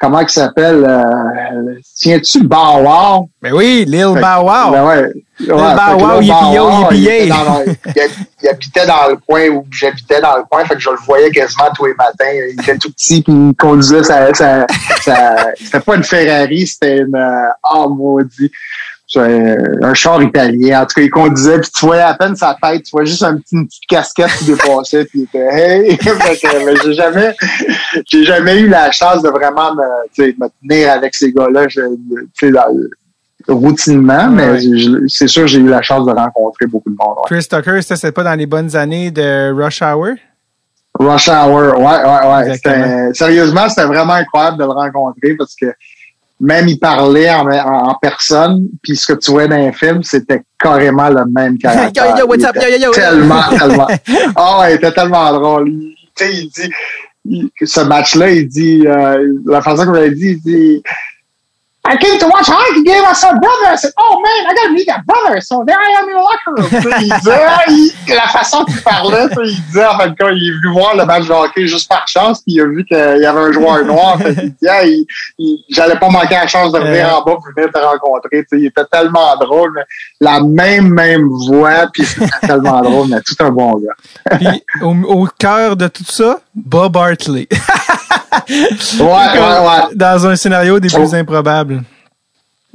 comment 0.00 0.20
il 0.20 0.28
s'appelle? 0.28 0.84
Euh, 0.88 1.74
Tiens-tu 1.96 2.42
Bow 2.44 2.80
Wow? 2.82 3.28
Ben 3.42 3.52
oui, 3.52 3.84
Lil 3.86 4.06
Bow 4.20 4.42
Wow. 4.42 4.70
Ben 4.72 4.84
ouais. 4.86 5.12
Bow 5.48 5.98
Wow, 6.04 6.20
il 8.42 8.48
habitait 8.48 8.86
dans 8.86 9.08
le 9.10 9.16
coin 9.16 9.48
où 9.48 9.64
j'habitais 9.70 10.20
dans 10.20 10.36
le 10.36 10.42
coin, 10.50 10.64
fait 10.64 10.74
que 10.74 10.80
je 10.80 10.90
le 10.90 10.96
voyais 11.06 11.30
quasiment 11.30 11.68
tous 11.74 11.86
les 11.86 11.94
matins. 11.94 12.24
Il 12.32 12.60
était 12.60 12.78
tout 12.78 12.90
petit, 12.90 13.22
puis 13.22 13.32
il 13.32 13.54
conduisait 13.56 14.02
sa, 14.04 14.32
sa, 14.34 14.66
sa- 15.02 15.52
c'était 15.56 15.80
pas 15.80 15.96
une 15.96 16.04
Ferrari, 16.04 16.66
c'était 16.66 16.98
une, 16.98 17.16
oh 17.72 17.88
maudit, 17.90 18.50
un, 19.16 19.56
un 19.82 19.94
char 19.94 20.22
italien. 20.22 20.82
En 20.82 20.86
tout 20.86 20.94
cas, 20.96 21.02
il 21.02 21.10
conduisait, 21.10 21.60
puis 21.60 21.70
tu 21.70 21.86
voyais 21.86 22.02
à 22.02 22.14
peine 22.14 22.34
sa 22.36 22.56
tête, 22.60 22.82
tu 22.84 22.90
vois 22.92 23.04
juste 23.04 23.22
un 23.22 23.36
petit, 23.36 23.54
une 23.56 23.66
petite 23.66 23.86
casquette 23.88 24.30
qui 24.38 24.44
dépassait, 24.46 25.04
puis 25.04 25.20
il 25.20 25.22
était 25.24 25.38
hey. 25.50 25.96
Que, 25.98 26.64
mais 26.64 26.74
j'ai 26.82 26.94
jamais, 26.94 27.34
j'ai 28.08 28.24
jamais 28.24 28.60
eu 28.60 28.68
la 28.68 28.90
chance 28.90 29.22
de 29.22 29.28
vraiment 29.28 29.74
me, 29.74 30.48
tenir 30.62 30.92
avec 30.92 31.14
ces 31.14 31.32
gars-là. 31.32 31.66
Routinement, 33.46 34.28
mais 34.30 34.48
Ouais. 34.52 34.60
c'est 35.08 35.28
sûr 35.28 35.46
j'ai 35.46 35.58
eu 35.58 35.68
la 35.68 35.82
chance 35.82 36.06
de 36.06 36.12
rencontrer 36.12 36.64
beaucoup 36.66 36.88
de 36.88 36.96
monde. 36.98 37.16
ouais. 37.18 37.36
Chris 37.38 37.46
Tucker, 37.46 37.82
c'était 37.82 37.96
c'était 37.96 38.12
pas 38.12 38.24
dans 38.24 38.34
les 38.38 38.46
bonnes 38.46 38.74
années 38.74 39.10
de 39.10 39.52
Rush 39.52 39.82
Hour? 39.82 40.14
Rush 40.98 41.28
Hour, 41.28 41.78
ouais, 41.78 41.84
ouais, 41.84 42.56
ouais. 42.64 43.12
Sérieusement, 43.12 43.68
c'était 43.68 43.84
vraiment 43.84 44.14
incroyable 44.14 44.56
de 44.56 44.62
le 44.64 44.70
rencontrer 44.70 45.34
parce 45.34 45.54
que 45.56 45.66
même 46.44 46.68
il 46.68 46.78
parlait 46.78 47.30
en, 47.30 47.46
en- 47.50 47.88
en 47.90 47.94
personne, 48.00 48.66
puis 48.82 48.96
ce 48.96 49.12
que 49.12 49.18
tu 49.18 49.30
vois 49.30 49.46
dans 49.48 49.56
les 49.56 49.72
films, 49.72 50.02
c'était 50.02 50.42
carrément 50.58 51.08
le 51.08 51.24
même 51.34 51.58
caractère. 51.58 52.06
Yo, 52.10 52.16
yo, 52.18 52.26
what's 52.26 52.42
Il 52.42 52.46
up? 52.46 52.56
était 52.56 52.70
Yo, 52.72 52.76
yo, 52.78 52.84
yo. 52.86 52.92
Tellement, 52.92 53.42
tellement. 53.58 53.88
Ah 54.36 54.60
ouais, 54.60 54.72
il 54.72 54.76
était 54.76 54.92
tellement 54.92 55.32
drôle. 55.32 55.70
Tu 55.70 56.24
sais, 56.24 56.32
il 56.34 56.48
dit, 56.50 56.70
il- 57.24 57.50
ce 57.66 57.80
match-là, 57.80 58.30
il 58.30 58.46
dit, 58.48 58.84
euh, 58.86 59.32
la 59.46 59.62
façon 59.62 59.84
qu'il 59.92 60.02
a 60.02 60.08
dit, 60.10 60.30
il 60.32 60.40
dit, 60.40 60.82
I 61.86 61.96
came 61.98 62.18
to 62.18 62.26
watch 62.28 62.46
hockey 62.48 62.82
game. 62.82 63.04
I 63.06 63.12
saw 63.12 63.28
a 63.30 63.38
brother. 63.38 63.66
I 63.72 63.76
said, 63.76 63.92
"Oh 63.98 64.18
man, 64.24 64.46
I 64.50 64.54
gotta 64.54 64.72
meet 64.72 64.86
that 64.86 65.04
brother." 65.04 65.38
So 65.42 65.64
there 65.66 65.76
I 65.78 66.00
am 66.00 66.08
in 66.08 66.14
the 66.16 66.22
locker 66.22 66.52
room. 66.56 66.92
Il 67.02 67.12
disait, 67.12 67.40
il- 68.08 68.14
la 68.14 68.26
façon 68.28 68.64
qu'il 68.64 68.80
parlait, 68.80 69.26
il 69.44 69.62
disait 69.66 69.84
en 69.84 69.98
fait 69.98 70.10
quand 70.18 70.28
il 70.30 70.48
est 70.48 70.52
venu 70.62 70.72
voir 70.72 70.96
le 70.96 71.04
match 71.04 71.26
de 71.26 71.32
hockey 71.32 71.66
juste 71.66 71.88
par 71.88 72.08
chance, 72.08 72.40
puis 72.42 72.54
il 72.54 72.60
a 72.62 72.64
vu 72.64 72.84
qu'il 72.86 72.96
y 72.96 73.26
avait 73.26 73.38
un 73.40 73.52
joueur 73.52 73.84
noir. 73.84 74.16
fait 74.18 74.34
ah, 74.66 74.84
il- 74.86 75.04
il- 75.38 75.58
j'allais 75.68 75.96
pas 75.98 76.08
manquer 76.08 76.36
la 76.36 76.46
chance 76.46 76.72
de 76.72 76.78
venir 76.78 77.06
Euh. 77.06 77.16
en 77.18 77.22
bas 77.22 77.32
pour 77.36 77.44
venir 77.54 77.70
te 77.70 77.78
rencontrer. 77.78 78.46
Il 78.52 78.64
était 78.66 78.84
tellement 78.90 79.36
drôle, 79.36 79.72
mais 79.76 79.82
la 80.20 80.40
même 80.42 80.88
même 80.88 81.28
voix, 81.28 81.86
puis 81.92 82.06
c'était 82.06 82.24
tellement 82.46 82.80
drôle, 82.80 83.08
mais 83.08 83.20
tout 83.20 83.36
un 83.40 83.50
bon 83.50 83.72
gars. 83.78 84.38
Puis 84.38 84.62
au, 84.82 84.94
au 85.22 85.28
cœur 85.38 85.76
de 85.76 85.88
tout 85.88 86.04
ça, 86.06 86.40
Bob 86.54 86.96
Hartley. 86.96 87.46
Ouais, 88.48 89.04
ouais, 89.04 89.66
ouais. 89.66 89.94
Dans 89.94 90.26
un 90.26 90.36
scénario 90.36 90.78
des 90.80 90.88
plus 90.88 91.10
Oh. 91.12 91.14
improbables. 91.14 91.82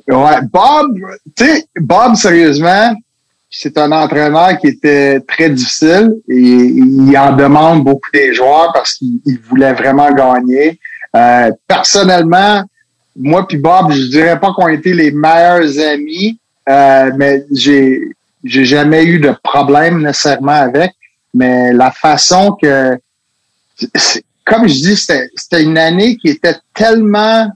Ouais, 0.07 0.41
Bob, 0.51 0.87
tu 1.35 1.45
sais, 1.45 1.65
Bob, 1.79 2.15
sérieusement, 2.15 2.93
c'est 3.49 3.77
un 3.77 3.91
entraîneur 3.91 4.57
qui 4.57 4.67
était 4.67 5.19
très 5.21 5.49
difficile 5.49 6.13
et 6.27 6.35
il 6.35 7.15
en 7.17 7.33
demande 7.35 7.83
beaucoup 7.83 8.09
des 8.13 8.33
joueurs 8.33 8.71
parce 8.73 8.93
qu'il 8.95 9.19
il 9.25 9.39
voulait 9.39 9.73
vraiment 9.73 10.11
gagner. 10.11 10.79
Euh, 11.15 11.51
personnellement, 11.67 12.63
moi 13.15 13.47
puis 13.47 13.57
Bob, 13.57 13.91
je 13.91 14.07
dirais 14.07 14.39
pas 14.39 14.51
qu'on 14.53 14.67
était 14.67 14.93
les 14.93 15.11
meilleurs 15.11 15.77
amis, 15.93 16.39
euh, 16.69 17.11
mais 17.17 17.45
j'ai 17.55 18.01
j'ai 18.43 18.65
jamais 18.65 19.03
eu 19.05 19.19
de 19.19 19.35
problème 19.43 20.01
nécessairement 20.01 20.53
avec. 20.53 20.91
Mais 21.33 21.73
la 21.73 21.91
façon 21.91 22.53
que, 22.61 22.97
c'est- 23.95 24.23
comme 24.49 24.67
je 24.67 24.73
dis, 24.73 24.95
c'était 24.97 25.63
une 25.63 25.77
année 25.77 26.17
qui 26.17 26.29
était 26.29 26.55
tellement 26.73 27.47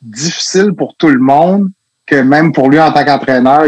difficile 0.00 0.72
pour 0.72 0.94
tout 0.96 1.08
le 1.08 1.18
monde 1.18 1.68
que 2.06 2.16
même 2.16 2.52
pour 2.52 2.70
lui 2.70 2.80
en 2.80 2.92
tant 2.92 3.04
qu'entraîneur, 3.04 3.64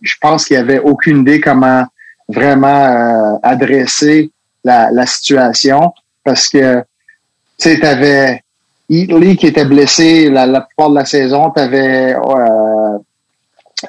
je 0.00 0.14
pense 0.20 0.44
qu'il 0.44 0.56
avait 0.56 0.78
aucune 0.78 1.22
idée 1.22 1.40
comment 1.40 1.84
vraiment 2.28 2.84
euh, 2.86 3.38
adresser 3.42 4.30
la, 4.62 4.90
la 4.92 5.06
situation 5.06 5.92
parce 6.22 6.48
que 6.48 6.78
tu 6.78 7.68
sais, 7.70 7.80
t'avais 7.80 8.42
Heatley 8.88 9.36
qui 9.36 9.48
était 9.48 9.64
blessé 9.64 10.30
la, 10.30 10.46
la 10.46 10.60
plupart 10.60 10.90
de 10.90 10.94
la 10.96 11.04
saison, 11.04 11.50
t'avais 11.50 12.14
euh, 12.14 12.98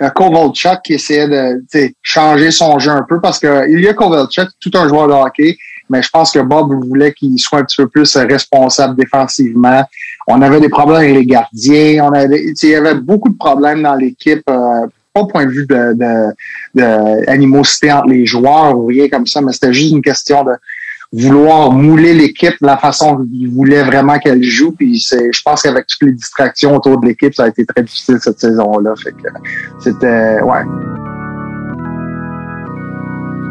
euh, 0.02 0.10
Kovalchuk 0.10 0.82
qui 0.84 0.94
essayait 0.94 1.28
de 1.28 1.94
changer 2.02 2.52
son 2.52 2.80
jeu 2.80 2.92
un 2.92 3.06
peu 3.08 3.20
parce 3.22 3.40
que 3.40 3.48
a 3.48 3.94
Kovalchuk, 3.94 4.50
tout 4.60 4.72
un 4.74 4.88
joueur 4.88 5.08
de 5.08 5.14
hockey, 5.14 5.58
mais 5.92 6.02
je 6.02 6.10
pense 6.10 6.32
que 6.32 6.40
Bob 6.40 6.74
voulait 6.88 7.14
qu'il 7.14 7.38
soit 7.38 7.60
un 7.60 7.64
petit 7.64 7.78
peu 7.78 7.88
plus 7.88 8.16
responsable 8.16 8.96
défensivement. 8.96 9.84
On 10.28 10.42
avait 10.42 10.62
des 10.62 10.70
problèmes 10.70 11.02
avec 11.02 11.14
les 11.14 11.26
gardiens. 11.26 12.06
On 12.06 12.14
avait, 12.14 12.54
il 12.62 12.70
y 12.70 12.76
avait 12.76 12.96
beaucoup 12.96 13.30
de 13.30 13.38
problèmes 13.38 13.84
dans 13.84 13.96
l'équipe, 13.96 14.44
euh, 14.50 14.88
pas 15.14 15.22
au 15.22 15.26
point 15.26 15.46
de 15.46 15.52
vue 15.52 15.66
de, 15.68 16.32
entre 17.92 18.08
les 18.08 18.26
joueurs 18.26 18.78
ou 18.78 18.86
rien 18.86 19.10
comme 19.10 19.28
ça, 19.28 19.42
mais 19.42 19.52
c'était 19.52 19.74
juste 19.74 19.92
une 19.92 20.02
question 20.02 20.46
de 20.46 20.54
vouloir 21.12 21.72
mouler 21.72 22.14
l'équipe 22.14 22.56
de 22.62 22.66
la 22.66 22.78
façon 22.78 23.18
qu'il 23.18 23.50
voulait 23.50 23.84
vraiment 23.84 24.18
qu'elle 24.18 24.44
joue. 24.44 24.72
Puis 24.72 25.06
je 25.10 25.42
pense 25.44 25.64
qu'avec 25.64 25.88
toutes 25.88 26.08
les 26.08 26.14
distractions 26.14 26.78
autour 26.78 27.02
de 27.02 27.08
l'équipe, 27.08 27.36
ça 27.36 27.44
a 27.44 27.48
été 27.50 27.66
très 27.66 27.84
difficile 27.84 28.18
cette 28.22 28.40
saison-là. 28.40 28.94
C'était, 29.80 30.42
ouais. 30.42 30.62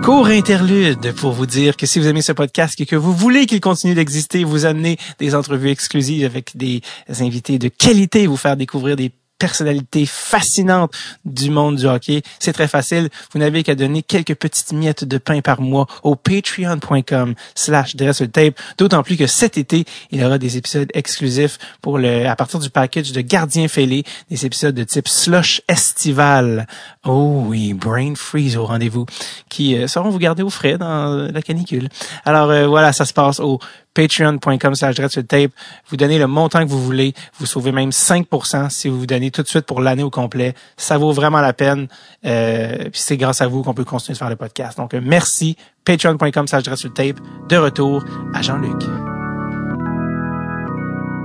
Court 0.02 0.28
interlude 0.28 1.12
pour 1.12 1.32
vous 1.32 1.44
dire 1.44 1.76
que 1.76 1.84
si 1.84 1.98
vous 1.98 2.06
aimez 2.08 2.22
ce 2.22 2.32
podcast 2.32 2.80
et 2.80 2.86
que 2.86 2.96
vous 2.96 3.12
voulez 3.12 3.44
qu'il 3.46 3.60
continue 3.60 3.94
d'exister, 3.94 4.44
vous 4.44 4.64
amener 4.64 4.96
des 5.18 5.34
entrevues 5.34 5.70
exclusives 5.70 6.24
avec 6.24 6.56
des 6.56 6.80
invités 7.20 7.58
de 7.58 7.68
qualité, 7.68 8.26
vous 8.26 8.38
faire 8.38 8.56
découvrir 8.56 8.96
des 8.96 9.12
personnalités 9.40 10.06
fascinantes 10.06 10.92
du 11.24 11.50
monde 11.50 11.76
du 11.76 11.86
hockey. 11.86 12.22
C'est 12.38 12.52
très 12.52 12.68
facile. 12.68 13.08
Vous 13.32 13.40
n'avez 13.40 13.64
qu'à 13.64 13.74
donner 13.74 14.02
quelques 14.02 14.36
petites 14.36 14.72
miettes 14.72 15.04
de 15.04 15.18
pain 15.18 15.40
par 15.40 15.60
mois 15.60 15.86
au 16.04 16.14
patreon.com 16.14 17.34
slash 17.56 17.96
tape. 17.96 18.54
D'autant 18.78 19.02
plus 19.02 19.16
que 19.16 19.26
cet 19.26 19.58
été, 19.58 19.84
il 20.10 20.20
y 20.20 20.24
aura 20.24 20.38
des 20.38 20.56
épisodes 20.56 20.88
exclusifs 20.94 21.58
pour 21.82 21.98
le, 21.98 22.28
à 22.28 22.36
partir 22.36 22.60
du 22.60 22.70
package 22.70 23.12
de 23.12 23.20
Gardien 23.22 23.66
Fêlé, 23.66 24.04
des 24.30 24.46
épisodes 24.46 24.74
de 24.74 24.84
type 24.84 25.08
slush 25.08 25.62
estival. 25.68 26.66
Oh 27.04 27.44
oui, 27.46 27.72
brain 27.72 28.14
freeze 28.14 28.56
au 28.56 28.66
rendez-vous, 28.66 29.06
qui 29.48 29.76
euh, 29.76 29.88
seront 29.88 30.10
vous 30.10 30.18
garder 30.18 30.42
au 30.42 30.50
frais 30.50 30.76
dans 30.76 31.30
la 31.32 31.42
canicule. 31.42 31.88
Alors 32.26 32.50
euh, 32.50 32.66
voilà, 32.66 32.92
ça 32.92 33.06
se 33.06 33.14
passe 33.14 33.40
au 33.40 33.58
patreon.com 33.94 34.74
slash 34.74 34.96
tape. 35.28 35.52
Vous 35.88 35.96
donnez 35.96 36.18
le 36.18 36.26
montant 36.26 36.64
que 36.64 36.68
vous 36.70 36.82
voulez. 36.82 37.14
Vous 37.38 37.46
sauvez 37.46 37.72
même 37.72 37.90
5% 37.90 38.70
si 38.70 38.88
vous 38.88 39.00
vous 39.00 39.06
donnez 39.06 39.30
tout 39.30 39.42
de 39.42 39.48
suite 39.48 39.66
pour 39.66 39.80
l'année 39.80 40.02
au 40.02 40.10
complet. 40.10 40.54
Ça 40.76 40.98
vaut 40.98 41.12
vraiment 41.12 41.40
la 41.40 41.52
peine. 41.52 41.88
Euh, 42.24 42.76
puis 42.90 43.00
c'est 43.00 43.16
grâce 43.16 43.40
à 43.40 43.48
vous 43.48 43.62
qu'on 43.62 43.74
peut 43.74 43.84
continuer 43.84 44.14
de 44.14 44.18
faire 44.18 44.30
le 44.30 44.36
podcast. 44.36 44.78
Donc 44.78 44.94
euh, 44.94 45.00
merci. 45.02 45.56
Patreon.com 45.84 46.46
slash 46.46 46.64
tape. 46.94 47.20
De 47.48 47.56
retour 47.56 48.04
à 48.34 48.42
Jean-Luc. 48.42 49.19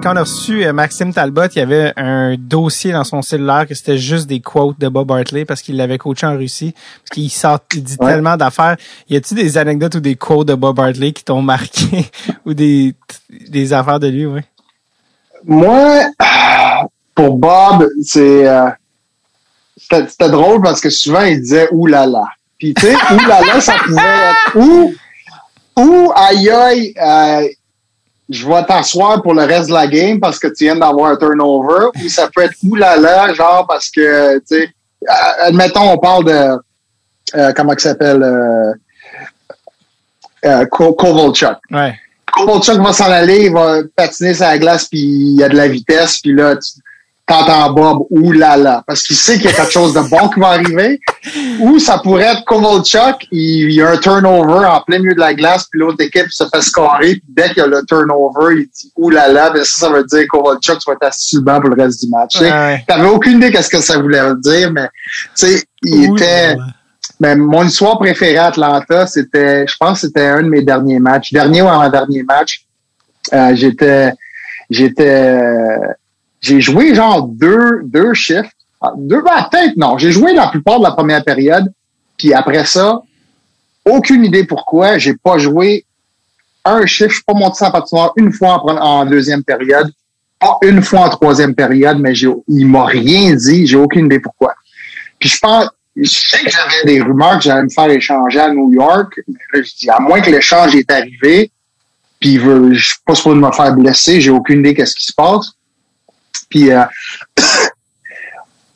Quand 0.05 0.13
on 0.13 0.17
a 0.17 0.19
reçu 0.19 0.63
euh, 0.63 0.71
Maxime 0.71 1.11
Talbot, 1.11 1.47
il 1.55 1.57
y 1.57 1.61
avait 1.63 1.91
un 1.97 2.35
dossier 2.37 2.91
dans 2.91 3.03
son 3.03 3.23
cellulaire 3.23 3.65
que 3.67 3.73
c'était 3.73 3.97
juste 3.97 4.27
des 4.27 4.39
quotes 4.39 4.79
de 4.79 4.87
Bob 4.87 5.11
Hartley 5.11 5.45
parce 5.45 5.63
qu'il 5.63 5.77
l'avait 5.77 5.97
coaché 5.97 6.27
en 6.27 6.37
Russie. 6.37 6.75
Parce 6.75 7.09
qu'il 7.15 7.31
sort, 7.31 7.61
il 7.73 7.81
dit 7.81 7.97
Ouais. 7.99 8.11
tellement 8.11 8.37
d'affaires. 8.37 8.77
Y 9.09 9.15
a-tu 9.15 9.33
des 9.33 9.57
anecdotes 9.57 9.95
ou 9.95 9.99
des 9.99 10.15
quotes 10.15 10.47
de 10.47 10.53
Bob 10.53 10.79
Hartley 10.79 11.11
qui 11.11 11.23
t'ont 11.23 11.41
marqué 11.41 12.05
ou 12.45 12.53
des, 12.53 12.93
des 13.49 13.73
affaires 13.73 13.99
de 13.99 14.05
lui, 14.09 14.27
oui? 14.27 14.41
Moi, 15.43 16.01
pour 17.15 17.37
Bob, 17.37 17.89
c'est 18.03 18.47
euh, 18.47 18.69
c'était 19.75 20.07
c'était 20.07 20.29
drôle 20.29 20.61
parce 20.61 20.81
que 20.81 20.91
souvent 20.91 21.21
il 21.23 21.41
disait 21.41 21.67
oulala. 21.71 22.25
Puis 22.59 22.75
tu 22.75 22.85
sais, 22.85 22.93
oulala, 23.11 23.59
ça 23.59 23.73
pouvait 23.83 24.01
être 24.03 24.55
ou 24.55 24.93
ou 25.79 26.11
aïe 26.15 26.47
aïe, 26.51 26.93
euh, 26.95 27.47
je 28.29 28.47
vais 28.47 28.63
t'asseoir 28.65 29.21
pour 29.21 29.33
le 29.33 29.43
reste 29.43 29.67
de 29.69 29.73
la 29.73 29.87
game 29.87 30.19
parce 30.19 30.39
que 30.39 30.47
tu 30.47 30.63
viens 30.65 30.75
d'avoir 30.75 31.11
un 31.11 31.15
turnover, 31.17 31.87
ou 32.03 32.09
ça 32.09 32.29
peut 32.33 32.41
être 32.43 32.55
oulala, 32.67 33.33
genre 33.33 33.65
parce 33.67 33.89
que 33.89 34.37
tu 34.39 34.43
sais, 34.45 34.63
euh, 34.63 35.43
admettons 35.47 35.91
on 35.91 35.97
parle 35.97 36.25
de 36.25 36.57
euh, 37.35 37.53
comment 37.55 37.73
il 37.73 37.79
s'appelle 37.79 38.23
euh, 38.23 38.71
euh, 40.45 40.65
Ko- 40.67 40.93
Kovalchuk. 40.93 41.57
Ouais. 41.71 41.95
Kovalchuk 42.31 42.77
va 42.81 42.93
s'en 42.93 43.11
aller, 43.11 43.45
il 43.45 43.53
va 43.53 43.79
patiner 43.95 44.33
sur 44.33 44.45
la 44.45 44.57
glace, 44.57 44.85
puis 44.87 44.99
il 44.99 45.39
y 45.39 45.43
a 45.43 45.49
de 45.49 45.55
la 45.55 45.67
vitesse, 45.67 46.19
puis 46.19 46.33
là, 46.33 46.55
tu 46.55 46.79
t'entends 47.27 47.71
Bob, 47.73 48.03
là, 48.11 48.83
parce 48.85 49.03
qu'il 49.03 49.15
sait 49.15 49.35
qu'il 49.35 49.45
y 49.45 49.47
a 49.47 49.53
quelque 49.53 49.71
chose 49.71 49.93
de 49.93 50.01
bon 50.01 50.29
qui 50.29 50.39
va 50.39 50.49
arriver. 50.49 50.99
Ou 51.59 51.79
ça 51.79 51.97
pourrait 51.97 52.33
être 52.33 52.45
Kovalchuk, 52.45 53.27
il, 53.31 53.69
il 53.69 53.73
y 53.73 53.81
a 53.81 53.89
un 53.89 53.97
turnover 53.97 54.65
en 54.65 54.81
plein 54.81 54.99
milieu 54.99 55.15
de 55.15 55.19
la 55.19 55.33
glace, 55.33 55.65
puis 55.69 55.79
l'autre 55.79 56.03
équipe 56.03 56.27
se 56.29 56.43
fait 56.53 56.61
scorer, 56.61 57.15
puis 57.15 57.23
dès 57.29 57.47
qu'il 57.49 57.57
y 57.57 57.61
a 57.61 57.67
le 57.67 57.83
turnover, 57.87 58.55
il 58.59 58.67
dit 58.67 58.91
là, 59.11 59.49
ben 59.49 59.63
ça, 59.63 59.87
ça 59.87 59.89
veut 59.89 60.03
dire 60.03 60.25
Kovalchuk, 60.29 60.79
vas 60.85 60.93
être 60.93 61.07
assis 61.07 61.37
pour 61.43 61.69
le 61.69 61.83
reste 61.83 62.03
du 62.03 62.09
match. 62.09 62.39
Ouais. 62.39 62.83
T'avais 62.87 63.07
aucune 63.07 63.37
idée 63.37 63.51
qu'est-ce 63.51 63.69
que 63.69 63.81
ça 63.81 63.97
voulait 63.97 64.21
dire, 64.41 64.71
mais 64.71 64.87
tu 65.35 65.47
sais, 65.47 65.63
il 65.83 66.09
Ouh 66.09 66.15
était... 66.15 66.55
Ben, 67.19 67.39
mon 67.39 67.63
histoire 67.63 67.97
préférée 67.97 68.37
à 68.37 68.47
Atlanta, 68.47 69.07
c'était, 69.07 69.65
je 69.65 69.75
pense 69.79 70.01
que 70.01 70.07
c'était 70.07 70.25
un 70.25 70.43
de 70.43 70.49
mes 70.49 70.63
derniers 70.63 70.99
matchs. 70.99 71.31
Dernier 71.31 71.61
ou 71.61 71.69
avant-dernier 71.69 72.23
match. 72.23 72.65
Euh, 73.31 73.55
j'étais, 73.55 74.11
j'étais, 74.69 75.79
j'ai 76.41 76.61
joué 76.61 76.93
genre 76.93 77.23
deux, 77.23 77.81
deux 77.85 78.13
shifts. 78.13 78.51
Ah, 78.81 78.93
Deux, 78.97 79.21
ben, 79.21 79.47
peut-être 79.49 79.77
non. 79.77 79.97
J'ai 79.97 80.11
joué 80.11 80.33
la 80.33 80.47
plupart 80.47 80.79
de 80.79 80.83
la 80.83 80.91
première 80.91 81.23
période. 81.23 81.71
Puis 82.17 82.33
après 82.33 82.65
ça, 82.65 83.01
aucune 83.85 84.25
idée 84.25 84.43
pourquoi, 84.43 84.97
j'ai 84.97 85.15
pas 85.15 85.37
joué 85.37 85.85
un 86.63 86.85
chiffre. 86.85 87.09
Je 87.09 87.15
suis 87.15 87.23
pas 87.23 87.33
monté 87.33 87.55
sans 87.57 87.71
patinoire 87.71 88.13
une 88.17 88.31
fois 88.31 88.61
en, 88.63 89.05
deuxième 89.05 89.43
période. 89.43 89.91
Pas 90.39 90.57
une 90.63 90.81
fois 90.81 91.01
en 91.01 91.09
troisième 91.09 91.55
période, 91.55 91.99
mais 91.99 92.13
j'ai, 92.13 92.29
il 92.47 92.67
m'a 92.67 92.85
rien 92.85 93.33
dit. 93.35 93.65
J'ai 93.65 93.77
aucune 93.77 94.05
idée 94.05 94.19
pourquoi. 94.19 94.53
Puis 95.19 95.29
je 95.29 95.37
pense, 95.39 95.69
je 95.95 96.09
sais 96.09 96.43
que 96.43 96.51
j'avais 96.51 96.85
des 96.85 97.01
rumeurs 97.01 97.37
que 97.37 97.43
j'allais 97.43 97.63
me 97.63 97.69
faire 97.69 97.89
échanger 97.89 98.39
à 98.39 98.51
New 98.51 98.73
York. 98.73 99.19
Mais 99.27 99.39
là, 99.53 99.61
je 99.63 99.75
dis, 99.75 99.89
à 99.89 99.99
moins 99.99 100.21
que 100.21 100.29
l'échange 100.29 100.75
est 100.75 100.91
arrivé, 100.91 101.51
puis 102.19 102.37
je 102.37 102.73
suis 102.73 102.99
pas 103.05 103.15
supposé 103.15 103.39
me 103.39 103.51
faire 103.51 103.73
blesser, 103.73 104.19
j'ai 104.19 104.31
aucune 104.31 104.59
idée 104.59 104.73
qu'est-ce 104.73 104.95
qui 104.95 105.05
se 105.05 105.13
passe. 105.13 105.53
Puis 106.49 106.71
euh, 106.71 106.83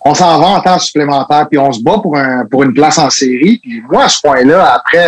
on 0.02 0.14
s'en 0.14 0.40
va 0.40 0.48
en 0.48 0.62
temps 0.62 0.80
supplémentaire, 0.80 1.48
puis 1.50 1.60
on 1.60 1.72
se 1.72 1.82
bat 1.82 2.00
pour 2.02 2.18
un 2.18 2.46
pour 2.46 2.64
une 2.64 2.74
place 2.74 2.98
en 2.98 3.10
série. 3.10 3.60
Puis 3.62 3.82
moi, 3.90 4.06
à 4.06 4.10
ce 4.10 4.20
point-là, 4.22 4.74
après, 4.74 5.08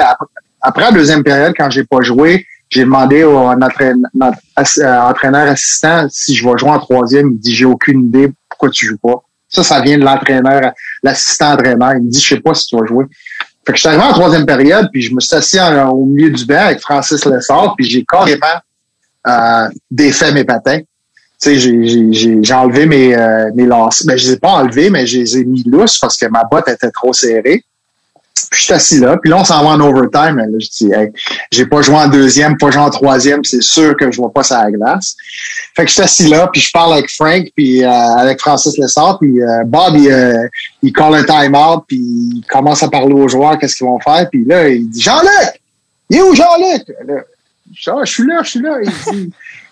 après, 0.61 0.83
la 0.83 0.91
deuxième 0.91 1.23
période, 1.23 1.53
quand 1.57 1.69
j'ai 1.69 1.83
pas 1.83 2.01
joué, 2.01 2.45
j'ai 2.69 2.83
demandé 2.83 3.23
au 3.23 3.53
notre, 3.55 3.83
euh, 3.83 4.99
entraîneur 5.09 5.47
assistant 5.49 6.07
si 6.09 6.35
je 6.35 6.47
vais 6.47 6.57
jouer 6.57 6.69
en 6.69 6.79
troisième. 6.79 7.31
Il 7.31 7.39
dit 7.39 7.55
j'ai 7.55 7.65
aucune 7.65 8.05
idée 8.07 8.31
pourquoi 8.49 8.69
tu 8.69 8.87
joues 8.87 8.97
pas. 8.97 9.21
Ça, 9.49 9.63
ça 9.63 9.81
vient 9.81 9.97
de 9.97 10.05
l'entraîneur, 10.05 10.71
l'assistant 11.03 11.53
entraîneur. 11.53 11.93
Il 11.95 12.03
me 12.03 12.09
dit 12.09 12.21
je 12.21 12.35
sais 12.35 12.39
pas 12.39 12.53
si 12.53 12.67
tu 12.67 12.77
vas 12.77 12.85
jouer. 12.85 13.05
Fait 13.65 13.73
que 13.73 13.77
je 13.77 13.81
suis 13.81 13.89
arrivé 13.89 14.03
en 14.03 14.13
troisième 14.13 14.45
période, 14.45 14.89
puis 14.91 15.01
je 15.01 15.13
me 15.13 15.19
suis 15.19 15.35
assis 15.35 15.59
au 15.59 16.05
milieu 16.05 16.31
du 16.31 16.45
banc 16.45 16.65
avec 16.65 16.79
Francis 16.79 17.23
Lessard, 17.25 17.75
puis 17.75 17.85
j'ai 17.85 18.03
carrément 18.03 18.59
euh, 19.27 19.69
défait 19.89 20.31
mes 20.31 20.43
patins. 20.43 20.79
Sais, 21.41 21.57
j'ai 21.57 22.53
enlevé 22.53 22.85
mes, 22.85 23.15
euh, 23.15 23.49
mes 23.55 23.65
lacets. 23.65 24.05
Ben, 24.05 24.15
je 24.15 24.27
les 24.27 24.34
ai 24.34 24.38
pas 24.38 24.49
enlevés, 24.49 24.91
mais 24.91 25.07
je 25.07 25.18
les 25.18 25.38
ai 25.39 25.43
mis 25.43 25.63
lousses 25.63 25.97
parce 25.97 26.15
que 26.15 26.27
ma 26.27 26.43
botte 26.43 26.68
était 26.68 26.91
trop 26.91 27.13
serrée. 27.13 27.63
Puis 28.51 28.59
je 28.59 28.65
suis 28.65 28.73
assis 28.73 28.99
là, 28.99 29.18
puis 29.18 29.31
là, 29.31 29.38
on 29.39 29.43
s'en 29.43 29.63
va 29.63 29.69
en 29.69 29.80
overtime. 29.80 30.38
Là, 30.38 30.45
je 30.59 30.68
dis, 30.68 30.91
hey, 30.93 31.09
j'ai 31.51 31.65
pas 31.65 31.81
joué 31.81 31.95
en 31.95 32.07
deuxième, 32.07 32.57
pas 32.57 32.69
joué 32.69 32.81
en 32.81 32.91
troisième, 32.91 33.43
c'est 33.43 33.63
sûr 33.63 33.95
que 33.97 34.11
je 34.11 34.18
vois 34.18 34.31
pas 34.31 34.43
ça 34.43 34.59
à 34.59 34.63
la 34.65 34.72
glace. 34.72 35.15
Fait 35.76 35.84
que 35.84 35.89
je 35.89 35.93
suis 35.95 36.03
assis 36.03 36.27
là, 36.27 36.47
puis 36.51 36.61
je 36.61 36.69
parle 36.72 36.93
avec 36.93 37.09
Frank, 37.09 37.45
puis 37.55 37.84
euh, 37.84 37.89
avec 37.89 38.39
Francis 38.39 38.77
Lessard, 38.77 39.18
puis 39.19 39.41
euh, 39.41 39.63
Bob, 39.65 39.95
il, 39.95 40.11
euh, 40.11 40.47
il 40.84 40.93
call 40.93 41.15
un 41.15 41.23
time-out, 41.23 41.85
puis 41.88 41.97
il 41.97 42.43
commence 42.47 42.84
à 42.84 42.89
parler 42.89 43.13
aux 43.13 43.27
joueurs, 43.27 43.57
qu'est-ce 43.57 43.76
qu'ils 43.76 43.88
vont 43.88 43.99
faire, 43.99 44.27
puis 44.30 44.45
là, 44.45 44.69
il 44.69 44.89
dit 44.89 45.01
«Jean-Luc! 45.01 45.61
Il 46.09 46.18
est 46.18 46.22
où 46.22 46.35
Jean-Luc?» 46.35 46.84
je, 47.73 48.05
suis 48.05 48.27
là, 48.27 48.41
je 48.43 48.49
suis 48.49 48.61
là. 48.61 48.77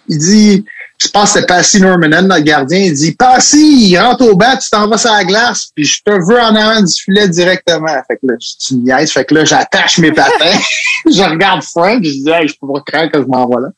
Il 0.08 0.18
dit 0.18 0.66
je 1.02 1.08
pense 1.08 1.32
que 1.32 1.40
c'était 1.40 1.48
Passy 1.54 1.82
Normanen, 1.82 2.28
notre 2.28 2.44
gardien, 2.44 2.80
il 2.80 2.94
dit 2.94 3.14
Passy, 3.14 3.98
rentre 3.98 4.26
au 4.26 4.36
bat, 4.36 4.58
tu 4.58 4.70
t'en 4.70 4.88
vas 4.88 4.98
sur 4.98 5.12
la 5.12 5.24
glace, 5.24 5.70
puis 5.74 5.86
je 5.86 6.02
te 6.04 6.12
veux 6.12 6.40
en 6.40 6.54
avant 6.56 6.82
du 6.82 6.94
filet 6.94 7.30
directement. 7.30 7.96
Fait 8.06 8.18
que 8.18 8.28
là, 8.28 8.34
tu 8.38 8.76
niaises, 8.76 9.12
fait 9.12 9.24
que 9.24 9.34
là, 9.34 9.46
j'attache 9.46 9.98
mes 10.00 10.12
patins, 10.12 10.60
je 11.06 11.24
regarde 11.24 11.64
Frank, 11.64 12.04
je 12.04 12.10
dis 12.10 12.30
hey, 12.30 12.50
je 12.50 12.56
peux 12.60 12.68
pas 12.74 12.82
craindre 12.86 13.12
que 13.14 13.22
je 13.22 13.28
m'en 13.28 13.48
vais 13.48 13.62
là. 13.62 13.70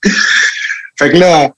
Fait 0.98 1.12
que 1.12 1.18
là, 1.18 1.52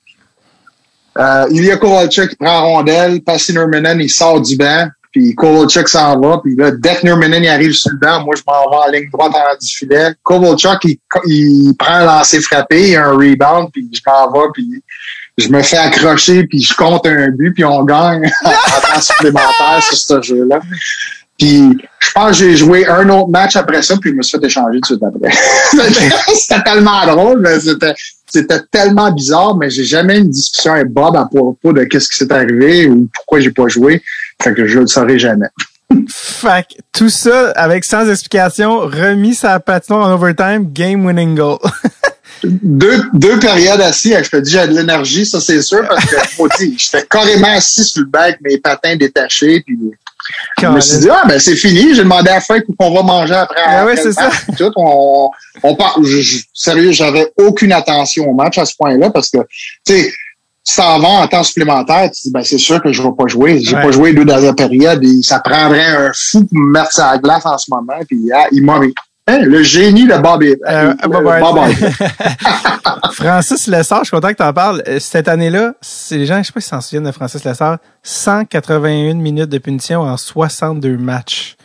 euh, 1.18 1.48
Ilya 1.52 1.78
Kovalchuk 1.78 2.32
qui 2.32 2.36
prend 2.36 2.62
rondelle, 2.62 3.22
Passy 3.22 3.54
Normanen, 3.54 4.02
il 4.02 4.10
sort 4.10 4.42
du 4.42 4.58
banc, 4.58 4.90
puis 5.14 5.34
Kovalchuk 5.34 5.88
s'en 5.88 6.20
va, 6.20 6.40
puis 6.44 6.58
là, 6.58 6.72
dès 6.72 6.96
que 6.96 7.08
Normanen 7.08 7.46
arrive 7.46 7.72
sur 7.72 7.92
le 7.92 8.00
banc, 8.00 8.26
moi 8.26 8.36
je 8.36 8.44
m'en 8.46 8.70
vais 8.70 8.86
en 8.86 8.92
ligne 8.92 9.10
droite 9.10 9.32
en 9.34 9.40
avant 9.40 9.58
du 9.62 9.74
filet. 9.74 10.14
Kovalchuk, 10.24 10.84
il, 10.84 10.98
il 11.26 11.74
prend 11.80 11.94
un 11.94 12.06
lancer 12.06 12.42
frappé, 12.42 12.90
il 12.90 12.96
a 12.98 13.06
un 13.06 13.12
rebound, 13.14 13.70
puis 13.72 13.90
je 13.94 14.02
m'en 14.06 14.30
vais, 14.30 14.48
puis 14.54 14.84
je 15.38 15.50
me 15.50 15.62
fais 15.62 15.78
accrocher, 15.78 16.46
puis 16.46 16.62
je 16.62 16.74
compte 16.76 17.06
un 17.08 17.30
but, 17.30 17.54
puis 17.54 17.66
on 17.66 17.84
gagne 17.84 18.30
en 18.46 18.50
temps 18.50 19.02
supplémentaire 19.02 19.82
sur 19.82 19.98
ce 19.98 20.22
jeu-là. 20.22 20.60
Puis 21.38 21.78
je 22.00 22.12
pense 22.14 22.30
que 22.30 22.34
j'ai 22.34 22.56
joué 22.56 22.86
un 22.88 23.10
autre 23.10 23.30
match 23.30 23.56
après 23.56 23.82
ça, 23.82 23.96
puis 23.98 24.12
je 24.12 24.16
me 24.16 24.22
suis 24.22 24.38
fait 24.38 24.46
échanger 24.46 24.80
tout 24.82 24.96
de 24.96 25.00
suite 25.00 25.04
après. 25.04 26.32
c'était 26.36 26.64
tellement 26.64 27.06
drôle, 27.08 27.42
mais 27.42 27.60
c'était 27.60 27.96
c'était 28.34 28.62
tellement 28.72 29.12
bizarre, 29.12 29.56
mais 29.56 29.70
j'ai 29.70 29.84
jamais 29.84 30.18
eu 30.18 30.22
une 30.22 30.30
discussion 30.30 30.74
avec 30.74 30.88
Bob 30.88 31.16
à 31.16 31.26
propos 31.26 31.72
de 31.72 31.84
qu'est-ce 31.84 32.10
qui 32.10 32.16
s'est 32.16 32.34
arrivé 32.34 32.88
ou 32.88 33.08
pourquoi 33.14 33.40
j'ai 33.40 33.52
pas 33.52 33.68
joué. 33.68 34.02
Fait 34.42 34.54
que 34.54 34.66
je 34.66 34.80
le 34.80 34.88
saurai 34.88 35.20
jamais. 35.20 35.46
fait 36.08 36.64
que 36.64 36.82
tout 36.92 37.10
ça 37.10 37.52
avec 37.52 37.84
sans 37.84 38.10
explication, 38.10 38.80
remis 38.80 39.36
sa 39.36 39.60
patinoire 39.60 40.08
en 40.08 40.14
overtime, 40.14 40.72
game 40.72 41.06
winning 41.06 41.36
goal. 41.36 41.60
deux, 42.44 43.04
deux 43.14 43.40
périodes 43.40 43.82
assis, 43.82 44.14
je 44.14 44.30
te 44.30 44.38
dis, 44.38 44.52
j'ai 44.52 44.68
de 44.68 44.74
l'énergie, 44.74 45.26
ça 45.26 45.40
c'est 45.40 45.62
sûr, 45.62 45.88
parce 45.88 46.06
que 46.06 46.16
moi, 46.38 46.48
j'étais 46.58 47.06
carrément 47.10 47.48
assis 47.48 47.84
sur 47.84 48.02
le 48.02 48.08
banc, 48.08 48.32
mes 48.42 48.58
patins 48.58 48.96
détachés, 48.96 49.62
puis 49.62 49.78
je 50.62 50.68
me 50.68 50.80
suis 50.80 51.00
dit, 51.00 51.10
ah, 51.10 51.24
ben 51.28 51.40
c'est 51.40 51.56
fini, 51.56 51.94
j'ai 51.94 52.04
demandé 52.04 52.30
à 52.30 52.40
Frank 52.40 52.64
qu'on 52.78 52.94
va 52.94 53.04
manger 53.04 53.34
après. 53.34 53.62
Ah 53.66 53.86
oui, 53.86 53.94
c'est 53.96 54.14
ça. 54.14 54.30
Tout, 54.58 54.72
on, 54.78 55.30
on 55.64 55.76
parle, 55.76 56.06
sérieux, 56.54 56.92
j'avais 56.92 57.32
aucune 57.38 57.74
attention 57.74 58.30
au 58.30 58.34
match 58.34 58.58
à 58.58 58.66
ce 58.66 58.74
point-là, 58.76 59.10
parce 59.10 59.30
que, 59.30 59.40
tu 59.86 59.94
sais, 59.94 60.14
ça 60.64 60.98
va 60.98 61.08
en 61.08 61.28
temps 61.28 61.44
supplémentaire, 61.44 62.10
tu 62.12 62.22
dis, 62.24 62.32
ben, 62.32 62.42
c'est 62.42 62.58
sûr 62.58 62.82
que 62.82 62.92
je 62.94 63.02
vais 63.02 63.12
pas 63.18 63.28
jouer. 63.28 63.60
J'ai 63.60 63.76
pas 63.76 63.92
joué 63.92 64.14
deux 64.14 64.24
dernières 64.24 64.56
périodes 64.56 65.04
et 65.04 65.22
ça 65.22 65.40
prendrait 65.40 65.86
un 65.86 66.12
fou 66.14 66.46
pour 66.46 66.58
me 66.58 66.72
mettre 66.72 66.94
sur 66.94 67.04
la 67.04 67.18
glace 67.18 67.46
en 67.46 67.58
ce 67.58 67.66
moment. 67.70 68.00
Puis, 68.08 68.32
ah, 68.34 68.48
il 68.52 68.64
m'a 68.64 68.80
Hein, 69.26 69.40
le 69.40 69.64
génie 69.64 70.06
de 70.06 70.18
Bob, 70.18 70.44
euh, 70.44 70.94
Francis 73.14 73.68
Lessard, 73.68 74.00
je 74.00 74.10
suis 74.10 74.12
content 74.12 74.30
que 74.30 74.38
tu 74.38 74.44
en 74.44 74.52
parles. 74.52 74.84
Euh, 74.86 75.00
cette 75.00 75.30
année-là, 75.30 75.76
c'est 75.80 76.18
les 76.18 76.26
gens, 76.26 76.40
je 76.40 76.48
sais 76.48 76.52
pas 76.52 76.60
s'ils 76.60 76.70
s'en 76.70 76.82
souviennent 76.82 77.06
de 77.06 77.12
Francis 77.14 77.46
Lessard, 77.46 77.78
181 78.04 79.14
minutes 79.14 79.50
de 79.50 79.58
punition 79.60 80.02
en 80.02 80.18
62 80.18 80.98
matchs. 80.98 81.56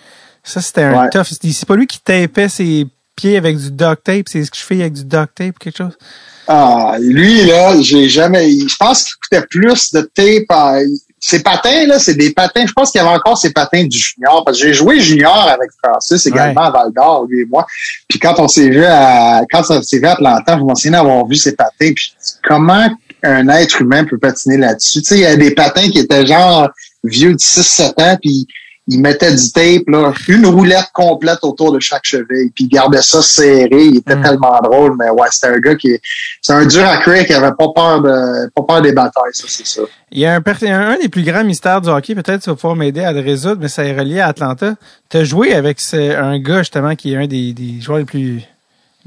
Ça, 0.44 0.60
c'était 0.60 0.84
un 0.84 1.08
tough. 1.08 1.24
C'est 1.24 1.66
pas 1.66 1.74
lui 1.74 1.88
qui 1.88 1.98
tapait 1.98 2.48
ses 2.48 2.86
pieds 3.16 3.36
avec 3.36 3.56
du 3.56 3.72
duct 3.72 4.04
tape, 4.04 4.28
c'est 4.28 4.44
ce 4.44 4.52
que 4.52 4.56
je 4.56 4.62
fais 4.62 4.80
avec 4.80 4.92
du 4.92 5.04
duct 5.04 5.34
tape 5.34 5.56
ou 5.56 5.58
quelque 5.58 5.78
chose? 5.78 5.98
Ah, 6.46 6.96
lui, 7.00 7.44
là, 7.44 7.74
j'ai 7.80 8.08
jamais. 8.08 8.50
Je 8.50 8.76
pense 8.76 9.02
qu'il 9.02 9.14
coûtait 9.20 9.46
plus 9.50 9.92
de 9.92 10.02
tape. 10.02 10.84
Ces 11.20 11.42
patins, 11.42 11.86
là, 11.86 11.98
c'est 11.98 12.14
des 12.14 12.32
patins. 12.32 12.64
Je 12.66 12.72
pense 12.72 12.90
qu'il 12.90 13.00
y 13.00 13.04
avait 13.04 13.14
encore 13.14 13.36
ces 13.36 13.52
patins 13.52 13.84
du 13.84 13.98
junior. 13.98 14.44
Parce 14.44 14.58
que 14.58 14.66
j'ai 14.66 14.74
joué 14.74 15.00
junior 15.00 15.48
avec 15.48 15.70
Francis 15.82 16.24
également 16.26 16.62
à 16.62 16.70
Val 16.70 16.92
d'Or, 16.94 17.26
lui 17.28 17.42
et 17.42 17.46
moi. 17.46 17.66
Puis 18.08 18.18
quand 18.18 18.38
on 18.38 18.48
s'est 18.48 18.68
vu 18.68 18.84
à 18.84 19.42
quand 19.50 19.62
on 19.70 19.82
s'est 19.82 19.98
vu 19.98 20.06
à 20.06 20.12
Atlanta, 20.12 20.56
je 20.58 20.62
m'en 20.62 20.74
souviens 20.74 20.92
d'avoir 20.92 21.26
vu 21.26 21.36
ces 21.36 21.54
patins. 21.56 21.92
Puis 21.94 22.12
comment 22.44 22.88
un 23.22 23.48
être 23.48 23.82
humain 23.82 24.04
peut 24.04 24.18
patiner 24.18 24.58
là-dessus? 24.58 25.02
Tu 25.02 25.08
sais, 25.08 25.16
il 25.16 25.22
y 25.22 25.26
a 25.26 25.36
des 25.36 25.54
patins 25.54 25.90
qui 25.90 25.98
étaient 25.98 26.24
genre 26.24 26.68
vieux 27.02 27.32
de 27.32 27.38
6-7 27.38 28.02
ans, 28.02 28.16
puis 28.20 28.46
il 28.90 29.00
mettait 29.00 29.34
du 29.34 29.52
tape, 29.52 29.86
là, 29.86 30.12
une 30.28 30.46
roulette 30.46 30.90
complète 30.94 31.40
autour 31.42 31.72
de 31.72 31.78
chaque 31.78 32.04
cheville, 32.04 32.50
puis 32.54 32.64
il 32.64 32.68
gardait 32.68 33.02
ça 33.02 33.20
serré. 33.20 33.84
Il 33.84 33.98
était 33.98 34.16
mm. 34.16 34.22
tellement 34.22 34.58
drôle, 34.62 34.96
mais 34.98 35.10
ouais, 35.10 35.28
c'était 35.30 35.48
un 35.48 35.58
gars 35.58 35.76
qui 35.76 35.98
c'est 36.40 36.54
un 36.54 36.64
dur 36.64 36.86
à 36.88 36.96
créer 36.96 37.26
qui 37.26 37.34
avait 37.34 37.54
pas 37.56 37.68
peur 37.74 38.00
de 38.00 38.50
pas 38.54 38.62
peur 38.62 38.80
des 38.80 38.92
batailles, 38.92 39.34
ça 39.34 39.44
c'est 39.46 39.66
ça. 39.66 39.82
Il 40.10 40.20
y 40.20 40.26
a 40.26 40.34
un, 40.34 40.42
un, 40.62 40.96
des 40.96 41.10
plus 41.10 41.22
grands 41.22 41.44
mystères 41.44 41.82
du 41.82 41.90
hockey, 41.90 42.14
peut-être 42.14 42.42
tu 42.42 42.48
vas 42.48 42.56
pouvoir 42.56 42.76
m'aider 42.76 43.02
à 43.02 43.12
le 43.12 43.20
résoudre, 43.20 43.58
mais 43.60 43.68
ça 43.68 43.84
est 43.84 43.96
relié 43.96 44.20
à 44.20 44.28
Atlanta. 44.28 44.74
Tu 45.10 45.18
as 45.18 45.24
joué 45.24 45.52
avec 45.52 45.78
un 45.92 46.38
gars 46.38 46.58
justement 46.58 46.96
qui 46.96 47.12
est 47.12 47.16
un 47.16 47.26
des, 47.26 47.52
des 47.52 47.80
joueurs 47.82 47.98
les 47.98 48.04
plus 48.06 48.42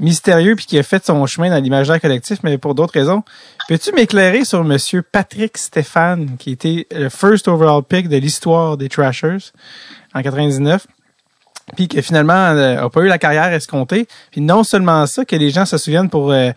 mystérieux 0.02 0.56
puis 0.56 0.66
qui 0.66 0.78
a 0.78 0.82
fait 0.82 1.06
son 1.06 1.24
chemin 1.26 1.48
dans 1.48 1.62
l'imaginaire 1.62 2.00
collectif, 2.00 2.40
mais 2.42 2.58
pour 2.58 2.74
d'autres 2.74 2.94
raisons. 2.94 3.22
Peux-tu 3.68 3.92
m'éclairer 3.92 4.44
sur 4.44 4.64
Monsieur 4.64 5.02
Patrick 5.02 5.56
Stéphane, 5.56 6.36
qui 6.38 6.50
était 6.50 6.86
le 6.90 7.08
first 7.08 7.48
overall 7.48 7.82
pick 7.82 8.08
de 8.08 8.16
l'histoire 8.16 8.76
des 8.76 8.88
Trashers 8.88 9.52
en 10.14 10.22
99? 10.22 10.86
Puis 11.76 11.88
qui 11.88 12.02
finalement 12.02 12.32
euh, 12.34 12.84
a 12.84 12.90
pas 12.90 13.02
eu 13.02 13.06
la 13.06 13.18
carrière 13.18 13.52
escomptée. 13.52 14.06
Puis 14.32 14.40
non 14.40 14.64
seulement 14.64 15.06
ça, 15.06 15.24
que 15.24 15.36
les 15.36 15.50
gens 15.50 15.64
se 15.64 15.78
souviennent 15.78 16.10
pour 16.10 16.32
euh, 16.32 16.50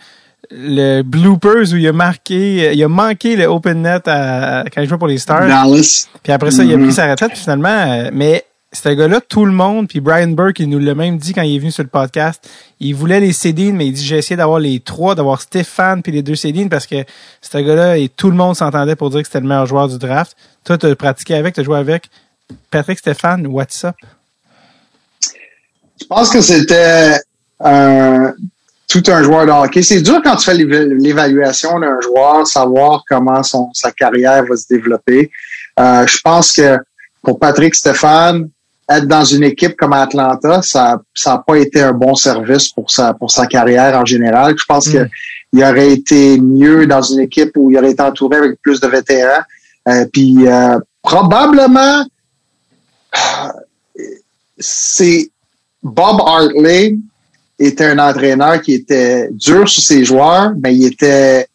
le 0.50 1.04
bloopers 1.04 1.72
où 1.72 1.76
il 1.76 1.88
a 1.88 1.94
marqué, 1.94 2.74
il 2.74 2.84
a 2.84 2.88
manqué 2.88 3.36
le 3.36 3.46
open 3.46 3.84
net 3.84 4.08
à, 4.08 4.64
quand 4.74 4.82
il 4.82 4.90
jouait 4.90 4.98
pour 4.98 5.08
les 5.08 5.20
Stars. 5.20 5.48
Dallas. 5.48 6.08
Puis 6.24 6.34
après 6.34 6.52
ça, 6.52 6.64
il 6.64 6.74
a 6.74 6.78
pris 6.78 6.88
mm-hmm. 6.88 6.92
sa 6.92 7.12
retraite. 7.12 7.32
Puis 7.32 7.42
finalement, 7.42 7.70
euh, 7.70 8.10
mais 8.12 8.46
ce 8.76 8.90
gars-là, 8.90 9.22
tout 9.22 9.46
le 9.46 9.52
monde, 9.52 9.88
puis 9.88 10.00
Brian 10.00 10.28
Burke, 10.28 10.60
il 10.60 10.70
nous 10.70 10.80
l'a 10.80 10.96
même 10.96 11.18
dit 11.18 11.34
quand 11.34 11.42
il 11.42 11.56
est 11.56 11.60
venu 11.60 11.72
sur 11.72 11.84
le 11.84 11.90
podcast, 11.90 12.48
il 12.80 12.94
voulait 12.94 13.20
les 13.20 13.34
Cédines, 13.34 13.76
mais 13.76 13.88
il 13.88 13.94
dit 13.94 14.04
j'ai 14.04 14.18
essayé 14.18 14.36
d'avoir 14.36 14.60
les 14.60 14.80
trois, 14.80 15.16
d'avoir 15.16 15.42
Stéphane 15.42 16.04
puis 16.04 16.12
les 16.12 16.22
deux 16.22 16.36
Cédines 16.36 16.70
parce 16.70 16.86
que 16.86 17.04
ce 17.42 17.58
gars-là, 17.58 17.98
et 17.98 18.10
tout 18.10 18.30
le 18.30 18.36
monde 18.36 18.56
s'entendait 18.56 18.96
pour 18.96 19.10
dire 19.10 19.22
que 19.22 19.28
c'était 19.28 19.40
le 19.40 19.48
meilleur 19.48 19.66
joueur 19.66 19.88
du 19.88 19.98
draft. 19.98 20.36
Toi, 20.64 20.78
tu 20.78 20.86
as 20.86 20.96
pratiqué 20.96 21.36
avec, 21.36 21.56
tu 21.56 21.62
as 21.62 21.64
joué 21.64 21.78
avec. 21.78 22.10
Patrick 22.70 23.00
Stéphane, 23.00 23.48
what's 23.48 23.84
up? 23.84 23.96
Je 26.00 26.06
pense 26.08 26.30
que 26.30 26.42
c'était 26.42 27.18
tout 27.60 29.04
un 29.08 29.24
joueur 29.24 29.46
de 29.46 29.52
hockey. 29.52 29.82
C'est 29.82 30.02
dur 30.02 30.22
quand 30.24 30.36
tu 30.36 30.46
fais 30.46 30.54
l'évaluation 30.54 31.80
d'un 31.80 32.00
joueur, 32.02 32.46
savoir 32.46 33.04
comment 33.10 33.42
sa 33.44 33.92
carrière 33.92 34.46
va 34.46 34.56
se 34.56 34.68
développer. 34.70 35.32
Euh, 35.80 36.06
je 36.08 36.18
pense 36.24 36.54
que 36.54 36.78
pour 37.22 37.40
Patrick 37.40 37.76
Stéphane, 37.76 38.50
être 38.90 39.08
dans 39.08 39.24
une 39.24 39.44
équipe 39.44 39.76
comme 39.76 39.94
Atlanta, 39.94 40.62
ça 40.62 41.02
ça 41.14 41.44
pas 41.46 41.58
été 41.58 41.82
un 41.82 41.94
bon 41.94 42.16
service 42.16 42.70
pour 42.70 42.92
sa 42.92 43.14
pour 43.14 43.32
sa 43.32 43.48
carrière 43.48 44.00
en 44.00 44.06
général. 44.06 44.56
Je 44.58 44.66
pense 44.66 44.90
que 44.90 45.00
mm. 45.00 45.10
il 45.54 45.64
aurait 45.64 45.92
été 45.92 46.40
mieux 46.40 46.86
dans 46.86 47.02
une 47.02 47.22
équipe 47.22 47.52
où 47.56 47.72
il 47.72 47.78
aurait 47.78 47.92
été 47.92 48.02
entouré 48.02 48.38
avec 48.38 48.62
plus 48.62 48.80
de 48.80 48.88
vétérans. 48.88 49.44
Euh, 49.88 50.06
puis 50.12 50.48
euh, 50.48 50.78
probablement 51.02 52.06
c'est 54.58 55.30
Bob 55.82 56.22
Hartley 56.26 56.96
était 57.58 57.86
un 57.86 58.00
entraîneur 58.00 58.62
qui 58.62 58.74
était 58.74 59.30
dur 59.32 59.68
sur 59.70 59.82
ses 59.82 60.04
joueurs, 60.04 60.54
mais 60.62 60.76
il 60.76 60.86
était 60.86 61.48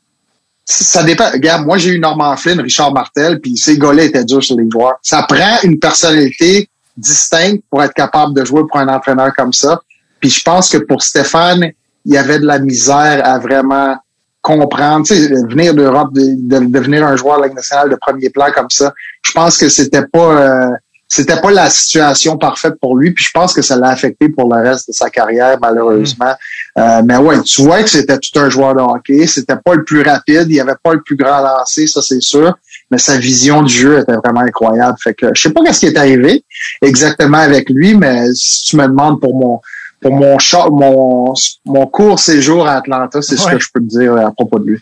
ça 0.65 1.03
dépend. 1.03 1.31
Regarde, 1.33 1.67
moi, 1.67 1.79
j'ai 1.79 1.91
eu 1.91 1.99
Norman 1.99 2.37
Flynn, 2.37 2.61
Richard 2.61 2.93
Martel, 2.93 3.41
puis 3.41 3.57
ces 3.57 3.77
gars-là 3.77 4.05
étaient 4.05 4.25
durs 4.25 4.43
sur 4.43 4.57
les 4.57 4.71
joueurs. 4.71 4.95
Ça 5.03 5.25
prend 5.25 5.59
une 5.65 5.81
personnalité 5.81 6.69
distinct 7.01 7.61
pour 7.71 7.83
être 7.83 7.95
capable 7.95 8.35
de 8.35 8.45
jouer 8.45 8.63
pour 8.69 8.79
un 8.79 8.89
entraîneur 8.89 9.33
comme 9.37 9.53
ça. 9.53 9.81
Puis 10.21 10.31
je 10.31 10.43
pense 10.43 10.69
que 10.69 10.79
pour 10.79 11.03
Stéphane, 11.03 11.73
il 12.05 12.15
y 12.15 12.19
avait 12.19 12.39
de 12.39 12.47
la 12.47 12.59
misère 12.59 13.23
à 13.25 13.39
vraiment 13.39 13.97
comprendre, 14.43 15.07
tu 15.07 15.15
sais, 15.15 15.29
venir 15.49 15.75
d'Europe, 15.75 16.13
de, 16.13 16.59
devenir 16.67 17.07
un 17.07 17.17
joueur 17.17 17.39
de 17.39 17.49
la 17.49 17.55
nationale 17.55 17.91
de 17.91 17.97
premier 17.97 18.31
plan 18.31 18.47
comme 18.55 18.71
ça. 18.71 18.93
Je 19.23 19.33
pense 19.33 19.59
que 19.59 19.69
c'était 19.69 20.07
pas, 20.07 20.69
euh, 20.69 20.71
c'était 21.09 21.41
pas 21.41 21.51
la 21.51 21.69
situation 21.69 22.39
parfaite 22.39 22.75
pour 22.81 22.97
lui. 22.97 23.11
Puis 23.11 23.25
je 23.25 23.31
pense 23.33 23.53
que 23.53 23.61
ça 23.61 23.77
l'a 23.77 23.89
affecté 23.89 24.29
pour 24.31 24.55
le 24.55 24.63
reste 24.63 24.89
de 24.89 24.93
sa 24.95 25.11
carrière, 25.11 25.59
malheureusement. 25.61 26.35
Euh, 26.79 27.03
mais 27.05 27.17
ouais, 27.17 27.43
tu 27.43 27.63
vois 27.63 27.83
que 27.83 27.91
c'était 27.91 28.19
tout 28.19 28.39
un 28.39 28.49
joueur 28.49 28.75
de 28.75 28.81
hockey. 28.81 29.27
C'était 29.27 29.57
pas 29.57 29.75
le 29.75 29.85
plus 29.85 30.03
rapide, 30.03 30.47
il 30.49 30.61
avait 30.61 30.73
pas 30.83 30.95
le 30.95 31.03
plus 31.03 31.17
grand 31.17 31.41
lancé, 31.41 31.87
ça 31.87 32.01
c'est 32.01 32.23
sûr. 32.23 32.57
Mais 32.91 32.99
sa 32.99 33.19
vision 33.19 33.63
du 33.63 33.73
jeu 33.73 34.01
était 34.01 34.17
vraiment 34.25 34.41
incroyable. 34.41 34.97
Fait 35.03 35.15
que 35.15 35.27
je 35.35 35.43
sais 35.43 35.53
pas 35.53 35.63
qu'est-ce 35.63 35.81
qui 35.81 35.87
est 35.87 35.97
arrivé 35.99 36.45
exactement 36.83 37.39
avec 37.39 37.71
lui, 37.71 37.95
mais 37.95 38.27
si 38.35 38.65
tu 38.65 38.77
me 38.77 38.87
demandes 38.87 39.21
pour 39.21 39.35
mon 39.35 39.61
pour 40.01 40.13
mon 40.13 40.39
mon, 40.71 41.35
mon 41.67 41.87
court 41.87 42.19
séjour 42.19 42.67
à 42.67 42.77
Atlanta, 42.77 43.21
c'est 43.23 43.37
ce 43.37 43.49
que 43.49 43.59
je 43.59 43.69
peux 43.73 43.81
te 43.81 43.99
dire 43.99 44.17
à 44.17 44.33
propos 44.33 44.59
de 44.59 44.65
lui. 44.65 44.79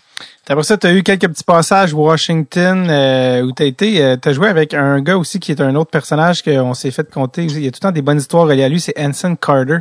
Après 0.51 0.63
ça, 0.63 0.79
tu 0.79 0.87
as 0.87 0.95
eu 0.95 1.03
quelques 1.03 1.29
petits 1.29 1.45
passages 1.45 1.93
Washington 1.93 2.89
euh, 2.89 3.43
où 3.43 3.53
tu 3.53 3.63
as 3.63 3.67
été. 3.67 4.03
Euh, 4.03 4.17
tu 4.17 4.31
as 4.31 4.33
joué 4.33 4.49
avec 4.49 4.73
un 4.73 5.01
gars 5.03 5.19
aussi 5.19 5.41
qui 5.41 5.53
est 5.53 5.61
un 5.61 5.75
autre 5.75 5.91
personnage 5.91 6.43
qu'on 6.43 6.73
s'est 6.73 6.91
fait 6.91 7.11
compter. 7.11 7.45
Il 7.45 7.63
y 7.63 7.69
a 7.69 7.71
tout 7.71 7.81
le 7.83 7.89
temps 7.89 7.93
des 7.93 8.01
bonnes 8.01 8.19
histoires 8.19 8.47
reliées 8.47 8.65
à 8.65 8.69
lui, 8.69 8.81
c'est 8.81 8.99
Anson 8.99 9.37
Carter, 9.37 9.81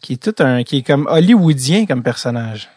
qui 0.00 0.12
est 0.12 0.22
tout 0.22 0.34
un 0.38 0.62
qui 0.62 0.78
est 0.78 0.82
comme 0.82 1.08
hollywoodien 1.10 1.86
comme 1.86 2.04
personnage. 2.04 2.68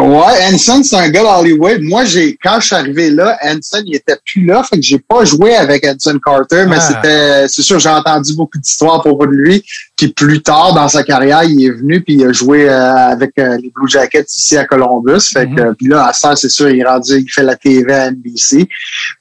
Ouais, 0.00 0.32
Hanson, 0.48 0.82
c'est 0.82 0.96
un 0.96 1.10
gars 1.10 1.22
d'Hollywood. 1.22 1.82
Moi, 1.82 2.04
j'ai 2.04 2.36
quand 2.42 2.58
je 2.60 2.66
suis 2.66 2.76
arrivé 2.76 3.10
là, 3.10 3.38
Hanson, 3.42 3.82
il 3.84 3.96
était 3.96 4.16
plus 4.24 4.44
là, 4.46 4.62
fait 4.62 4.76
que 4.76 4.82
j'ai 4.82 4.98
pas 4.98 5.24
joué 5.24 5.54
avec 5.54 5.86
Hanson 5.86 6.18
Carter, 6.24 6.64
mais 6.66 6.76
ah. 6.78 6.80
c'était, 6.80 7.48
c'est 7.48 7.62
sûr, 7.62 7.78
j'ai 7.78 7.90
entendu 7.90 8.34
beaucoup 8.34 8.58
d'histoires 8.58 9.02
pour 9.02 9.18
de 9.26 9.32
lui. 9.32 9.62
Puis 9.96 10.08
plus 10.08 10.40
tard 10.40 10.72
dans 10.72 10.88
sa 10.88 11.02
carrière, 11.02 11.44
il 11.44 11.62
est 11.62 11.70
venu 11.70 12.00
puis 12.00 12.14
il 12.14 12.24
a 12.24 12.32
joué 12.32 12.68
euh, 12.68 13.10
avec 13.10 13.32
euh, 13.38 13.58
les 13.58 13.70
Blue 13.74 13.88
Jackets 13.88 14.24
ici 14.34 14.56
à 14.56 14.64
Columbus. 14.64 15.20
Fait 15.30 15.46
que 15.46 15.60
mhm. 15.60 15.74
puis 15.74 15.88
là, 15.88 16.06
à 16.06 16.12
ça, 16.14 16.34
c'est 16.36 16.48
sûr, 16.48 16.70
il 16.70 16.80
est 16.80 16.84
rendu, 16.84 17.18
il 17.18 17.30
fait 17.30 17.42
la 17.42 17.56
TV 17.56 17.92
à 17.92 18.10
NBC. 18.10 18.66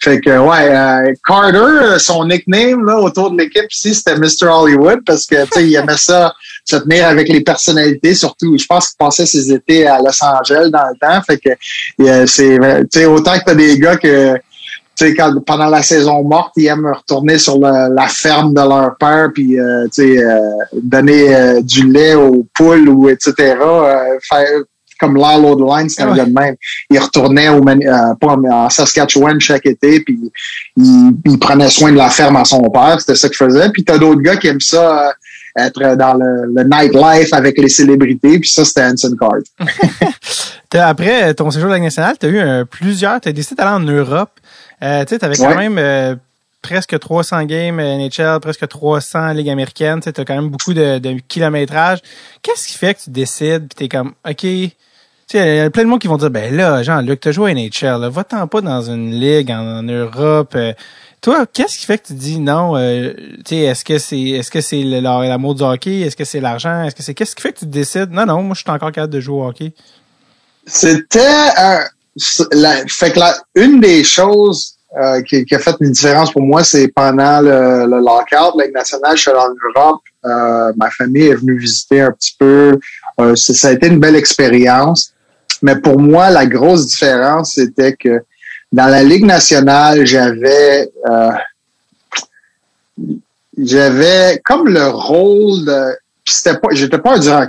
Fait 0.01 0.21
que 0.21 0.37
ouais, 0.37 0.73
euh, 0.73 1.13
Carter, 1.27 1.99
son 1.99 2.25
nickname 2.25 2.85
là 2.85 2.97
autour 2.99 3.31
de 3.31 3.37
l'équipe 3.37 3.69
ici, 3.69 3.93
c'était 3.93 4.15
Mr. 4.15 4.47
Hollywood 4.47 4.99
parce 5.05 5.25
que 5.25 5.43
tu 5.43 5.49
sais, 5.51 5.67
il 5.67 5.75
aimait 5.75 5.97
ça 5.97 6.33
se 6.69 6.75
tenir 6.77 7.07
avec 7.07 7.29
les 7.29 7.41
personnalités, 7.41 8.13
surtout. 8.13 8.57
Je 8.57 8.65
pense 8.65 8.89
qu'il 8.89 8.97
passait 8.97 9.25
ses 9.25 9.51
étés 9.51 9.87
à 9.87 9.99
Los 9.99 10.23
Angeles 10.23 10.69
dans 10.71 10.87
le 10.87 10.97
temps. 10.99 11.21
Fait 11.23 11.37
que 11.37 12.25
c'est 12.25 13.05
autant 13.05 13.37
que 13.39 13.43
t'as 13.45 13.55
des 13.55 13.77
gars 13.77 13.97
que 13.97 14.39
quand, 15.17 15.33
pendant 15.45 15.69
la 15.69 15.81
saison 15.81 16.23
morte, 16.23 16.53
ils 16.57 16.67
aiment 16.67 16.91
retourner 16.93 17.37
sur 17.37 17.59
la 17.59 18.07
ferme 18.07 18.53
de 18.53 18.61
leur 18.61 18.97
père, 18.97 19.29
puis 19.33 19.59
euh, 19.59 19.87
euh, 19.99 20.39
donner 20.73 21.35
euh, 21.35 21.61
du 21.61 21.89
lait 21.89 22.15
aux 22.15 22.45
poules 22.55 22.89
ou 22.89 23.09
etc. 23.09 23.55
faire 24.29 24.47
comme 24.99 25.15
Lalo 25.15 25.55
de 25.55 25.63
Line, 25.63 25.87
c'était 25.87 26.09
ouais. 26.09 26.25
même. 26.25 26.55
Il 26.89 26.99
retournait 26.99 27.47
au, 27.47 27.63
en 27.63 28.69
Saskatchewan 28.69 29.39
chaque 29.39 29.65
été, 29.65 30.01
puis 30.01 30.19
il, 30.75 31.13
il, 31.25 31.39
prenait 31.39 31.69
soin 31.69 31.93
de 31.93 31.97
la 31.97 32.09
ferme 32.09 32.35
à 32.35 32.43
son 32.43 32.61
père. 32.63 32.99
C'était 32.99 33.15
ça 33.15 33.29
qu'il 33.29 33.37
faisait. 33.37 33.69
Puis 33.69 33.85
t'as 33.85 33.97
d'autres 33.97 34.19
gars 34.19 34.35
qui 34.35 34.47
aiment 34.47 34.59
ça 34.59 35.13
être 35.57 35.95
dans 35.95 36.13
le, 36.13 36.53
le 36.53 36.63
nightlife 36.63 37.33
avec 37.33 37.57
les 37.57 37.69
célébrités. 37.69 38.39
Puis 38.39 38.49
ça, 38.49 38.65
c'était 38.65 38.83
Hanson 38.83 39.15
Card. 39.19 39.39
Après 40.73 41.33
ton 41.33 41.49
séjour 41.49 41.69
de 41.69 41.75
la 41.75 41.79
nationale, 41.79 42.15
tu 42.19 42.27
as 42.27 42.29
eu 42.29 42.37
euh, 42.37 42.65
plusieurs, 42.65 43.19
tu 43.21 43.29
as 43.29 43.31
décidé 43.31 43.55
d'aller 43.55 43.75
en 43.75 43.79
Europe. 43.79 44.31
Euh, 44.83 45.03
tu 45.05 45.17
avais 45.19 45.35
quand 45.35 45.55
même 45.55 45.77
euh, 45.77 46.15
presque 46.61 46.97
300 46.97 47.43
games 47.45 47.77
NHL, 47.77 48.39
presque 48.39 48.67
300 48.67 49.33
ligues 49.33 49.49
américaines. 49.49 49.99
Tu 49.99 50.09
as 50.09 50.25
quand 50.25 50.35
même 50.35 50.49
beaucoup 50.49 50.73
de, 50.73 50.99
de 50.99 51.17
kilométrage. 51.27 51.99
Qu'est-ce 52.41 52.67
qui 52.67 52.77
fait 52.77 52.93
que 52.93 53.01
tu 53.01 53.09
décides, 53.09 53.67
puis 53.67 53.77
tu 53.77 53.83
es 53.85 53.89
comme, 53.89 54.13
OK, 54.27 54.37
tu 55.29 55.37
sais, 55.37 55.55
il 55.55 55.57
y 55.57 55.59
a 55.59 55.69
plein 55.69 55.83
de 55.83 55.89
monde 55.89 55.99
qui 55.99 56.07
vont 56.07 56.17
dire, 56.17 56.31
ben 56.31 56.55
là, 56.55 56.81
Jean-Luc, 56.81 57.25
as 57.27 57.31
joué 57.31 57.51
à 57.51 57.53
NHL, 57.53 58.09
va-t'en 58.09 58.47
pas 58.47 58.61
dans 58.61 58.81
une 58.81 59.11
ligue 59.11 59.51
en, 59.51 59.83
Europe. 59.83 60.55
Toi, 61.21 61.45
qu'est-ce 61.51 61.79
qui 61.79 61.85
fait 61.85 61.97
que 61.97 62.07
tu 62.07 62.13
dis 62.13 62.39
non? 62.39 62.77
Euh, 62.77 63.13
est-ce 63.49 63.83
que 63.83 63.97
c'est 63.97 64.19
est-ce 64.19 64.49
que 64.49 64.61
c'est 64.61 64.83
l'amour 64.83 65.55
du 65.55 65.63
hockey? 65.63 66.01
Est-ce 66.01 66.15
que 66.15 66.23
c'est 66.23 66.39
l'argent? 66.39 66.83
Est-ce 66.83 66.95
que 66.95 67.03
c'est 67.03 67.13
qu'est-ce 67.13 67.35
qui 67.35 67.41
fait 67.41 67.53
que 67.53 67.59
tu 67.59 67.65
décides? 67.65 68.11
Non, 68.11 68.25
non, 68.25 68.41
moi 68.41 68.55
je 68.55 68.61
suis 68.61 68.69
encore 68.69 68.91
capable 68.91 69.13
de 69.13 69.19
jouer 69.19 69.41
au 69.41 69.47
hockey. 69.47 69.73
C'était 70.65 71.19
la, 72.51 72.85
fait 72.87 73.11
que 73.11 73.19
la, 73.19 73.35
une 73.55 73.81
des 73.81 74.03
choses 74.03 74.77
euh, 74.97 75.21
qui, 75.21 75.45
qui, 75.45 75.55
a 75.55 75.59
fait 75.59 75.75
une 75.81 75.91
différence 75.91 76.31
pour 76.31 76.41
moi, 76.41 76.63
c'est 76.63 76.87
pendant 76.87 77.41
le, 77.41 77.85
le 77.85 77.99
lockout, 77.99 78.57
la 78.57 78.69
nationale, 78.69 79.15
je 79.15 79.21
suis 79.21 79.31
allé 79.31 79.39
en 79.39 79.81
Europe. 79.81 80.01
Euh, 80.25 80.73
ma 80.77 80.89
famille 80.89 81.27
est 81.27 81.35
venue 81.35 81.57
visiter 81.57 82.01
un 82.01 82.11
petit 82.11 82.35
peu. 82.37 82.79
Euh, 83.19 83.35
ça 83.35 83.67
a 83.69 83.71
été 83.71 83.87
une 83.87 83.99
belle 83.99 84.15
expérience. 84.15 85.13
Mais 85.61 85.75
pour 85.75 85.99
moi, 85.99 86.29
la 86.29 86.45
grosse 86.45 86.87
différence, 86.87 87.53
c'était 87.55 87.93
que 87.93 88.21
dans 88.71 88.87
la 88.87 89.03
Ligue 89.03 89.25
nationale, 89.25 90.05
j'avais 90.05 90.89
euh, 91.09 91.31
j'avais 93.57 94.41
comme 94.43 94.67
le 94.67 94.87
rôle 94.87 95.65
de 95.65 95.97
c'était 96.25 96.57
pas 96.57 96.69
j'étais 96.71 96.99
pas 96.99 97.15
un 97.15 97.19
durant 97.19 97.45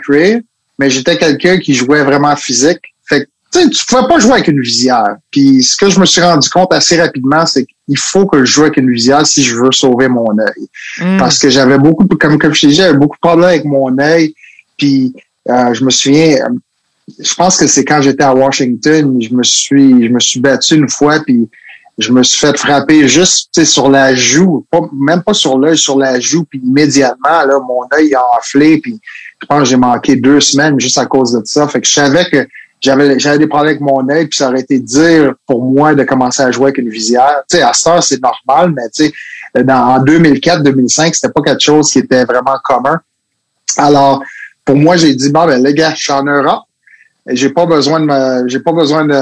mais 0.78 0.88
j'étais 0.88 1.18
quelqu'un 1.18 1.58
qui 1.58 1.74
jouait 1.74 2.02
vraiment 2.02 2.34
physique. 2.36 2.80
Fait 3.06 3.26
que 3.52 3.68
tu 3.68 3.84
pouvais 3.86 4.08
pas 4.08 4.18
jouer 4.18 4.32
avec 4.32 4.48
une 4.48 4.62
visière. 4.62 5.16
Puis 5.30 5.62
ce 5.62 5.76
que 5.76 5.90
je 5.90 6.00
me 6.00 6.06
suis 6.06 6.22
rendu 6.22 6.48
compte 6.48 6.72
assez 6.72 6.98
rapidement, 6.98 7.44
c'est 7.44 7.66
qu'il 7.66 7.98
faut 7.98 8.26
que 8.26 8.44
je 8.44 8.50
joue 8.50 8.62
avec 8.62 8.78
une 8.78 8.90
visière 8.90 9.26
si 9.26 9.42
je 9.42 9.56
veux 9.56 9.72
sauver 9.72 10.08
mon 10.08 10.38
œil. 10.38 10.68
Mm. 10.98 11.18
Parce 11.18 11.38
que 11.38 11.50
j'avais 11.50 11.76
beaucoup, 11.76 12.06
comme, 12.06 12.38
comme 12.38 12.54
je 12.54 12.62
te 12.62 12.66
disais, 12.68 12.84
j'avais 12.84 12.98
beaucoup 12.98 13.16
de 13.16 13.28
problèmes 13.28 13.48
avec 13.50 13.64
mon 13.66 13.98
œil. 13.98 14.34
Puis 14.78 15.12
euh, 15.50 15.74
je 15.74 15.84
me 15.84 15.90
souviens, 15.90 16.36
je 17.18 17.34
pense 17.34 17.56
que 17.56 17.66
c'est 17.66 17.84
quand 17.84 18.00
j'étais 18.02 18.24
à 18.24 18.34
Washington, 18.34 19.20
je 19.20 19.34
me 19.34 19.42
suis, 19.42 20.06
je 20.06 20.12
me 20.12 20.20
suis 20.20 20.40
battu 20.40 20.76
une 20.76 20.88
fois, 20.88 21.20
puis 21.24 21.48
je 21.98 22.12
me 22.12 22.22
suis 22.22 22.38
fait 22.38 22.56
frapper 22.56 23.06
juste 23.08 23.62
sur 23.64 23.90
la 23.90 24.14
joue, 24.14 24.64
pas, 24.70 24.80
même 24.92 25.22
pas 25.22 25.34
sur 25.34 25.58
l'œil, 25.58 25.76
sur 25.76 25.98
la 25.98 26.18
joue, 26.18 26.44
puis 26.44 26.60
immédiatement, 26.64 27.44
là, 27.44 27.58
mon 27.60 27.82
œil 27.94 28.14
a 28.14 28.22
enflé, 28.38 28.78
puis 28.78 28.98
je 29.40 29.46
pense 29.46 29.60
que 29.60 29.64
j'ai 29.66 29.76
manqué 29.76 30.16
deux 30.16 30.40
semaines 30.40 30.78
juste 30.80 30.98
à 30.98 31.06
cause 31.06 31.32
de 31.32 31.42
ça. 31.44 31.68
Fait 31.68 31.80
que 31.80 31.86
je 31.86 31.92
savais 31.92 32.24
que 32.30 32.46
j'avais 32.80 33.38
des 33.38 33.46
problèmes 33.46 33.70
avec 33.70 33.80
mon 33.80 34.08
œil, 34.08 34.26
puis 34.26 34.38
ça 34.38 34.48
aurait 34.48 34.60
été 34.60 34.78
dur 34.78 35.34
pour 35.46 35.62
moi 35.62 35.94
de 35.94 36.02
commencer 36.04 36.42
à 36.42 36.50
jouer 36.50 36.66
avec 36.66 36.78
une 36.78 36.88
visière. 36.88 37.42
Tu 37.48 37.58
sais, 37.58 37.62
à 37.62 37.72
ce 37.74 37.90
c'est 38.00 38.22
normal, 38.22 38.72
mais 38.74 38.88
tu 38.94 39.06
sais, 39.06 39.62
dans, 39.62 39.96
en 39.96 40.04
2004-2005, 40.04 41.12
c'était 41.14 41.32
pas 41.32 41.42
quelque 41.42 41.60
chose 41.62 41.90
qui 41.90 41.98
était 41.98 42.24
vraiment 42.24 42.56
commun. 42.64 42.98
Alors, 43.76 44.22
pour 44.64 44.76
moi, 44.76 44.96
j'ai 44.96 45.14
dit, 45.14 45.30
bon, 45.30 45.46
ben, 45.46 45.62
les 45.62 45.74
gars, 45.74 45.92
je 45.94 46.02
suis 46.02 46.12
en 46.12 46.24
Europe, 46.24 46.64
j'ai 47.26 47.50
pas 47.50 47.66
besoin 47.66 48.00
de 48.00 48.06
me 48.06 48.48
j'ai 48.48 48.60
pas 48.60 48.72
besoin 48.72 49.04
de, 49.04 49.14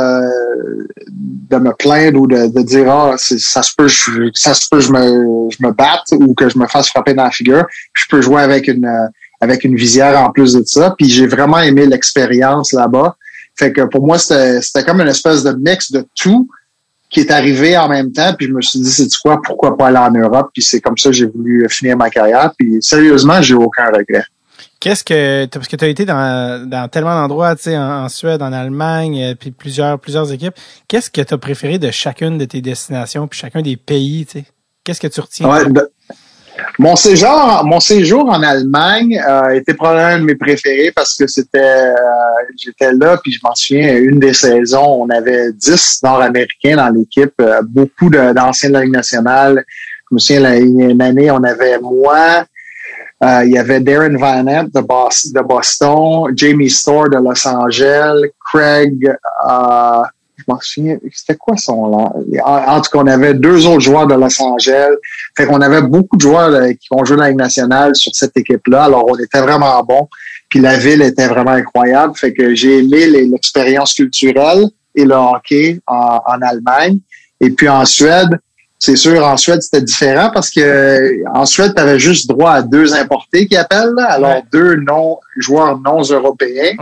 de 1.51 1.57
me 1.57 1.73
plaindre 1.73 2.21
ou 2.21 2.27
de, 2.27 2.47
de 2.47 2.63
dire 2.63 2.91
ah 2.91 3.15
ça 3.17 3.63
se 3.63 3.73
peut 3.77 3.89
je, 3.89 4.31
ça 4.35 4.55
se 4.55 4.69
peut 4.69 4.81
je 4.81 4.93
me 4.93 5.49
je 5.51 5.65
me 5.65 5.73
batte 5.73 6.13
ou 6.13 6.35
que 6.35 6.49
je 6.49 6.59
me 6.59 6.67
fasse 6.67 6.89
frapper 6.89 7.15
dans 7.15 7.25
la 7.25 7.31
figure. 7.31 7.67
Je 7.93 8.05
peux 8.09 8.21
jouer 8.21 8.43
avec 8.43 8.69
une 8.69 8.89
avec 9.41 9.65
une 9.65 9.77
visière 9.77 10.19
en 10.21 10.31
plus 10.31 10.53
de 10.53 10.63
ça. 10.65 10.95
Puis 10.97 11.09
j'ai 11.09 11.27
vraiment 11.27 11.59
aimé 11.59 11.87
l'expérience 11.87 12.73
là-bas. 12.73 13.17
Fait 13.57 13.73
que 13.73 13.83
pour 13.83 14.07
moi 14.07 14.19
c'était 14.19 14.63
c'était 14.63 14.85
comme 14.85 15.01
une 15.01 15.09
espèce 15.09 15.43
de 15.43 15.53
mix 15.53 15.91
de 15.91 16.07
tout 16.15 16.49
qui 17.11 17.21
est 17.21 17.31
arrivé 17.31 17.77
en 17.77 17.89
même 17.89 18.13
temps. 18.13 18.33
Puis 18.35 18.47
je 18.47 18.53
me 18.53 18.61
suis 18.61 18.79
dit 18.81 18.91
c'est 18.91 19.09
quoi? 19.23 19.41
Pourquoi 19.43 19.77
pas 19.77 19.89
aller 19.89 19.99
en 19.99 20.13
Europe? 20.13 20.51
Puis 20.55 20.63
c'est 20.63 20.81
comme 20.81 20.97
ça 20.97 21.11
que 21.11 21.17
j'ai 21.17 21.27
voulu 21.27 21.67
finir 21.69 21.97
ma 21.97 22.11
carrière. 22.11 22.53
Puis 22.57 22.79
sérieusement 22.81 23.43
j'ai 23.43 23.55
aucun 23.55 23.87
regret 23.87 24.25
Qu'est-ce 24.81 25.03
que 25.03 25.47
parce 25.47 25.67
que 25.67 25.75
tu 25.75 25.85
as 25.85 25.89
été 25.89 26.05
dans, 26.05 26.69
dans 26.69 26.89
tellement 26.89 27.15
d'endroits, 27.15 27.57
tu 27.57 27.65
sais, 27.65 27.77
en, 27.77 28.09
Suède, 28.09 28.43
en 28.43 28.53
Allemagne, 28.53 29.23
euh, 29.23 29.35
puis 29.35 29.51
plusieurs 29.51 29.99
plusieurs 29.99 30.33
équipes. 30.33 30.55
Qu'est-ce 30.87 31.11
que 31.11 31.21
tu 31.21 31.35
as 31.35 31.39
préféré 31.39 31.79
de 31.79 31.91
chacune 31.91 32.39
de 32.39 32.45
tes 32.45 32.61
destinations, 32.61 33.27
puis 33.27 33.41
chacun 33.41 33.61
des 33.61 33.77
pays, 33.77 34.25
tu 34.25 34.39
sais? 34.39 34.45
Qu'est-ce 34.85 35.01
que 35.01 35.09
tu 35.09 35.21
retiens? 35.21 35.51
Ouais, 35.51 35.65
Mon 36.79 36.95
séjour, 36.95 37.63
mon 37.65 37.81
séjour 37.81 38.27
en 38.31 38.43
Allemagne 38.43 39.21
euh, 39.29 39.51
était 39.51 39.75
probablement 39.75 40.15
un 40.15 40.19
de 40.21 40.25
mes 40.25 40.37
préférés 40.37 40.93
parce 40.95 41.17
que 41.17 41.27
c'était, 41.27 41.59
euh, 41.59 41.95
j'étais 42.57 42.93
là, 42.93 43.19
puis 43.23 43.33
je 43.33 43.41
m'en 43.43 43.55
souviens, 43.55 43.97
une 43.97 44.21
des 44.21 44.33
saisons, 44.33 45.03
on 45.03 45.11
avait 45.11 45.53
10 45.53 46.01
Nord-Américains 46.05 46.77
dans 46.77 46.89
l'équipe, 46.89 47.35
euh, 47.41 47.61
beaucoup 47.63 48.09
d'anciens 48.11 48.71
de, 48.71 48.75
la 48.75 48.85
Ligue 48.85 48.95
nationale. 48.95 49.65
Je 50.09 50.15
me 50.15 50.19
souviens, 50.21 50.57
une 50.57 51.03
année, 51.03 51.31
on 51.31 51.43
avait 51.43 51.79
moi, 51.81 52.47
euh, 53.25 53.45
il 53.45 53.53
y 53.53 53.59
avait 53.59 53.81
Darren 53.81 54.17
Van 54.17 54.45
de, 54.45 54.81
Boston, 54.81 55.33
de 55.35 55.41
Boston, 55.41 56.33
Jamie 56.37 56.71
Storr 56.71 57.11
de 57.11 57.17
Los 57.17 57.49
Angeles, 57.49 58.29
Craig, 58.49 59.13
euh, 59.49 60.03
je 60.37 60.45
m'en 60.47 60.61
souviens, 60.61 60.99
c'était 61.13 61.37
quoi 61.37 61.57
son 61.57 61.89
nom? 61.89 62.13
En, 62.45 62.81
tout 62.81 62.91
cas, 62.93 62.99
on 63.01 63.07
avait 63.09 63.35
deux 63.35 63.67
autres 63.67 63.81
joueurs 63.81 64.07
de 64.07 64.15
Los 64.15 64.41
Angeles. 64.41 64.95
Fait 65.37 65.47
qu'on 65.47 65.61
avait 65.61 65.83
beaucoup 65.83 66.17
de 66.17 66.21
joueurs 66.21 66.55
euh, 66.55 66.69
qui 66.69 66.89
ont 66.93 67.05
joué 67.05 67.17
dans 67.17 67.25
la 67.25 67.31
Ligue 67.31 67.39
nationale 67.39 67.97
sur 67.97 68.15
cette 68.15 68.37
équipe-là. 68.37 68.85
Alors, 68.85 69.05
on 69.09 69.17
était 69.17 69.41
vraiment 69.41 69.83
bons. 69.83 70.09
Puis 70.49 70.61
la 70.61 70.79
ville 70.79 71.03
était 71.03 71.27
vraiment 71.27 71.51
incroyable. 71.51 72.17
Fait 72.17 72.33
que 72.33 72.55
j'ai 72.55 72.79
aimé 72.79 73.07
l'expérience 73.07 73.95
culturelle 73.95 74.65
et 74.95 75.05
le 75.05 75.15
hockey 75.15 75.81
en 75.87 76.41
Allemagne. 76.41 77.01
Et 77.41 77.51
puis 77.51 77.69
en 77.69 77.85
Suède, 77.85 78.39
c'est 78.81 78.97
sûr, 78.97 79.25
en 79.25 79.37
Suède, 79.37 79.61
c'était 79.61 79.85
différent 79.85 80.31
parce 80.33 80.51
que 80.51 81.27
en 81.35 81.45
Suède, 81.47 81.73
tu 81.75 81.83
avais 81.83 81.99
juste 81.99 82.29
droit 82.29 82.53
à 82.53 82.63
deux 82.63 82.95
importés 82.95 83.47
qui 83.47 83.57
appellent, 83.57 83.95
alors 83.99 84.43
deux 84.53 84.77
non 84.77 85.19
joueurs 85.37 85.79
non 85.81 86.01
européens 86.03 86.75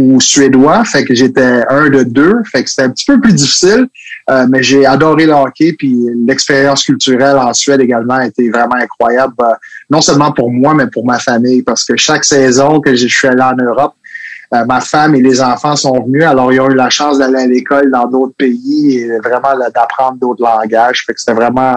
ou 0.00 0.20
suédois. 0.20 0.84
Fait 0.84 1.04
que 1.04 1.14
j'étais 1.14 1.62
un 1.68 1.90
de 1.90 2.02
deux. 2.02 2.34
Fait 2.50 2.64
que 2.64 2.70
c'était 2.70 2.82
un 2.82 2.90
petit 2.90 3.04
peu 3.04 3.20
plus 3.20 3.32
difficile. 3.32 3.86
Euh, 4.30 4.46
mais 4.48 4.62
j'ai 4.62 4.86
adoré 4.86 5.26
le 5.26 5.32
hockey, 5.32 5.74
puis 5.78 5.94
l'expérience 6.26 6.84
culturelle 6.84 7.36
en 7.36 7.52
Suède 7.52 7.80
également 7.80 8.14
a 8.14 8.26
été 8.26 8.48
vraiment 8.50 8.76
incroyable, 8.76 9.34
euh, 9.42 9.52
non 9.90 10.00
seulement 10.00 10.32
pour 10.32 10.50
moi, 10.50 10.72
mais 10.74 10.86
pour 10.86 11.04
ma 11.04 11.18
famille, 11.18 11.62
parce 11.62 11.84
que 11.84 11.94
chaque 11.96 12.24
saison 12.24 12.80
que 12.80 12.94
je 12.94 13.06
suis 13.06 13.28
allé 13.28 13.42
en 13.42 13.54
Europe, 13.54 13.94
euh, 14.52 14.64
ma 14.64 14.80
femme 14.80 15.14
et 15.14 15.22
les 15.22 15.40
enfants 15.40 15.76
sont 15.76 16.02
venus, 16.04 16.24
alors 16.24 16.52
ils 16.52 16.60
ont 16.60 16.68
eu 16.68 16.74
la 16.74 16.90
chance 16.90 17.18
d'aller 17.18 17.42
à 17.42 17.46
l'école 17.46 17.90
dans 17.90 18.06
d'autres 18.06 18.34
pays 18.36 18.98
et 18.98 19.18
vraiment 19.18 19.56
d'apprendre 19.74 20.18
d'autres 20.18 20.42
langages. 20.42 21.04
Fait 21.06 21.14
que 21.14 21.20
c'était 21.20 21.32
vraiment 21.32 21.76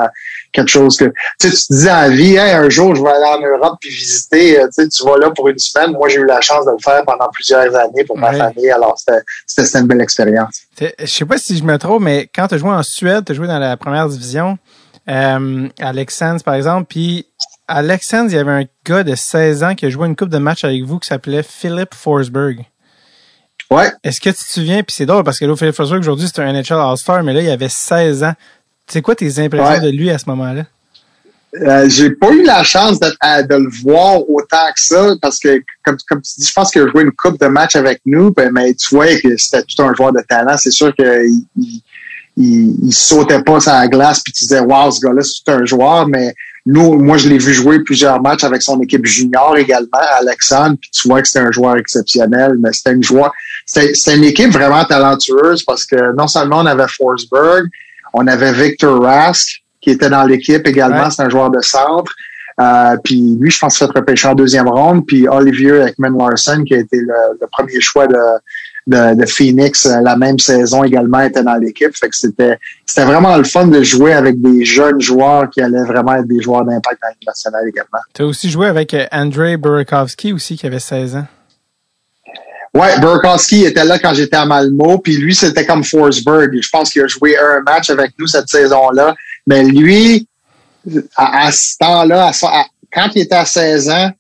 quelque 0.51 0.69
chose 0.69 0.97
que 0.97 1.05
tu, 1.39 1.49
sais, 1.49 1.49
tu 1.49 1.67
te 1.67 1.73
dis 1.73 1.89
en 1.89 2.09
vie, 2.09 2.37
un 2.37 2.69
jour 2.69 2.95
je 2.95 3.03
vais 3.03 3.09
aller 3.09 3.25
en 3.25 3.41
Europe 3.41 3.77
puis 3.79 3.89
visiter. 3.89 4.59
Euh, 4.59 4.65
tu, 4.67 4.83
sais, 4.83 4.89
tu 4.89 5.03
vas 5.05 5.17
là 5.17 5.31
pour 5.31 5.47
une 5.47 5.59
semaine. 5.59 5.91
Moi, 5.91 6.09
j'ai 6.09 6.19
eu 6.19 6.25
la 6.25 6.41
chance 6.41 6.65
de 6.65 6.71
le 6.71 6.77
faire 6.83 7.03
pendant 7.05 7.29
plusieurs 7.29 7.73
années 7.75 8.03
pour 8.05 8.17
ma 8.17 8.33
famille. 8.33 8.69
Alors 8.69 8.97
c'était 8.97 9.79
une 9.79 9.87
belle 9.87 10.01
expérience. 10.01 10.61
Je 10.79 11.05
sais 11.05 11.25
pas 11.25 11.37
si 11.37 11.57
je 11.57 11.63
me 11.63 11.77
trompe, 11.77 12.03
mais 12.03 12.29
quand 12.33 12.47
tu 12.47 12.55
as 12.55 12.57
joué 12.57 12.69
en 12.69 12.83
Suède, 12.83 13.25
tu 13.25 13.31
as 13.31 13.35
joué 13.35 13.47
dans 13.47 13.59
la 13.59 13.77
première 13.77 14.07
division. 14.07 14.57
Euh, 15.09 15.69
à 15.79 15.93
Lexans, 15.93 16.39
par 16.43 16.55
exemple, 16.55 16.87
puis 16.89 17.27
à 17.67 17.81
il 17.83 18.31
y 18.31 18.37
avait 18.37 18.51
un 18.51 18.65
gars 18.85 19.03
de 19.03 19.15
16 19.15 19.63
ans 19.63 19.75
qui 19.75 19.85
a 19.85 19.89
joué 19.89 20.07
une 20.07 20.15
coupe 20.15 20.29
de 20.29 20.37
match 20.37 20.63
avec 20.63 20.83
vous 20.83 20.99
qui 20.99 21.07
s'appelait 21.07 21.43
Philip 21.43 21.93
Forsberg. 21.93 22.65
Ouais. 23.69 23.91
Est-ce 24.03 24.21
que 24.21 24.29
tu 24.29 24.37
te 24.37 24.49
souviens, 24.49 24.83
puis 24.83 24.95
c'est 24.95 25.05
drôle 25.05 25.23
parce 25.23 25.39
que 25.39 25.45
là, 25.45 25.55
Philip 25.55 25.75
Forsberg, 25.75 25.99
aujourd'hui, 25.99 26.29
c'est 26.33 26.41
un 26.41 26.53
NHL 26.53 26.79
All-Star, 26.79 27.23
mais 27.23 27.33
là, 27.33 27.41
il 27.41 27.49
avait 27.49 27.69
16 27.69 28.23
ans. 28.23 28.33
C'est 28.87 29.01
quoi 29.01 29.15
tes 29.15 29.39
impressions 29.39 29.83
de 29.83 29.89
lui 29.89 30.09
à 30.09 30.17
ce 30.17 30.29
moment-là? 30.29 30.63
Euh, 31.55 31.89
j'ai 31.89 32.11
pas 32.11 32.29
eu 32.31 32.43
la 32.43 32.63
chance 32.63 32.99
de, 32.99 33.07
le 33.23 33.81
voir 33.81 34.29
autant 34.29 34.67
que 34.73 34.81
ça 34.81 35.15
parce 35.21 35.39
que 35.39 35.61
comme, 35.83 35.97
comme 36.07 36.21
tu 36.21 36.39
dis, 36.39 36.45
je 36.45 36.53
pense 36.53 36.71
qu'il 36.71 36.81
a 36.81 36.87
joué 36.87 37.03
une 37.03 37.11
coupe 37.11 37.39
de 37.39 37.47
match 37.47 37.75
avec 37.75 38.01
nous, 38.05 38.31
ben, 38.31 38.51
mais 38.51 38.73
tu 38.73 38.95
vois 38.95 39.07
que 39.19 39.35
c'était 39.37 39.63
tout 39.63 39.81
un 39.81 39.93
joueur 39.93 40.11
de 40.11 40.21
talent. 40.27 40.55
C'est 40.57 40.71
sûr 40.71 40.93
qu'il 40.93 41.41
il, 41.57 41.81
il, 42.37 42.93
sautait 42.93 43.41
pas 43.41 43.59
sur 43.59 43.71
la 43.71 43.87
glace 43.87 44.21
puis 44.21 44.33
tu 44.33 44.43
disais 44.43 44.59
Wow, 44.59 44.91
ce 44.91 44.99
gars-là, 44.99 45.21
c'est 45.23 45.51
un 45.51 45.65
joueur, 45.65 46.07
mais 46.07 46.33
nous, 46.67 46.99
moi, 46.99 47.15
je 47.15 47.29
l'ai 47.29 47.37
vu 47.37 47.53
jouer 47.53 47.79
plusieurs 47.79 48.21
matchs 48.21 48.43
avec 48.43 48.61
son 48.61 48.79
équipe 48.81 49.05
junior 49.05 49.55
également, 49.57 49.87
Alexandre, 50.19 50.75
puis 50.79 50.89
tu 50.91 51.07
vois 51.07 51.21
que 51.21 51.27
c'était 51.29 51.45
un 51.45 51.51
joueur 51.51 51.77
exceptionnel, 51.77 52.57
mais 52.59 52.73
c'était 52.73 52.91
une 52.91 53.03
joueur, 53.03 53.31
c'était 53.65 54.17
une 54.17 54.25
équipe 54.25 54.51
vraiment 54.51 54.83
talentueuse 54.83 55.63
parce 55.63 55.85
que 55.85 56.13
non 56.17 56.27
seulement 56.27 56.59
on 56.59 56.65
avait 56.65 56.87
Forsberg, 56.89 57.67
on 58.13 58.27
avait 58.27 58.51
Victor 58.51 59.01
Rask, 59.01 59.61
qui 59.79 59.91
était 59.91 60.09
dans 60.09 60.23
l'équipe 60.23 60.67
également, 60.67 61.09
c'est 61.09 61.21
un 61.21 61.29
joueur 61.29 61.49
de 61.51 61.61
centre. 61.61 62.13
Euh, 62.59 62.97
puis 63.03 63.37
lui, 63.39 63.49
je 63.49 63.59
pense, 63.59 63.77
fait 63.77 63.85
repêcher 63.85 64.27
en 64.27 64.35
deuxième 64.35 64.67
ronde. 64.67 65.05
Puis 65.05 65.27
Olivier 65.29 65.85
Ekman 65.87 66.17
Larson, 66.17 66.63
qui 66.65 66.73
a 66.73 66.79
été 66.79 66.97
le 66.97 67.47
premier 67.51 67.79
choix 67.79 68.07
de, 68.07 68.17
de, 68.87 69.25
Phoenix 69.25 69.85
euh, 69.85 69.99
la 70.01 70.15
même 70.15 70.39
saison 70.39 70.83
également 70.83 71.19
était 71.19 71.43
dans 71.43 71.55
l'équipe. 71.55 71.95
Fait 71.95 72.09
que 72.09 72.15
c'était 72.15 72.57
c'était 72.85 73.05
vraiment 73.05 73.35
le 73.37 73.43
fun 73.43 73.67
de 73.67 73.83
jouer 73.83 74.13
avec 74.13 74.41
des 74.41 74.65
jeunes 74.65 75.01
joueurs 75.01 75.49
qui 75.49 75.61
allaient 75.61 75.83
vraiment 75.83 76.15
être 76.15 76.27
des 76.27 76.41
joueurs 76.41 76.63
d'impact 76.63 77.01
dans 77.01 77.09
nationale 77.27 77.67
également. 77.67 77.99
Tu 78.13 78.23
as 78.23 78.25
aussi 78.25 78.49
joué 78.49 78.67
avec 78.67 78.93
euh, 78.93 79.05
Andrei 79.11 79.57
Burakovsky 79.57 80.33
aussi 80.33 80.57
qui 80.57 80.65
avait 80.65 80.79
16 80.79 81.17
ans. 81.17 81.25
Ouais, 82.73 82.99
Burakovsky 82.99 83.65
était 83.65 83.85
là 83.85 83.99
quand 83.99 84.13
j'étais 84.13 84.37
à 84.37 84.45
Malmo, 84.45 84.99
puis 84.99 85.17
lui 85.17 85.35
c'était 85.35 85.65
comme 85.65 85.83
Forsberg. 85.83 86.57
Je 86.61 86.69
pense 86.69 86.91
qu'il 86.91 87.01
a 87.01 87.07
joué 87.07 87.37
un 87.37 87.61
match 87.61 87.89
avec 87.89 88.11
nous 88.17 88.27
cette 88.27 88.47
saison-là, 88.47 89.15
mais 89.45 89.63
lui 89.63 90.27
à, 91.15 91.51
ce 91.51 91.77
temps-là, 91.79 92.31
quand 92.93 93.09
il 93.15 93.23
était 93.23 93.35
à 93.35 93.45
16 93.45 93.89
ans, 93.89 94.11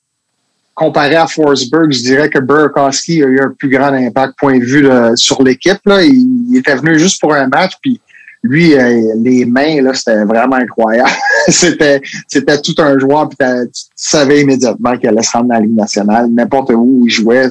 comparé 0.77 1.15
à 1.15 1.25
Forsberg, 1.25 1.91
je 1.91 2.03
dirais 2.03 2.29
que 2.29 2.37
Burakovsky 2.37 3.23
a 3.23 3.25
eu 3.25 3.39
un 3.39 3.49
plus 3.49 3.67
grand 3.67 3.91
impact 3.93 4.35
point 4.37 4.59
de 4.59 4.63
vue 4.63 4.87
sur 5.15 5.41
l'équipe. 5.41 5.79
Il, 5.87 6.55
était 6.55 6.75
venu 6.75 6.99
juste 6.99 7.19
pour 7.19 7.33
un 7.33 7.47
match, 7.47 7.73
puis 7.81 7.99
lui, 8.43 8.75
euh, 8.75 9.13
les 9.17 9.45
mains, 9.45 9.81
là, 9.81 9.95
c'était 9.95 10.23
vraiment 10.23 10.57
incroyable. 10.57 11.09
c'était, 11.47 11.99
c'était 12.27 12.61
tout 12.61 12.75
un 12.77 12.99
joueur, 12.99 13.27
puis 13.27 13.37
tu 13.39 13.81
savais 13.95 14.41
immédiatement 14.41 14.95
qu'il 14.97 15.09
allait 15.09 15.23
se 15.23 15.31
rendre 15.31 15.49
dans 15.49 15.55
la 15.55 15.61
Ligue 15.61 15.75
nationale, 15.75 16.27
n'importe 16.29 16.71
où 16.71 17.03
il 17.05 17.09
jouait. 17.09 17.49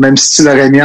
Même 0.00 0.16
si 0.16 0.36
tu 0.36 0.42
l'aurais 0.42 0.68
mis 0.68 0.82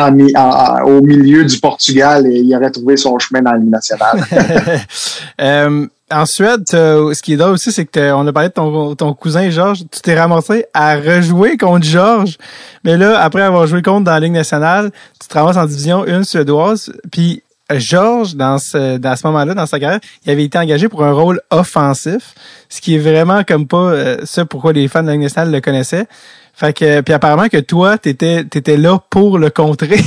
au 0.85 1.01
milieu 1.01 1.43
du 1.43 1.59
Portugal, 1.59 2.27
il 2.27 2.55
aurait 2.55 2.69
trouvé 2.69 2.95
son 2.95 3.17
chemin 3.17 3.41
dans 3.41 3.53
la 3.53 3.57
Ligue 3.57 3.71
nationale. 3.71 4.21
euh, 5.41 5.87
en 6.11 6.25
Suède, 6.25 6.63
ce 6.69 7.21
qui 7.21 7.33
est 7.33 7.37
drôle 7.37 7.53
aussi, 7.53 7.71
c'est 7.71 7.85
que 7.85 8.13
on 8.13 8.25
a 8.27 8.33
parlé 8.33 8.49
de 8.49 8.53
ton, 8.53 8.95
ton 8.95 9.13
cousin 9.13 9.49
Georges. 9.49 9.79
Tu 9.91 10.01
t'es 10.01 10.19
ramassé 10.19 10.65
à 10.73 10.95
rejouer 10.95 11.57
contre 11.57 11.85
Georges. 11.85 12.37
Mais 12.83 12.97
là, 12.97 13.19
après 13.21 13.41
avoir 13.41 13.67
joué 13.67 13.81
contre 13.81 14.05
dans 14.05 14.11
la 14.11 14.19
Ligue 14.19 14.33
nationale, 14.33 14.91
tu 15.19 15.27
te 15.27 15.33
ramasses 15.33 15.57
en 15.57 15.65
division 15.65 16.05
1 16.07 16.23
suédoise. 16.23 16.91
Puis 17.11 17.43
Georges, 17.79 18.35
dans 18.35 18.57
ce, 18.57 18.97
dans 18.97 19.15
ce 19.15 19.27
moment-là, 19.27 19.53
dans 19.53 19.65
sa 19.65 19.79
carrière, 19.79 19.99
il 20.25 20.31
avait 20.31 20.43
été 20.43 20.57
engagé 20.57 20.89
pour 20.89 21.03
un 21.03 21.13
rôle 21.13 21.41
offensif, 21.49 22.35
ce 22.69 22.81
qui 22.81 22.95
est 22.95 22.99
vraiment 22.99 23.43
comme 23.43 23.67
pas 23.67 23.77
euh, 23.77 24.17
ça 24.25 24.45
pourquoi 24.45 24.73
les 24.73 24.87
fans 24.87 25.01
de 25.01 25.07
la 25.07 25.13
Ligue 25.13 25.23
nationale 25.23 25.51
le 25.51 25.61
connaissaient. 25.61 26.07
Fait 26.53 26.73
que, 26.73 27.01
puis 27.01 27.13
apparemment 27.13 27.47
que 27.47 27.57
toi, 27.57 27.97
t'étais, 27.97 28.43
t'étais 28.43 28.77
là 28.77 28.99
pour 29.09 29.37
le 29.39 29.49
contrer. 29.49 30.01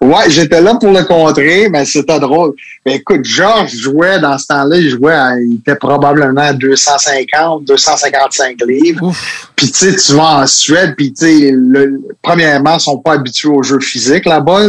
Ouais, 0.00 0.28
j'étais 0.28 0.60
là 0.60 0.74
pour 0.76 0.90
le 0.90 1.04
contrer, 1.04 1.68
mais 1.68 1.84
c'était 1.84 2.18
drôle. 2.18 2.54
Mais 2.86 2.96
écoute, 2.96 3.24
Georges 3.24 3.76
jouait 3.76 4.18
dans 4.18 4.38
ce 4.38 4.46
temps-là, 4.46 4.76
il 4.76 4.88
jouait, 4.88 5.16
il 5.46 5.56
était 5.56 5.76
probablement 5.76 6.40
à 6.40 6.52
250, 6.52 7.64
255 7.64 8.56
livres. 8.66 9.12
Puis 9.54 9.70
tu 9.70 9.90
sais, 9.90 9.96
tu 9.96 10.12
vas 10.14 10.42
en 10.42 10.46
Suède, 10.46 10.94
puis 10.96 11.12
tu 11.12 11.26
sais, 11.26 11.54
premièrement, 12.22 12.76
ils 12.76 12.80
sont 12.80 12.98
pas 12.98 13.14
habitués 13.14 13.50
au 13.50 13.62
jeu 13.62 13.80
physique 13.80 14.24
là-bas, 14.24 14.68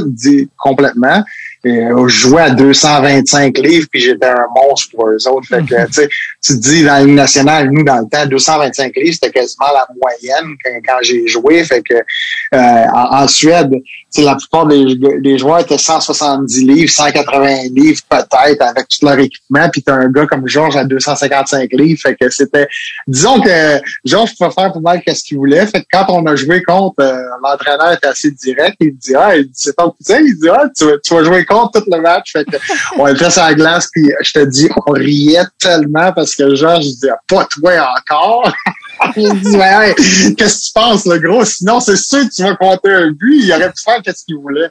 complètement. 0.57 1.23
Euh, 1.65 2.07
je 2.07 2.17
jouais 2.19 2.41
à 2.41 2.49
225 2.51 3.57
livres, 3.57 3.87
puis 3.91 3.99
j'étais 3.99 4.27
un 4.27 4.45
monstre 4.55 4.95
pour 4.95 5.09
eux 5.09 5.27
autres. 5.27 5.47
Fait 5.47 5.65
que, 5.65 5.89
tu 6.41 6.53
te 6.53 6.53
dis, 6.53 6.83
dans 6.83 7.05
Ligue 7.05 7.15
nationale, 7.15 7.69
nous, 7.69 7.83
dans 7.83 7.97
le 7.97 8.07
temps, 8.09 8.25
225 8.25 8.95
livres, 8.95 9.13
c'était 9.13 9.31
quasiment 9.31 9.67
la 9.73 9.85
moyenne 10.01 10.55
quand, 10.87 10.97
j'ai 11.01 11.27
joué. 11.27 11.63
Fait 11.65 11.81
que 11.81 11.95
euh, 11.95 12.85
en, 12.93 13.27
Suède, 13.27 13.71
la 14.17 14.35
plupart 14.35 14.67
des, 14.67 14.95
des, 15.21 15.37
joueurs 15.37 15.59
étaient 15.59 15.77
170 15.77 16.63
livres, 16.63 16.91
180 16.91 17.69
livres 17.73 18.01
peut-être 18.09 18.61
avec 18.61 18.87
tout 18.87 19.05
leur 19.05 19.19
équipement. 19.19 19.69
Puis 19.69 19.83
t'as 19.83 19.95
un 19.95 20.09
gars 20.09 20.27
comme 20.27 20.47
Georges 20.47 20.77
à 20.77 20.85
255 20.85 21.69
livres. 21.73 21.99
Fait 22.01 22.15
que 22.15 22.29
c'était... 22.29 22.67
Disons 23.05 23.41
que 23.41 23.81
Georges 24.05 24.35
pouvait 24.37 24.51
faire 24.51 24.71
pour 24.71 24.81
mal 24.81 25.01
qu'est-ce 25.05 25.23
qu'il 25.23 25.37
voulait. 25.37 25.65
Fait 25.65 25.81
que 25.81 25.87
quand 25.91 26.05
on 26.09 26.25
a 26.25 26.35
joué 26.37 26.63
contre, 26.63 27.01
euh, 27.01 27.21
l'entraîneur 27.43 27.91
était 27.91 28.07
assez 28.07 28.31
direct. 28.31 28.77
Il 28.79 28.95
dit, 28.95 29.15
ah, 29.15 29.33
c'est 29.53 29.75
ton 29.75 29.91
cousin? 29.91 30.19
Il 30.19 30.39
dit, 30.39 30.49
ah, 30.49 30.63
tu, 30.75 30.85
tu, 31.03 31.13
vas 31.13 31.23
jouer 31.23 31.45
contre 31.49 31.81
tout 31.81 31.89
le 31.91 32.01
match. 32.01 32.31
Fait 32.31 32.45
que 32.45 32.57
on 32.97 33.07
était 33.07 33.29
sur 33.29 33.43
la 33.43 33.53
glace. 33.53 33.89
Puis 33.91 34.11
je 34.21 34.31
te 34.33 34.45
dis, 34.45 34.69
on 34.85 34.91
riait 34.91 35.45
tellement 35.59 36.11
parce 36.13 36.35
que 36.35 36.55
Georges 36.55 36.85
disait, 36.85 37.09
pas 37.27 37.45
toi 37.45 37.91
encore. 37.97 38.51
il 39.15 39.41
dit, 39.41 39.55
ouais, 39.55 39.95
qu'est-ce 40.37 40.59
que 40.59 40.65
tu 40.67 40.73
penses, 40.73 41.05
le 41.05 41.19
gros? 41.19 41.45
Sinon, 41.45 41.79
c'est 41.79 41.97
sûr 41.97 42.19
que 42.27 42.33
tu 42.33 42.43
vas 42.43 42.55
compter 42.55 42.91
un 42.91 43.11
but. 43.11 43.43
Il 43.43 43.51
aurait 43.53 43.69
pu 43.69 43.83
faire 43.83 44.01
qu'est-ce 44.03 44.25
qu'il 44.25 44.37
voulait. 44.37 44.69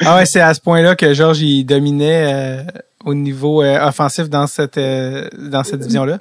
ah 0.00 0.16
ouais, 0.16 0.26
c'est 0.26 0.40
à 0.40 0.52
ce 0.54 0.60
point-là 0.60 0.96
que 0.96 1.12
Georges, 1.12 1.40
il 1.40 1.64
dominait 1.64 2.32
euh, 2.32 2.62
au 3.04 3.14
niveau 3.14 3.62
euh, 3.62 3.86
offensif 3.86 4.28
dans 4.28 4.46
cette, 4.46 4.78
euh, 4.78 5.28
dans 5.38 5.62
cette 5.62 5.80
division-là? 5.80 6.18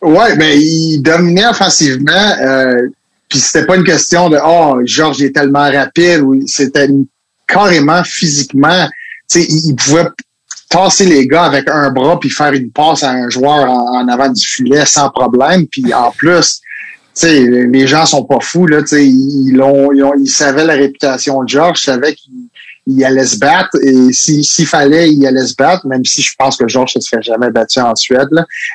Ouais, 0.00 0.34
mais 0.36 0.58
il 0.58 1.00
dominait 1.00 1.46
offensivement. 1.46 2.34
puis 3.28 3.38
c'était 3.38 3.64
pas 3.64 3.76
une 3.76 3.84
question 3.84 4.28
de 4.28 4.38
oh 4.44 4.80
Georges 4.84 5.22
est 5.22 5.32
tellement 5.32 5.70
rapide. 5.70 6.24
C'était 6.46 6.88
carrément 7.52 8.02
physiquement. 8.04 8.88
Tu 9.30 9.42
sais, 9.42 9.46
il 9.48 9.74
pouvait 9.76 10.06
passer 10.70 11.04
les 11.04 11.26
gars 11.26 11.44
avec 11.44 11.68
un 11.68 11.90
bras 11.90 12.18
puis 12.18 12.30
faire 12.30 12.52
une 12.52 12.70
passe 12.70 13.02
à 13.02 13.10
un 13.10 13.28
joueur 13.28 13.70
en, 13.70 14.08
avant 14.08 14.30
du 14.30 14.44
filet 14.44 14.84
sans 14.86 15.10
problème. 15.10 15.66
Puis 15.66 15.92
en 15.92 16.10
plus, 16.10 16.60
les 17.22 17.86
gens 17.86 18.06
sont 18.06 18.24
pas 18.24 18.40
fous 18.40 18.66
là. 18.66 18.80
Ils, 18.92 19.50
ils, 19.50 20.04
ils, 20.20 20.30
savaient 20.30 20.64
la 20.64 20.74
réputation 20.74 21.42
de 21.44 21.48
George, 21.48 21.80
ils 21.80 21.84
savaient 21.84 22.14
qu'il 22.14 23.04
allait 23.04 23.26
se 23.26 23.38
battre 23.38 23.76
et 23.82 24.12
s'il 24.12 24.66
fallait, 24.66 25.12
il 25.12 25.24
allait 25.26 25.46
se 25.46 25.54
battre, 25.54 25.86
même 25.86 26.04
si 26.04 26.22
je 26.22 26.32
pense 26.38 26.56
que 26.56 26.66
Georges 26.66 26.96
ne 26.96 27.00
se 27.00 27.08
serait 27.08 27.22
jamais 27.22 27.50
battu 27.50 27.80
en 27.80 27.94
Suède. 27.94 28.28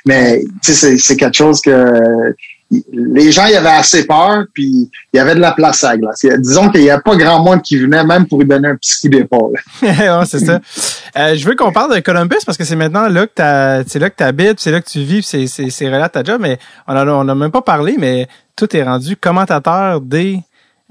Mais 0.05 0.43
c'est 0.61 1.17
quelque 1.17 1.35
chose 1.35 1.61
que 1.61 2.35
les 2.69 3.31
gens 3.31 3.45
y 3.45 3.55
avaient 3.55 3.69
assez 3.69 4.05
peur, 4.05 4.45
puis 4.53 4.89
il 5.13 5.17
y 5.17 5.19
avait 5.19 5.35
de 5.35 5.39
la 5.39 5.53
place 5.53 5.83
à 5.83 5.91
la 5.91 5.97
glace. 5.97 6.25
Disons 6.39 6.69
qu'il 6.69 6.81
n'y 6.81 6.89
a 6.89 6.99
pas 6.99 7.15
grand 7.15 7.41
monde 7.41 7.61
qui 7.61 7.77
venait 7.77 8.03
même 8.03 8.27
pour 8.27 8.39
lui 8.39 8.47
donner 8.47 8.69
un 8.69 8.75
petit 8.75 8.99
coup 9.01 9.09
d'épaule. 9.09 9.57
c'est 10.25 10.39
ça. 10.39 10.59
Euh, 11.17 11.35
je 11.35 11.47
veux 11.47 11.55
qu'on 11.55 11.71
parle 11.71 11.95
de 11.95 11.99
Columbus 11.99 12.37
parce 12.45 12.59
que 12.59 12.63
c'est 12.63 12.75
maintenant 12.75 13.07
là 13.07 13.25
que 13.25 13.89
c'est 13.89 13.97
là 13.97 14.11
que 14.11 14.15
tu 14.15 14.23
habites, 14.23 14.59
c'est 14.59 14.69
là 14.69 14.81
que 14.81 14.87
tu 14.87 14.99
vis, 14.99 15.23
c'est 15.23 15.47
c'est 15.47 15.87
relate 15.87 16.11
ta 16.11 16.23
job, 16.23 16.39
mais 16.39 16.59
on 16.87 16.95
a 16.95 17.05
on 17.07 17.27
a 17.27 17.33
même 17.33 17.49
pas 17.49 17.63
parlé, 17.63 17.95
mais 17.97 18.27
tout 18.55 18.75
est 18.75 18.83
rendu 18.83 19.15
commentateur 19.15 19.99
des 20.01 20.41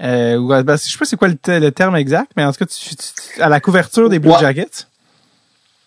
euh, 0.03 0.63
ben, 0.63 0.75
je 0.75 0.91
sais 0.91 0.97
pas 0.97 1.05
c'est 1.05 1.15
quoi 1.15 1.29
le, 1.29 1.69
terme 1.71 1.95
exact, 1.95 2.31
mais 2.35 2.43
en 2.43 2.51
tout 2.51 2.59
cas 2.59 2.65
tu, 2.65 3.41
à 3.41 3.47
la 3.47 3.61
couverture 3.61 4.09
des 4.09 4.19
Blue 4.19 4.33
Jackets. 4.39 4.87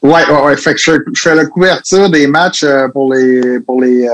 Ouais, 0.02 0.26
ouais, 0.30 0.42
ouais. 0.44 0.56
Fait 0.56 0.74
que 0.74 0.80
je, 0.80 0.92
fais 1.14 1.34
la 1.34 1.44
couverture 1.44 2.08
des 2.08 2.26
matchs 2.26 2.64
euh, 2.64 2.88
pour 2.88 3.12
les 3.12 3.60
pour 3.60 3.82
les, 3.82 4.08
euh, 4.08 4.12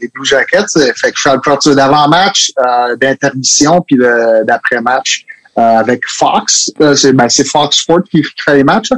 les 0.00 0.08
Blue 0.08 0.26
Jackets. 0.26 0.66
Fait 0.74 1.10
que 1.10 1.16
je 1.16 1.22
fais 1.22 1.30
la 1.30 1.38
couverture 1.38 1.74
d'avant-match, 1.74 2.52
euh, 2.58 2.96
d'intermission, 2.96 3.80
puis 3.80 3.96
d'après-match 4.44 5.24
avec 5.54 6.02
Fox. 6.06 6.70
c'est 6.94 7.12
ben, 7.12 7.28
Fox 7.28 7.76
Sport 7.76 8.02
qui, 8.10 8.22
fait 8.44 8.56
les 8.56 8.64
matchs. 8.64 8.90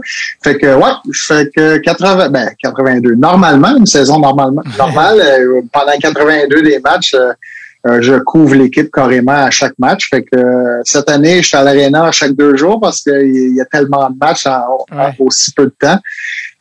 Fait 0.42 0.56
que 0.56 0.74
ouais, 0.74 0.92
je 1.10 1.24
fais 1.24 1.50
que 1.50 1.78
80 1.78 2.28
ben 2.30 2.50
82. 2.62 3.14
Normalement, 3.14 3.76
une 3.76 3.86
saison 3.86 4.18
normalement 4.18 4.62
normale 4.76 5.20
pendant 5.72 5.98
82 6.00 6.62
des 6.62 6.78
matchs 6.80 7.14
euh, 7.86 8.00
je 8.00 8.14
couvre 8.14 8.54
l'équipe 8.54 8.90
carrément 8.90 9.32
à 9.32 9.50
chaque 9.50 9.74
match. 9.78 10.08
Fait 10.08 10.22
que 10.22 10.36
euh, 10.36 10.80
cette 10.84 11.10
année, 11.10 11.42
je 11.42 11.48
suis 11.48 11.56
à 11.56 11.62
l'aréna 11.62 12.10
chaque 12.12 12.32
deux 12.32 12.56
jours 12.56 12.80
parce 12.80 13.02
qu'il 13.02 13.54
y 13.54 13.60
a 13.60 13.66
tellement 13.66 14.08
de 14.08 14.16
matchs 14.18 14.46
en, 14.46 14.86
aussi 15.18 15.52
peu 15.52 15.66
de 15.66 15.74
temps. 15.78 15.98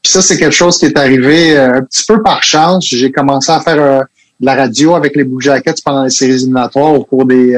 Puis 0.02 0.12
ça, 0.12 0.22
c'est 0.22 0.38
quelque 0.38 0.54
chose 0.54 0.78
qui 0.78 0.86
est 0.86 0.98
arrivé 0.98 1.58
euh, 1.58 1.76
un 1.76 1.82
petit 1.84 2.06
peu 2.06 2.22
par 2.22 2.44
chance. 2.44 2.88
J'ai 2.88 3.12
commencé 3.12 3.52
à 3.52 3.62
faire 3.62 4.06
de 4.40 4.46
la 4.46 4.56
radio 4.56 4.96
avec 4.96 5.16
les 5.16 5.24
Blue 5.24 5.42
Jackets 5.42 5.76
pendant 5.86 6.04
les 6.04 6.10
séries 6.10 6.34
éliminatoires 6.34 6.94
au 6.94 7.06
cours 7.06 7.26
des 7.26 7.56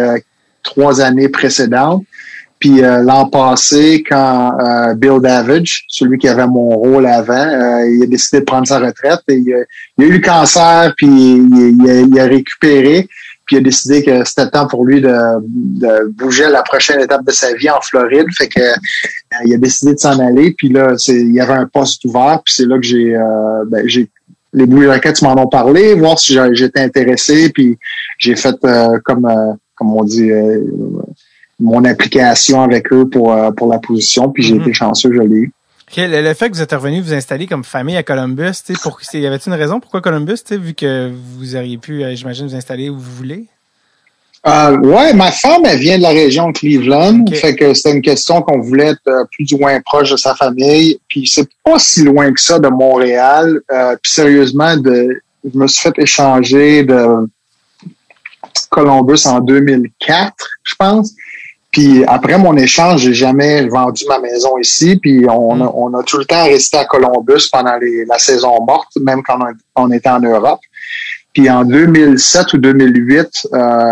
trois 0.62 1.02
années 1.02 1.30
précédentes. 1.30 2.04
Puis 2.60 2.82
l'an 2.82 3.28
passé, 3.28 4.04
quand 4.08 4.56
Bill 4.96 5.20
Davidge, 5.20 5.86
celui 5.88 6.20
qui 6.20 6.28
avait 6.28 6.46
mon 6.46 6.70
rôle 6.70 7.08
avant, 7.08 7.80
il 7.80 8.04
a 8.04 8.06
décidé 8.06 8.42
de 8.42 8.46
prendre 8.46 8.68
sa 8.68 8.80
retraite. 8.80 9.22
Et, 9.30 9.36
il, 9.36 9.54
a, 9.54 10.06
eu 10.06 10.12
le 10.12 10.20
cancer, 10.20 10.94
puis 10.96 11.08
il 11.08 12.20
a 12.20 12.26
récupéré. 12.26 13.08
Puis 13.45 13.57
il 13.57 13.59
a 13.59 13.61
décidé 13.61 14.03
que 14.03 14.23
c'était 14.23 14.49
temps 14.49 14.67
pour 14.67 14.85
lui 14.85 15.01
de, 15.01 16.09
bouger 16.09 16.45
à 16.45 16.49
la 16.49 16.63
prochaine 16.63 16.99
étape 16.99 17.26
de 17.26 17.31
sa 17.31 17.53
vie 17.53 17.69
en 17.69 17.80
Floride. 17.81 18.26
Fait 18.35 18.47
que 18.47 18.59
euh, 18.59 19.45
il 19.45 19.53
a 19.53 19.57
décidé 19.57 19.93
de 19.93 19.99
s'en 19.99 20.19
aller. 20.19 20.53
Puis 20.57 20.69
là, 20.69 20.95
il 21.07 21.34
y 21.34 21.39
avait 21.39 21.53
un 21.53 21.67
poste 21.67 22.03
ouvert. 22.05 22.41
Puis 22.43 22.55
c'est 22.57 22.65
là 22.65 22.77
que 22.77 22.85
j'ai 22.85 23.15
euh, 23.15 23.65
ben, 23.67 23.88
j'ai 23.88 24.09
les 24.53 24.65
Blue 24.65 24.89
Rockets 24.89 25.22
m'en 25.22 25.34
ont 25.38 25.47
parlé, 25.47 25.95
voir 25.95 26.17
si 26.17 26.38
j'étais 26.53 26.80
intéressé. 26.80 27.49
Puis 27.49 27.77
j'ai 28.17 28.35
fait 28.35 28.55
euh, 28.63 28.99
comme 29.03 29.30
comme 29.76 29.93
on 29.93 30.03
dit 30.03 30.31
mon 31.59 31.84
application 31.84 32.63
avec 32.63 32.91
eux 32.91 33.07
pour 33.07 33.35
pour 33.55 33.67
la 33.67 33.80
position. 33.80 34.31
Puis 34.31 34.43
j'ai 34.43 34.55
mm-hmm. 34.55 34.61
été 34.61 34.73
chanceux, 34.73 35.11
je 35.13 35.19
l'ai 35.19 35.35
eu. 35.35 35.51
Le, 35.98 36.34
fait 36.34 36.49
que 36.49 36.56
vous 36.56 36.62
êtes 36.62 36.72
revenu 36.72 37.02
vous 37.02 37.14
installer 37.14 37.48
comme 37.48 37.64
famille 37.64 37.95
à 37.95 38.03
Columbus, 38.03 38.64
pour, 38.82 38.99
y 39.14 39.26
avait-il 39.26 39.49
une 39.49 39.60
raison 39.60 39.80
pourquoi 39.80 40.02
Columbus, 40.02 40.40
vu 40.49 40.74
que 40.74 41.12
vous 41.14 41.56
auriez 41.56 41.78
pu, 41.78 42.03
euh, 42.03 42.16
j'imagine, 42.16 42.48
vous 42.48 42.56
installer 42.56 42.90
où 42.90 42.98
vous 42.98 43.16
voulez? 43.16 43.45
Euh, 44.48 44.78
ouais, 44.78 45.14
ma 45.14 45.32
femme, 45.32 45.64
elle 45.66 45.80
vient 45.80 45.98
de 45.98 46.03
la 46.03 46.10
région 46.10 46.52
de 46.52 46.57
Cleveland. 46.57 47.26
Fait 47.34 47.56
que 47.56 47.74
c'était 47.74 47.94
une 47.94 48.02
question 48.02 48.44
qu'on 48.44 48.60
voulait 48.60 48.90
être 48.90 49.07
euh, 49.07 49.24
plus 49.32 49.52
ou 49.53 49.57
moins 49.57 49.80
proche 49.82 50.12
de 50.12 50.18
sa 50.18 50.36
famille. 50.36 50.99
Puis 51.07 51.26
c'est 51.26 51.49
pas 51.64 51.80
si 51.80 52.03
loin 52.03 52.32
que 52.32 52.40
ça 52.40 52.60
de 52.60 52.68
Montréal. 52.68 53.60
Euh, 53.72 53.95
puis 53.99 54.12
sérieusement, 54.12 54.78
de, 54.78 55.20
je 55.44 55.57
me 55.57 55.68
suis 55.68 55.82
fait 55.82 55.98
échanger 55.98 56.84
de 56.84 57.07
Columbus 58.70 59.26
en 59.26 59.40
2004, 59.40 60.34
je 60.64 60.76
pense. 60.76 61.14
Puis 61.76 62.06
après 62.07 62.38
mon 62.38 62.56
échange, 62.56 63.02
j'ai 63.02 63.14
jamais 63.14 63.68
vendu 63.68 64.06
ma 64.07 64.18
maison 64.19 64.57
ici. 64.57 64.95
Puis 64.95 65.26
on, 65.30 65.60
a, 65.60 65.65
mm. 65.65 65.72
on 65.73 65.93
a 65.93 66.03
tout 66.03 66.18
le 66.18 66.23
temps 66.23 66.45
resté 66.45 66.77
à 66.77 66.85
Columbus 66.85 67.49
pendant 67.52 67.76
les, 67.76 68.06
la 68.06 68.18
saison 68.18 68.64
morte, 68.65 68.93
même 69.02 69.22
quand 69.22 69.38
on, 69.76 69.91
était 69.91 70.07
en 70.07 70.22
Europe. 70.22 70.61
Puis 71.34 71.49
en 71.49 71.65
2007 71.65 72.53
ou 72.53 72.57
2008, 72.60 73.49
euh, 73.53 73.91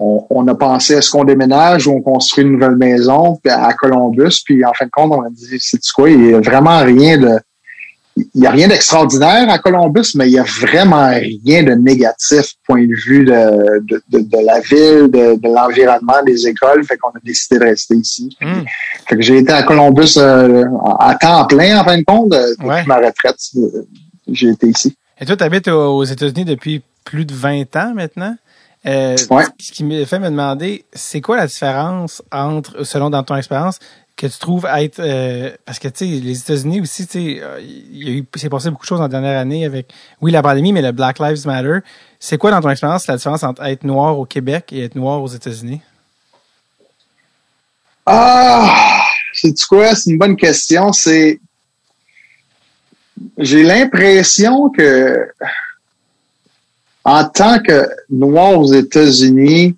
on, 0.00 0.26
on, 0.30 0.48
a 0.48 0.54
pensé 0.56 0.94
est-ce 0.94 1.12
qu'on 1.12 1.22
déménage 1.22 1.86
ou 1.86 1.92
on 1.92 2.00
construit 2.00 2.42
une 2.42 2.54
nouvelle 2.54 2.74
maison 2.74 3.38
à 3.48 3.72
Columbus? 3.74 4.42
Puis 4.44 4.64
en 4.64 4.72
fin 4.72 4.86
de 4.86 4.90
compte, 4.90 5.12
on 5.12 5.22
a 5.22 5.30
dit 5.30 5.58
c'est 5.60 5.78
quoi, 5.94 6.10
il 6.10 6.18
n'y 6.18 6.34
a 6.34 6.40
vraiment 6.40 6.80
rien 6.80 7.18
de 7.18 7.38
il 8.16 8.40
n'y 8.40 8.46
a 8.46 8.50
rien 8.50 8.68
d'extraordinaire 8.68 9.48
à 9.48 9.58
Columbus, 9.58 10.12
mais 10.14 10.26
il 10.28 10.32
n'y 10.32 10.38
a 10.38 10.44
vraiment 10.44 11.08
rien 11.08 11.62
de 11.62 11.72
négatif 11.72 12.54
point 12.66 12.82
de 12.82 12.94
vue 13.06 13.24
de, 13.24 13.80
de, 13.80 14.02
de, 14.10 14.46
la 14.46 14.60
ville, 14.60 15.10
de, 15.10 15.40
de 15.40 15.48
l'environnement, 15.54 16.22
des 16.26 16.46
écoles. 16.46 16.84
Fait 16.84 16.98
qu'on 16.98 17.10
a 17.10 17.20
décidé 17.24 17.58
de 17.58 17.64
rester 17.64 17.94
ici. 17.94 18.36
Hmm. 18.40 18.62
Fait 19.08 19.16
que 19.16 19.22
j'ai 19.22 19.38
été 19.38 19.52
à 19.52 19.62
Columbus 19.62 20.14
euh, 20.18 20.64
à 20.98 21.14
temps 21.14 21.46
plein, 21.46 21.80
en 21.80 21.84
fin 21.84 21.98
de 21.98 22.04
compte. 22.04 22.32
Euh, 22.34 22.54
depuis 22.58 22.86
ma 22.86 22.96
retraite, 22.96 23.36
euh, 23.56 23.86
j'ai 24.28 24.50
été 24.50 24.68
ici. 24.68 24.94
Et 25.18 25.24
toi, 25.24 25.36
tu 25.36 25.44
habites 25.44 25.68
aux 25.68 26.04
États-Unis 26.04 26.44
depuis 26.44 26.82
plus 27.04 27.24
de 27.24 27.32
20 27.32 27.76
ans 27.76 27.94
maintenant. 27.94 28.36
Euh, 28.84 29.16
Ce 29.16 29.72
qui 29.72 29.84
me 29.84 30.04
fait 30.04 30.18
me 30.18 30.28
demander, 30.28 30.84
c'est 30.92 31.20
quoi 31.20 31.36
la 31.36 31.46
différence 31.46 32.22
entre, 32.32 32.84
selon 32.84 33.10
dans 33.10 33.22
ton 33.22 33.36
expérience, 33.36 33.78
que 34.22 34.28
tu 34.28 34.38
trouves 34.38 34.68
être 34.72 35.00
euh, 35.00 35.50
parce 35.64 35.80
que 35.80 35.88
tu 35.88 36.06
sais 36.06 36.20
les 36.20 36.38
États-Unis 36.38 36.80
aussi 36.80 37.08
tu 37.08 37.12
sais 37.12 37.40
euh, 37.42 37.60
il 37.60 38.08
y 38.08 38.08
a 38.08 38.12
eu 38.12 38.24
s'est 38.36 38.48
passé 38.48 38.70
beaucoup 38.70 38.84
de 38.84 38.86
choses 38.86 39.00
en 39.00 39.08
dernière 39.08 39.36
année 39.36 39.64
avec 39.64 39.92
oui 40.20 40.30
la 40.30 40.42
pandémie 40.42 40.72
mais 40.72 40.80
le 40.80 40.92
Black 40.92 41.18
Lives 41.18 41.44
Matter. 41.44 41.78
C'est 42.20 42.38
quoi 42.38 42.52
dans 42.52 42.60
ton 42.60 42.70
expérience 42.70 43.08
la 43.08 43.16
différence 43.16 43.42
entre 43.42 43.64
être 43.64 43.82
noir 43.82 44.16
au 44.16 44.24
Québec 44.24 44.68
et 44.70 44.84
être 44.84 44.94
noir 44.94 45.20
aux 45.20 45.26
États-Unis? 45.26 45.80
Ah! 48.06 49.02
C'est 49.32 49.60
quoi? 49.66 49.92
C'est 49.96 50.12
une 50.12 50.18
bonne 50.18 50.36
question. 50.36 50.92
C'est 50.92 51.40
j'ai 53.38 53.64
l'impression 53.64 54.70
que 54.70 55.26
en 57.02 57.24
tant 57.24 57.58
que 57.58 57.88
noir 58.08 58.56
aux 58.56 58.72
États-Unis 58.72 59.74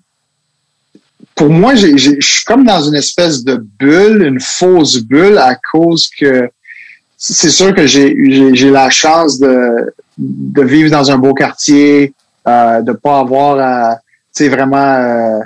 pour 1.35 1.49
moi, 1.49 1.75
je 1.75 2.19
suis 2.21 2.45
comme 2.45 2.63
dans 2.63 2.81
une 2.81 2.95
espèce 2.95 3.43
de 3.43 3.55
bulle, 3.55 4.23
une 4.25 4.39
fausse 4.39 4.99
bulle 4.99 5.37
à 5.37 5.55
cause 5.71 6.09
que 6.17 6.49
c'est 7.17 7.49
sûr 7.49 7.73
que 7.73 7.85
j'ai 7.85 8.71
la 8.71 8.89
chance 8.89 9.39
de, 9.39 9.93
de 10.17 10.61
vivre 10.63 10.89
dans 10.89 11.11
un 11.11 11.17
beau 11.17 11.33
quartier, 11.33 12.13
euh, 12.47 12.81
de 12.81 12.93
pas 12.93 13.19
avoir 13.19 13.59
à, 13.59 13.95
tu 14.35 14.43
sais, 14.43 14.49
vraiment, 14.49 14.77
euh, 14.77 15.39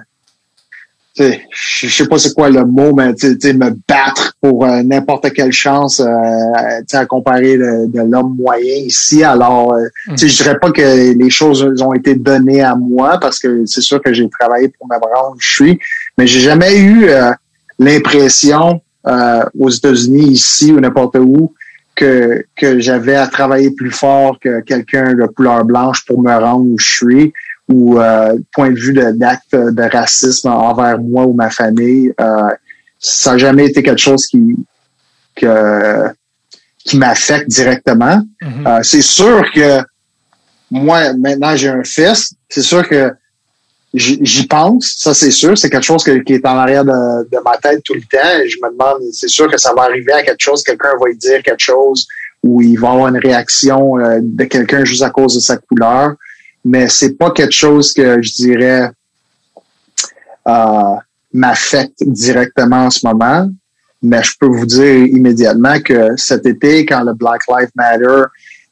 je 1.18 1.88
sais 1.88 2.08
pas 2.08 2.18
c'est 2.18 2.34
quoi 2.34 2.50
le 2.50 2.66
mot, 2.66 2.94
mais 2.94 3.14
tu 3.16 3.38
sais, 3.40 3.54
me 3.54 3.72
battre 3.88 4.34
pour 4.42 4.66
euh, 4.66 4.84
n'importe 4.84 5.32
quelle 5.34 5.52
chance, 5.52 6.00
euh, 6.00 6.82
à 6.94 7.06
comparer 7.06 7.58
de, 7.58 8.02
l'homme 8.10 8.36
moyen 8.38 8.76
ici. 8.76 9.24
Alors, 9.24 9.74
euh, 9.74 9.88
mm. 10.08 10.18
je 10.18 10.44
dirais 10.44 10.60
pas 10.60 10.72
que 10.72 11.18
les 11.18 11.30
choses 11.30 11.64
ont 11.82 11.94
été 11.94 12.16
données 12.16 12.62
à 12.62 12.76
moi 12.76 13.18
parce 13.20 13.40
que 13.40 13.66
c'est 13.66 13.82
sûr 13.82 14.02
que 14.02 14.14
j'ai 14.14 14.30
travaillé 14.30 14.70
pour 14.70 14.88
me 14.88 14.96
rendre 14.96 15.36
où 15.36 15.40
je 15.40 15.52
suis, 15.52 15.80
mais 16.18 16.28
j'ai 16.28 16.40
jamais 16.40 16.78
eu 16.78 17.10
euh, 17.10 17.32
l'impression 17.78 18.82
aux 19.58 19.70
États-Unis 19.70 20.28
ici 20.34 20.72
ou 20.72 20.80
n'importe 20.80 21.16
où 21.16 21.56
que, 21.96 22.46
que 22.56 22.80
j'avais 22.80 23.16
à 23.16 23.26
travailler 23.26 23.72
plus 23.72 23.90
fort 23.90 24.38
que 24.40 24.62
quelqu'un 24.62 25.16
de 25.16 25.26
couleur 25.26 25.66
blanche 25.66 26.06
pour 26.06 26.22
me 26.22 26.32
rendre 26.32 26.66
où 26.66 26.78
je 26.78 26.96
suis 26.98 27.34
ou 27.70 28.00
euh, 28.00 28.36
point 28.54 28.72
de 28.72 28.80
vue 28.80 28.94
d'acte 28.94 29.54
de, 29.54 29.84
racisme 29.84 30.50
envers 30.50 31.00
moi 31.00 31.26
ou 31.26 31.34
ma 31.34 31.50
famille, 31.50 32.12
euh, 32.20 32.50
ça 33.00 33.34
n'a 33.34 33.38
jamais 33.38 33.68
été 33.68 33.84
quelque 33.84 34.02
chose 34.02 34.26
qui 34.26 34.44
que, 35.36 36.10
qui 36.84 36.98
m'affecte 36.98 37.48
directement. 37.48 38.22
Mm-hmm. 38.42 38.68
Euh, 38.68 38.80
c'est 38.84 39.04
sûr 39.04 39.44
que 39.54 39.82
moi, 40.72 41.14
maintenant, 41.14 41.56
j'ai 41.56 41.70
un 41.70 41.84
fils. 41.84 42.34
C'est 42.50 42.62
sûr 42.62 42.88
que 42.88 43.12
j'y 43.94 44.46
pense, 44.48 44.96
ça 44.98 45.14
c'est 45.14 45.32
sûr. 45.32 45.58
C'est 45.58 45.70
quelque 45.70 45.86
chose 45.86 46.04
qui 46.04 46.34
est 46.34 46.46
en 46.46 46.58
arrière 46.58 46.84
de, 46.84 47.30
de, 47.30 47.38
ma 47.44 47.58
tête 47.58 47.82
tout 47.84 47.94
le 47.94 48.02
temps. 48.02 48.46
je 48.46 48.58
me 48.64 48.72
demande, 48.72 49.02
c'est 49.14 49.30
sûr 49.30 49.50
que 49.50 49.58
ça 49.58 49.74
va 49.74 49.84
arriver 49.84 50.14
à 50.14 50.24
quelque 50.24 50.42
chose, 50.42 50.64
quelqu'un 50.64 50.90
va 51.00 51.08
lui 51.08 51.18
dire 51.18 51.42
quelque 51.42 51.62
chose 51.62 52.08
ou 52.44 52.62
il 52.62 52.80
va 52.80 52.92
avoir 52.92 53.08
une 53.08 53.18
réaction 53.18 53.98
euh, 53.98 54.20
de 54.22 54.44
quelqu'un 54.46 54.86
juste 54.86 55.02
à 55.02 55.10
cause 55.10 55.36
de 55.36 55.40
sa 55.40 55.58
couleur 55.58 56.14
mais 56.70 56.88
c'est 56.88 57.18
pas 57.18 57.32
quelque 57.32 57.54
chose 57.66 57.92
que 57.94 58.22
je 58.22 58.32
dirais 58.34 58.92
euh, 60.48 60.96
m'affecte 61.34 62.04
directement 62.06 62.86
en 62.86 62.90
ce 62.92 63.08
moment. 63.08 63.50
Mais 64.04 64.22
je 64.22 64.34
peux 64.40 64.46
vous 64.46 64.68
dire 64.68 64.98
immédiatement 65.08 65.80
que 65.82 66.16
cet 66.16 66.46
été, 66.46 66.86
quand 66.86 67.04
le 67.04 67.14
Black 67.16 67.42
Lives 67.50 67.72
Matter 67.76 68.24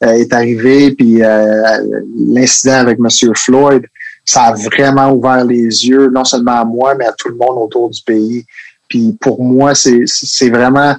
euh, 0.04 0.12
est 0.12 0.32
arrivé, 0.32 0.92
puis 0.92 1.24
euh, 1.24 1.78
l'incident 2.16 2.78
avec 2.78 3.00
Monsieur 3.00 3.32
Floyd, 3.34 3.82
ça 4.24 4.42
a 4.44 4.54
vraiment 4.54 5.10
ouvert 5.10 5.44
les 5.44 5.64
yeux, 5.88 6.08
non 6.08 6.24
seulement 6.24 6.60
à 6.60 6.64
moi, 6.64 6.94
mais 6.94 7.04
à 7.04 7.12
tout 7.12 7.30
le 7.30 7.34
monde 7.34 7.58
autour 7.58 7.90
du 7.90 8.00
pays. 8.02 8.46
Puis 8.88 9.16
pour 9.20 9.42
moi, 9.42 9.74
c'est 9.74 10.50
vraiment 10.50 10.94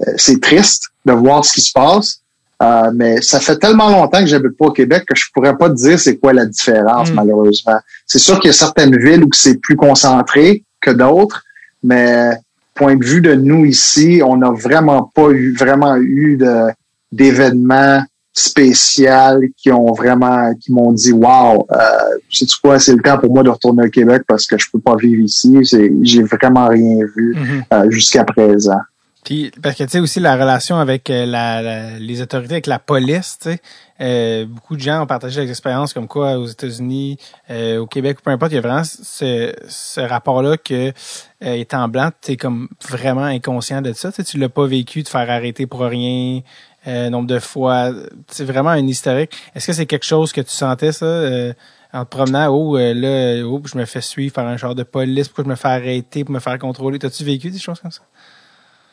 euh, 0.00 0.12
c'est 0.16 0.40
triste 0.40 0.88
de 1.06 1.12
voir 1.12 1.44
ce 1.44 1.52
qui 1.52 1.60
se 1.60 1.72
passe, 1.72 2.21
euh, 2.62 2.92
mais 2.94 3.20
ça 3.22 3.40
fait 3.40 3.58
tellement 3.58 3.90
longtemps 3.90 4.20
que 4.20 4.26
j'habite 4.26 4.56
pas 4.56 4.66
au 4.66 4.72
Québec 4.72 5.04
que 5.08 5.16
je 5.16 5.24
pourrais 5.34 5.56
pas 5.56 5.68
te 5.68 5.74
dire 5.74 5.98
c'est 5.98 6.16
quoi 6.18 6.32
la 6.32 6.46
différence, 6.46 7.10
hmm. 7.10 7.14
malheureusement. 7.14 7.78
C'est 8.06 8.20
sûr 8.20 8.38
qu'il 8.38 8.48
y 8.48 8.50
a 8.50 8.54
certaines 8.54 8.96
villes 8.96 9.24
où 9.24 9.28
c'est 9.32 9.60
plus 9.60 9.76
concentré 9.76 10.64
que 10.80 10.90
d'autres, 10.90 11.42
mais 11.82 12.30
point 12.74 12.96
de 12.96 13.04
vue 13.04 13.20
de 13.20 13.34
nous 13.34 13.64
ici, 13.64 14.22
on 14.24 14.36
n'a 14.36 14.50
vraiment 14.50 15.10
pas 15.14 15.30
eu 15.30 15.54
vraiment 15.54 15.96
eu 15.96 16.36
de 16.36 16.68
d'événements 17.10 18.02
spéciaux 18.32 19.40
qui 19.56 19.70
ont 19.70 19.92
vraiment 19.92 20.54
qui 20.54 20.72
m'ont 20.72 20.92
dit 20.92 21.12
wow 21.12 21.66
euh, 21.70 21.78
sais 22.30 22.46
tu 22.46 22.56
quoi 22.62 22.78
c'est 22.78 22.94
le 22.94 23.02
temps 23.02 23.18
pour 23.18 23.34
moi 23.34 23.42
de 23.42 23.50
retourner 23.50 23.84
au 23.84 23.90
Québec 23.90 24.22
parce 24.26 24.46
que 24.46 24.56
je 24.56 24.64
peux 24.72 24.78
pas 24.78 24.96
vivre 24.96 25.20
ici 25.20 25.58
c'est 25.64 25.92
j'ai 26.00 26.22
vraiment 26.22 26.68
rien 26.68 27.04
vu 27.14 27.36
hmm. 27.36 27.74
euh, 27.74 27.90
jusqu'à 27.90 28.24
présent 28.24 28.80
Puis 29.24 29.52
parce 29.62 29.76
que 29.76 29.84
tu 29.84 29.90
sais 29.90 30.00
aussi 30.00 30.18
la 30.18 30.34
relation 30.34 30.78
avec 30.78 31.08
euh, 31.08 31.26
la, 31.26 31.62
la- 31.62 31.98
les 32.00 32.20
autorités, 32.22 32.54
avec 32.54 32.66
la 32.66 32.80
police, 32.80 33.38
tu 33.40 33.50
sais, 33.50 33.60
euh, 34.00 34.46
beaucoup 34.46 34.74
de 34.74 34.80
gens 34.80 35.02
ont 35.02 35.06
partagé 35.06 35.44
des 35.44 35.50
expériences 35.50 35.92
comme 35.92 36.08
quoi 36.08 36.38
aux 36.38 36.46
États-Unis, 36.46 37.18
euh, 37.48 37.78
au 37.78 37.86
Québec, 37.86 38.18
peu 38.24 38.32
importe, 38.32 38.50
il 38.50 38.56
y 38.56 38.58
a 38.58 38.60
vraiment 38.62 38.82
ce, 38.82 39.54
ce 39.68 40.00
rapport-là 40.00 40.56
que 40.56 40.88
euh, 41.44 41.52
étant 41.54 41.86
blanc, 41.86 42.10
tu 42.20 42.32
es 42.32 42.36
comme 42.36 42.68
vraiment 42.88 43.22
inconscient 43.22 43.80
de 43.80 43.92
ça. 43.92 44.10
Tu 44.10 44.38
l'as 44.38 44.48
pas 44.48 44.66
vécu 44.66 45.04
de 45.04 45.08
faire 45.08 45.30
arrêter 45.30 45.66
pour 45.66 45.82
rien, 45.82 46.40
euh, 46.88 47.08
nombre 47.08 47.28
de 47.28 47.38
fois. 47.38 47.92
C'est 48.26 48.44
vraiment 48.44 48.70
un 48.70 48.84
historique. 48.88 49.30
Est-ce 49.54 49.68
que 49.68 49.72
c'est 49.72 49.86
quelque 49.86 50.04
chose 50.06 50.32
que 50.32 50.40
tu 50.40 50.50
sentais 50.50 50.90
ça 50.90 51.06
euh, 51.06 51.52
en 51.92 52.04
te 52.04 52.10
promenant? 52.10 52.48
Oh 52.48 52.76
là, 52.76 53.42
oh, 53.46 53.62
je 53.64 53.78
me 53.78 53.84
fais 53.84 54.00
suivre 54.00 54.34
par 54.34 54.48
un 54.48 54.56
genre 54.56 54.74
de 54.74 54.82
police, 54.82 55.28
pourquoi 55.28 55.44
je 55.44 55.50
me 55.50 55.54
fais 55.54 55.68
arrêter 55.68 56.24
pour 56.24 56.34
me 56.34 56.40
faire 56.40 56.58
contrôler? 56.58 56.98
T'as-tu 56.98 57.22
vécu 57.22 57.50
des 57.50 57.60
choses 57.60 57.78
comme 57.78 57.92
ça? 57.92 58.02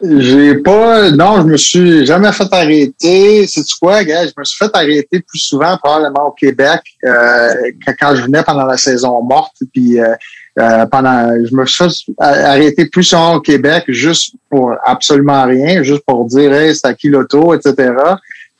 J'ai 0.02 0.56
pas, 0.56 1.12
non, 1.12 1.42
je 1.42 1.48
me 1.48 1.58
suis 1.58 2.06
jamais 2.06 2.32
fait 2.32 2.48
arrêter. 2.52 3.46
C'est 3.48 3.64
quoi, 3.82 4.04
gars? 4.04 4.26
Je 4.26 4.32
me 4.38 4.46
suis 4.46 4.58
fait 4.58 4.72
arrêter 4.74 5.20
plus 5.20 5.40
souvent 5.40 5.78
probablement 5.78 6.28
au 6.28 6.32
Québec 6.32 6.82
euh, 7.04 7.54
quand, 7.86 7.94
quand 8.00 8.16
je 8.16 8.22
venais 8.22 8.44
pendant 8.44 8.66
la 8.66 8.78
saison 8.78 9.22
morte. 9.22 9.56
Puis 9.74 10.00
euh, 10.00 10.16
euh, 10.58 10.86
pendant, 10.86 11.34
je 11.46 11.54
me 11.54 11.66
suis 11.66 11.86
fait 11.86 12.14
arrêter 12.18 12.86
plus 12.86 13.04
souvent 13.04 13.36
au 13.36 13.42
Québec 13.42 13.86
juste 13.90 14.36
pour 14.50 14.74
absolument 14.86 15.44
rien, 15.46 15.84
juste 15.84 16.04
pour 16.08 16.26
dire, 16.26 16.54
hey, 16.54 16.74
c'est 16.74 16.88
à 16.88 16.94
qui 16.94 17.10
l'auto, 17.10 17.54
etc. 17.54 17.94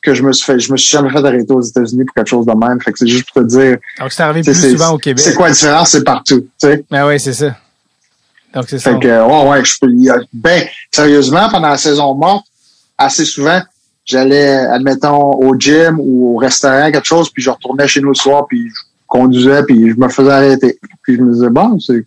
Que 0.02 0.14
je 0.14 0.22
me 0.22 0.32
suis 0.32 0.44
fait, 0.44 0.58
je 0.58 0.70
me 0.72 0.76
suis 0.76 0.92
jamais 0.92 1.10
fait 1.10 1.24
arrêter 1.24 1.52
aux 1.52 1.60
États-Unis 1.62 2.04
pour 2.04 2.14
quelque 2.14 2.28
chose 2.28 2.46
de 2.46 2.54
même. 2.54 2.80
Fait 2.82 2.92
que 2.92 2.98
c'est 2.98 3.06
juste 3.06 3.30
pour 3.32 3.42
te 3.42 3.48
dire, 3.48 3.78
Donc, 3.98 4.12
c'est 4.12 4.22
arrivé 4.22 4.42
plus 4.42 4.72
souvent 4.72 4.92
au 4.92 4.98
Québec. 4.98 5.24
c'est 5.24 5.34
quoi 5.34 5.48
la 5.48 5.54
différence, 5.54 5.90
c'est 5.90 6.04
partout. 6.04 6.40
Tu 6.60 6.68
sais. 6.68 6.84
Ah 6.90 7.06
ouais, 7.06 7.18
c'est 7.18 7.34
ça. 7.34 7.56
Donc, 8.54 8.64
c'est 8.68 8.78
ça. 8.78 8.92
Fait 8.92 9.00
que, 9.00 9.26
ouais, 9.26 9.50
ouais, 9.50 9.64
je 9.64 9.74
peux, 9.80 9.88
ben, 10.32 10.64
sérieusement, 10.90 11.48
pendant 11.48 11.68
la 11.68 11.76
saison 11.76 12.14
morte, 12.14 12.46
assez 12.98 13.24
souvent, 13.24 13.60
j'allais, 14.04 14.56
admettons, 14.56 15.32
au 15.32 15.56
gym 15.58 15.98
ou 16.00 16.34
au 16.34 16.36
restaurant, 16.36 16.90
quelque 16.90 17.06
chose, 17.06 17.30
puis 17.30 17.42
je 17.42 17.50
retournais 17.50 17.86
chez 17.86 18.00
nous 18.00 18.08
le 18.08 18.14
soir, 18.14 18.46
puis 18.48 18.68
je 18.68 18.80
conduisais, 19.06 19.62
puis 19.64 19.90
je 19.90 19.96
me 19.96 20.08
faisais 20.08 20.30
arrêter. 20.30 20.78
Puis 21.02 21.16
je 21.16 21.22
me 21.22 21.32
disais, 21.32 21.50
bon, 21.50 21.78
c'est, 21.78 22.04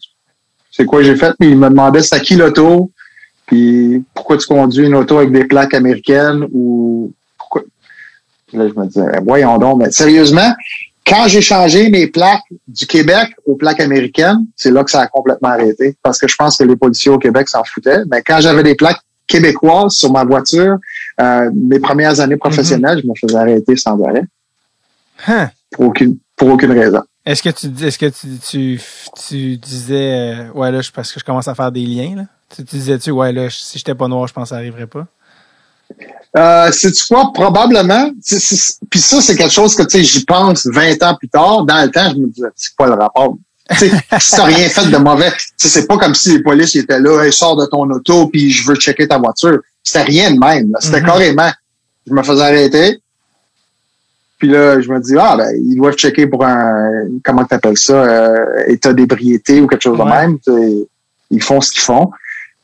c'est 0.72 0.86
quoi 0.86 1.02
j'ai 1.04 1.16
fait? 1.16 1.34
Puis 1.40 1.50
il 1.50 1.58
me 1.58 1.70
demandait 1.70 2.02
c'était 2.02 2.18
à 2.18 2.20
qui 2.20 2.36
l'auto, 2.36 2.92
puis 3.46 4.04
pourquoi 4.14 4.38
tu 4.38 4.48
conduis 4.48 4.86
une 4.86 4.96
auto 4.96 5.18
avec 5.18 5.32
des 5.32 5.46
plaques 5.46 5.74
américaines, 5.74 6.46
ou 6.52 7.14
pourquoi? 7.38 7.64
Puis 8.48 8.58
là, 8.58 8.68
je 8.68 8.80
me 8.80 8.86
disais, 8.88 9.20
voyons 9.26 9.58
donc, 9.58 9.80
mais 9.80 9.92
sérieusement, 9.92 10.54
quand 11.06 11.28
j'ai 11.28 11.42
changé 11.42 11.90
mes 11.90 12.08
plaques 12.08 12.44
du 12.68 12.86
Québec 12.86 13.36
aux 13.46 13.56
plaques 13.56 13.80
américaines, 13.80 14.46
c'est 14.56 14.72
là 14.72 14.84
que 14.84 14.92
ça 14.92 15.02
a 15.02 15.08
complètement 15.08 15.50
arrêté. 15.50 15.98
Parce 16.02 16.18
que 16.18 16.28
je 16.28 16.36
pense 16.36 16.58
que 16.58 16.64
les 16.64 16.76
policiers 16.76 17.12
au 17.12 17.20
Québec 17.20 17.50
s'en 17.50 17.64
foutaient. 17.64 18.04
Mais 18.10 18.22
quand 18.22 18.40
j'avais 18.40 18.64
des 18.64 18.76
plaques 18.76 19.02
québécoises 19.28 19.94
sur 19.94 20.12
ma 20.12 20.24
voiture, 20.24 20.78
euh, 21.20 21.50
mes 21.54 21.80
premières 21.80 22.20
années 22.20 22.38
professionnelles, 22.38 23.02
je 23.04 23.08
me 23.08 23.14
faisais 23.20 23.38
arrêter 23.38 23.76
sans 23.76 24.02
arrêt. 24.04 24.24
Hein? 25.28 25.50
Pour 25.72 25.88
aucune, 25.88 26.18
pour 26.36 26.50
aucune 26.50 26.72
raison. 26.72 27.02
Est-ce 27.26 27.42
que 27.42 27.50
tu 27.50 27.68
est-ce 27.86 27.98
que 27.98 28.08
tu, 28.08 28.28
tu, 28.50 28.82
tu 29.28 29.58
disais 29.58 30.36
euh, 30.36 30.52
ouais 30.52 30.72
là 30.74 30.82
je 30.82 30.92
parce 30.92 31.14
que 31.14 31.22
je 31.22 31.26
commence 31.26 31.48
à 31.48 31.56
faire 31.56 31.72
des 31.72 31.86
liens 31.86 32.16
là. 32.18 32.24
Tu, 32.54 32.66
tu 32.66 32.76
disais 32.76 33.00
tu 33.00 33.12
ouais 33.12 33.32
là 33.32 33.50
si 33.50 33.78
j'étais 33.78 33.96
pas 33.96 34.10
noir 34.10 34.28
je 34.28 34.34
pense 34.34 34.44
que 34.44 34.50
ça 34.50 34.58
arriverait 34.58 34.88
pas? 34.88 35.08
Euh, 36.36 36.72
c'est-tu 36.72 37.06
quoi? 37.06 37.32
Probablement? 37.34 38.10
Puis 38.90 39.00
ça, 39.00 39.22
c'est 39.22 39.36
quelque 39.36 39.54
chose 39.54 39.76
que, 39.76 39.84
tu 39.84 39.98
sais, 40.00 40.04
j'y 40.04 40.26
pense 40.26 40.66
20 40.66 41.02
ans 41.04 41.16
plus 41.16 41.30
tard. 41.30 41.64
Dans 41.64 41.84
le 41.84 41.92
temps, 41.92 42.10
je 42.12 42.16
me 42.20 42.28
disais, 42.28 42.48
c'est 42.56 42.76
quoi 42.76 42.88
le 42.88 42.94
rapport? 42.94 43.36
Tu 43.80 43.90
t'as 44.10 44.44
rien 44.46 44.68
fait 44.70 44.90
de 44.90 44.98
mauvais, 44.98 45.32
c'est 45.58 45.88
pas 45.88 45.98
comme 45.98 46.14
si 46.14 46.32
les 46.34 46.44
polices 46.44 46.76
étaient 46.76 47.00
là, 47.00 47.24
hey, 47.24 47.32
sors 47.32 47.56
de 47.56 47.66
ton 47.66 47.90
auto, 47.90 48.28
puis 48.28 48.52
je 48.52 48.68
veux 48.68 48.76
checker 48.76 49.08
ta 49.08 49.18
voiture. 49.18 49.60
C'était 49.84 50.04
rien 50.04 50.32
de 50.32 50.38
même. 50.40 50.72
C'était 50.80 51.00
Mhm. 51.00 51.06
carrément, 51.06 51.52
je 52.08 52.14
me 52.14 52.24
faisais 52.24 52.42
arrêter. 52.44 53.00
Puis 54.38 54.50
là, 54.50 54.82
je 54.82 54.90
me 54.92 55.00
dis, 55.00 55.14
ah, 55.18 55.38
ben, 55.38 55.56
ils 55.56 55.76
doivent 55.78 55.96
checker 55.96 56.28
pour 56.28 56.44
un, 56.44 56.90
comment 57.24 57.46
t'appelles 57.46 57.78
ça, 57.78 57.94
euh, 57.94 58.46
état 58.68 58.92
d'ébriété 58.92 59.62
ou 59.62 59.68
quelque 59.68 59.84
chose 59.84 59.98
de 59.98 60.04
même. 60.04 60.38
Ils 61.32 61.42
font 61.42 61.62
ce 61.62 61.72
qu'ils 61.72 61.82
font. 61.82 62.12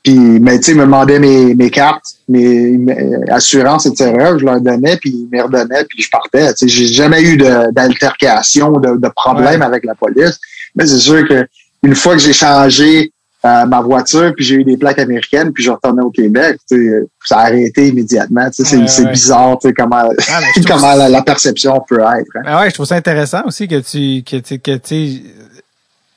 Puis, 0.03 0.17
mais 0.17 0.57
tu 0.59 0.63
sais, 0.65 0.71
ils 0.71 0.77
me 0.77 0.83
demandaient 0.85 1.19
mes, 1.19 1.53
mes 1.55 1.69
cartes, 1.69 2.05
mes, 2.29 2.77
mes 2.77 2.97
assurances, 3.29 3.85
etc. 3.85 4.13
Je 4.39 4.45
leur 4.45 4.61
donnais, 4.61 4.95
puis 4.97 5.09
ils 5.09 5.27
me 5.31 5.43
redonnaient, 5.43 5.83
puis 5.89 6.01
je 6.01 6.09
partais. 6.09 6.53
Tu 6.53 6.59
sais, 6.59 6.67
j'ai 6.69 6.87
jamais 6.87 7.21
eu 7.21 7.35
d'altercation, 7.37 8.71
de, 8.71 8.97
de, 8.97 9.07
problème 9.15 9.59
Ouais. 9.61 9.65
avec 9.65 9.83
la 9.85 9.95
police. 9.95 10.39
Mais 10.75 10.85
c'est 10.85 10.97
sûr 10.99 11.27
que 11.27 11.45
une 11.83 11.95
fois 11.95 12.13
que 12.13 12.19
j'ai 12.19 12.33
changé 12.33 13.11
euh, 13.45 13.65
ma 13.65 13.79
voiture, 13.81 14.33
puis 14.35 14.43
j'ai 14.45 14.55
eu 14.55 14.63
des 14.65 14.75
plaques 14.77 14.99
américaines, 14.99 15.51
puis 15.53 15.63
je 15.63 15.71
retournais 15.71 16.01
au 16.01 16.09
Québec, 16.11 16.57
tu 16.69 16.89
sais, 16.89 17.03
ça 17.25 17.37
a 17.39 17.45
arrêté 17.47 17.87
immédiatement. 17.87 18.49
Tu 18.49 18.63
sais, 18.63 18.69
c'est 18.69 18.77
Ouais, 18.77 18.87
c'est 18.87 19.03
ouais. 19.05 19.11
bizarre, 19.11 19.57
tu 19.61 19.69
sais, 19.69 19.73
comment, 19.73 20.09
Ah, 20.29 20.41
comment 20.67 20.95
la, 20.95 21.07
la 21.09 21.21
perception 21.21 21.81
peut 21.87 21.99
être. 21.99 22.27
hein. 22.35 22.41
Ah 22.45 22.61
ouais, 22.61 22.69
je 22.69 22.73
trouve 22.73 22.85
ça 22.85 22.95
intéressant 22.95 23.41
aussi 23.45 23.67
que 23.67 23.79
tu 23.79 24.23
que 24.23 24.37
tu 24.41 24.59
que 24.59 24.75
tu 24.77 24.81
sais, 24.83 25.21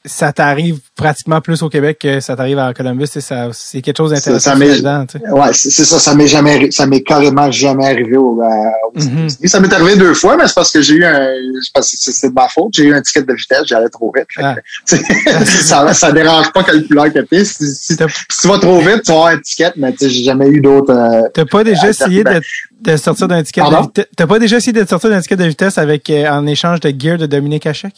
ça 0.05 0.33
t'arrive 0.33 0.79
pratiquement 0.97 1.41
plus 1.41 1.63
au 1.63 1.69
Québec 1.69 1.99
que 2.01 2.21
ça 2.21 2.35
t'arrive 2.37 2.59
à 2.59 2.75
Columbus, 2.75 3.07
c'est 3.07 3.81
quelque 3.83 3.97
chose 3.97 4.11
d'intéressant 4.11 4.51
ça 4.51 4.57
m'est- 4.57 4.81
là-dedans. 4.81 5.07
Ouais, 5.37 5.53
c'est 5.53 5.71
ça, 5.71 5.99
ça 5.99 6.15
m'est 6.15 6.27
jamais, 6.27 6.71
ça 6.73 6.87
m'est 6.87 7.03
carrément 7.03 7.51
jamais 7.51 7.87
arrivé 7.87 8.17
au, 8.17 8.41
euh, 8.43 8.47
Mhm. 8.95 9.29
Ça 9.47 9.59
m'est 9.59 9.73
arrivé 9.73 9.97
deux 9.97 10.13
fois, 10.13 10.37
mais 10.37 10.47
c'est 10.47 10.55
parce 10.55 10.71
que 10.71 10.83
j'ai 10.83 10.95
eu 10.97 11.05
un, 11.05 11.29
c'est 11.63 11.73
parce 11.73 11.91
que 11.91 11.97
c'est 11.99 12.13
c'est 12.13 12.29
de 12.29 12.35
ma 12.35 12.47
faute, 12.49 12.75
j'ai 12.75 12.85
eu 12.85 12.95
un 12.95 13.01
ticket 13.01 13.23
de 13.23 13.33
vitesse, 13.33 13.63
j'allais 13.65 13.89
trop 13.89 14.13
vite. 14.15 14.27
Que, 14.37 14.43
Ah. 14.43 14.57
sais, 14.85 14.99
ça, 15.47 15.95
ça 15.95 16.13
dérange 16.13 16.53
pas 16.53 16.63
quelle 16.63 16.87
couleur 16.87 17.11
que 17.13 17.21
t'es. 17.21 17.45
Si, 17.45 17.65
si, 17.75 17.95
si 17.95 17.97
tu 17.97 18.49
vas 18.49 18.59
trop 18.59 18.79
vite, 18.81 19.03
tu 19.05 19.13
vas 19.13 19.19
avoir 19.19 19.27
un 19.29 19.39
ticket, 19.39 19.73
mais 19.77 19.93
tu 19.93 19.99
sais, 19.99 20.11
j'ai 20.11 20.25
jamais 20.25 20.49
eu 20.49 20.61
d'autres, 20.61 20.93
euh, 20.93 21.23
T'as 21.33 21.47
pas 21.47 21.65
déjà 21.65 21.85
Ah, 21.85 21.89
essayé 21.91 22.23
de, 22.23 22.41
de 22.83 22.97
sortir 22.99 23.29
d'un 23.29 23.43
ticket 23.43 23.63
de 23.63 23.81
vitesse. 23.83 24.07
T'as 24.15 24.27
pas 24.27 24.39
déjà 24.39 24.57
essayé 24.59 24.73
de 24.79 24.87
sortir 24.87 25.09
d'un 25.11 25.21
ticket 25.23 25.37
de 25.37 25.45
vitesse 25.45 25.79
avec 25.79 26.11
euh, 26.11 26.29
en 26.29 26.47
échange 26.47 26.81
de 26.81 26.93
gear 26.97 27.17
de 27.17 27.27
Dominique 27.27 27.67
Hachek? 27.67 27.95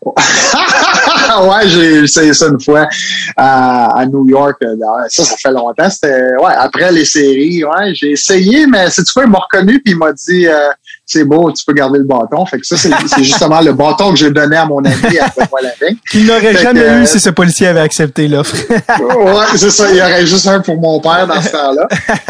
ouais, 1.42 1.68
j'ai 1.68 2.04
essayé 2.04 2.32
ça 2.34 2.46
une 2.46 2.60
fois 2.60 2.88
à, 3.36 3.98
à 3.98 4.06
New 4.06 4.28
York. 4.28 4.56
euh, 4.62 4.74
Ça, 5.08 5.24
ça 5.24 5.36
fait 5.36 5.50
longtemps. 5.50 5.90
C'était 5.90 6.34
ouais, 6.40 6.52
après 6.56 6.90
les 6.92 7.04
séries. 7.04 7.64
Ouais, 7.64 7.94
j'ai 7.94 8.12
essayé, 8.12 8.66
mais 8.66 8.88
c'est 8.90 9.02
quoi, 9.12 9.24
il 9.24 9.30
m'a 9.30 9.38
reconnu 9.38 9.80
puis 9.80 9.92
il 9.92 9.98
m'a 9.98 10.12
dit 10.12 10.46
euh, 10.46 10.70
c'est 11.04 11.24
beau, 11.24 11.50
tu 11.52 11.64
peux 11.64 11.72
garder 11.72 11.98
le 11.98 12.04
bâton. 12.04 12.44
Fait 12.46 12.58
que 12.58 12.66
ça, 12.66 12.76
c'est 12.76 12.90
justement 13.22 13.60
le 13.60 13.72
bâton 13.72 14.10
que 14.10 14.16
j'ai 14.16 14.30
donné 14.30 14.56
à 14.56 14.66
mon 14.66 14.78
ami 14.84 15.18
après 15.18 15.48
moi 15.50 15.60
la 15.62 15.70
veille. 15.80 15.96
Qu'il 16.10 16.26
n'aurait 16.26 16.54
jamais 16.56 16.80
que- 16.82 17.02
eu 17.02 17.06
si 17.06 17.18
ce 17.20 17.30
policier 17.30 17.66
avait 17.68 17.80
accepté 17.80 18.28
l'offre. 18.28 18.56
ouais, 18.70 19.44
c'est 19.56 19.70
ça. 19.70 19.90
Il 19.90 19.96
y 19.96 20.00
aurait 20.02 20.26
juste 20.26 20.46
un 20.46 20.60
pour 20.60 20.76
mon 20.80 21.00
père 21.00 21.26
dans 21.26 21.40
ce 21.42 21.50
temps-là. 21.50 21.88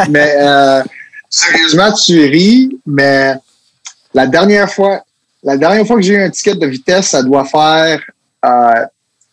Mais 0.09 0.35
euh, 0.39 0.81
sérieusement, 1.29 1.91
tu 1.93 2.19
ris, 2.25 2.69
mais 2.85 3.35
la 4.13 4.25
dernière 4.27 4.69
fois, 4.71 5.01
la 5.43 5.57
dernière 5.57 5.85
fois 5.85 5.95
que 5.95 6.01
j'ai 6.01 6.13
eu 6.13 6.21
un 6.21 6.29
ticket 6.29 6.55
de 6.55 6.65
vitesse, 6.67 7.07
ça 7.07 7.23
doit 7.23 7.45
faire 7.45 8.01
euh, 8.45 8.85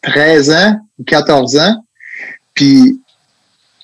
13 0.03 0.51
ans 0.51 0.81
ou 0.99 1.05
14 1.05 1.57
ans. 1.59 1.85
Puis 2.55 3.01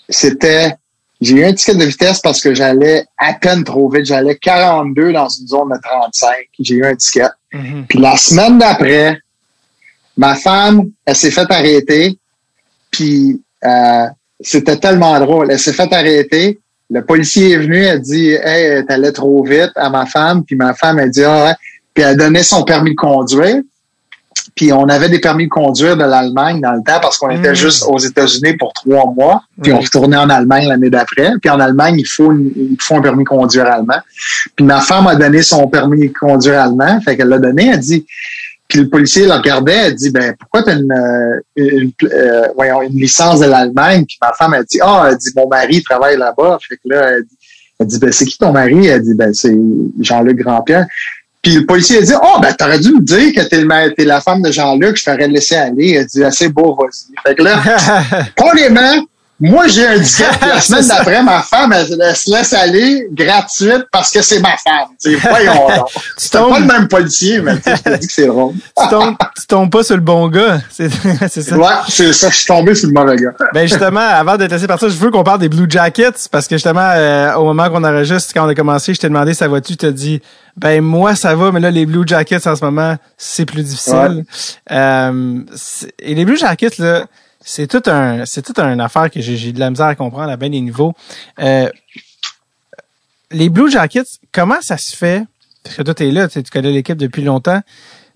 c'était 0.08 0.76
j'ai 1.20 1.36
eu 1.36 1.44
un 1.44 1.52
ticket 1.52 1.76
de 1.76 1.84
vitesse 1.84 2.20
parce 2.20 2.40
que 2.40 2.52
j'allais 2.52 3.04
à 3.16 3.34
peine 3.34 3.62
trop 3.62 3.88
vite. 3.88 4.06
J'allais 4.06 4.36
42 4.36 5.12
dans 5.12 5.28
une 5.28 5.46
zone 5.46 5.68
de 5.68 5.78
35. 5.80 6.34
J'ai 6.58 6.74
eu 6.74 6.84
un 6.84 6.96
ticket. 6.96 7.28
Mhm. 7.52 7.86
Puis 7.88 8.00
la 8.00 8.16
semaine 8.16 8.58
d'après, 8.58 9.20
ma 10.16 10.34
femme, 10.34 10.90
elle 11.06 11.14
s'est 11.14 11.30
fait 11.30 11.50
arrêter. 11.50 12.18
Puis 12.90 13.40
euh, 13.64 14.06
c'était 14.40 14.78
tellement 14.78 15.18
drôle. 15.20 15.52
Elle 15.52 15.60
s'est 15.60 15.72
fait 15.72 15.92
arrêter. 15.92 16.58
Le 16.90 17.04
policier 17.04 17.52
est 17.52 17.58
venu, 17.58 17.84
elle 17.84 18.00
dit 18.00 18.30
Hey, 18.42 18.84
t'allais 18.84 19.12
trop 19.12 19.44
vite 19.44 19.72
à 19.76 19.90
ma 19.90 20.06
femme. 20.06 20.44
Puis 20.44 20.56
ma 20.56 20.74
femme, 20.74 20.98
elle 20.98 21.10
dit 21.10 21.22
Ah 21.22 21.44
ouais. 21.44 21.54
Puis 21.94 22.02
elle 22.04 22.16
donnait 22.16 22.42
son 22.42 22.62
permis 22.64 22.90
de 22.90 22.96
conduire. 22.96 23.56
Puis 24.54 24.72
on 24.72 24.84
avait 24.88 25.08
des 25.08 25.20
permis 25.20 25.44
de 25.44 25.50
conduire 25.50 25.96
de 25.96 26.04
l'Allemagne 26.04 26.60
dans 26.60 26.72
le 26.72 26.82
temps 26.82 26.98
parce 27.00 27.16
qu'on 27.18 27.30
était 27.30 27.52
Mm. 27.52 27.54
juste 27.54 27.84
aux 27.86 27.98
États-Unis 27.98 28.56
pour 28.56 28.72
trois 28.72 29.06
mois. 29.12 29.42
Puis 29.62 29.72
on 29.72 29.78
retournait 29.80 30.16
en 30.16 30.28
Allemagne 30.30 30.68
l'année 30.68 30.90
d'après. 30.90 31.32
Puis 31.40 31.50
en 31.50 31.60
Allemagne, 31.60 31.96
il 31.98 32.06
faut, 32.06 32.32
une- 32.32 32.50
il 32.56 32.76
faut 32.80 32.96
un 32.96 33.02
permis 33.02 33.24
de 33.24 33.28
conduire 33.28 33.66
allemand. 33.66 34.00
Puis 34.56 34.64
ma 34.64 34.80
femme 34.80 35.06
a 35.06 35.16
donné 35.16 35.42
son 35.42 35.68
permis 35.68 36.08
de 36.08 36.12
conduire 36.18 36.60
allemand. 36.60 37.00
Fait 37.02 37.16
qu'elle 37.16 37.28
l'a 37.28 37.38
donné. 37.38 37.68
Elle 37.72 37.78
dit, 37.80 38.04
puis 38.68 38.80
le 38.80 38.88
policier 38.88 39.26
la 39.26 39.36
regardait. 39.38 39.88
Elle 39.88 39.94
dit, 39.94 40.10
ben 40.10 40.34
pourquoi 40.38 40.62
t'as 40.62 40.76
une, 40.78 40.92
euh, 40.92 41.40
une, 41.56 41.92
euh, 42.04 42.48
voyons, 42.56 42.82
une 42.82 42.98
licence 42.98 43.40
de 43.40 43.46
l'Allemagne? 43.46 44.04
Puis 44.06 44.18
ma 44.20 44.32
femme 44.32 44.54
a 44.54 44.62
dit, 44.62 44.78
ah, 44.82 45.08
elle 45.10 45.16
dit, 45.18 45.30
mon 45.36 45.46
mari 45.46 45.82
travaille 45.82 46.16
là-bas. 46.16 46.58
Fait 46.66 46.76
que 46.76 46.80
là, 46.86 47.10
elle 47.12 47.22
dit, 47.24 47.36
elle 47.78 47.86
dit, 47.86 47.98
ben 47.98 48.12
c'est 48.12 48.24
qui 48.24 48.38
ton 48.38 48.50
mari? 48.52 48.86
Elle 48.86 49.02
dit, 49.02 49.14
ben 49.14 49.32
c'est 49.34 49.56
Jean-Luc 50.00 50.38
Grandpierre. 50.38 50.86
Puis 51.42 51.54
le 51.54 51.66
policier 51.66 51.98
a 51.98 52.02
dit, 52.02 52.12
oh, 52.22 52.38
ben 52.40 52.52
t'aurais 52.52 52.78
dû 52.78 52.92
me 52.92 53.00
dire 53.00 53.34
que 53.34 53.40
t'es, 53.48 53.58
le 53.60 53.66
ma- 53.66 53.90
t'es 53.90 54.04
la 54.04 54.20
femme 54.20 54.42
de 54.42 54.52
Jean-Luc. 54.52 54.96
Je 54.96 55.04
t'aurais 55.04 55.26
laissé 55.26 55.56
aller. 55.56 55.90
Elle 55.94 56.06
dit, 56.06 56.22
assez 56.22 56.48
beau, 56.48 56.76
vas-y. 56.80 57.12
Fait 57.26 57.34
que 57.34 57.42
là, 57.42 57.60
carrément, 58.36 59.04
Moi, 59.44 59.66
j'ai 59.66 59.84
un 59.84 59.98
ticket. 59.98 60.24
La 60.40 60.60
semaine 60.60 60.86
d'après, 60.86 61.20
ma 61.20 61.42
femme, 61.42 61.72
elle, 61.72 61.86
se 62.14 62.30
laisse 62.30 62.52
aller 62.52 63.08
gratuite 63.10 63.86
parce 63.90 64.12
que 64.12 64.22
c'est 64.22 64.38
ma 64.38 64.56
femme. 64.56 64.90
T'sais, 64.96 65.16
voyons 65.16 65.68
donc. 65.76 65.88
C'est 66.16 66.32
pas 66.32 66.60
le 66.60 66.64
même 66.64 66.86
policier, 66.86 67.40
mais 67.40 67.58
tu 67.58 67.70
je 67.70 67.82
te 67.82 67.96
dis 67.96 68.06
que 68.06 68.12
c'est 68.12 68.26
drôle. 68.28 68.54
tu, 68.54 68.88
tombes, 68.88 69.16
tu 69.36 69.46
tombes 69.48 69.70
pas 69.70 69.82
sur 69.82 69.96
le 69.96 70.00
bon 70.00 70.28
gars. 70.28 70.60
C'est 70.70 70.88
ça. 71.42 71.58
Ouais, 71.58 71.66
c'est 71.88 72.12
ça. 72.12 72.30
Je 72.30 72.36
suis 72.36 72.46
tombé 72.46 72.74
sur 72.74 72.88
le 72.88 72.94
mauvais 72.94 73.16
gars. 73.16 73.32
ben 73.52 73.66
justement, 73.66 74.00
avant 74.00 74.36
de 74.36 74.46
te 74.46 74.52
laisser 74.52 74.66
partir, 74.66 74.88
je 74.88 74.96
veux 74.96 75.10
qu'on 75.10 75.24
parle 75.24 75.40
des 75.40 75.48
Blue 75.48 75.66
Jackets 75.68 76.28
parce 76.30 76.46
que 76.46 76.54
justement, 76.56 76.80
euh, 76.80 77.34
au 77.34 77.44
moment 77.44 77.68
qu'on 77.68 77.82
enregistre, 77.82 78.32
quand 78.32 78.46
on 78.46 78.48
a 78.48 78.54
commencé, 78.54 78.94
je 78.94 79.00
t'ai 79.00 79.08
demandé 79.08 79.34
ça 79.34 79.48
va-tu, 79.48 79.72
tu 79.72 79.76
t'as 79.78 79.90
dit 79.90 80.20
ben 80.56 80.82
moi 80.82 81.14
ça 81.14 81.34
va, 81.34 81.50
mais 81.50 81.60
là 81.60 81.70
les 81.70 81.86
Blue 81.86 82.06
Jackets 82.06 82.46
en 82.46 82.54
ce 82.54 82.64
moment 82.64 82.96
c'est 83.16 83.46
plus 83.46 83.62
difficile. 83.62 84.24
Euh, 84.70 85.40
et 85.98 86.14
les 86.14 86.24
Blue 86.24 86.36
Jackets 86.36 86.78
là, 86.78 87.06
c'est 87.44 87.66
tout 87.66 87.82
un, 87.90 88.24
c'est 88.24 88.42
tout 88.42 88.58
une 88.60 88.80
affaire 88.80 89.10
que 89.10 89.20
j'ai 89.20 89.52
de 89.52 89.60
la 89.60 89.70
misère 89.70 89.86
à 89.86 89.94
comprendre 89.94 90.30
à 90.30 90.36
bien 90.36 90.50
des 90.50 90.60
niveaux. 90.60 90.94
Euh, 91.40 91.68
les 93.30 93.48
Blue 93.48 93.70
Jackets, 93.70 94.18
comment 94.30 94.60
ça 94.60 94.76
se 94.76 94.96
fait? 94.96 95.24
Parce 95.62 95.76
que 95.76 95.82
toi 95.82 95.94
t'es 95.94 96.10
là, 96.10 96.28
tu 96.28 96.42
connais 96.42 96.72
l'équipe 96.72 96.98
depuis 96.98 97.22
longtemps. 97.22 97.60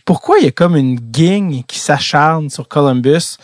Pourquoi 0.05 0.39
il 0.39 0.45
y 0.45 0.49
a 0.49 0.53
comme 0.53 0.77
une 0.77 0.99
gang 1.01 1.65
qui 1.67 1.79
s'acharne 1.79 2.51
sur 2.51 2.69
Columbus? 2.69 3.39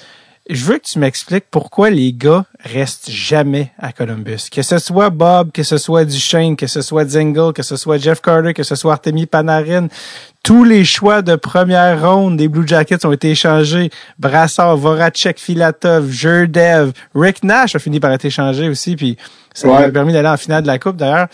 Je 0.51 0.65
veux 0.65 0.79
que 0.79 0.85
tu 0.85 0.99
m'expliques 0.99 1.45
pourquoi 1.51 1.91
les 1.91 2.13
gars 2.13 2.45
restent 2.65 3.11
jamais 3.11 3.71
à 3.79 3.93
Columbus. 3.93 4.49
Que 4.51 4.63
ce 4.63 4.79
soit 4.79 5.11
Bob, 5.11 5.53
que 5.53 5.63
ce 5.63 5.79
soit 5.79 6.05
Duchesne, 6.05 6.57
que 6.57 6.67
ce 6.67 6.83
soit 6.83 7.09
Zingle, 7.09 7.53
que 7.53 7.63
ce 7.63 7.77
soit 7.77 7.99
Jeff 7.99 8.21
Carter, 8.21 8.53
que 8.53 8.65
ce 8.65 8.75
soit 8.75 8.95
Artemi 8.95 9.27
Panarin. 9.27 9.87
Tous 10.43 10.65
les 10.65 10.85
choix 10.85 11.23
de 11.23 11.37
première 11.37 12.03
ronde 12.03 12.37
des 12.37 12.49
Blue 12.49 12.67
Jackets 12.67 13.07
ont 13.07 13.13
été 13.13 13.31
échangés. 13.31 13.91
Brassard, 14.19 14.77
Voracek, 14.77 15.39
Filatov, 15.39 16.11
Jurdev, 16.11 16.93
Rick 17.15 17.45
Nash 17.45 17.77
a 17.77 17.79
fini 17.79 18.01
par 18.01 18.11
être 18.11 18.25
échangé 18.25 18.69
aussi, 18.69 18.97
puis 18.97 19.17
ça 19.55 19.69
lui 19.69 19.75
a 19.75 19.91
permis 19.91 20.13
d'aller 20.13 20.29
en 20.29 20.37
finale 20.37 20.63
de 20.63 20.67
la 20.67 20.81
Coupe 20.81 20.97
d'ailleurs. 20.97 21.29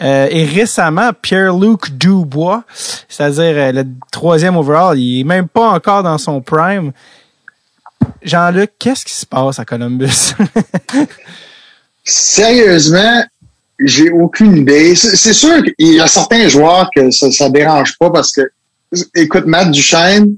Euh, 0.00 0.26
et 0.30 0.46
récemment, 0.46 1.10
Pierre-Luc 1.20 1.90
Dubois, 1.90 2.64
c'est-à-dire 3.08 3.54
euh, 3.56 3.72
le 3.72 3.84
troisième 4.10 4.56
overall, 4.56 4.98
il 4.98 5.20
est 5.20 5.24
même 5.24 5.48
pas 5.48 5.68
encore 5.68 6.02
dans 6.02 6.18
son 6.18 6.40
prime. 6.40 6.92
Jean-Luc, 8.22 8.72
qu'est-ce 8.78 9.04
qui 9.04 9.14
se 9.14 9.26
passe 9.26 9.58
à 9.58 9.64
Columbus? 9.64 10.34
Sérieusement, 12.04 13.24
j'ai 13.78 14.10
aucune 14.10 14.56
idée. 14.56 14.94
C'est 14.94 15.32
sûr 15.32 15.62
qu'il 15.62 15.94
y 15.94 16.00
a 16.00 16.06
certains 16.06 16.48
joueurs 16.48 16.88
que 16.94 17.10
ça, 17.10 17.30
ça 17.32 17.48
dérange 17.48 17.96
pas 17.98 18.10
parce 18.10 18.32
que, 18.32 18.42
écoute, 19.14 19.46
Matt 19.46 19.70
Duchesne, 19.70 20.36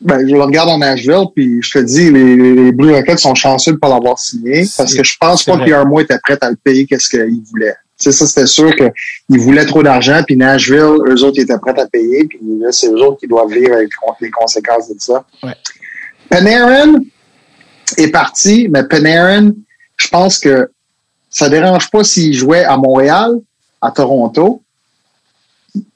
ben, 0.00 0.26
je 0.28 0.34
le 0.34 0.42
regarde 0.42 0.68
en 0.68 0.78
Nashville, 0.78 1.24
puis 1.34 1.58
je 1.62 1.70
te 1.70 1.78
dis, 1.78 2.10
les, 2.10 2.70
Blue 2.72 2.92
Rockets 2.92 3.18
sont 3.18 3.34
chanceux 3.34 3.72
de 3.72 3.78
pas 3.78 3.88
l'avoir 3.88 4.18
signé 4.18 4.64
parce 4.76 4.94
que 4.94 5.02
je 5.02 5.16
pense 5.18 5.42
pas 5.42 5.56
Moore 5.84 6.02
était 6.02 6.18
prêt 6.22 6.38
à 6.42 6.50
le 6.50 6.56
payer 6.56 6.86
qu'est-ce 6.86 7.08
qu'il 7.08 7.42
voulait. 7.50 7.74
C'est 7.96 8.12
ça, 8.12 8.26
c'était 8.26 8.46
sûr 8.46 8.74
qu'il 8.76 9.40
voulait 9.40 9.64
trop 9.64 9.82
d'argent, 9.82 10.22
puis 10.26 10.36
Nashville, 10.36 10.98
eux 11.08 11.24
autres, 11.24 11.38
ils 11.38 11.42
étaient 11.42 11.58
prêts 11.58 11.80
à 11.80 11.86
payer, 11.86 12.24
puis 12.24 12.38
là, 12.60 12.70
c'est 12.70 12.88
eux 12.88 13.02
autres 13.02 13.20
qui 13.20 13.26
doivent 13.26 13.50
vivre 13.50 13.72
avec 13.72 13.88
les 14.20 14.30
conséquences 14.30 14.88
de 14.88 15.00
ça. 15.00 15.24
Ouais. 15.42 15.54
Panarin 16.28 16.94
est 17.96 18.08
parti, 18.08 18.68
mais 18.70 18.84
Panarin, 18.84 19.52
je 19.96 20.08
pense 20.08 20.38
que 20.38 20.70
ça 21.30 21.48
dérange 21.48 21.90
pas 21.90 22.04
s'il 22.04 22.32
jouait 22.32 22.64
à 22.64 22.76
Montréal, 22.76 23.32
à 23.80 23.90
Toronto. 23.90 24.62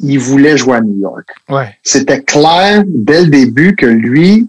Il 0.01 0.19
voulait 0.19 0.57
jouer 0.57 0.77
à 0.77 0.81
New 0.83 0.99
York. 1.01 1.29
Ouais. 1.49 1.75
C'était 1.83 2.23
clair 2.23 2.85
dès 2.87 3.23
le 3.23 3.29
début 3.29 3.75
que 3.75 3.87
lui, 3.87 4.49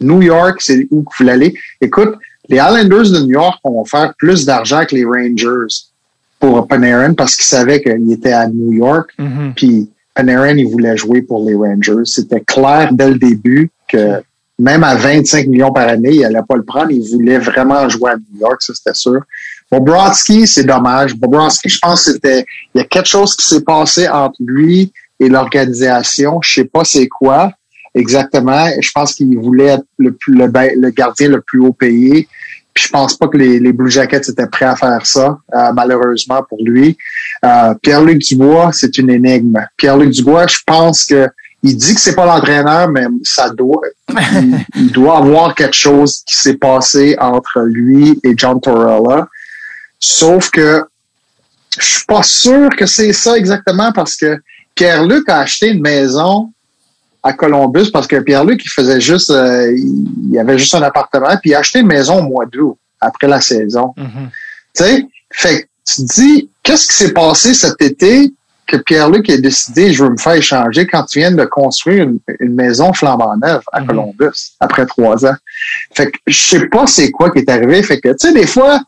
New 0.00 0.22
York, 0.22 0.58
c'est 0.60 0.86
où 0.90 1.00
il 1.02 1.18
voulait 1.18 1.32
aller. 1.32 1.54
Écoute, 1.80 2.14
les 2.48 2.58
Islanders 2.58 3.10
de 3.10 3.20
New 3.20 3.32
York 3.32 3.58
vont 3.64 3.84
faire 3.84 4.14
plus 4.16 4.46
d'argent 4.46 4.84
que 4.84 4.94
les 4.94 5.04
Rangers 5.04 5.74
pour 6.38 6.66
Panarin 6.68 7.14
parce 7.14 7.34
qu'ils 7.34 7.44
savaient 7.44 7.82
qu'il 7.82 8.12
était 8.12 8.32
à 8.32 8.46
New 8.46 8.72
York. 8.72 9.10
Mm-hmm. 9.18 9.54
Puis 9.54 9.90
Panarin, 10.14 10.56
il 10.56 10.68
voulait 10.68 10.96
jouer 10.96 11.22
pour 11.22 11.44
les 11.44 11.54
Rangers. 11.54 12.04
C'était 12.04 12.40
clair 12.40 12.90
dès 12.92 13.10
le 13.10 13.18
début 13.18 13.70
que 13.88 14.22
même 14.58 14.82
à 14.82 14.96
25 14.96 15.46
millions 15.46 15.72
par 15.72 15.88
année, 15.88 16.14
il 16.14 16.24
allait 16.24 16.42
pas 16.48 16.56
le 16.56 16.64
prendre. 16.64 16.90
Il 16.90 17.08
voulait 17.10 17.38
vraiment 17.38 17.88
jouer 17.88 18.12
à 18.12 18.16
New 18.16 18.40
York, 18.40 18.60
ça 18.60 18.74
c'était 18.74 18.94
sûr. 18.94 19.20
Bobrovski, 19.70 20.46
c'est 20.46 20.64
dommage. 20.64 21.14
Bobrovski, 21.14 21.68
je 21.68 21.78
pense 21.78 22.04
que 22.04 22.12
c'était, 22.12 22.44
il 22.74 22.78
y 22.78 22.80
a 22.80 22.84
quelque 22.84 23.08
chose 23.08 23.36
qui 23.36 23.46
s'est 23.46 23.62
passé 23.62 24.08
entre 24.08 24.36
lui 24.40 24.92
et 25.20 25.28
l'organisation. 25.28 26.40
Je 26.42 26.54
sais 26.54 26.64
pas 26.64 26.84
c'est 26.84 27.08
quoi 27.08 27.52
exactement. 27.94 28.68
Je 28.80 28.90
pense 28.94 29.14
qu'il 29.14 29.38
voulait 29.38 29.66
être 29.66 29.84
le, 29.98 30.12
plus, 30.12 30.34
le, 30.34 30.90
gardien 30.90 31.28
le 31.28 31.40
plus 31.40 31.60
haut 31.60 31.72
payé. 31.72 32.28
Puis 32.74 32.84
je 32.84 32.90
pense 32.90 33.16
pas 33.16 33.28
que 33.28 33.36
les, 33.36 33.58
les 33.58 33.72
Blue 33.72 33.90
Jackets 33.90 34.28
étaient 34.28 34.46
prêts 34.46 34.66
à 34.66 34.76
faire 34.76 35.04
ça, 35.04 35.38
euh, 35.54 35.72
malheureusement 35.74 36.42
pour 36.48 36.58
lui. 36.62 36.96
Euh, 37.44 37.74
Pierre-Luc 37.82 38.18
Dubois, 38.18 38.70
c'est 38.72 38.98
une 38.98 39.10
énigme. 39.10 39.58
Pierre-Luc 39.76 40.10
Dubois, 40.10 40.46
je 40.46 40.58
pense 40.66 41.04
que 41.04 41.28
il 41.62 41.76
dit 41.76 41.94
que 41.94 42.00
c'est 42.00 42.14
pas 42.14 42.26
l'entraîneur, 42.26 42.88
mais 42.88 43.06
ça 43.24 43.50
doit, 43.50 43.82
il, 44.76 44.92
doit 44.92 45.18
avoir 45.18 45.54
quelque 45.54 45.74
chose 45.74 46.22
qui 46.26 46.36
s'est 46.36 46.56
passé 46.56 47.16
entre 47.18 47.60
lui 47.62 48.18
et 48.22 48.34
John 48.36 48.60
Torella. 48.60 49.28
Sauf 49.98 50.50
que 50.50 50.84
je 51.78 51.84
suis 51.84 52.04
pas 52.06 52.22
sûr 52.22 52.70
que 52.76 52.86
c'est 52.86 53.12
ça 53.12 53.36
exactement 53.36 53.92
parce 53.92 54.16
que 54.16 54.40
Pierre-Luc 54.74 55.28
a 55.28 55.40
acheté 55.40 55.68
une 55.70 55.80
maison 55.80 56.52
à 57.22 57.32
Columbus 57.32 57.90
parce 57.92 58.06
que 58.06 58.20
Pierre-Luc, 58.20 58.64
il 58.64 58.70
faisait 58.70 59.00
juste, 59.00 59.30
euh, 59.30 59.76
il 59.76 60.38
avait 60.38 60.58
juste 60.58 60.74
un 60.74 60.82
appartement, 60.82 61.36
puis 61.42 61.50
il 61.50 61.54
a 61.54 61.58
acheté 61.58 61.80
une 61.80 61.88
maison 61.88 62.20
au 62.20 62.22
mois 62.22 62.46
d'août, 62.46 62.78
après 63.00 63.26
la 63.26 63.40
saison. 63.40 63.92
Mm-hmm. 63.96 64.28
Tu 64.76 64.84
sais, 64.84 65.06
fait 65.32 65.62
que 65.62 65.66
tu 65.84 66.06
te 66.06 66.14
dis, 66.14 66.50
qu'est-ce 66.62 66.86
qui 66.86 66.94
s'est 66.94 67.12
passé 67.12 67.54
cet 67.54 67.82
été 67.82 68.32
que 68.68 68.76
Pierre-Luc 68.76 69.28
ait 69.30 69.38
décidé, 69.38 69.92
je 69.92 70.04
veux 70.04 70.10
me 70.10 70.16
faire 70.16 70.34
échanger 70.34 70.86
quand 70.86 71.04
tu 71.04 71.18
viens 71.20 71.32
de 71.32 71.44
construire 71.44 72.06
une, 72.40 72.54
maison 72.54 72.92
flambant 72.92 73.36
neuve 73.36 73.62
à 73.72 73.80
Mhm. 73.80 73.86
Columbus 73.86 74.52
après 74.60 74.86
trois 74.86 75.24
ans. 75.26 75.36
Fait 75.94 76.10
que 76.10 76.18
je 76.26 76.38
sais 76.38 76.66
pas 76.66 76.86
c'est 76.86 77.10
quoi 77.10 77.30
qui 77.30 77.38
est 77.38 77.50
arrivé. 77.50 77.82
Fait 77.82 78.00
que, 78.00 78.10
tu 78.10 78.28
sais, 78.28 78.32
des 78.32 78.46
fois, 78.46 78.80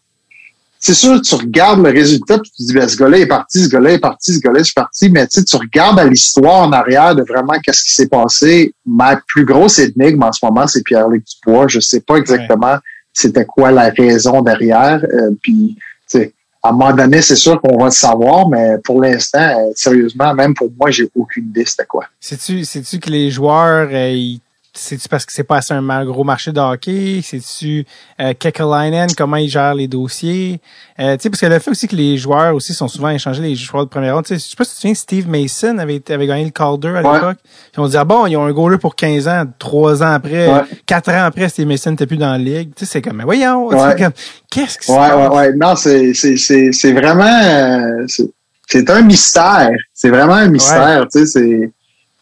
c'est 0.78 0.94
sûr, 0.94 1.20
tu 1.20 1.34
regardes 1.34 1.84
le 1.84 1.90
résultat 1.90 2.38
puis 2.38 2.50
tu 2.50 2.62
te 2.62 2.68
dis, 2.68 2.74
ben, 2.74 2.88
ce 2.88 2.96
gars-là 2.96 3.18
est 3.18 3.26
parti, 3.26 3.64
ce 3.64 3.68
gars-là 3.68 3.92
est 3.92 3.98
parti, 3.98 4.34
ce 4.34 4.40
gars-là 4.40 4.60
est 4.60 4.74
parti, 4.74 5.10
mais 5.10 5.26
tu 5.26 5.40
sais, 5.40 5.44
tu 5.44 5.56
regardes 5.56 5.98
à 5.98 6.04
l'histoire 6.04 6.68
en 6.68 6.72
arrière 6.72 7.14
de 7.14 7.22
vraiment 7.22 7.54
qu'est-ce 7.62 7.82
qui 7.82 7.92
s'est 7.92 8.08
passé. 8.08 8.74
Ma 8.86 9.20
plus 9.28 9.44
grosse 9.44 9.78
énigme 9.78 10.22
en 10.22 10.32
ce 10.32 10.44
moment, 10.44 10.66
c'est 10.66 10.82
Pierre-Luc 10.82 11.24
Dubois. 11.24 11.66
Je 11.68 11.80
sais 11.80 12.00
pas 12.00 12.16
exactement 12.16 12.78
c'était 13.12 13.44
quoi 13.44 13.70
la 13.70 13.90
raison 13.90 14.42
derrière. 14.42 15.04
Euh, 15.04 15.30
puis, 15.42 15.76
tu 15.76 16.18
sais, 16.18 16.34
à 16.62 16.68
un 16.68 16.72
moment 16.72 16.92
donné, 16.92 17.22
c'est 17.22 17.36
sûr 17.36 17.60
qu'on 17.60 17.78
va 17.78 17.86
le 17.86 17.90
savoir, 17.90 18.48
mais 18.48 18.76
pour 18.84 19.00
l'instant, 19.00 19.38
euh, 19.40 19.72
sérieusement, 19.74 20.34
même 20.34 20.54
pour 20.54 20.68
moi, 20.78 20.90
j'ai 20.90 21.08
aucune 21.14 21.46
idée 21.48 21.64
c'était 21.64 21.86
quoi. 21.86 22.04
Sais-tu, 22.20 22.64
sais-tu 22.64 22.98
que 22.98 23.08
les 23.10 23.30
joueurs, 23.30 23.88
euh, 23.90 24.10
ils- 24.10 24.40
c'est-tu 24.80 25.08
parce 25.08 25.26
que 25.26 25.32
c'est 25.32 25.44
pas 25.44 25.58
assez 25.58 25.74
un 25.74 26.04
gros 26.04 26.24
marché 26.24 26.52
de 26.52 26.60
hockey? 26.60 27.20
C'est-tu 27.22 27.84
euh, 28.20 28.32
Kekalainen, 28.32 29.08
comment 29.16 29.36
il 29.36 29.48
gère 29.48 29.74
les 29.74 29.86
dossiers? 29.88 30.60
Euh, 30.98 31.16
tu 31.16 31.22
sais, 31.22 31.30
parce 31.30 31.40
que 31.40 31.46
le 31.46 31.58
fait 31.58 31.70
aussi 31.70 31.86
que 31.88 31.96
les 31.96 32.16
joueurs 32.16 32.54
aussi 32.54 32.72
sont 32.74 32.88
souvent 32.88 33.10
échangés, 33.10 33.42
les 33.42 33.54
joueurs 33.54 33.84
de 33.84 33.90
première 33.90 34.14
ronde. 34.14 34.24
Tu 34.24 34.34
sais, 34.34 34.44
je 34.44 34.50
sais 34.50 34.56
pas 34.56 34.64
si 34.64 34.70
tu 34.70 34.76
te 34.76 34.80
souviens, 34.80 34.94
Steve 34.94 35.28
Mason 35.28 35.78
avait, 35.78 36.02
avait 36.10 36.26
gagné 36.26 36.44
le 36.44 36.50
Calder 36.50 36.88
à 36.88 37.02
Ouais. 37.02 37.14
l'époque. 37.14 37.38
Puis 37.72 37.80
on 37.80 37.86
dit, 37.88 37.96
ah 37.96 38.04
bon, 38.04 38.26
ils 38.26 38.36
ont 38.36 38.44
un 38.44 38.52
goaler 38.52 38.78
pour 38.78 38.94
15 38.96 39.28
ans, 39.28 39.44
trois 39.58 40.02
ans 40.02 40.12
après, 40.12 40.48
Ouais. 40.52 40.62
quatre 40.86 41.10
ans 41.10 41.24
après, 41.24 41.48
Steve 41.48 41.66
Mason 41.68 41.90
n'était 41.90 42.06
plus 42.06 42.16
dans 42.16 42.32
la 42.32 42.38
ligue. 42.38 42.74
Tu 42.74 42.84
sais, 42.86 42.92
c'est 42.92 43.02
comme, 43.02 43.16
mais 43.18 43.24
voyons, 43.24 43.66
Ouais. 43.68 43.76
c'est 43.78 44.02
comme, 44.02 44.12
qu'est-ce 44.50 44.78
qui 44.78 44.86
se 44.86 44.92
Ouais, 44.92 45.12
ouais, 45.12 45.28
ouais. 45.36 45.52
Non, 45.54 45.76
c'est, 45.76 46.14
c'est, 46.14 46.36
c'est, 46.36 46.72
c'est 46.72 46.92
vraiment, 46.92 47.24
euh, 47.42 48.04
c'est, 48.08 48.30
c'est 48.66 48.88
un 48.90 49.02
mystère. 49.02 49.70
C'est 49.92 50.10
vraiment 50.10 50.34
un 50.34 50.48
mystère. 50.48 51.06
Tu 51.12 51.20
sais, 51.20 51.26
c'est, 51.26 51.70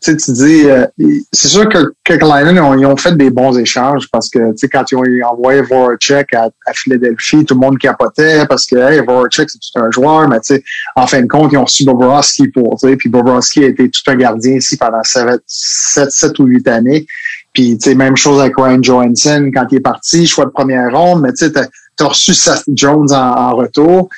tu 0.00 0.32
dis, 0.32 0.64
euh, 0.68 0.86
c'est 1.32 1.48
sûr 1.48 1.68
que 1.68 1.78
ils 2.10 2.60
ont, 2.60 2.78
ils 2.78 2.86
ont 2.86 2.96
fait 2.96 3.16
des 3.16 3.30
bons 3.30 3.58
échanges 3.58 4.08
parce 4.10 4.30
que, 4.30 4.50
tu 4.52 4.58
sais, 4.58 4.68
quand 4.68 4.84
ils 4.90 4.96
ont 4.96 5.04
envoyé 5.28 5.60
Voracek 5.62 6.32
à, 6.34 6.50
à 6.66 6.72
Philadelphie, 6.72 7.44
tout 7.44 7.54
le 7.54 7.60
monde 7.60 7.78
capotait 7.78 8.46
parce 8.46 8.66
que, 8.66 8.76
hey, 8.76 9.04
Voracek, 9.04 9.50
c'est 9.50 9.58
tout 9.58 9.78
un 9.80 9.90
joueur, 9.90 10.28
mais 10.28 10.40
tu 10.40 10.54
sais, 10.54 10.64
en 10.94 11.06
fin 11.06 11.20
de 11.22 11.26
compte, 11.26 11.52
ils 11.52 11.58
ont 11.58 11.64
reçu 11.64 11.84
Bobrovski 11.84 12.48
pour, 12.48 12.78
tu 12.78 12.88
sais, 12.88 12.96
puis 12.96 13.08
Bobrovski 13.08 13.64
a 13.64 13.68
été 13.68 13.90
tout 13.90 14.02
un 14.06 14.16
gardien 14.16 14.56
ici 14.56 14.76
pendant 14.76 15.02
7, 15.02 15.40
7, 15.46 16.38
ou 16.38 16.44
8 16.44 16.68
années. 16.68 17.06
Puis, 17.52 17.76
tu 17.78 17.90
sais, 17.90 17.94
même 17.94 18.16
chose 18.16 18.40
avec 18.40 18.54
Ryan 18.56 18.82
Johansson 18.82 19.50
quand 19.52 19.66
il 19.70 19.78
est 19.78 19.80
parti, 19.80 20.26
choix 20.26 20.44
de 20.44 20.50
première 20.50 20.92
ronde, 20.92 21.22
mais 21.22 21.32
tu 21.32 21.46
sais, 21.46 21.52
t'as 21.52 22.06
reçu 22.06 22.34
Seth 22.34 22.64
Jones 22.68 23.12
en, 23.12 23.16
en 23.16 23.56
retour. 23.56 24.08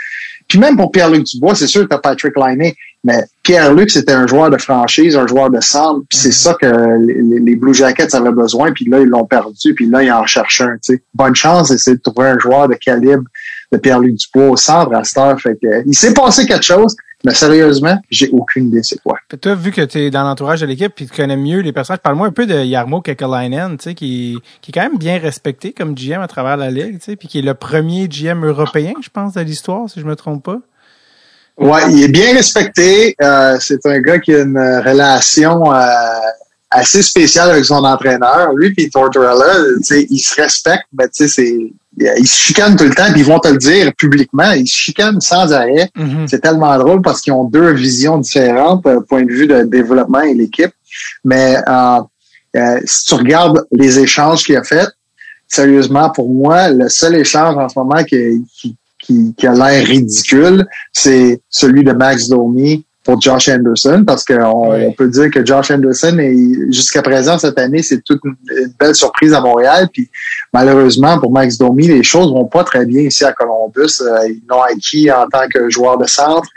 Puis 0.51 0.59
même 0.59 0.77
pour 0.77 0.91
Pierre-Luc 0.91 1.25
Dubois, 1.25 1.55
c'est 1.55 1.69
sûr 1.69 1.83
que 1.83 1.87
t'as 1.87 1.99
Patrick 1.99 2.35
Liney, 2.37 2.75
mais 3.05 3.25
Pierre-Luc, 3.43 3.91
c'était 3.91 4.13
un 4.13 4.27
joueur 4.27 4.51
de 4.51 4.59
franchise, 4.59 5.17
un 5.17 5.27
joueur 5.27 5.51
de 5.51 5.61
centre, 5.61 6.01
puis 6.09 6.19
c'est 6.19 6.33
ça 6.33 6.55
que 6.55 6.67
les, 7.07 7.41
les 7.41 7.57
Blue 7.57 7.75
Jackets 7.75 8.15
avaient 8.15 8.33
besoin, 8.33 8.73
puis 8.73 8.85
là, 8.85 9.01
ils 9.01 9.09
l'ont 9.09 9.25
perdu, 9.25 9.75
puis 9.75 9.87
là, 9.87 10.03
ils 10.03 10.13
en 10.13 10.27
cherchent 10.27 10.61
un, 10.61 10.75
tu 10.75 10.95
sais. 10.95 11.03
Bonne 11.15 11.35
chance 11.35 11.71
d'essayer 11.71 11.97
de 11.97 12.03
trouver 12.03 12.29
un 12.29 12.39
joueur 12.39 12.69
de 12.69 12.75
calibre 12.75 13.25
de 13.73 13.79
Pierre-Luc 13.79 14.17
Dubois 14.17 14.51
au 14.51 14.57
centre 14.57 14.95
à 14.95 15.05
cette 15.05 15.19
heure. 15.19 15.41
Fait 15.41 15.57
que, 15.61 15.83
il 15.87 15.95
s'est 15.95 16.15
passé 16.15 16.47
quelque 16.47 16.65
chose. 16.65 16.97
Mais 17.23 17.35
sérieusement, 17.35 18.01
j'ai 18.11 18.31
aucune 18.31 18.69
idée 18.69 18.83
c'est 18.83 18.99
quoi. 19.03 19.19
Toi, 19.43 19.55
vu 19.55 19.73
que 19.73 19.83
tu 19.83 19.99
es 19.99 20.11
dans 20.11 20.23
l'entourage 20.23 20.63
de 20.63 20.67
l'équipe 20.67 20.93
et 20.99 21.07
tu 21.07 21.15
connais 21.15 21.37
mieux 21.37 21.61
les 21.61 21.71
personnages, 21.71 22.01
parle-moi 22.01 22.29
un 22.29 22.33
peu 22.33 22.47
de 22.47 22.65
Yarmo 22.65 23.03
Kekalainen, 23.03 23.77
tu 23.77 23.85
sais, 23.85 23.95
qui, 23.95 24.39
qui 24.63 24.71
est 24.71 24.73
quand 24.73 24.89
même 24.89 24.97
bien 24.97 25.19
respecté 25.19 25.73
comme 25.73 25.95
GM 25.95 26.23
à 26.23 26.29
travers 26.29 26.57
la 26.57 26.71
ligue, 26.71 26.99
tu 26.99 27.05
sais, 27.05 27.17
puis 27.17 27.29
qui 27.29 27.41
est 27.41 27.43
le 27.43 27.53
premier 27.53 28.09
GM 28.09 28.47
européen, 28.47 28.95
je 29.03 29.11
pense, 29.11 29.35
de 29.35 29.43
l'histoire, 29.43 29.91
si 29.91 30.01
je 30.01 30.07
me 30.07 30.17
trompe 30.17 30.43
pas. 30.43 30.61
Ouais, 31.61 31.83
il 31.91 32.05
est 32.05 32.09
bien 32.09 32.35
respecté. 32.35 33.15
Euh, 33.23 33.57
c'est 33.61 33.85
un 33.87 34.01
gars 34.01 34.19
qui 34.19 34.35
a 34.35 34.41
une 34.41 34.59
relation 34.59 35.73
euh, 35.73 35.85
assez 36.71 37.03
spéciale 37.03 37.51
avec 37.51 37.65
son 37.65 37.85
entraîneur. 37.85 38.53
Lui 38.55 38.73
puis 38.73 38.89
Tortorella, 38.89 39.55
ils 39.91 40.19
se 40.19 40.41
respectent, 40.41 40.87
mais 40.93 41.09
tu 41.09 41.29
sais, 41.29 41.73
ils 41.99 42.27
se 42.27 42.39
chicanent 42.39 42.77
tout 42.77 42.85
le 42.85 42.95
temps, 42.95 43.11
puis 43.13 43.21
ils 43.21 43.27
vont 43.27 43.39
te 43.39 43.49
le 43.49 43.59
dire 43.59 43.93
publiquement. 43.97 44.53
Ils 44.53 44.67
se 44.67 44.77
chicanent 44.77 45.21
sans 45.21 45.53
arrêt. 45.53 45.91
Mhm. 45.97 46.27
C'est 46.29 46.41
tellement 46.41 46.77
drôle 46.79 47.03
parce 47.03 47.21
qu'ils 47.21 47.33
ont 47.33 47.45
deux 47.45 47.73
visions 47.73 48.19
différentes, 48.19 48.87
euh, 48.87 49.01
point 49.01 49.25
de 49.25 49.33
vue 49.33 49.47
de 49.47 49.63
développement 49.65 50.23
et 50.23 50.35
l'équipe. 50.35 50.73
Mais 51.25 51.57
euh, 51.69 52.01
euh, 52.57 52.81
si 52.85 53.05
tu 53.07 53.15
regardes 53.15 53.65
les 53.73 53.99
échanges 53.99 54.45
qu'il 54.45 54.57
a 54.57 54.63
fait, 54.63 54.89
sérieusement, 55.47 56.11
pour 56.11 56.29
moi, 56.29 56.71
le 56.71 56.89
seul 56.89 57.17
échange 57.17 57.57
en 57.57 57.69
ce 57.69 57.79
moment 57.79 58.03
qui, 58.05 58.45
qui, 58.55 58.77
qui, 59.03 59.35
qui 59.37 59.47
a 59.47 59.53
l'air 59.55 59.85
ridicule, 59.87 60.67
c'est 60.93 61.41
celui 61.49 61.83
de 61.85 61.93
Max 61.93 62.29
Domi 62.29 62.85
pour 63.03 63.19
Josh 63.21 63.49
Anderson 63.49 64.05
parce 64.07 64.25
qu'on 64.25 64.73
Oui. 64.75 64.93
peut 64.95 65.09
dire 65.09 65.31
que 65.31 65.45
Josh 65.45 65.71
Anderson 65.71 66.19
est 66.19 66.71
jusqu'à 66.71 67.01
présent 67.01 67.39
cette 67.39 67.59
année 67.59 67.83
c'est 67.83 68.03
toute 68.05 68.21
une, 68.25 68.35
une 68.59 68.73
belle 68.79 68.95
surprise 68.95 69.33
à 69.33 69.41
Montréal 69.41 69.89
puis 69.91 70.11
malheureusement 70.53 71.19
pour 71.19 71.33
Max 71.33 71.57
Domi 71.57 71.89
les 71.89 72.03
choses 72.03 72.31
vont 72.31 72.45
pas 72.45 72.63
très 72.63 72.85
bien 72.85 73.01
ici 73.03 73.25
à 73.25 73.33
Columbus 73.33 74.03
Euh, 74.03 74.29
ils 74.29 74.43
l'ont 74.49 74.61
acquis 74.63 75.11
en 75.11 75.27
tant 75.33 75.49
que 75.53 75.71
joueur 75.71 75.97
de 75.97 76.07
centre 76.07 76.49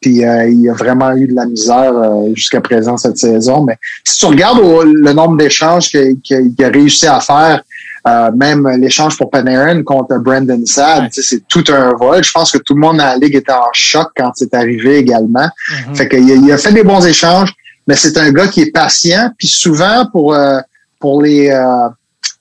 puis 0.00 0.24
euh, 0.24 0.48
il 0.48 0.68
a 0.70 0.74
vraiment 0.74 1.10
eu 1.16 1.26
de 1.26 1.34
la 1.34 1.46
misère 1.46 1.92
euh, 1.92 2.32
jusqu'à 2.32 2.60
présent 2.60 2.96
cette 2.96 3.18
saison 3.18 3.64
mais 3.64 3.76
si 4.04 4.18
tu 4.20 4.26
regardes 4.26 4.60
au- 4.60 4.84
le 4.84 5.12
nombre 5.12 5.36
d'échanges 5.36 5.88
qu'il 5.90 6.54
a 6.64 6.68
réussi 6.68 7.08
à 7.08 7.18
faire 7.18 7.62
euh, 8.08 8.30
même 8.34 8.66
l'échange 8.80 9.16
pour 9.16 9.30
Panarin 9.30 9.82
contre 9.82 10.16
Brandon 10.18 10.62
Saad, 10.66 11.02
Ouais. 11.04 11.08
c'est 11.12 11.46
tout 11.48 11.64
un 11.68 11.92
vol. 11.94 12.22
Je 12.24 12.30
pense 12.32 12.50
que 12.52 12.58
tout 12.58 12.74
le 12.74 12.80
monde 12.80 12.96
dans 12.98 13.04
la 13.04 13.16
ligue 13.16 13.36
était 13.36 13.52
en 13.52 13.70
choc 13.72 14.08
quand 14.16 14.32
c'est 14.34 14.54
arrivé 14.54 14.96
également. 14.98 15.48
Mhm. 15.88 15.94
Fait 15.96 16.08
qu'il 16.08 16.30
a, 16.30 16.34
il 16.34 16.52
a 16.52 16.58
fait 16.58 16.72
des 16.72 16.84
bons 16.84 17.04
échanges, 17.06 17.52
mais 17.86 17.94
c'est 17.96 18.16
un 18.16 18.30
gars 18.32 18.48
qui 18.48 18.62
est 18.62 18.72
patient. 18.72 19.30
Puis 19.38 19.48
souvent, 19.48 20.06
pour, 20.10 20.34
euh, 20.34 20.58
pour 20.98 21.22
les, 21.22 21.50
euh, 21.50 21.88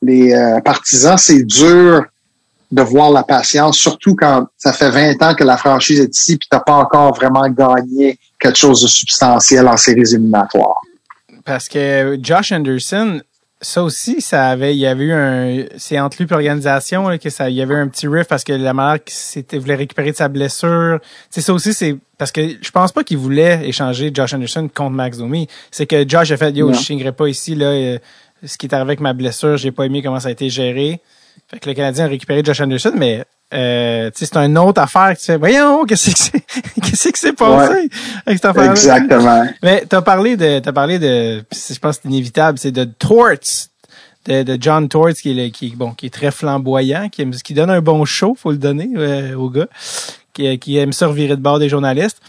les 0.02 0.34
partisans, 0.64 1.18
c'est 1.18 1.44
dur 1.44 2.04
de 2.72 2.82
voir 2.82 3.12
la 3.12 3.24
patience, 3.24 3.78
surtout 3.78 4.14
quand 4.16 4.46
ça 4.58 4.74
fait 4.74 4.90
20 4.90 5.22
ans 5.24 5.34
que 5.36 5.44
la 5.46 5.56
franchise 5.58 6.02
est 6.02 6.14
ici 6.14 6.36
puis 6.38 6.48
t'as 6.52 6.60
pas 6.60 6.74
encore 6.74 7.14
vraiment 7.16 7.48
gagné 7.50 8.20
quelque 8.40 8.58
chose 8.58 8.82
de 8.82 8.88
substantiel 8.88 9.68
en 9.70 9.78
séries 9.78 10.02
éliminatoires. 10.02 10.82
Parce 11.46 11.70
que 11.70 12.20
Josh 12.22 12.52
Anderson, 12.52 13.22
ça 13.62 13.84
aussi, 13.84 14.22
ça 14.22 14.50
avait, 14.50 14.76
il 14.76 14.80
y 14.80 14.86
avait 14.86 15.06
eu 15.06 15.12
un, 15.12 15.66
c'est 15.78 16.00
entre 16.00 16.18
lui 16.18 16.26
et 16.26 16.32
l'organisation, 16.32 17.08
là, 17.10 17.18
que 17.18 17.30
ça, 17.30 17.50
il 17.50 17.56
y 17.56 17.62
avait 17.62 17.76
un 17.76 17.88
petit 17.88 18.08
riff 18.08 18.28
parce 18.28 18.44
que 18.44 18.54
la 18.54 19.00
qu'il 19.00 19.16
s'était, 19.16 19.58
voulait 19.58 19.76
récupérer 19.76 20.12
de 20.12 20.16
sa 20.16 20.28
blessure. 20.28 21.00
C'est 21.30 21.42
ça 21.42 21.54
aussi, 21.54 21.74
c'est, 21.74 21.98
parce 22.18 22.32
que 22.32 22.42
je 22.62 22.72
pense 22.72 22.92
pas 22.92 23.04
qu'il 23.04 23.18
voulait 23.18 23.68
échanger 23.68 24.12
Josh 24.14 24.34
Anderson 24.34 24.70
contre 24.74 24.92
Max 24.92 25.18
Domi. 25.18 25.48
C'est 25.72 25.88
que 25.88 26.08
Josh 26.08 26.30
a 26.32 26.38
fait, 26.38 26.52
yo, 26.52 26.68
Non. 26.68 26.74
je 26.74 26.84
signerai 26.84 27.12
pas 27.12 27.28
ici, 27.28 27.56
là, 27.56 27.68
euh, 27.68 27.98
ce 28.44 28.58
qui 28.58 28.68
est 28.68 28.74
arrivé 28.74 28.90
avec 28.90 29.00
ma 29.00 29.14
blessure, 29.14 29.58
j'ai 29.58 29.72
pas 29.72 29.86
aimé 29.86 30.04
comment 30.04 30.20
ça 30.20 30.28
a 30.28 30.32
été 30.32 30.50
géré. 30.50 31.02
Fait 31.50 31.60
que 31.60 31.68
le 31.70 31.76
Canadien 31.76 32.06
a 32.06 32.10
récupéré 32.10 32.44
Josh 32.44 32.62
Anderson, 32.62 32.94
mais, 32.96 33.24
euh, 33.54 34.10
tu 34.12 34.26
sais, 34.26 34.32
c'est 34.32 34.38
une 34.38 34.58
autre 34.58 34.82
affaire 34.82 35.14
que 35.14 35.20
tu 35.20 35.26
fais, 35.26 35.38
voyons, 35.38 35.86
qu'est-ce 35.88 36.10
que 36.12 36.18
c'est, 36.18 36.46
qu'est-ce 36.82 37.10
qui 37.10 37.20
s'est 37.20 37.34
passé 37.34 37.90
avec 38.26 38.38
cette 38.40 38.46
affaire 38.46 38.72
Exactement. 38.72 39.46
mais 39.64 39.86
t'as 39.88 40.02
parlé 40.02 40.36
de, 40.36 40.60
t'as 40.60 40.74
parlé 40.74 41.00
de, 41.00 41.44
c'est- 41.52 41.74
je 41.74 41.80
pense 41.80 41.98
que 41.98 42.04
c'est 42.04 42.10
inévitable, 42.10 42.58
c'est 42.58 42.72
de 42.72 42.84
Torts, 42.84 43.70
de, 44.26 44.44
de 44.44 44.58
John 44.60 44.90
Torts 44.90 45.14
qui 45.14 45.32
est, 45.32 45.46
le- 45.46 45.50
qui, 45.50 45.68
est- 45.68 45.76
bon, 45.76 45.92
qui 45.92 46.08
est 46.08 46.14
très 46.14 46.32
flamboyant, 46.32 47.08
qui, 47.10 47.22
aime- 47.22 47.32
qui 47.36 47.54
donne 47.54 47.70
un 47.70 47.82
bon 47.82 48.04
show, 48.06 48.36
faut 48.38 48.52
le 48.52 48.58
donner 48.58 48.90
euh, 48.98 49.36
au 49.36 49.50
gars, 49.50 49.68
qui, 50.34 50.60
qui 50.60 50.78
aime 50.78 50.92
ça 50.92 51.08
revirer 51.08 51.36
de 51.38 51.42
bord 51.42 51.60
des 51.60 51.70
journalistes, 51.70 52.20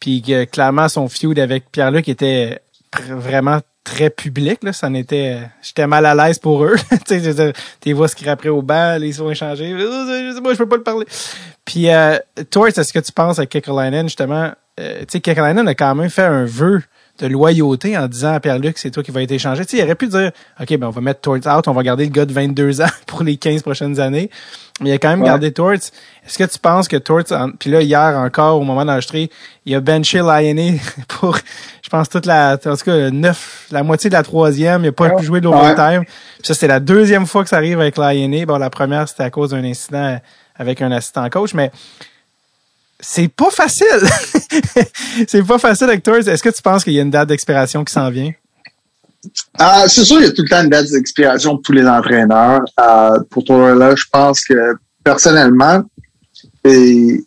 puis 0.00 0.22
que 0.22 0.44
clairement 0.44 0.88
son 0.88 1.08
feud 1.08 1.38
avec 1.38 1.70
Pierre-Luc 1.70 2.08
était 2.08 2.60
vraiment 3.08 3.58
très 3.84 4.10
public, 4.10 4.62
là, 4.62 4.72
ça 4.72 4.86
en 4.86 4.94
était, 4.94 5.38
j'étais 5.60 5.86
mal 5.86 6.06
à 6.06 6.14
l'aise 6.14 6.38
pour 6.38 6.64
eux, 6.64 6.76
tu 7.06 7.20
tes 7.80 7.92
voix 7.92 8.08
se 8.08 8.14
craperaient 8.16 8.48
au 8.48 8.62
banc, 8.62 8.96
les 8.98 9.12
sont 9.12 9.30
échangés, 9.30 9.70
je 9.76 10.32
sais 10.34 10.40
pas, 10.40 10.52
je 10.52 10.58
peux 10.58 10.68
pas 10.68 10.76
le 10.76 10.82
parler. 10.82 11.06
Puis, 11.64 11.90
euh, 11.90 12.18
Torts, 12.50 12.68
est-ce 12.68 12.92
que 12.92 12.98
tu 13.00 13.12
penses 13.12 13.38
à 13.38 13.46
Kekalainen, 13.46 14.06
justement, 14.08 14.52
euh, 14.80 15.00
tu 15.00 15.06
sais, 15.10 15.20
Kekalainen 15.20 15.66
a 15.68 15.74
quand 15.74 15.94
même 15.94 16.10
fait 16.10 16.22
un 16.22 16.44
vœu 16.44 16.82
de 17.18 17.26
loyauté 17.26 17.96
en 17.96 18.08
disant 18.08 18.32
à 18.34 18.40
Pierre-Luc, 18.40 18.78
c'est 18.78 18.90
toi 18.90 19.02
qui 19.02 19.10
vas 19.10 19.22
être 19.22 19.30
échangé. 19.32 19.64
Tu 19.66 19.76
sais, 19.76 19.82
il 19.82 19.84
aurait 19.84 19.94
pu 19.94 20.08
dire, 20.08 20.30
OK, 20.60 20.76
ben, 20.76 20.86
on 20.86 20.90
va 20.90 21.00
mettre 21.02 21.20
Torts 21.20 21.46
out, 21.46 21.68
on 21.68 21.72
va 21.72 21.82
garder 21.82 22.04
le 22.04 22.10
gars 22.10 22.24
de 22.24 22.32
22 22.32 22.80
ans 22.80 22.86
pour 23.06 23.22
les 23.22 23.36
15 23.36 23.62
prochaines 23.62 24.00
années. 24.00 24.30
Mais 24.80 24.88
il 24.90 24.92
a 24.94 24.98
quand 24.98 25.10
même 25.10 25.20
Ouais. 25.20 25.26
gardé 25.26 25.52
Torts. 25.52 25.72
Est-ce 25.74 26.38
que 26.38 26.44
tu 26.44 26.58
penses 26.58 26.88
que 26.88 26.96
Torts, 26.96 27.30
en- 27.32 27.50
puis 27.52 27.70
là, 27.70 27.82
hier 27.82 28.00
encore, 28.18 28.58
au 28.60 28.64
moment 28.64 28.84
d'enregistrer, 28.84 29.30
il 29.66 29.74
a 29.74 29.80
benché 29.80 30.18
Lyonnais 30.18 30.80
pour, 31.08 31.36
pense, 31.92 32.08
toute 32.08 32.26
la, 32.26 32.54
en 32.54 32.76
tout 32.76 32.84
cas, 32.84 33.10
neuf, 33.10 33.66
la 33.70 33.82
moitié 33.82 34.10
de 34.10 34.14
la 34.14 34.22
troisième. 34.22 34.84
Il 34.84 34.88
a 34.88 34.92
pas 34.92 35.08
Ouais. 35.08 35.16
pu 35.16 35.24
jouer 35.24 35.40
de 35.40 35.44
l'overtime. 35.44 36.04
Puis 36.04 36.46
Ça, 36.46 36.54
c'était 36.54 36.66
la 36.68 36.80
deuxième 36.80 37.26
fois 37.26 37.44
que 37.44 37.50
ça 37.50 37.56
arrive 37.56 37.80
avec 37.80 37.96
Lyonnais. 37.96 38.46
Bon, 38.46 38.58
la 38.58 38.70
première, 38.70 39.08
c'était 39.08 39.22
à 39.22 39.30
cause 39.30 39.50
d'un 39.50 39.62
incident 39.62 40.18
avec 40.56 40.82
un 40.82 40.90
assistant 40.90 41.28
coach, 41.30 41.54
mais 41.54 41.70
c'est 42.98 43.28
pas 43.28 43.50
facile. 43.50 43.86
c'est 45.28 45.42
pas 45.46 45.58
facile 45.58 45.88
avec 45.88 46.02
Torres. 46.02 46.28
Est-ce 46.28 46.42
que 46.42 46.48
tu 46.50 46.62
penses 46.62 46.84
qu'il 46.84 46.92
y 46.94 46.98
a 46.98 47.02
une 47.02 47.10
date 47.10 47.28
d'expiration 47.28 47.84
qui 47.84 47.92
s'en 47.92 48.10
vient? 48.10 48.32
Ah, 49.58 49.84
c'est 49.86 50.04
sûr, 50.04 50.18
il 50.20 50.24
y 50.24 50.28
a 50.28 50.32
tout 50.32 50.42
le 50.42 50.48
temps 50.48 50.62
une 50.62 50.68
date 50.70 50.90
d'expiration 50.90 51.52
pour 51.54 51.62
tous 51.62 51.72
les 51.72 51.86
entraîneurs. 51.86 52.62
Euh, 52.80 53.18
pour 53.30 53.44
Torella, 53.44 53.94
je 53.94 54.04
pense 54.10 54.44
que 54.44 54.74
personnellement, 55.04 55.82
et, 56.64 57.20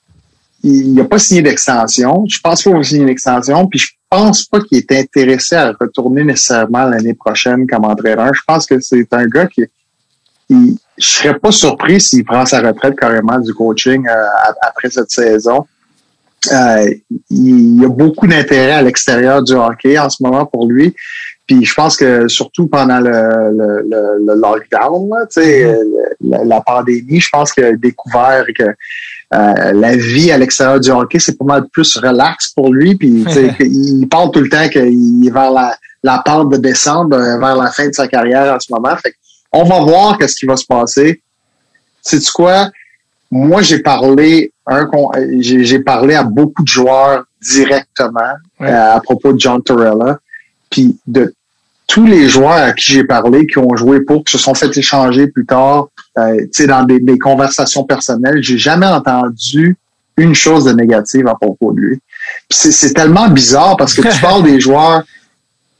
il 0.63 0.93
n'a 0.93 1.03
pas 1.05 1.19
signé 1.19 1.41
d'extension. 1.41 2.25
Je 2.27 2.39
pense 2.39 2.63
pas 2.63 2.69
qu'il 2.69 2.77
va 2.77 2.83
signer 2.83 3.03
une 3.03 3.09
extension. 3.09 3.67
Puis 3.67 3.79
je 3.79 3.87
pense 4.09 4.45
pas 4.45 4.61
qu'il 4.61 4.77
est 4.77 4.91
intéressé 4.91 5.55
à 5.55 5.71
retourner 5.79 6.23
nécessairement 6.23 6.85
l'année 6.85 7.13
prochaine 7.13 7.67
comme 7.67 7.85
entraîneur. 7.85 8.33
Je 8.33 8.41
pense 8.47 8.65
que 8.65 8.79
c'est 8.79 9.11
un 9.13 9.25
gars 9.27 9.47
qui 9.47 9.63
il, 10.49 10.77
je 10.97 11.07
serais 11.07 11.37
pas 11.37 11.51
surpris 11.51 11.99
s'il 11.99 12.23
prend 12.23 12.45
sa 12.45 12.61
retraite 12.61 12.95
carrément 12.97 13.39
du 13.39 13.53
coaching 13.53 14.07
euh, 14.07 14.25
après 14.61 14.89
cette 14.89 15.11
saison. 15.11 15.65
Euh, 16.51 16.93
il 17.29 17.81
y 17.81 17.85
a 17.85 17.89
beaucoup 17.89 18.27
d'intérêt 18.27 18.73
à 18.73 18.81
l'extérieur 18.81 19.41
du 19.43 19.53
hockey 19.53 19.97
en 19.97 20.09
ce 20.09 20.21
moment 20.21 20.45
pour 20.45 20.67
lui. 20.67 20.95
Puis 21.47 21.65
je 21.65 21.73
pense 21.73 21.97
que 21.97 22.27
surtout 22.27 22.67
pendant 22.67 22.99
le, 22.99 23.11
le, 23.11 23.81
le, 23.89 24.25
le 24.25 24.39
lockdown, 24.39 25.09
là, 25.09 25.25
la, 26.21 26.43
la 26.43 26.61
pandémie, 26.61 27.19
je 27.19 27.29
pense 27.31 27.51
qu'il 27.51 27.63
a 27.63 27.75
découvert 27.75 28.45
que 28.57 28.63
euh, 29.35 29.71
la 29.73 29.95
vie 29.95 30.31
à 30.31 30.37
l'extérieur 30.37 30.79
du 30.79 30.89
hockey, 30.91 31.19
c'est 31.19 31.37
pas 31.37 31.45
mal 31.45 31.67
plus 31.71 31.97
relax 31.97 32.51
pour 32.55 32.73
lui. 32.73 32.95
Puis 32.95 33.25
tu 33.31 33.63
il 33.65 34.07
parle 34.07 34.31
tout 34.31 34.39
le 34.39 34.49
temps 34.49 34.67
qu'il 34.69 35.27
est 35.27 35.31
vers 35.31 35.51
la, 35.51 35.75
la 36.03 36.21
pente 36.25 36.51
de 36.51 36.57
descente 36.57 37.13
euh, 37.13 37.37
vers 37.39 37.55
la 37.55 37.71
fin 37.71 37.87
de 37.87 37.93
sa 37.93 38.07
carrière 38.07 38.53
en 38.53 38.59
ce 38.59 38.71
moment. 38.71 38.95
Fait 38.97 39.13
on 39.51 39.63
va 39.63 39.79
voir 39.81 40.17
qu'est-ce 40.17 40.35
qui 40.35 40.45
va 40.45 40.55
se 40.55 40.65
passer. 40.65 41.21
Sais-tu 42.01 42.31
quoi? 42.31 42.69
Moi, 43.31 43.61
j'ai 43.61 43.79
parlé 43.79 44.51
un 44.67 44.87
j'ai 45.39 45.63
j'ai 45.65 45.79
parlé 45.79 46.15
à 46.15 46.23
beaucoup 46.23 46.63
de 46.63 46.67
joueurs 46.67 47.23
directement 47.41 48.33
Ouais. 48.59 48.69
euh, 48.71 48.95
à 48.95 48.99
propos 49.01 49.33
de 49.33 49.39
John 49.39 49.61
Torella. 49.61 50.19
Puis 50.69 50.97
de 51.05 51.33
tous 51.87 52.05
les 52.05 52.27
joueurs 52.27 52.51
à 52.51 52.73
qui 52.73 52.93
j'ai 52.93 53.03
parlé, 53.03 53.45
qui 53.45 53.57
ont 53.57 53.75
joué 53.75 54.01
pour, 54.01 54.23
qui 54.23 54.31
se 54.31 54.37
sont 54.37 54.53
fait 54.53 54.75
échanger 54.75 55.27
plus 55.27 55.45
tard, 55.45 55.87
euh, 56.17 56.37
tu 56.41 56.49
sais, 56.51 56.67
dans 56.67 56.83
des, 56.83 56.99
des 56.99 57.19
conversations 57.19 57.83
personnelles, 57.83 58.41
j'ai 58.41 58.57
jamais 58.57 58.87
entendu 58.87 59.77
une 60.17 60.33
chose 60.33 60.65
de 60.65 60.71
négative 60.71 61.27
à 61.27 61.35
propos 61.35 61.73
de 61.73 61.79
lui. 61.79 61.99
C'est 62.49 62.93
tellement 62.93 63.27
bizarre 63.29 63.77
parce 63.77 63.93
que 63.93 64.01
tu 64.01 64.21
parles 64.21 64.43
des 64.43 64.59
joueurs, 64.59 65.03
tu 65.03 65.09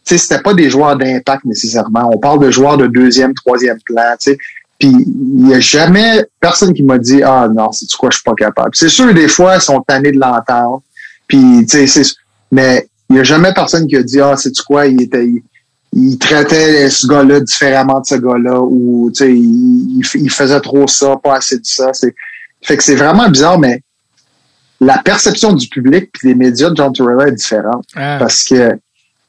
sais, 0.04 0.18
c'était 0.18 0.42
pas 0.42 0.54
des 0.54 0.70
joueurs 0.70 0.98
d'impact 0.98 1.46
nécessairement. 1.46 2.10
On 2.14 2.18
parle 2.18 2.40
de 2.40 2.52
joueurs 2.52 2.78
de 2.78 2.88
deuxième, 2.88 3.34
troisième 3.34 3.80
plan, 3.86 4.16
tu 4.20 4.32
sais. 4.32 4.38
Puis 4.78 4.90
il 4.90 5.50
y 5.50 5.54
a 5.54 5.60
jamais 5.60 6.26
personne 6.40 6.74
qui 6.74 6.84
m'a 6.84 6.98
dit 6.98 7.24
ah 7.24 7.48
non 7.48 7.72
c'est 7.72 7.90
quoi 7.98 8.10
je 8.12 8.18
suis 8.18 8.24
pas 8.24 8.34
capable. 8.34 8.72
C'est 8.74 8.90
sûr 8.90 9.14
des 9.14 9.30
fois 9.30 9.56
ils 9.56 9.62
sont 9.62 9.80
tannés 9.82 10.12
de 10.12 10.20
l'entendre. 10.20 10.82
Puis 11.28 11.66
tu 11.66 11.78
sais 11.78 11.88
c'est 11.88 12.04
mais 12.52 12.86
il 13.10 13.16
y 13.16 13.20
a 13.20 13.24
jamais 13.24 13.54
personne 13.54 13.88
qui 13.88 13.96
a 13.96 14.04
dit 14.04 14.20
ah 14.20 14.36
c'est 14.36 14.52
quoi 14.68 14.86
il 14.86 15.02
était 15.02 15.26
il, 15.26 15.42
il 15.96 16.18
traitait 16.18 16.90
ce 16.90 17.08
gars-là 17.08 17.40
différemment 17.40 18.02
de 18.02 18.06
ce 18.06 18.16
gars-là 18.16 18.60
ou 18.62 19.12
tu 19.16 19.24
sais 19.24 19.34
il, 19.34 20.30
faisait 20.30 20.60
trop 20.60 20.88
ça 20.88 21.16
pas 21.24 21.36
assez 21.38 21.58
de 21.58 21.66
ça. 21.66 21.92
C'est 21.94 22.14
fait 22.62 22.78
que 22.78 22.84
c'est 22.84 22.96
vraiment 22.96 23.30
bizarre 23.30 23.58
mais 23.58 23.82
la 24.82 24.98
perception 24.98 25.54
du 25.54 25.68
public 25.68 26.10
puis 26.12 26.30
des 26.30 26.36
médias 26.36 26.70
de 26.70 26.76
John 26.76 26.92
Torella 26.92 27.28
est 27.28 27.36
différente 27.36 27.86
Ah, 27.96 28.18
parce 28.20 28.44
que 28.44 28.78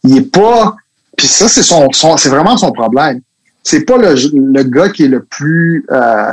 il 0.05 0.17
est 0.19 0.33
pas 0.33 0.75
puis 1.17 1.27
ça 1.27 1.49
c'est 1.49 1.63
son, 1.63 1.89
son 1.93 2.17
c'est 2.17 2.29
vraiment 2.29 2.57
son 2.57 2.73
problème 2.73 3.21
c'est 3.63 3.85
pas 3.85 3.97
le, 3.97 4.15
le 4.35 4.63
gars 4.65 4.89
qui 4.89 5.05
est 5.05 5.09
le 5.09 5.25
plus 5.25 5.85
euh, 5.91 6.33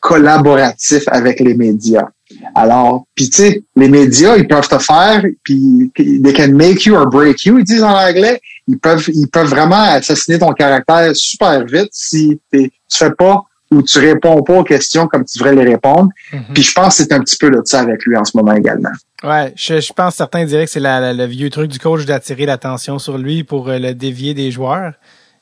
collaboratif 0.00 1.04
avec 1.08 1.40
les 1.40 1.54
médias 1.54 2.08
Alors, 2.54 3.06
puis 3.14 3.30
tu 3.30 3.36
sais, 3.36 3.62
les 3.76 3.88
médias, 3.88 4.36
ils 4.36 4.46
peuvent 4.46 4.68
te 4.68 4.78
faire, 4.78 5.24
puis 5.42 5.90
they 5.96 6.32
can 6.32 6.52
make 6.52 6.84
you 6.84 6.94
or 6.94 7.08
break 7.08 7.44
you, 7.44 7.58
ils 7.58 7.64
disent 7.64 7.82
en 7.82 7.96
anglais. 7.96 8.40
Ils 8.68 8.78
peuvent, 8.78 9.08
ils 9.14 9.28
peuvent 9.28 9.48
vraiment 9.48 9.80
assassiner 9.82 10.38
ton 10.38 10.52
caractère 10.52 11.14
super 11.14 11.64
vite 11.64 11.88
si 11.92 12.40
tu 12.52 12.70
fais 12.90 13.10
pas 13.12 13.42
ou 13.70 13.82
tu 13.82 13.98
réponds 13.98 14.42
pas 14.42 14.58
aux 14.58 14.64
questions 14.64 15.06
comme 15.08 15.24
tu 15.24 15.38
devrais 15.38 15.54
les 15.54 15.64
répondre. 15.72 16.08
Mhm. 16.32 16.40
Puis 16.54 16.62
je 16.62 16.72
pense 16.72 16.96
que 16.98 17.04
c'est 17.04 17.12
un 17.12 17.20
petit 17.20 17.36
peu 17.36 17.50
de 17.50 17.60
ça 17.64 17.80
avec 17.80 18.04
lui 18.04 18.16
en 18.16 18.24
ce 18.24 18.36
moment 18.36 18.52
également. 18.52 18.90
Ouais, 19.24 19.52
je, 19.56 19.80
je 19.80 19.92
pense 19.92 20.12
que 20.14 20.16
certains 20.18 20.44
diraient 20.44 20.66
que 20.66 20.70
c'est 20.70 20.80
le 20.80 21.24
vieux 21.26 21.50
truc 21.50 21.70
du 21.70 21.78
coach 21.78 22.04
d'attirer 22.04 22.46
l'attention 22.46 22.98
sur 22.98 23.18
lui 23.18 23.42
pour 23.44 23.68
euh, 23.68 23.78
le 23.78 23.94
dévier 23.94 24.34
des 24.34 24.50
joueurs. 24.50 24.92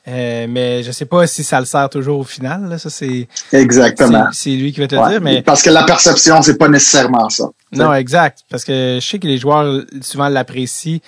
Euh, 0.06 0.46
mais 0.48 0.82
je 0.82 0.90
sais 0.92 1.06
pas 1.06 1.26
si 1.26 1.42
ça 1.42 1.58
le 1.60 1.64
sert 1.66 1.88
toujours 1.88 2.18
au 2.20 2.24
final. 2.24 2.68
Là. 2.68 2.76
Ça, 2.78 2.90
c'est 2.90 3.26
Exactement. 3.52 4.26
c'est- 4.32 4.50
lui 4.50 4.70
qui 4.72 4.80
va 4.80 4.86
te 4.86 4.94
le 4.94 5.00
Ouais. 5.00 5.08
dire. 5.10 5.20
Mais 5.22 5.40
Parce 5.42 5.62
que 5.62 5.70
la 5.70 5.84
perception, 5.84 6.42
c'est 6.42 6.58
pas 6.58 6.68
nécessairement 6.68 7.28
ça. 7.30 7.44
non, 7.72 7.92
exact. 7.94 8.40
Parce 8.50 8.64
que 8.64 8.98
je 9.00 9.06
sais 9.06 9.18
que 9.18 9.26
les 9.26 9.38
joueurs 9.38 9.82
souvent 10.02 10.28
l'apprécient 10.28 10.98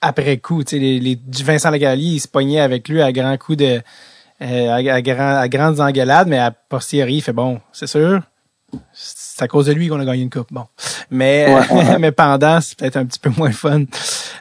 après 0.00 0.38
coup. 0.38 0.64
Tu 0.64 0.76
sais, 0.76 0.78
les, 0.78 1.00
les 1.00 1.18
Vincent 1.44 1.70
Lagalier, 1.70 2.12
il 2.14 2.20
se 2.20 2.28
pognait 2.28 2.60
avec 2.60 2.88
lui 2.88 3.00
à 3.02 3.12
grands 3.12 3.36
coups 3.36 3.58
de 3.58 3.80
euh, 4.42 4.70
à, 4.70 4.94
à 4.94 5.02
grand- 5.02 5.36
à 5.38 5.48
grandes 5.48 5.80
engueulades, 5.80 6.28
mais 6.28 6.38
à 6.38 6.50
posteriori, 6.50 7.16
il 7.16 7.22
fait 7.22 7.32
bon, 7.32 7.60
c'est 7.72 7.86
sûr. 7.86 8.22
C'est 8.92 9.42
à 9.42 9.48
cause 9.48 9.66
de 9.66 9.72
lui 9.72 9.88
qu'on 9.88 9.98
a 10.00 10.04
gagné 10.04 10.22
une 10.22 10.30
coupe. 10.30 10.46
Bon. 10.52 10.64
Mais, 11.10 11.46
Ouais, 11.52 11.68
ouais. 11.76 11.98
mais 11.98 12.12
pendant, 12.12 12.60
c'est 12.60 12.78
peut-être 12.78 12.96
un 12.96 13.04
petit 13.04 13.18
peu 13.18 13.30
moins 13.36 13.50
fun. 13.52 13.82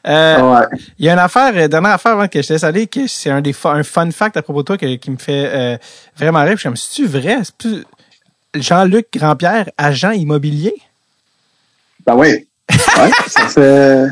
Euh, 0.08 0.42
Ouais. 0.54 0.66
il 1.00 1.06
y 1.06 1.10
a 1.10 1.14
une 1.14 1.20
affaire, 1.20 1.52
euh, 1.56 1.68
dernière 1.68 1.92
affaire 1.94 2.12
avant 2.14 2.28
que 2.28 2.42
je 2.42 2.48
te 2.48 2.54
laisse 2.54 2.64
aller, 2.64 2.86
que 2.88 3.08
c'est 3.08 3.32
un 3.32 3.42
des 3.42 3.56
un 3.66 3.84
fun 3.84 4.10
fact 4.12 4.38
à 4.38 4.42
propos 4.44 4.62
de 4.62 4.66
toi 4.68 4.78
que- 4.78 4.96
qui 4.96 5.10
me 5.12 5.18
fait 5.18 5.50
euh, 5.52 5.78
vraiment 6.16 6.42
rire. 6.44 6.52
Je 6.54 6.58
suis 6.58 6.70
comme, 6.70 6.78
c'est-tu 6.78 7.08
vrai? 7.08 7.38
C'est 7.44 7.56
plus 7.56 7.84
Jean-Luc 8.56 9.08
Grandpierre, 9.14 9.70
agent 9.78 10.12
immobilier? 10.12 10.74
Ben 12.06 12.16
oui. 12.16 12.48
Ouais, 12.70 13.10
ça 13.28 13.48
fait, 13.48 14.06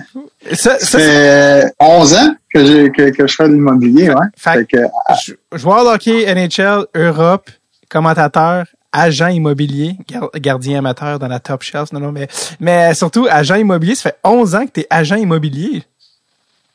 Ça, 0.55 0.79
ça 0.79 0.85
ça, 0.85 0.99
fait 0.99 1.71
11 1.79 2.13
ans 2.15 2.35
que, 2.53 2.65
j'ai- 2.65 2.89
que, 2.91 3.09
que 3.11 3.27
je 3.27 3.35
fais 3.35 3.47
de 3.47 3.53
l'immobilier, 3.53 4.09
ouais. 4.09 4.15
Fait 4.35 4.53
Fait 4.59 4.65
que, 4.65 4.77
Jou- 5.25 5.35
joueur 5.53 5.83
de 5.83 5.89
hockey 5.89 6.25
NHL, 6.33 6.85
Europe, 6.95 7.49
commentateur, 7.89 8.65
agent 8.91 9.27
immobilier, 9.27 9.95
gar- 10.09 10.29
gardien 10.35 10.79
amateur 10.79 11.19
dans 11.19 11.27
la 11.27 11.39
top 11.39 11.61
shelf, 11.63 11.91
non, 11.91 11.99
non, 11.99 12.11
mais, 12.11 12.27
mais 12.59 12.93
surtout 12.93 13.27
agent 13.29 13.55
immobilier, 13.55 13.95
ça 13.95 14.09
fait 14.11 14.17
11 14.23 14.55
ans 14.55 14.65
que 14.65 14.71
tu 14.71 14.79
es 14.81 14.87
agent 14.89 15.15
immobilier. 15.17 15.83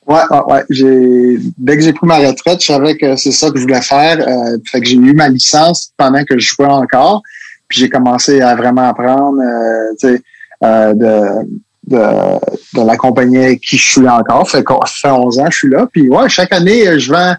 Ouais, 0.07 0.21
ouais, 0.31 0.41
ouais. 0.49 0.65
J'ai, 0.69 1.39
dès 1.59 1.77
que 1.77 1.83
j'ai 1.83 1.93
pris 1.93 2.07
ma 2.07 2.19
retraite, 2.19 2.61
je 2.61 2.67
savais 2.67 2.97
que 2.97 3.17
c'est 3.17 3.31
ça 3.33 3.51
que 3.51 3.57
je 3.57 3.63
voulais 3.63 3.81
faire. 3.83 4.19
Euh, 4.27 4.59
fait 4.71 4.81
que 4.81 4.87
j'ai 4.89 4.97
eu 4.97 5.15
ma 5.15 5.29
licence 5.29 5.93
pendant 5.97 6.25
que 6.25 6.39
je 6.39 6.47
jouais 6.55 6.67
encore. 6.67 7.23
Puis 7.69 7.79
j'ai 7.81 7.89
commencé 7.89 8.41
à 8.41 8.55
vraiment 8.57 8.89
apprendre, 8.89 9.39
euh, 9.41 9.95
tu 10.01 10.09
sais, 10.17 10.23
euh, 10.65 10.93
de, 10.95 11.49
de, 11.93 12.81
de 12.81 12.87
la 12.87 12.97
compagnie 12.97 13.39
avec 13.39 13.61
qui 13.61 13.77
je 13.79 13.91
suis 13.91 14.09
encore. 14.09 14.49
Fait 14.51 14.65
fait 14.87 15.11
11 15.11 15.39
ans 15.39 15.45
que 15.45 15.53
je 15.53 15.57
suis 15.59 15.71
là. 15.71 15.87
Puis 15.93 16.09
ouais, 16.09 16.29
chaque 16.29 16.53
année, 16.53 16.89
euh, 16.89 16.99
je 16.99 17.13
vends, 17.13 17.35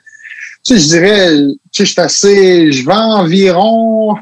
tu 0.65 0.75
sais, 0.75 0.79
je 0.79 0.87
dirais, 0.87 1.29
tu 1.71 1.83
sais, 1.83 1.85
je 1.85 1.91
suis 1.91 2.01
assez, 2.01 2.71
je 2.71 2.85
vends 2.85 3.19
environ 3.21 4.15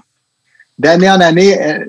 d'année 0.80 1.10
en 1.10 1.20
année 1.22 1.62
euh, 1.62 1.86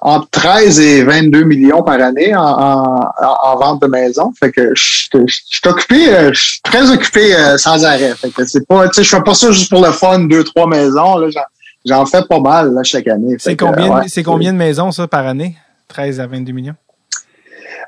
entre 0.00 0.28
13 0.30 0.78
et 0.80 1.02
22 1.02 1.42
millions 1.44 1.82
par 1.82 2.00
année 2.00 2.34
en, 2.34 2.40
en, 2.42 3.00
en- 3.00 3.38
en 3.42 3.56
vente 3.58 3.82
de 3.82 3.88
maison. 3.88 4.32
Fait 4.38 4.52
que 4.52 4.70
je 4.74 5.06
je- 5.12 5.18
je 5.26 5.34
suis 5.44 5.60
occupé, 5.68 6.14
euh, 6.14 6.30
je 6.32 6.40
suis 6.40 6.60
très 6.62 6.90
occupé 6.90 7.34
sans 7.58 7.84
arrêt. 7.84 8.14
Fait 8.14 8.30
que 8.30 8.44
c'est 8.46 8.66
pas, 8.66 8.88
tu 8.88 8.94
sais, 8.94 9.04
je 9.04 9.16
fais 9.16 9.22
pas 9.22 9.34
ça 9.34 9.50
juste 9.50 9.68
pour 9.70 9.84
le 9.84 9.90
fun, 9.92 10.20
deux, 10.20 10.44
trois 10.44 10.66
maisons. 10.68 11.16
Là, 11.18 11.28
j'en, 11.30 11.40
j'en 11.84 12.06
fais 12.06 12.22
pas 12.28 12.38
mal 12.40 12.72
là, 12.72 12.82
chaque 12.84 13.08
année. 13.08 13.34
C'est 13.38 13.56
que, 13.56 13.64
combien, 13.64 13.88
ouais, 13.98 14.04
c'est 14.08 14.22
combien 14.22 14.52
de 14.52 14.58
maisons, 14.58 14.90
ça, 14.92 15.06
par 15.08 15.26
année? 15.26 15.56
13 15.88 16.20
à 16.20 16.26
22 16.26 16.52
millions? 16.52 16.74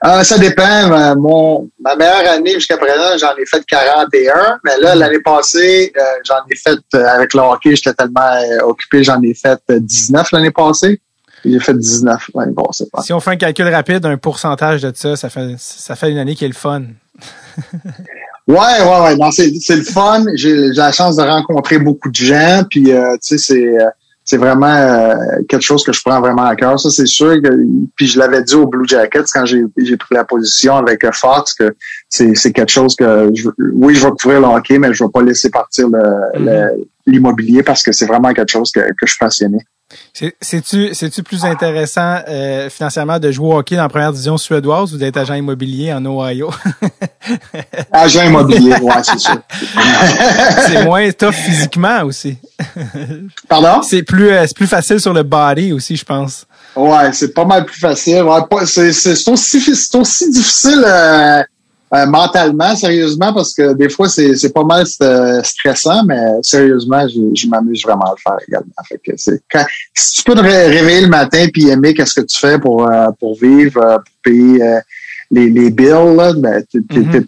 Euh, 0.05 0.23
ça 0.23 0.39
dépend. 0.39 0.63
Euh, 0.93 1.15
Mon, 1.17 1.69
ma 1.81 1.97
meilleure 1.97 2.33
année 2.33 2.53
jusqu'à 2.55 2.77
présent, 2.77 3.17
j'en 3.19 3.35
ai 3.37 3.47
fait 3.47 3.65
41. 3.67 4.59
Mais 4.65 4.79
là, 4.81 4.95
l'année 4.95 5.21
passée, 5.21 5.93
euh, 5.97 6.01
j'en 6.25 6.41
ai 6.51 6.57
fait, 6.57 6.79
euh, 6.95 7.07
avec 7.07 7.35
le 7.35 7.41
hockey, 7.41 7.77
j'étais 7.77 7.95
tellement 7.95 8.21
euh, 8.21 8.65
occupé, 8.65 9.03
j'en 9.05 9.21
ai 9.23 9.35
fait 9.35 9.59
euh, 9.71 9.79
19 9.81 10.33
l'année 10.33 10.51
passée. 10.51 11.01
J'ai 11.45 11.61
fait 11.61 11.75
19 11.75 12.31
l'année 12.35 12.55
passée. 12.55 12.87
Si 13.05 13.13
on 13.13 13.21
fait 13.21 13.31
un 13.31 13.37
calcul 13.37 13.69
rapide, 13.69 14.05
un 14.05 14.17
pourcentage 14.17 14.83
de 14.83 14.93
ça, 14.95 15.17
ça 15.17 15.31
fait, 15.31 15.55
ça 15.59 15.95
fait 15.95 16.11
une 16.11 16.19
année 16.19 16.35
qui 16.35 16.45
est 16.45 16.49
le 16.49 16.55
fun. 16.55 16.83
Ouais, 18.49 18.81
ouais, 18.81 19.01
ouais. 19.01 19.17
Non, 19.17 19.33
c'est, 19.33 19.53
c'est 19.61 19.75
le 19.75 19.83
fun. 19.83 20.25
J'ai, 20.35 20.73
j'ai 20.73 20.81
la 20.81 20.93
chance 20.93 21.17
de 21.17 21.23
rencontrer 21.23 21.79
beaucoup 21.79 22.11
de 22.11 22.15
gens. 22.15 22.63
Puis, 22.71 22.93
euh, 22.93 23.15
tu 23.15 23.37
sais, 23.37 23.39
c'est, 23.39 23.67
euh, 23.67 23.89
c'est 24.29 24.37
vraiment 24.37 24.67
euh, 24.75 25.15
quelque 25.49 25.63
chose 25.63 25.85
que 25.85 25.93
je 25.93 26.01
prends 26.05 26.21
vraiment 26.21 26.45
à 26.45 26.55
cœur. 26.57 26.79
Ça, 26.79 26.91
c'est 26.91 27.07
sûr. 27.07 27.41
Que, 27.41 27.49
puis, 27.95 28.07
je 28.09 28.19
l'avais 28.19 28.43
dit 28.43 28.57
aux 28.57 28.67
Blue 28.67 28.87
Jackets 28.87 29.25
quand 29.33 29.47
j'ai, 29.47 29.65
j'ai 29.79 29.97
pris 29.97 30.15
la 30.15 30.25
position 30.25 30.77
avec 30.77 31.07
Fox 31.15 31.55
que 31.55 31.75
c'est, 32.09 32.35
c'est 32.35 32.53
quelque 32.53 32.73
chose 32.73 32.97
que, 32.97 33.31
je, 33.33 33.49
oui, 33.73 33.95
je 33.95 34.05
vais 34.05 34.11
couvrir 34.21 34.41
le 34.41 34.47
hockey, 34.49 34.79
mais 34.79 34.93
je 34.93 35.05
vais 35.05 35.11
pas 35.11 35.23
laisser 35.23 35.49
partir 35.49 35.89
le, 35.89 36.03
le- 36.45 36.87
l'immobilier 37.07 37.63
parce 37.63 37.83
que 37.85 37.93
c'est 37.93 38.07
vraiment 38.07 38.33
quelque 38.35 38.51
chose 38.51 38.73
que, 38.73 38.81
que 38.81 39.07
je 39.07 39.13
suis 39.13 39.19
passionné. 39.19 39.59
C'est- 40.13 40.35
C'est-tu, 40.41 40.95
c'est-tu 40.95 41.23
plus 41.23 41.45
intéressant 41.45 42.19
euh, 42.29 42.69
financièrement 42.71 43.19
de 43.19 43.31
jouer 43.31 43.47
au 43.55 43.59
hockey 43.59 43.77
dans 43.77 43.83
la 43.83 43.89
première 43.89 44.11
division 44.13 44.37
suédoise 44.37 44.93
ou 44.95 44.99
d'être 44.99 45.17
agent 45.17 45.35
immobilier 45.35 45.93
en 45.93 46.05
Ohio? 46.05 46.51
Agent 47.93 48.25
immobilier, 48.25 48.75
ouais, 48.81 48.95
c'est 49.03 49.19
sûr. 49.19 49.39
c'est 50.67 50.85
moins 50.85 51.11
tough 51.13 51.33
physiquement 51.35 52.03
aussi. 52.05 52.37
Pardon? 53.49 53.83
C'est 53.83 54.03
plus, 54.03 54.31
euh, 54.31 54.45
c'est 54.47 54.57
plus 54.57 54.67
facile 54.67 55.01
sur 55.01 55.13
le 55.13 55.23
body 55.23 55.73
aussi, 55.73 55.97
je 55.97 56.05
pense. 56.05 56.47
Ouais, 56.75 57.13
c'est 57.13 57.33
pas 57.33 57.45
mal 57.45 57.65
plus 57.65 57.81
facile. 57.81 58.23
Ouais, 58.23 58.41
c'est, 58.67 58.93
c'est 58.93 59.29
aussi, 59.29 59.61
c'est 59.61 59.95
aussi 59.97 60.31
difficile 60.31 60.83
euh, 60.85 61.43
euh, 61.95 62.07
mentalement, 62.07 62.75
sérieusement, 62.75 63.33
parce 63.33 63.55
que 63.55 63.73
des 63.75 63.89
fois, 63.89 64.09
c'est, 64.09 64.53
pas 64.53 64.65
mal 64.65 64.85
euh, 65.03 65.41
stressant, 65.45 66.03
mais 66.05 66.19
sérieusement, 66.43 67.07
je, 67.09 67.21
je 67.41 67.47
m'amuse 67.49 67.83
vraiment 67.85 68.07
à 68.07 68.15
le 68.17 68.21
faire 68.23 68.39
également. 68.49 68.73
Fait 68.89 68.99
que 69.05 69.13
c'est 69.17 69.41
quand, 69.51 69.65
si 69.95 70.15
tu 70.19 70.23
peux 70.25 70.35
te 70.35 70.41
ré- 70.41 70.67
réveiller 70.69 71.03
le 71.03 71.09
matin 71.09 71.47
puis 71.53 71.69
aimer 71.69 71.95
qu'est-ce 71.95 72.21
que 72.21 72.27
tu 72.27 72.37
fais 72.39 72.59
pour, 72.59 72.91
euh, 72.91 73.07
pour 73.21 73.39
vivre, 73.39 73.81
pour 73.81 74.03
payer 74.25 74.63
euh, 74.63 74.81
les, 75.31 75.49
les 75.49 75.71
bills, 75.71 76.17
là, 76.17 76.33
ben, 76.37 76.65
t'es, 76.73 76.81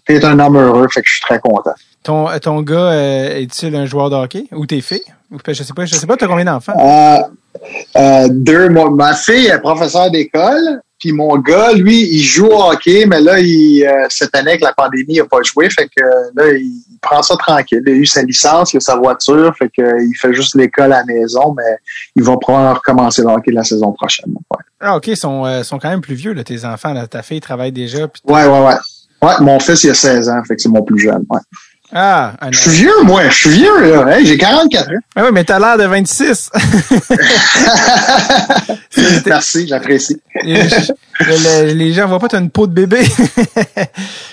t'es- 0.05 0.25
un 0.25 0.39
homme 0.39 0.57
heureux, 0.57 0.87
fait 0.91 1.01
que 1.01 1.07
je 1.07 1.13
suis 1.13 1.21
très 1.21 1.39
content. 1.39 1.73
Ton, 2.03 2.27
ton 2.41 2.61
gars, 2.61 2.93
est-il 3.37 3.75
un 3.75 3.85
joueur 3.85 4.09
de 4.09 4.15
hockey? 4.15 4.45
Ou 4.53 4.65
tes 4.65 4.81
filles? 4.81 5.01
Je 5.47 5.63
sais 5.63 5.73
pas, 5.73 5.85
je 5.85 5.95
sais 5.95 6.07
pas, 6.07 6.17
t'as 6.17 6.27
combien 6.27 6.45
d'enfants? 6.45 6.73
Deux, 8.29 8.69
moi, 8.69 8.89
ma 8.91 9.13
fille 9.13 9.47
est 9.47 9.59
professeure 9.59 10.09
d'école, 10.09 10.81
puis 10.99 11.11
mon 11.13 11.37
gars, 11.37 11.71
lui, 11.73 12.01
il 12.11 12.21
joue 12.21 12.47
au 12.47 12.61
hockey, 12.71 13.05
mais 13.07 13.21
là, 13.21 13.39
il, 13.39 13.85
euh, 13.85 14.05
cette 14.09 14.35
année, 14.35 14.51
avec 14.51 14.61
la 14.61 14.73
pandémie, 14.73 15.05
il 15.15 15.17
n'a 15.19 15.25
pas 15.25 15.41
joué, 15.43 15.69
fait 15.69 15.87
que 15.87 16.03
là, 16.35 16.51
il, 16.53 16.65
il 16.91 16.97
prend 17.01 17.21
ça 17.21 17.35
tranquille. 17.37 17.81
Il 17.85 17.91
a 17.93 17.95
eu 17.95 18.05
sa 18.05 18.21
licence, 18.23 18.73
il 18.73 18.77
a 18.77 18.79
sa 18.81 18.95
voiture, 18.97 19.55
fait 19.57 19.69
que 19.69 19.81
euh, 19.81 20.03
il 20.03 20.13
fait 20.15 20.33
juste 20.33 20.55
l'école 20.55 20.91
à 20.93 20.99
la 20.99 21.05
maison, 21.05 21.53
mais 21.55 21.77
il 22.15 22.23
va 22.23 22.35
probablement 22.37 22.73
recommencer 22.73 23.21
le 23.21 23.29
hockey 23.29 23.51
la 23.51 23.63
saison 23.63 23.91
prochaine. 23.93 24.31
Ouais, 24.51 24.57
Ah, 24.81 24.97
ok, 24.97 25.07
ils 25.07 25.17
sont, 25.17 25.45
euh, 25.45 25.63
sont 25.63 25.79
quand 25.79 25.89
même 25.89 26.01
plus 26.01 26.15
vieux, 26.15 26.33
là, 26.33 26.43
tes 26.43 26.65
enfants. 26.65 26.93
Là. 26.93 27.07
Ta 27.07 27.21
fille 27.23 27.39
travaille 27.41 27.71
déjà. 27.71 28.07
puis- 28.07 28.21
ouais, 28.25 28.45
ouais. 28.45 28.59
Ouais, 28.65 28.73
Ouais, 29.21 29.33
mon 29.41 29.59
fils, 29.59 29.83
il 29.83 29.89
a 29.89 29.93
16 29.93 30.29
ans, 30.29 30.41
fait 30.47 30.55
que 30.55 30.61
c'est 30.61 30.69
mon 30.69 30.81
plus 30.81 30.97
jeune. 30.99 31.25
Ouais. 31.29 31.39
Ah, 31.91 32.33
un 32.41 32.51
Je 32.51 32.59
suis 32.59 32.69
vieux, 32.71 33.03
moi, 33.03 33.29
je 33.29 33.35
suis 33.35 33.49
vieux, 33.49 33.93
là. 33.95 34.17
Hey, 34.19 34.25
j'ai 34.25 34.37
44 34.37 34.89
ans. 34.89 34.93
Ah 35.15 35.23
oui, 35.25 35.29
mais 35.33 35.43
t'as 35.43 35.57
l'air 35.59 35.77
de 35.77 35.85
26. 35.85 36.49
Merci, 39.25 39.67
j'apprécie. 39.67 40.21
les, 40.43 41.73
les- 41.73 41.93
gens 41.93 42.07
voient 42.07 42.19
pas, 42.19 42.27
t'as 42.27 42.39
une 42.39 42.49
peau 42.51 42.67
de 42.67 42.73
bébé. 42.73 43.03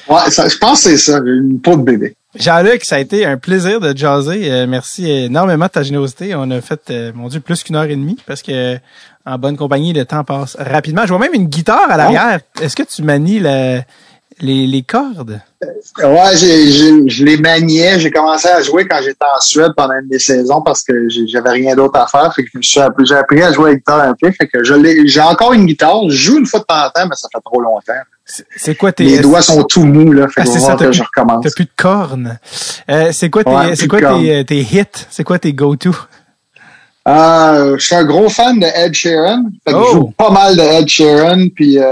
Ouais, 0.08 0.30
ça, 0.30 0.48
je 0.48 0.56
pense 0.58 0.84
que 0.84 0.90
c'est 0.90 0.98
ça, 0.98 1.18
une 1.24 1.60
peau 1.60 1.76
de 1.76 1.82
bébé. 1.82 2.14
Jean-Luc, 2.38 2.84
ça 2.84 2.94
a 2.94 2.98
été 3.00 3.26
un 3.26 3.36
plaisir 3.38 3.80
de 3.80 3.96
jaser. 3.96 4.48
Euh, 4.52 4.66
merci 4.68 5.10
énormément 5.10 5.64
de 5.64 5.70
ta 5.70 5.82
générosité. 5.82 6.32
On 6.36 6.48
a 6.52 6.60
fait, 6.60 6.80
euh, 6.90 7.10
mon 7.12 7.26
Dieu, 7.26 7.40
plus 7.40 7.64
qu'une 7.64 7.74
heure 7.74 7.84
et 7.84 7.96
demie 7.96 8.16
parce 8.24 8.40
que 8.42 8.78
en 9.24 9.38
bonne 9.38 9.56
compagnie, 9.56 9.92
le 9.92 10.04
temps 10.04 10.22
passe 10.22 10.56
rapidement. 10.60 11.02
Je 11.02 11.08
vois 11.08 11.18
même 11.18 11.34
une 11.34 11.46
guitare 11.48 11.90
à 11.90 11.96
l'arrière. 11.96 12.38
Est-ce 12.60 12.76
que 12.76 12.84
tu 12.84 13.02
manies 13.02 13.40
la- 13.40 13.80
les, 14.40 14.66
les 14.66 14.82
cordes? 14.82 15.40
Ouais, 15.98 16.36
je 16.36 17.24
les 17.24 17.36
maniais. 17.38 17.98
J'ai 17.98 18.10
commencé 18.10 18.48
à 18.48 18.60
jouer 18.62 18.86
quand 18.86 18.98
j'étais 19.02 19.24
en 19.24 19.40
Suède 19.40 19.72
pendant 19.76 19.94
une 19.94 20.08
des 20.08 20.18
saisons 20.18 20.60
parce 20.62 20.82
que 20.82 20.92
j'avais 21.26 21.50
rien 21.50 21.74
d'autre 21.74 21.98
à 21.98 22.06
faire. 22.06 22.32
Fait 22.34 22.44
que 22.44 22.50
j'ai 22.60 22.80
appris 23.14 23.42
à 23.42 23.52
jouer 23.52 23.70
à 23.70 23.72
la 23.72 23.76
guitare 23.76 24.00
un 24.00 24.14
peu. 24.20 24.30
Fait 24.32 24.46
que 24.46 24.58
j'ai 24.62 25.20
encore 25.20 25.52
une 25.54 25.66
guitare. 25.66 26.00
Je 26.08 26.16
joue 26.16 26.38
une 26.38 26.46
fois 26.46 26.60
de 26.60 26.64
temps 26.64 26.86
en 26.86 26.90
temps, 26.90 27.06
mais 27.08 27.16
ça 27.16 27.28
fait 27.34 27.40
trop 27.44 27.60
longtemps. 27.60 27.92
C'est- 28.56 28.74
quoi 28.74 28.90
tes... 28.92 29.04
Les 29.04 29.20
doigts 29.20 29.40
sont 29.42 29.62
tout 29.62 29.84
mous, 29.84 30.12
là. 30.12 30.26
Fait 30.28 30.40
Ah, 30.40 30.44
que 30.44 30.50
c'est 30.50 30.58
ça, 30.58 30.74
que 30.74 30.84
plus- 30.84 30.92
je 30.94 31.02
recommence. 31.02 31.44
T'as 31.44 31.50
plus 31.52 31.64
de 31.64 31.70
cornes. 31.76 32.38
Euh, 32.90 33.10
c'est 33.12 33.30
quoi 33.30 33.44
tes, 33.44 33.50
Ouais, 33.50 33.76
c'est 33.76 33.86
plus 33.86 34.00
quoi 34.00 34.18
tes, 34.18 34.44
tes 34.44 34.60
hits? 34.60 35.06
C'est 35.10 35.22
quoi 35.24 35.38
tes 35.38 35.52
go-to? 35.52 35.94
Euh, 37.08 37.76
je 37.78 37.84
suis 37.86 37.94
un 37.94 38.04
gros 38.04 38.28
fan 38.28 38.58
de 38.58 38.66
Ed 38.66 38.92
Sheeran. 38.94 39.44
Fait 39.64 39.72
que 39.72 39.76
Oh. 39.78 39.84
je 39.86 39.92
joue 39.92 40.12
pas 40.18 40.30
mal 40.30 40.56
de 40.56 40.62
Ed 40.62 40.88
Sheeran, 40.88 41.46
puis 41.54 41.78
euh, 41.78 41.86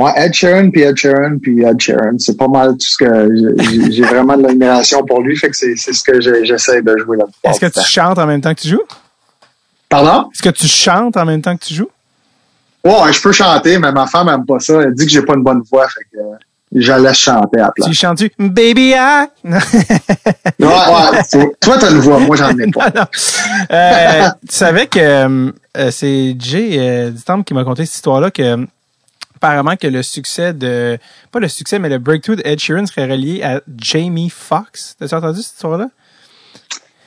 ouais, 0.00 0.12
Ed 0.16 0.32
Sheeran, 0.34 0.70
puis 0.70 0.82
Ed 0.82 0.96
Sheeran, 0.96 1.38
puis 1.40 1.62
Ed 1.62 1.80
Sheeran. 1.80 2.18
C'est 2.18 2.36
pas 2.36 2.48
mal 2.48 2.72
tout 2.72 2.78
ce 2.80 2.96
que 2.96 3.90
j'ai, 3.90 4.02
vraiment 4.02 4.36
de 4.36 4.42
l'admiration 4.42 5.04
pour 5.04 5.20
lui. 5.20 5.36
Fait 5.36 5.50
que 5.50 5.56
c'est, 5.56 5.76
ce 5.76 6.02
que 6.02 6.20
j'essaie 6.20 6.82
de 6.82 6.96
jouer 6.98 7.18
là. 7.18 7.24
Est-ce 7.44 7.60
que 7.60 7.66
tu 7.66 7.86
chantes 7.86 8.18
en 8.18 8.26
même 8.26 8.40
temps 8.40 8.54
que 8.54 8.60
tu 8.60 8.68
joues? 8.68 8.86
Pardon? 9.88 10.28
Est-ce 10.32 10.42
que 10.42 10.50
tu 10.50 10.66
chantes 10.66 11.16
en 11.16 11.24
même 11.24 11.42
temps 11.42 11.56
que 11.56 11.64
tu 11.64 11.74
joues? 11.74 11.90
Ouais, 12.84 13.12
je 13.12 13.20
peux 13.20 13.32
chanter, 13.32 13.78
mais 13.78 13.92
ma 13.92 14.06
femme 14.06 14.28
aime 14.28 14.46
pas 14.46 14.58
ça. 14.58 14.80
Elle 14.82 14.94
dit 14.94 15.04
que 15.04 15.12
j'ai 15.12 15.22
pas 15.22 15.34
une 15.34 15.42
bonne 15.42 15.62
voix, 15.70 15.86
fait 15.88 16.04
que 16.12 16.18
euh, 16.18 16.36
je 16.74 16.92
la 16.92 16.98
laisse 16.98 17.18
chanter 17.18 17.58
à 17.58 17.64
la 17.64 17.72
place. 17.72 17.88
Tu 17.88 17.94
chantes-tu 17.94 18.32
Baby 18.38 18.94
I? 18.96 19.26
Ouais, 20.60 20.66
ouais. 20.66 21.50
Toi, 21.60 21.78
t'as 21.78 21.90
une 21.90 21.98
voix, 21.98 22.18
moi, 22.20 22.36
j'en 22.36 22.50
ai 22.50 22.70
pas. 22.70 22.90
Non, 22.94 23.00
non. 23.00 23.06
Euh, 23.72 24.28
tu 24.48 24.54
savais 24.56 24.86
que 24.86 24.98
euh, 24.98 25.90
c'est 25.90 26.36
Jay 26.38 26.76
euh, 26.78 27.10
du 27.10 27.22
Temple 27.22 27.44
qui 27.44 27.54
m'a 27.54 27.64
conté 27.64 27.84
cette 27.86 27.96
histoire-là 27.96 28.30
que 28.30 28.66
apparemment 29.40 29.76
que 29.76 29.86
le 29.86 30.02
succès 30.02 30.52
de 30.52 30.98
pas 31.32 31.40
le 31.40 31.48
succès 31.48 31.78
mais 31.78 31.88
le 31.88 31.98
breakthrough 31.98 32.36
de 32.36 32.42
Ed 32.44 32.60
Sheeran 32.60 32.86
serait 32.86 33.10
relié 33.10 33.42
à 33.42 33.60
Jamie 33.78 34.30
Foxx. 34.30 34.96
T'as 34.98 35.16
entendu 35.16 35.42
cette 35.42 35.54
histoire-là? 35.54 35.88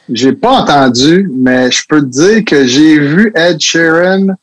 J'ai 0.09 0.33
pas 0.33 0.61
entendu, 0.61 1.29
mais 1.33 1.71
je 1.71 1.83
peux 1.87 2.01
te 2.01 2.07
dire 2.07 2.43
que 2.45 2.65
j'ai 2.65 2.99
vu 2.99 3.31
Ed 3.35 3.59
Sheeran 3.61 4.35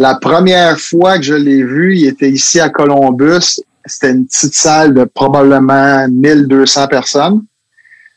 la 0.00 0.14
première 0.14 0.80
fois 0.80 1.18
que 1.18 1.24
je 1.24 1.34
l'ai 1.34 1.62
vu, 1.62 1.94
il 1.94 2.06
était 2.06 2.30
ici 2.30 2.58
à 2.58 2.70
Columbus. 2.70 3.60
C'était 3.84 4.12
une 4.12 4.26
petite 4.26 4.54
salle 4.54 4.94
de 4.94 5.04
probablement 5.04 6.08
1200 6.08 6.88
personnes. 6.88 7.42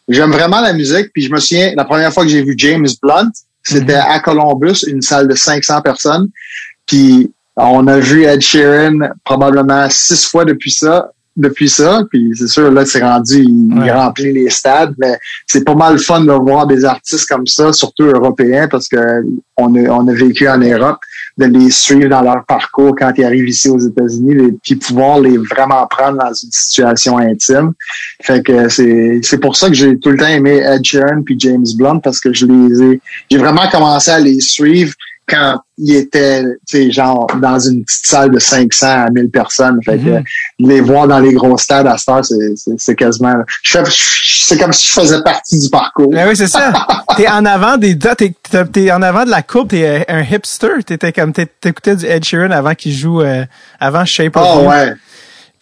J'aime 0.08 0.32
vraiment 0.32 0.62
la 0.62 0.72
musique, 0.72 1.12
puis 1.12 1.24
je 1.24 1.32
me 1.32 1.42
souviens, 1.42 1.74
la 1.76 1.84
première 1.84 2.14
fois 2.14 2.24
que 2.24 2.30
j'ai 2.30 2.42
vu 2.42 2.54
James 2.56 2.88
Blunt, 3.02 3.32
c'était 3.62 3.96
à 3.96 4.22
Columbus, 4.22 4.86
une 4.88 5.02
salle 5.02 5.28
de 5.28 5.36
500 5.36 5.82
personnes. 5.82 6.30
Puis 6.86 7.34
on 7.56 7.88
a 7.88 8.00
vu 8.00 8.24
Ed 8.24 8.42
Sheeran 8.42 9.00
probablement 9.24 9.88
six 9.90 10.26
fois 10.26 10.46
depuis 10.46 10.72
ça. 10.72 11.10
Depuis 11.36 11.68
ça, 11.68 12.04
puis 12.12 12.30
c'est 12.36 12.46
sûr, 12.48 12.72
là, 12.72 12.86
c'est 12.86 13.02
rendu, 13.02 13.40
il, 13.42 13.74
Ouais. 13.80 13.92
remplit 13.92 14.32
les 14.32 14.52
stades, 14.52 14.94
mais 15.00 15.18
c'est 15.48 15.64
pas 15.66 15.74
mal 15.74 15.98
fun 15.98 16.22
de 16.22 16.32
voir 16.32 16.68
des 16.68 16.86
artistes 16.86 17.28
comme 17.28 17.48
ça, 17.48 17.74
surtout 17.74 18.04
européens, 18.04 18.68
parce 18.68 18.88
que 18.88 19.24
on 19.58 19.74
a, 19.74 19.90
on 19.90 20.08
a 20.08 20.14
vécu 20.14 20.48
en 20.48 20.60
Europe, 20.60 21.00
de 21.40 21.46
les 21.46 21.72
suivre 21.72 22.08
dans 22.10 22.22
leur 22.22 22.46
parcours 22.46 22.94
quand 22.96 23.12
ils 23.18 23.24
arrivent 23.24 23.50
ici 23.50 23.68
aux 23.68 23.80
États-Unis, 23.80 24.60
puis 24.62 24.76
pouvoir 24.76 25.22
les 25.22 25.40
vraiment 25.40 25.88
prendre 25.88 26.20
dans 26.20 26.32
une 26.34 26.52
situation 26.52 27.18
intime. 27.18 27.72
Fait 28.22 28.44
que 28.44 28.70
c'est 28.70 29.20
c'est 29.24 29.40
pour 29.40 29.56
ça 29.56 29.70
que 29.70 29.74
j'ai 29.74 29.98
tout 29.98 30.12
le 30.12 30.18
temps 30.20 30.28
aimé 30.28 30.58
Ed 30.64 30.86
Sheeran 30.86 31.24
puis 31.26 31.36
James 31.40 31.66
Blunt 31.76 31.98
parce 31.98 32.20
que 32.20 32.32
je 32.32 32.46
les 32.46 32.84
ai 32.84 33.02
j'ai 33.32 33.40
vraiment 33.40 33.68
commencé 33.72 34.12
à 34.12 34.20
les 34.20 34.40
suivre 34.40 34.94
quand 35.28 35.62
ils 35.78 35.96
étaient 35.96 36.44
tu 36.44 36.78
sais 36.78 36.92
genre 36.92 37.28
dans 37.42 37.58
une 37.60 37.84
petite 37.84 38.06
salle 38.06 38.32
de 38.32 38.40
500 38.40 38.88
à 38.88 39.10
1000 39.10 39.30
personnes. 39.30 39.80
Fait 39.84 39.98
que 39.98 40.10
Mhm. 40.10 40.24
les 40.60 40.82
voir 40.82 41.08
dans 41.08 41.20
les 41.20 41.34
gros 41.34 41.58
stades 41.58 41.88
à 41.88 41.98
cette 41.98 42.10
heure, 42.10 42.22
c'est 42.78 42.96
quasiment 42.96 43.34
c'est 43.64 44.58
comme 44.60 44.74
si 44.74 44.88
je 44.88 44.94
faisais 44.94 45.22
partie 45.24 45.60
du 45.60 45.70
parcours. 45.70 46.10
Ben 46.12 46.28
oui, 46.28 46.36
c'est 46.36 46.48
ça. 46.48 46.72
T'es 47.18 47.28
en 47.28 47.46
avant 47.46 47.78
des 47.78 47.98
t'es, 47.98 48.16
t'es- 48.50 48.66
t'es 48.66 48.92
en 48.92 49.02
avant 49.02 49.26
de 49.26 49.30
la 49.30 49.42
courbe, 49.42 49.70
t'es 49.70 49.86
euh, 49.86 50.04
un 50.08 50.22
hipster. 50.24 50.84
T'étais 50.86 51.12
comme 51.12 51.32
t'é- 51.34 51.48
t'écoutais 51.62 51.96
du 51.96 52.06
Ed 52.06 52.24
Sheeran 52.24 52.52
avant 52.52 52.74
qu'il 52.76 52.94
joue 52.94 53.22
euh, 53.22 53.46
avant 53.80 54.06
Shape 54.06 54.36
of 54.36 54.44
Oh 54.46 54.62
You. 54.64 54.70
ouais. 54.70 54.94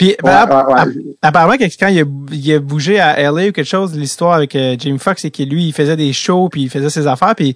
Puis 0.02 0.16
ben, 0.24 0.30
Ouais, 0.30 0.36
app- 0.36 0.50
ouais, 0.68 0.74
ouais. 0.74 0.80
app- 0.82 0.90
apparemment 1.22 1.54
quand 1.80 1.88
il 1.88 2.02
a, 2.02 2.04
il 2.32 2.54
a 2.54 2.60
bougé 2.60 3.00
à 3.00 3.22
LA 3.22 3.50
ou 3.50 3.52
quelque 3.52 3.64
chose, 3.64 3.96
l'histoire 3.96 4.34
avec 4.34 4.56
euh, 4.56 4.76
Jamie 4.80 4.98
Foxx, 4.98 5.22
c'est 5.22 5.30
que 5.32 5.44
lui, 5.44 5.66
il 5.68 5.74
faisait 5.74 5.96
des 5.96 6.12
shows, 6.12 6.50
puis 6.50 6.64
il 6.64 6.70
faisait 6.72 6.90
ses 6.90 7.06
affaires, 7.06 7.36
puis 7.36 7.56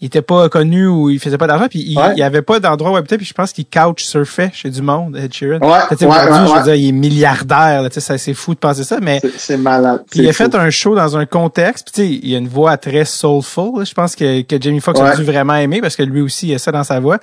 il 0.00 0.06
était 0.06 0.22
pas 0.22 0.48
connu 0.48 0.86
ou 0.86 1.10
il 1.10 1.18
faisait 1.18 1.36
pas 1.38 1.46
d'argent, 1.46 1.66
puis 1.68 1.80
il, 1.80 1.98
il 2.16 2.22
avait 2.22 2.42
pas 2.42 2.58
d'endroit 2.60 2.90
où 2.92 2.96
habiter, 2.96 3.16
puis 3.18 3.26
je 3.26 3.34
pense 3.34 3.52
qu'il 3.52 3.64
couch 3.66 4.02
surfait 4.04 4.50
chez 4.52 4.70
du 4.70 4.80
monde, 4.82 5.16
Ed 5.16 5.32
Sheeran. 5.32 5.58
Ouais, 5.60 5.78
aujourd'hui, 5.90 6.48
je 6.52 6.56
veux 6.58 6.62
dire, 6.64 6.74
il 6.74 6.88
est 6.88 6.92
milliardaire, 6.92 7.82
là, 7.82 7.88
tu 7.90 7.94
sais, 7.94 8.00
ça, 8.00 8.16
c'est 8.18 8.34
fou 8.34 8.54
de 8.54 8.58
penser 8.58 8.84
ça, 8.84 8.98
mais 9.00 9.20
C'est- 9.36 9.56
malade. 9.56 10.04
puis 10.10 10.20
il 10.20 10.28
a 10.28 10.32
fait 10.32 10.54
un 10.54 10.70
show 10.70 10.94
dans 10.94 11.16
un 11.16 11.26
contexte, 11.26 11.90
puis 11.92 12.06
tu 12.06 12.14
sais, 12.14 12.20
il 12.22 12.34
a 12.34 12.38
une 12.38 12.48
voix 12.48 12.76
très 12.76 13.04
soulful. 13.04 13.78
là. 13.78 13.84
Je 13.84 13.94
pense 13.94 14.14
que, 14.16 14.40
que 14.42 14.56
Jamie 14.60 14.80
Foxx 14.80 15.00
a 15.00 15.16
dû 15.16 15.22
vraiment 15.22 15.54
aimer 15.54 15.80
parce 15.80 15.96
que 15.96 16.02
lui 16.02 16.20
aussi 16.22 16.48
il 16.48 16.54
a 16.54 16.58
ça 16.58 16.72
dans 16.72 16.84
sa 16.84 16.98
voix. 17.00 17.18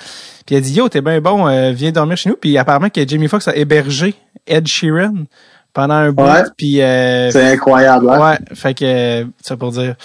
Puis 0.45 0.55
il 0.55 0.57
a 0.57 0.61
dit 0.61 0.73
yo, 0.73 0.89
t'es 0.89 1.01
bien 1.01 1.21
bon, 1.21 1.47
euh, 1.47 1.71
viens 1.71 1.91
dormir 1.91 2.17
chez 2.17 2.29
nous. 2.29 2.35
Puis 2.35 2.57
apparemment 2.57 2.89
que 2.89 3.07
Jamie 3.07 3.27
Foxx 3.27 3.47
a 3.47 3.55
hébergé 3.55 4.15
Ed 4.47 4.67
Sheeran 4.67 5.25
pendant 5.73 5.93
un 5.95 6.11
bout. 6.11 6.23
Ouais. 6.23 6.43
Puis 6.57 6.81
euh, 6.81 7.31
C'est 7.31 7.45
incroyable. 7.53 8.09
Hein? 8.09 8.19
ouais, 8.31 8.55
fait 8.55 8.73
que 8.73 8.85
euh, 8.85 9.25
ça 9.41 9.55
pour 9.57 9.71
dire 9.71 9.95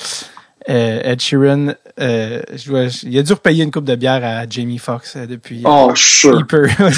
euh, 0.68 1.00
Ed 1.04 1.20
Sheeran, 1.20 1.68
euh, 2.00 2.42
je 2.54 2.68
dois, 2.70 2.84
il 3.04 3.18
a 3.18 3.22
dû 3.22 3.32
repayer 3.32 3.64
une 3.64 3.70
coupe 3.70 3.84
de 3.84 3.94
bière 3.94 4.22
à 4.24 4.48
Jamie 4.48 4.78
Foxx 4.78 5.14
euh, 5.16 5.26
depuis. 5.26 5.62
Oh, 5.64 5.92
suis 5.94 6.28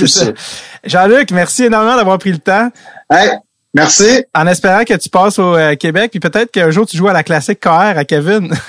ça. 0.08 0.24
sûr. 0.24 0.32
Jean-Luc, 0.84 1.30
merci 1.30 1.64
énormément 1.64 1.96
d'avoir 1.96 2.18
pris 2.18 2.32
le 2.32 2.38
temps. 2.38 2.70
Hey, 3.10 3.30
merci. 3.74 4.24
En 4.34 4.46
espérant 4.46 4.84
que 4.84 4.94
tu 4.94 5.08
passes 5.10 5.38
au 5.38 5.54
euh, 5.54 5.74
Québec, 5.76 6.10
puis 6.10 6.20
peut-être 6.20 6.50
qu'un 6.50 6.70
jour 6.70 6.86
tu 6.86 6.96
joues 6.96 7.08
à 7.08 7.12
la 7.12 7.22
classique 7.22 7.60
KR 7.60 7.70
à 7.96 8.04
Kevin. 8.04 8.52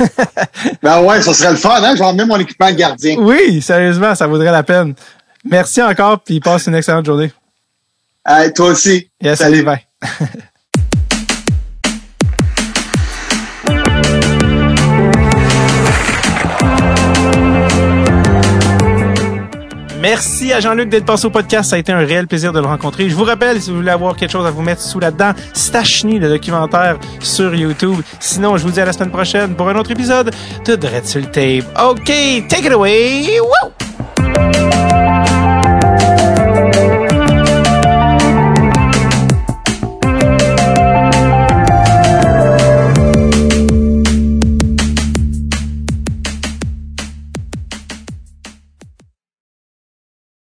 Ben 0.83 1.01
ouais, 1.01 1.21
ça 1.21 1.33
serait 1.33 1.51
le 1.51 1.57
fun, 1.57 1.81
hein? 1.81 1.93
Je 1.93 1.99
vais 1.99 2.05
emmener 2.05 2.25
mon 2.25 2.37
équipement 2.37 2.69
de 2.69 2.75
gardien. 2.75 3.15
oui, 3.17 3.61
sérieusement, 3.61 4.13
ça 4.15 4.27
vaudrait 4.27 4.51
la 4.51 4.63
peine. 4.63 4.93
Merci 5.45 5.81
encore, 5.81 6.19
puis 6.19 6.41
passe 6.41 6.67
une 6.67 6.75
excellente 6.75 7.05
journée. 7.05 7.31
Hey, 8.25 8.53
toi 8.53 8.67
aussi. 8.71 9.09
Yes, 9.21 9.39
Salut. 9.39 9.63
bye. 9.63 9.85
Merci 20.01 20.53
à 20.53 20.61
Jean-Luc 20.61 20.87
d'être 20.89 21.05
passé 21.05 21.25
au 21.25 21.29
podcast. 21.29 21.69
Ça 21.69 21.75
a 21.75 21.79
été 21.79 21.91
un 21.91 21.97
réel 21.97 22.25
plaisir 22.25 22.53
de 22.53 22.59
le 22.59 22.65
rencontrer. 22.65 23.09
Je 23.09 23.15
vous 23.15 23.25
rappelle, 23.25 23.61
si 23.61 23.69
vous 23.69 23.77
voulez 23.77 23.91
avoir 23.91 24.15
quelque 24.15 24.31
chose 24.31 24.45
à 24.45 24.51
vous 24.51 24.61
mettre 24.61 24.81
sous 24.81 24.99
la-dedans, 24.99 25.33
Stachny, 25.53 26.19
le 26.19 26.29
documentaire 26.29 26.97
sur 27.19 27.53
YouTube. 27.53 27.97
Sinon, 28.19 28.55
je 28.55 28.63
vous 28.63 28.71
dis 28.71 28.79
à 28.79 28.85
la 28.85 28.93
semaine 28.93 29.11
prochaine 29.11 29.55
pour 29.55 29.67
un 29.67 29.75
autre 29.75 29.91
épisode 29.91 30.33
de 30.65 30.75
Dread 30.75 31.05
sur 31.05 31.19
le 31.19 31.25
Tape. 31.27 31.65
OK, 31.83 32.05
take 32.47 32.65
it 32.65 32.71
away. 32.71 33.39
Woo! 33.41 34.68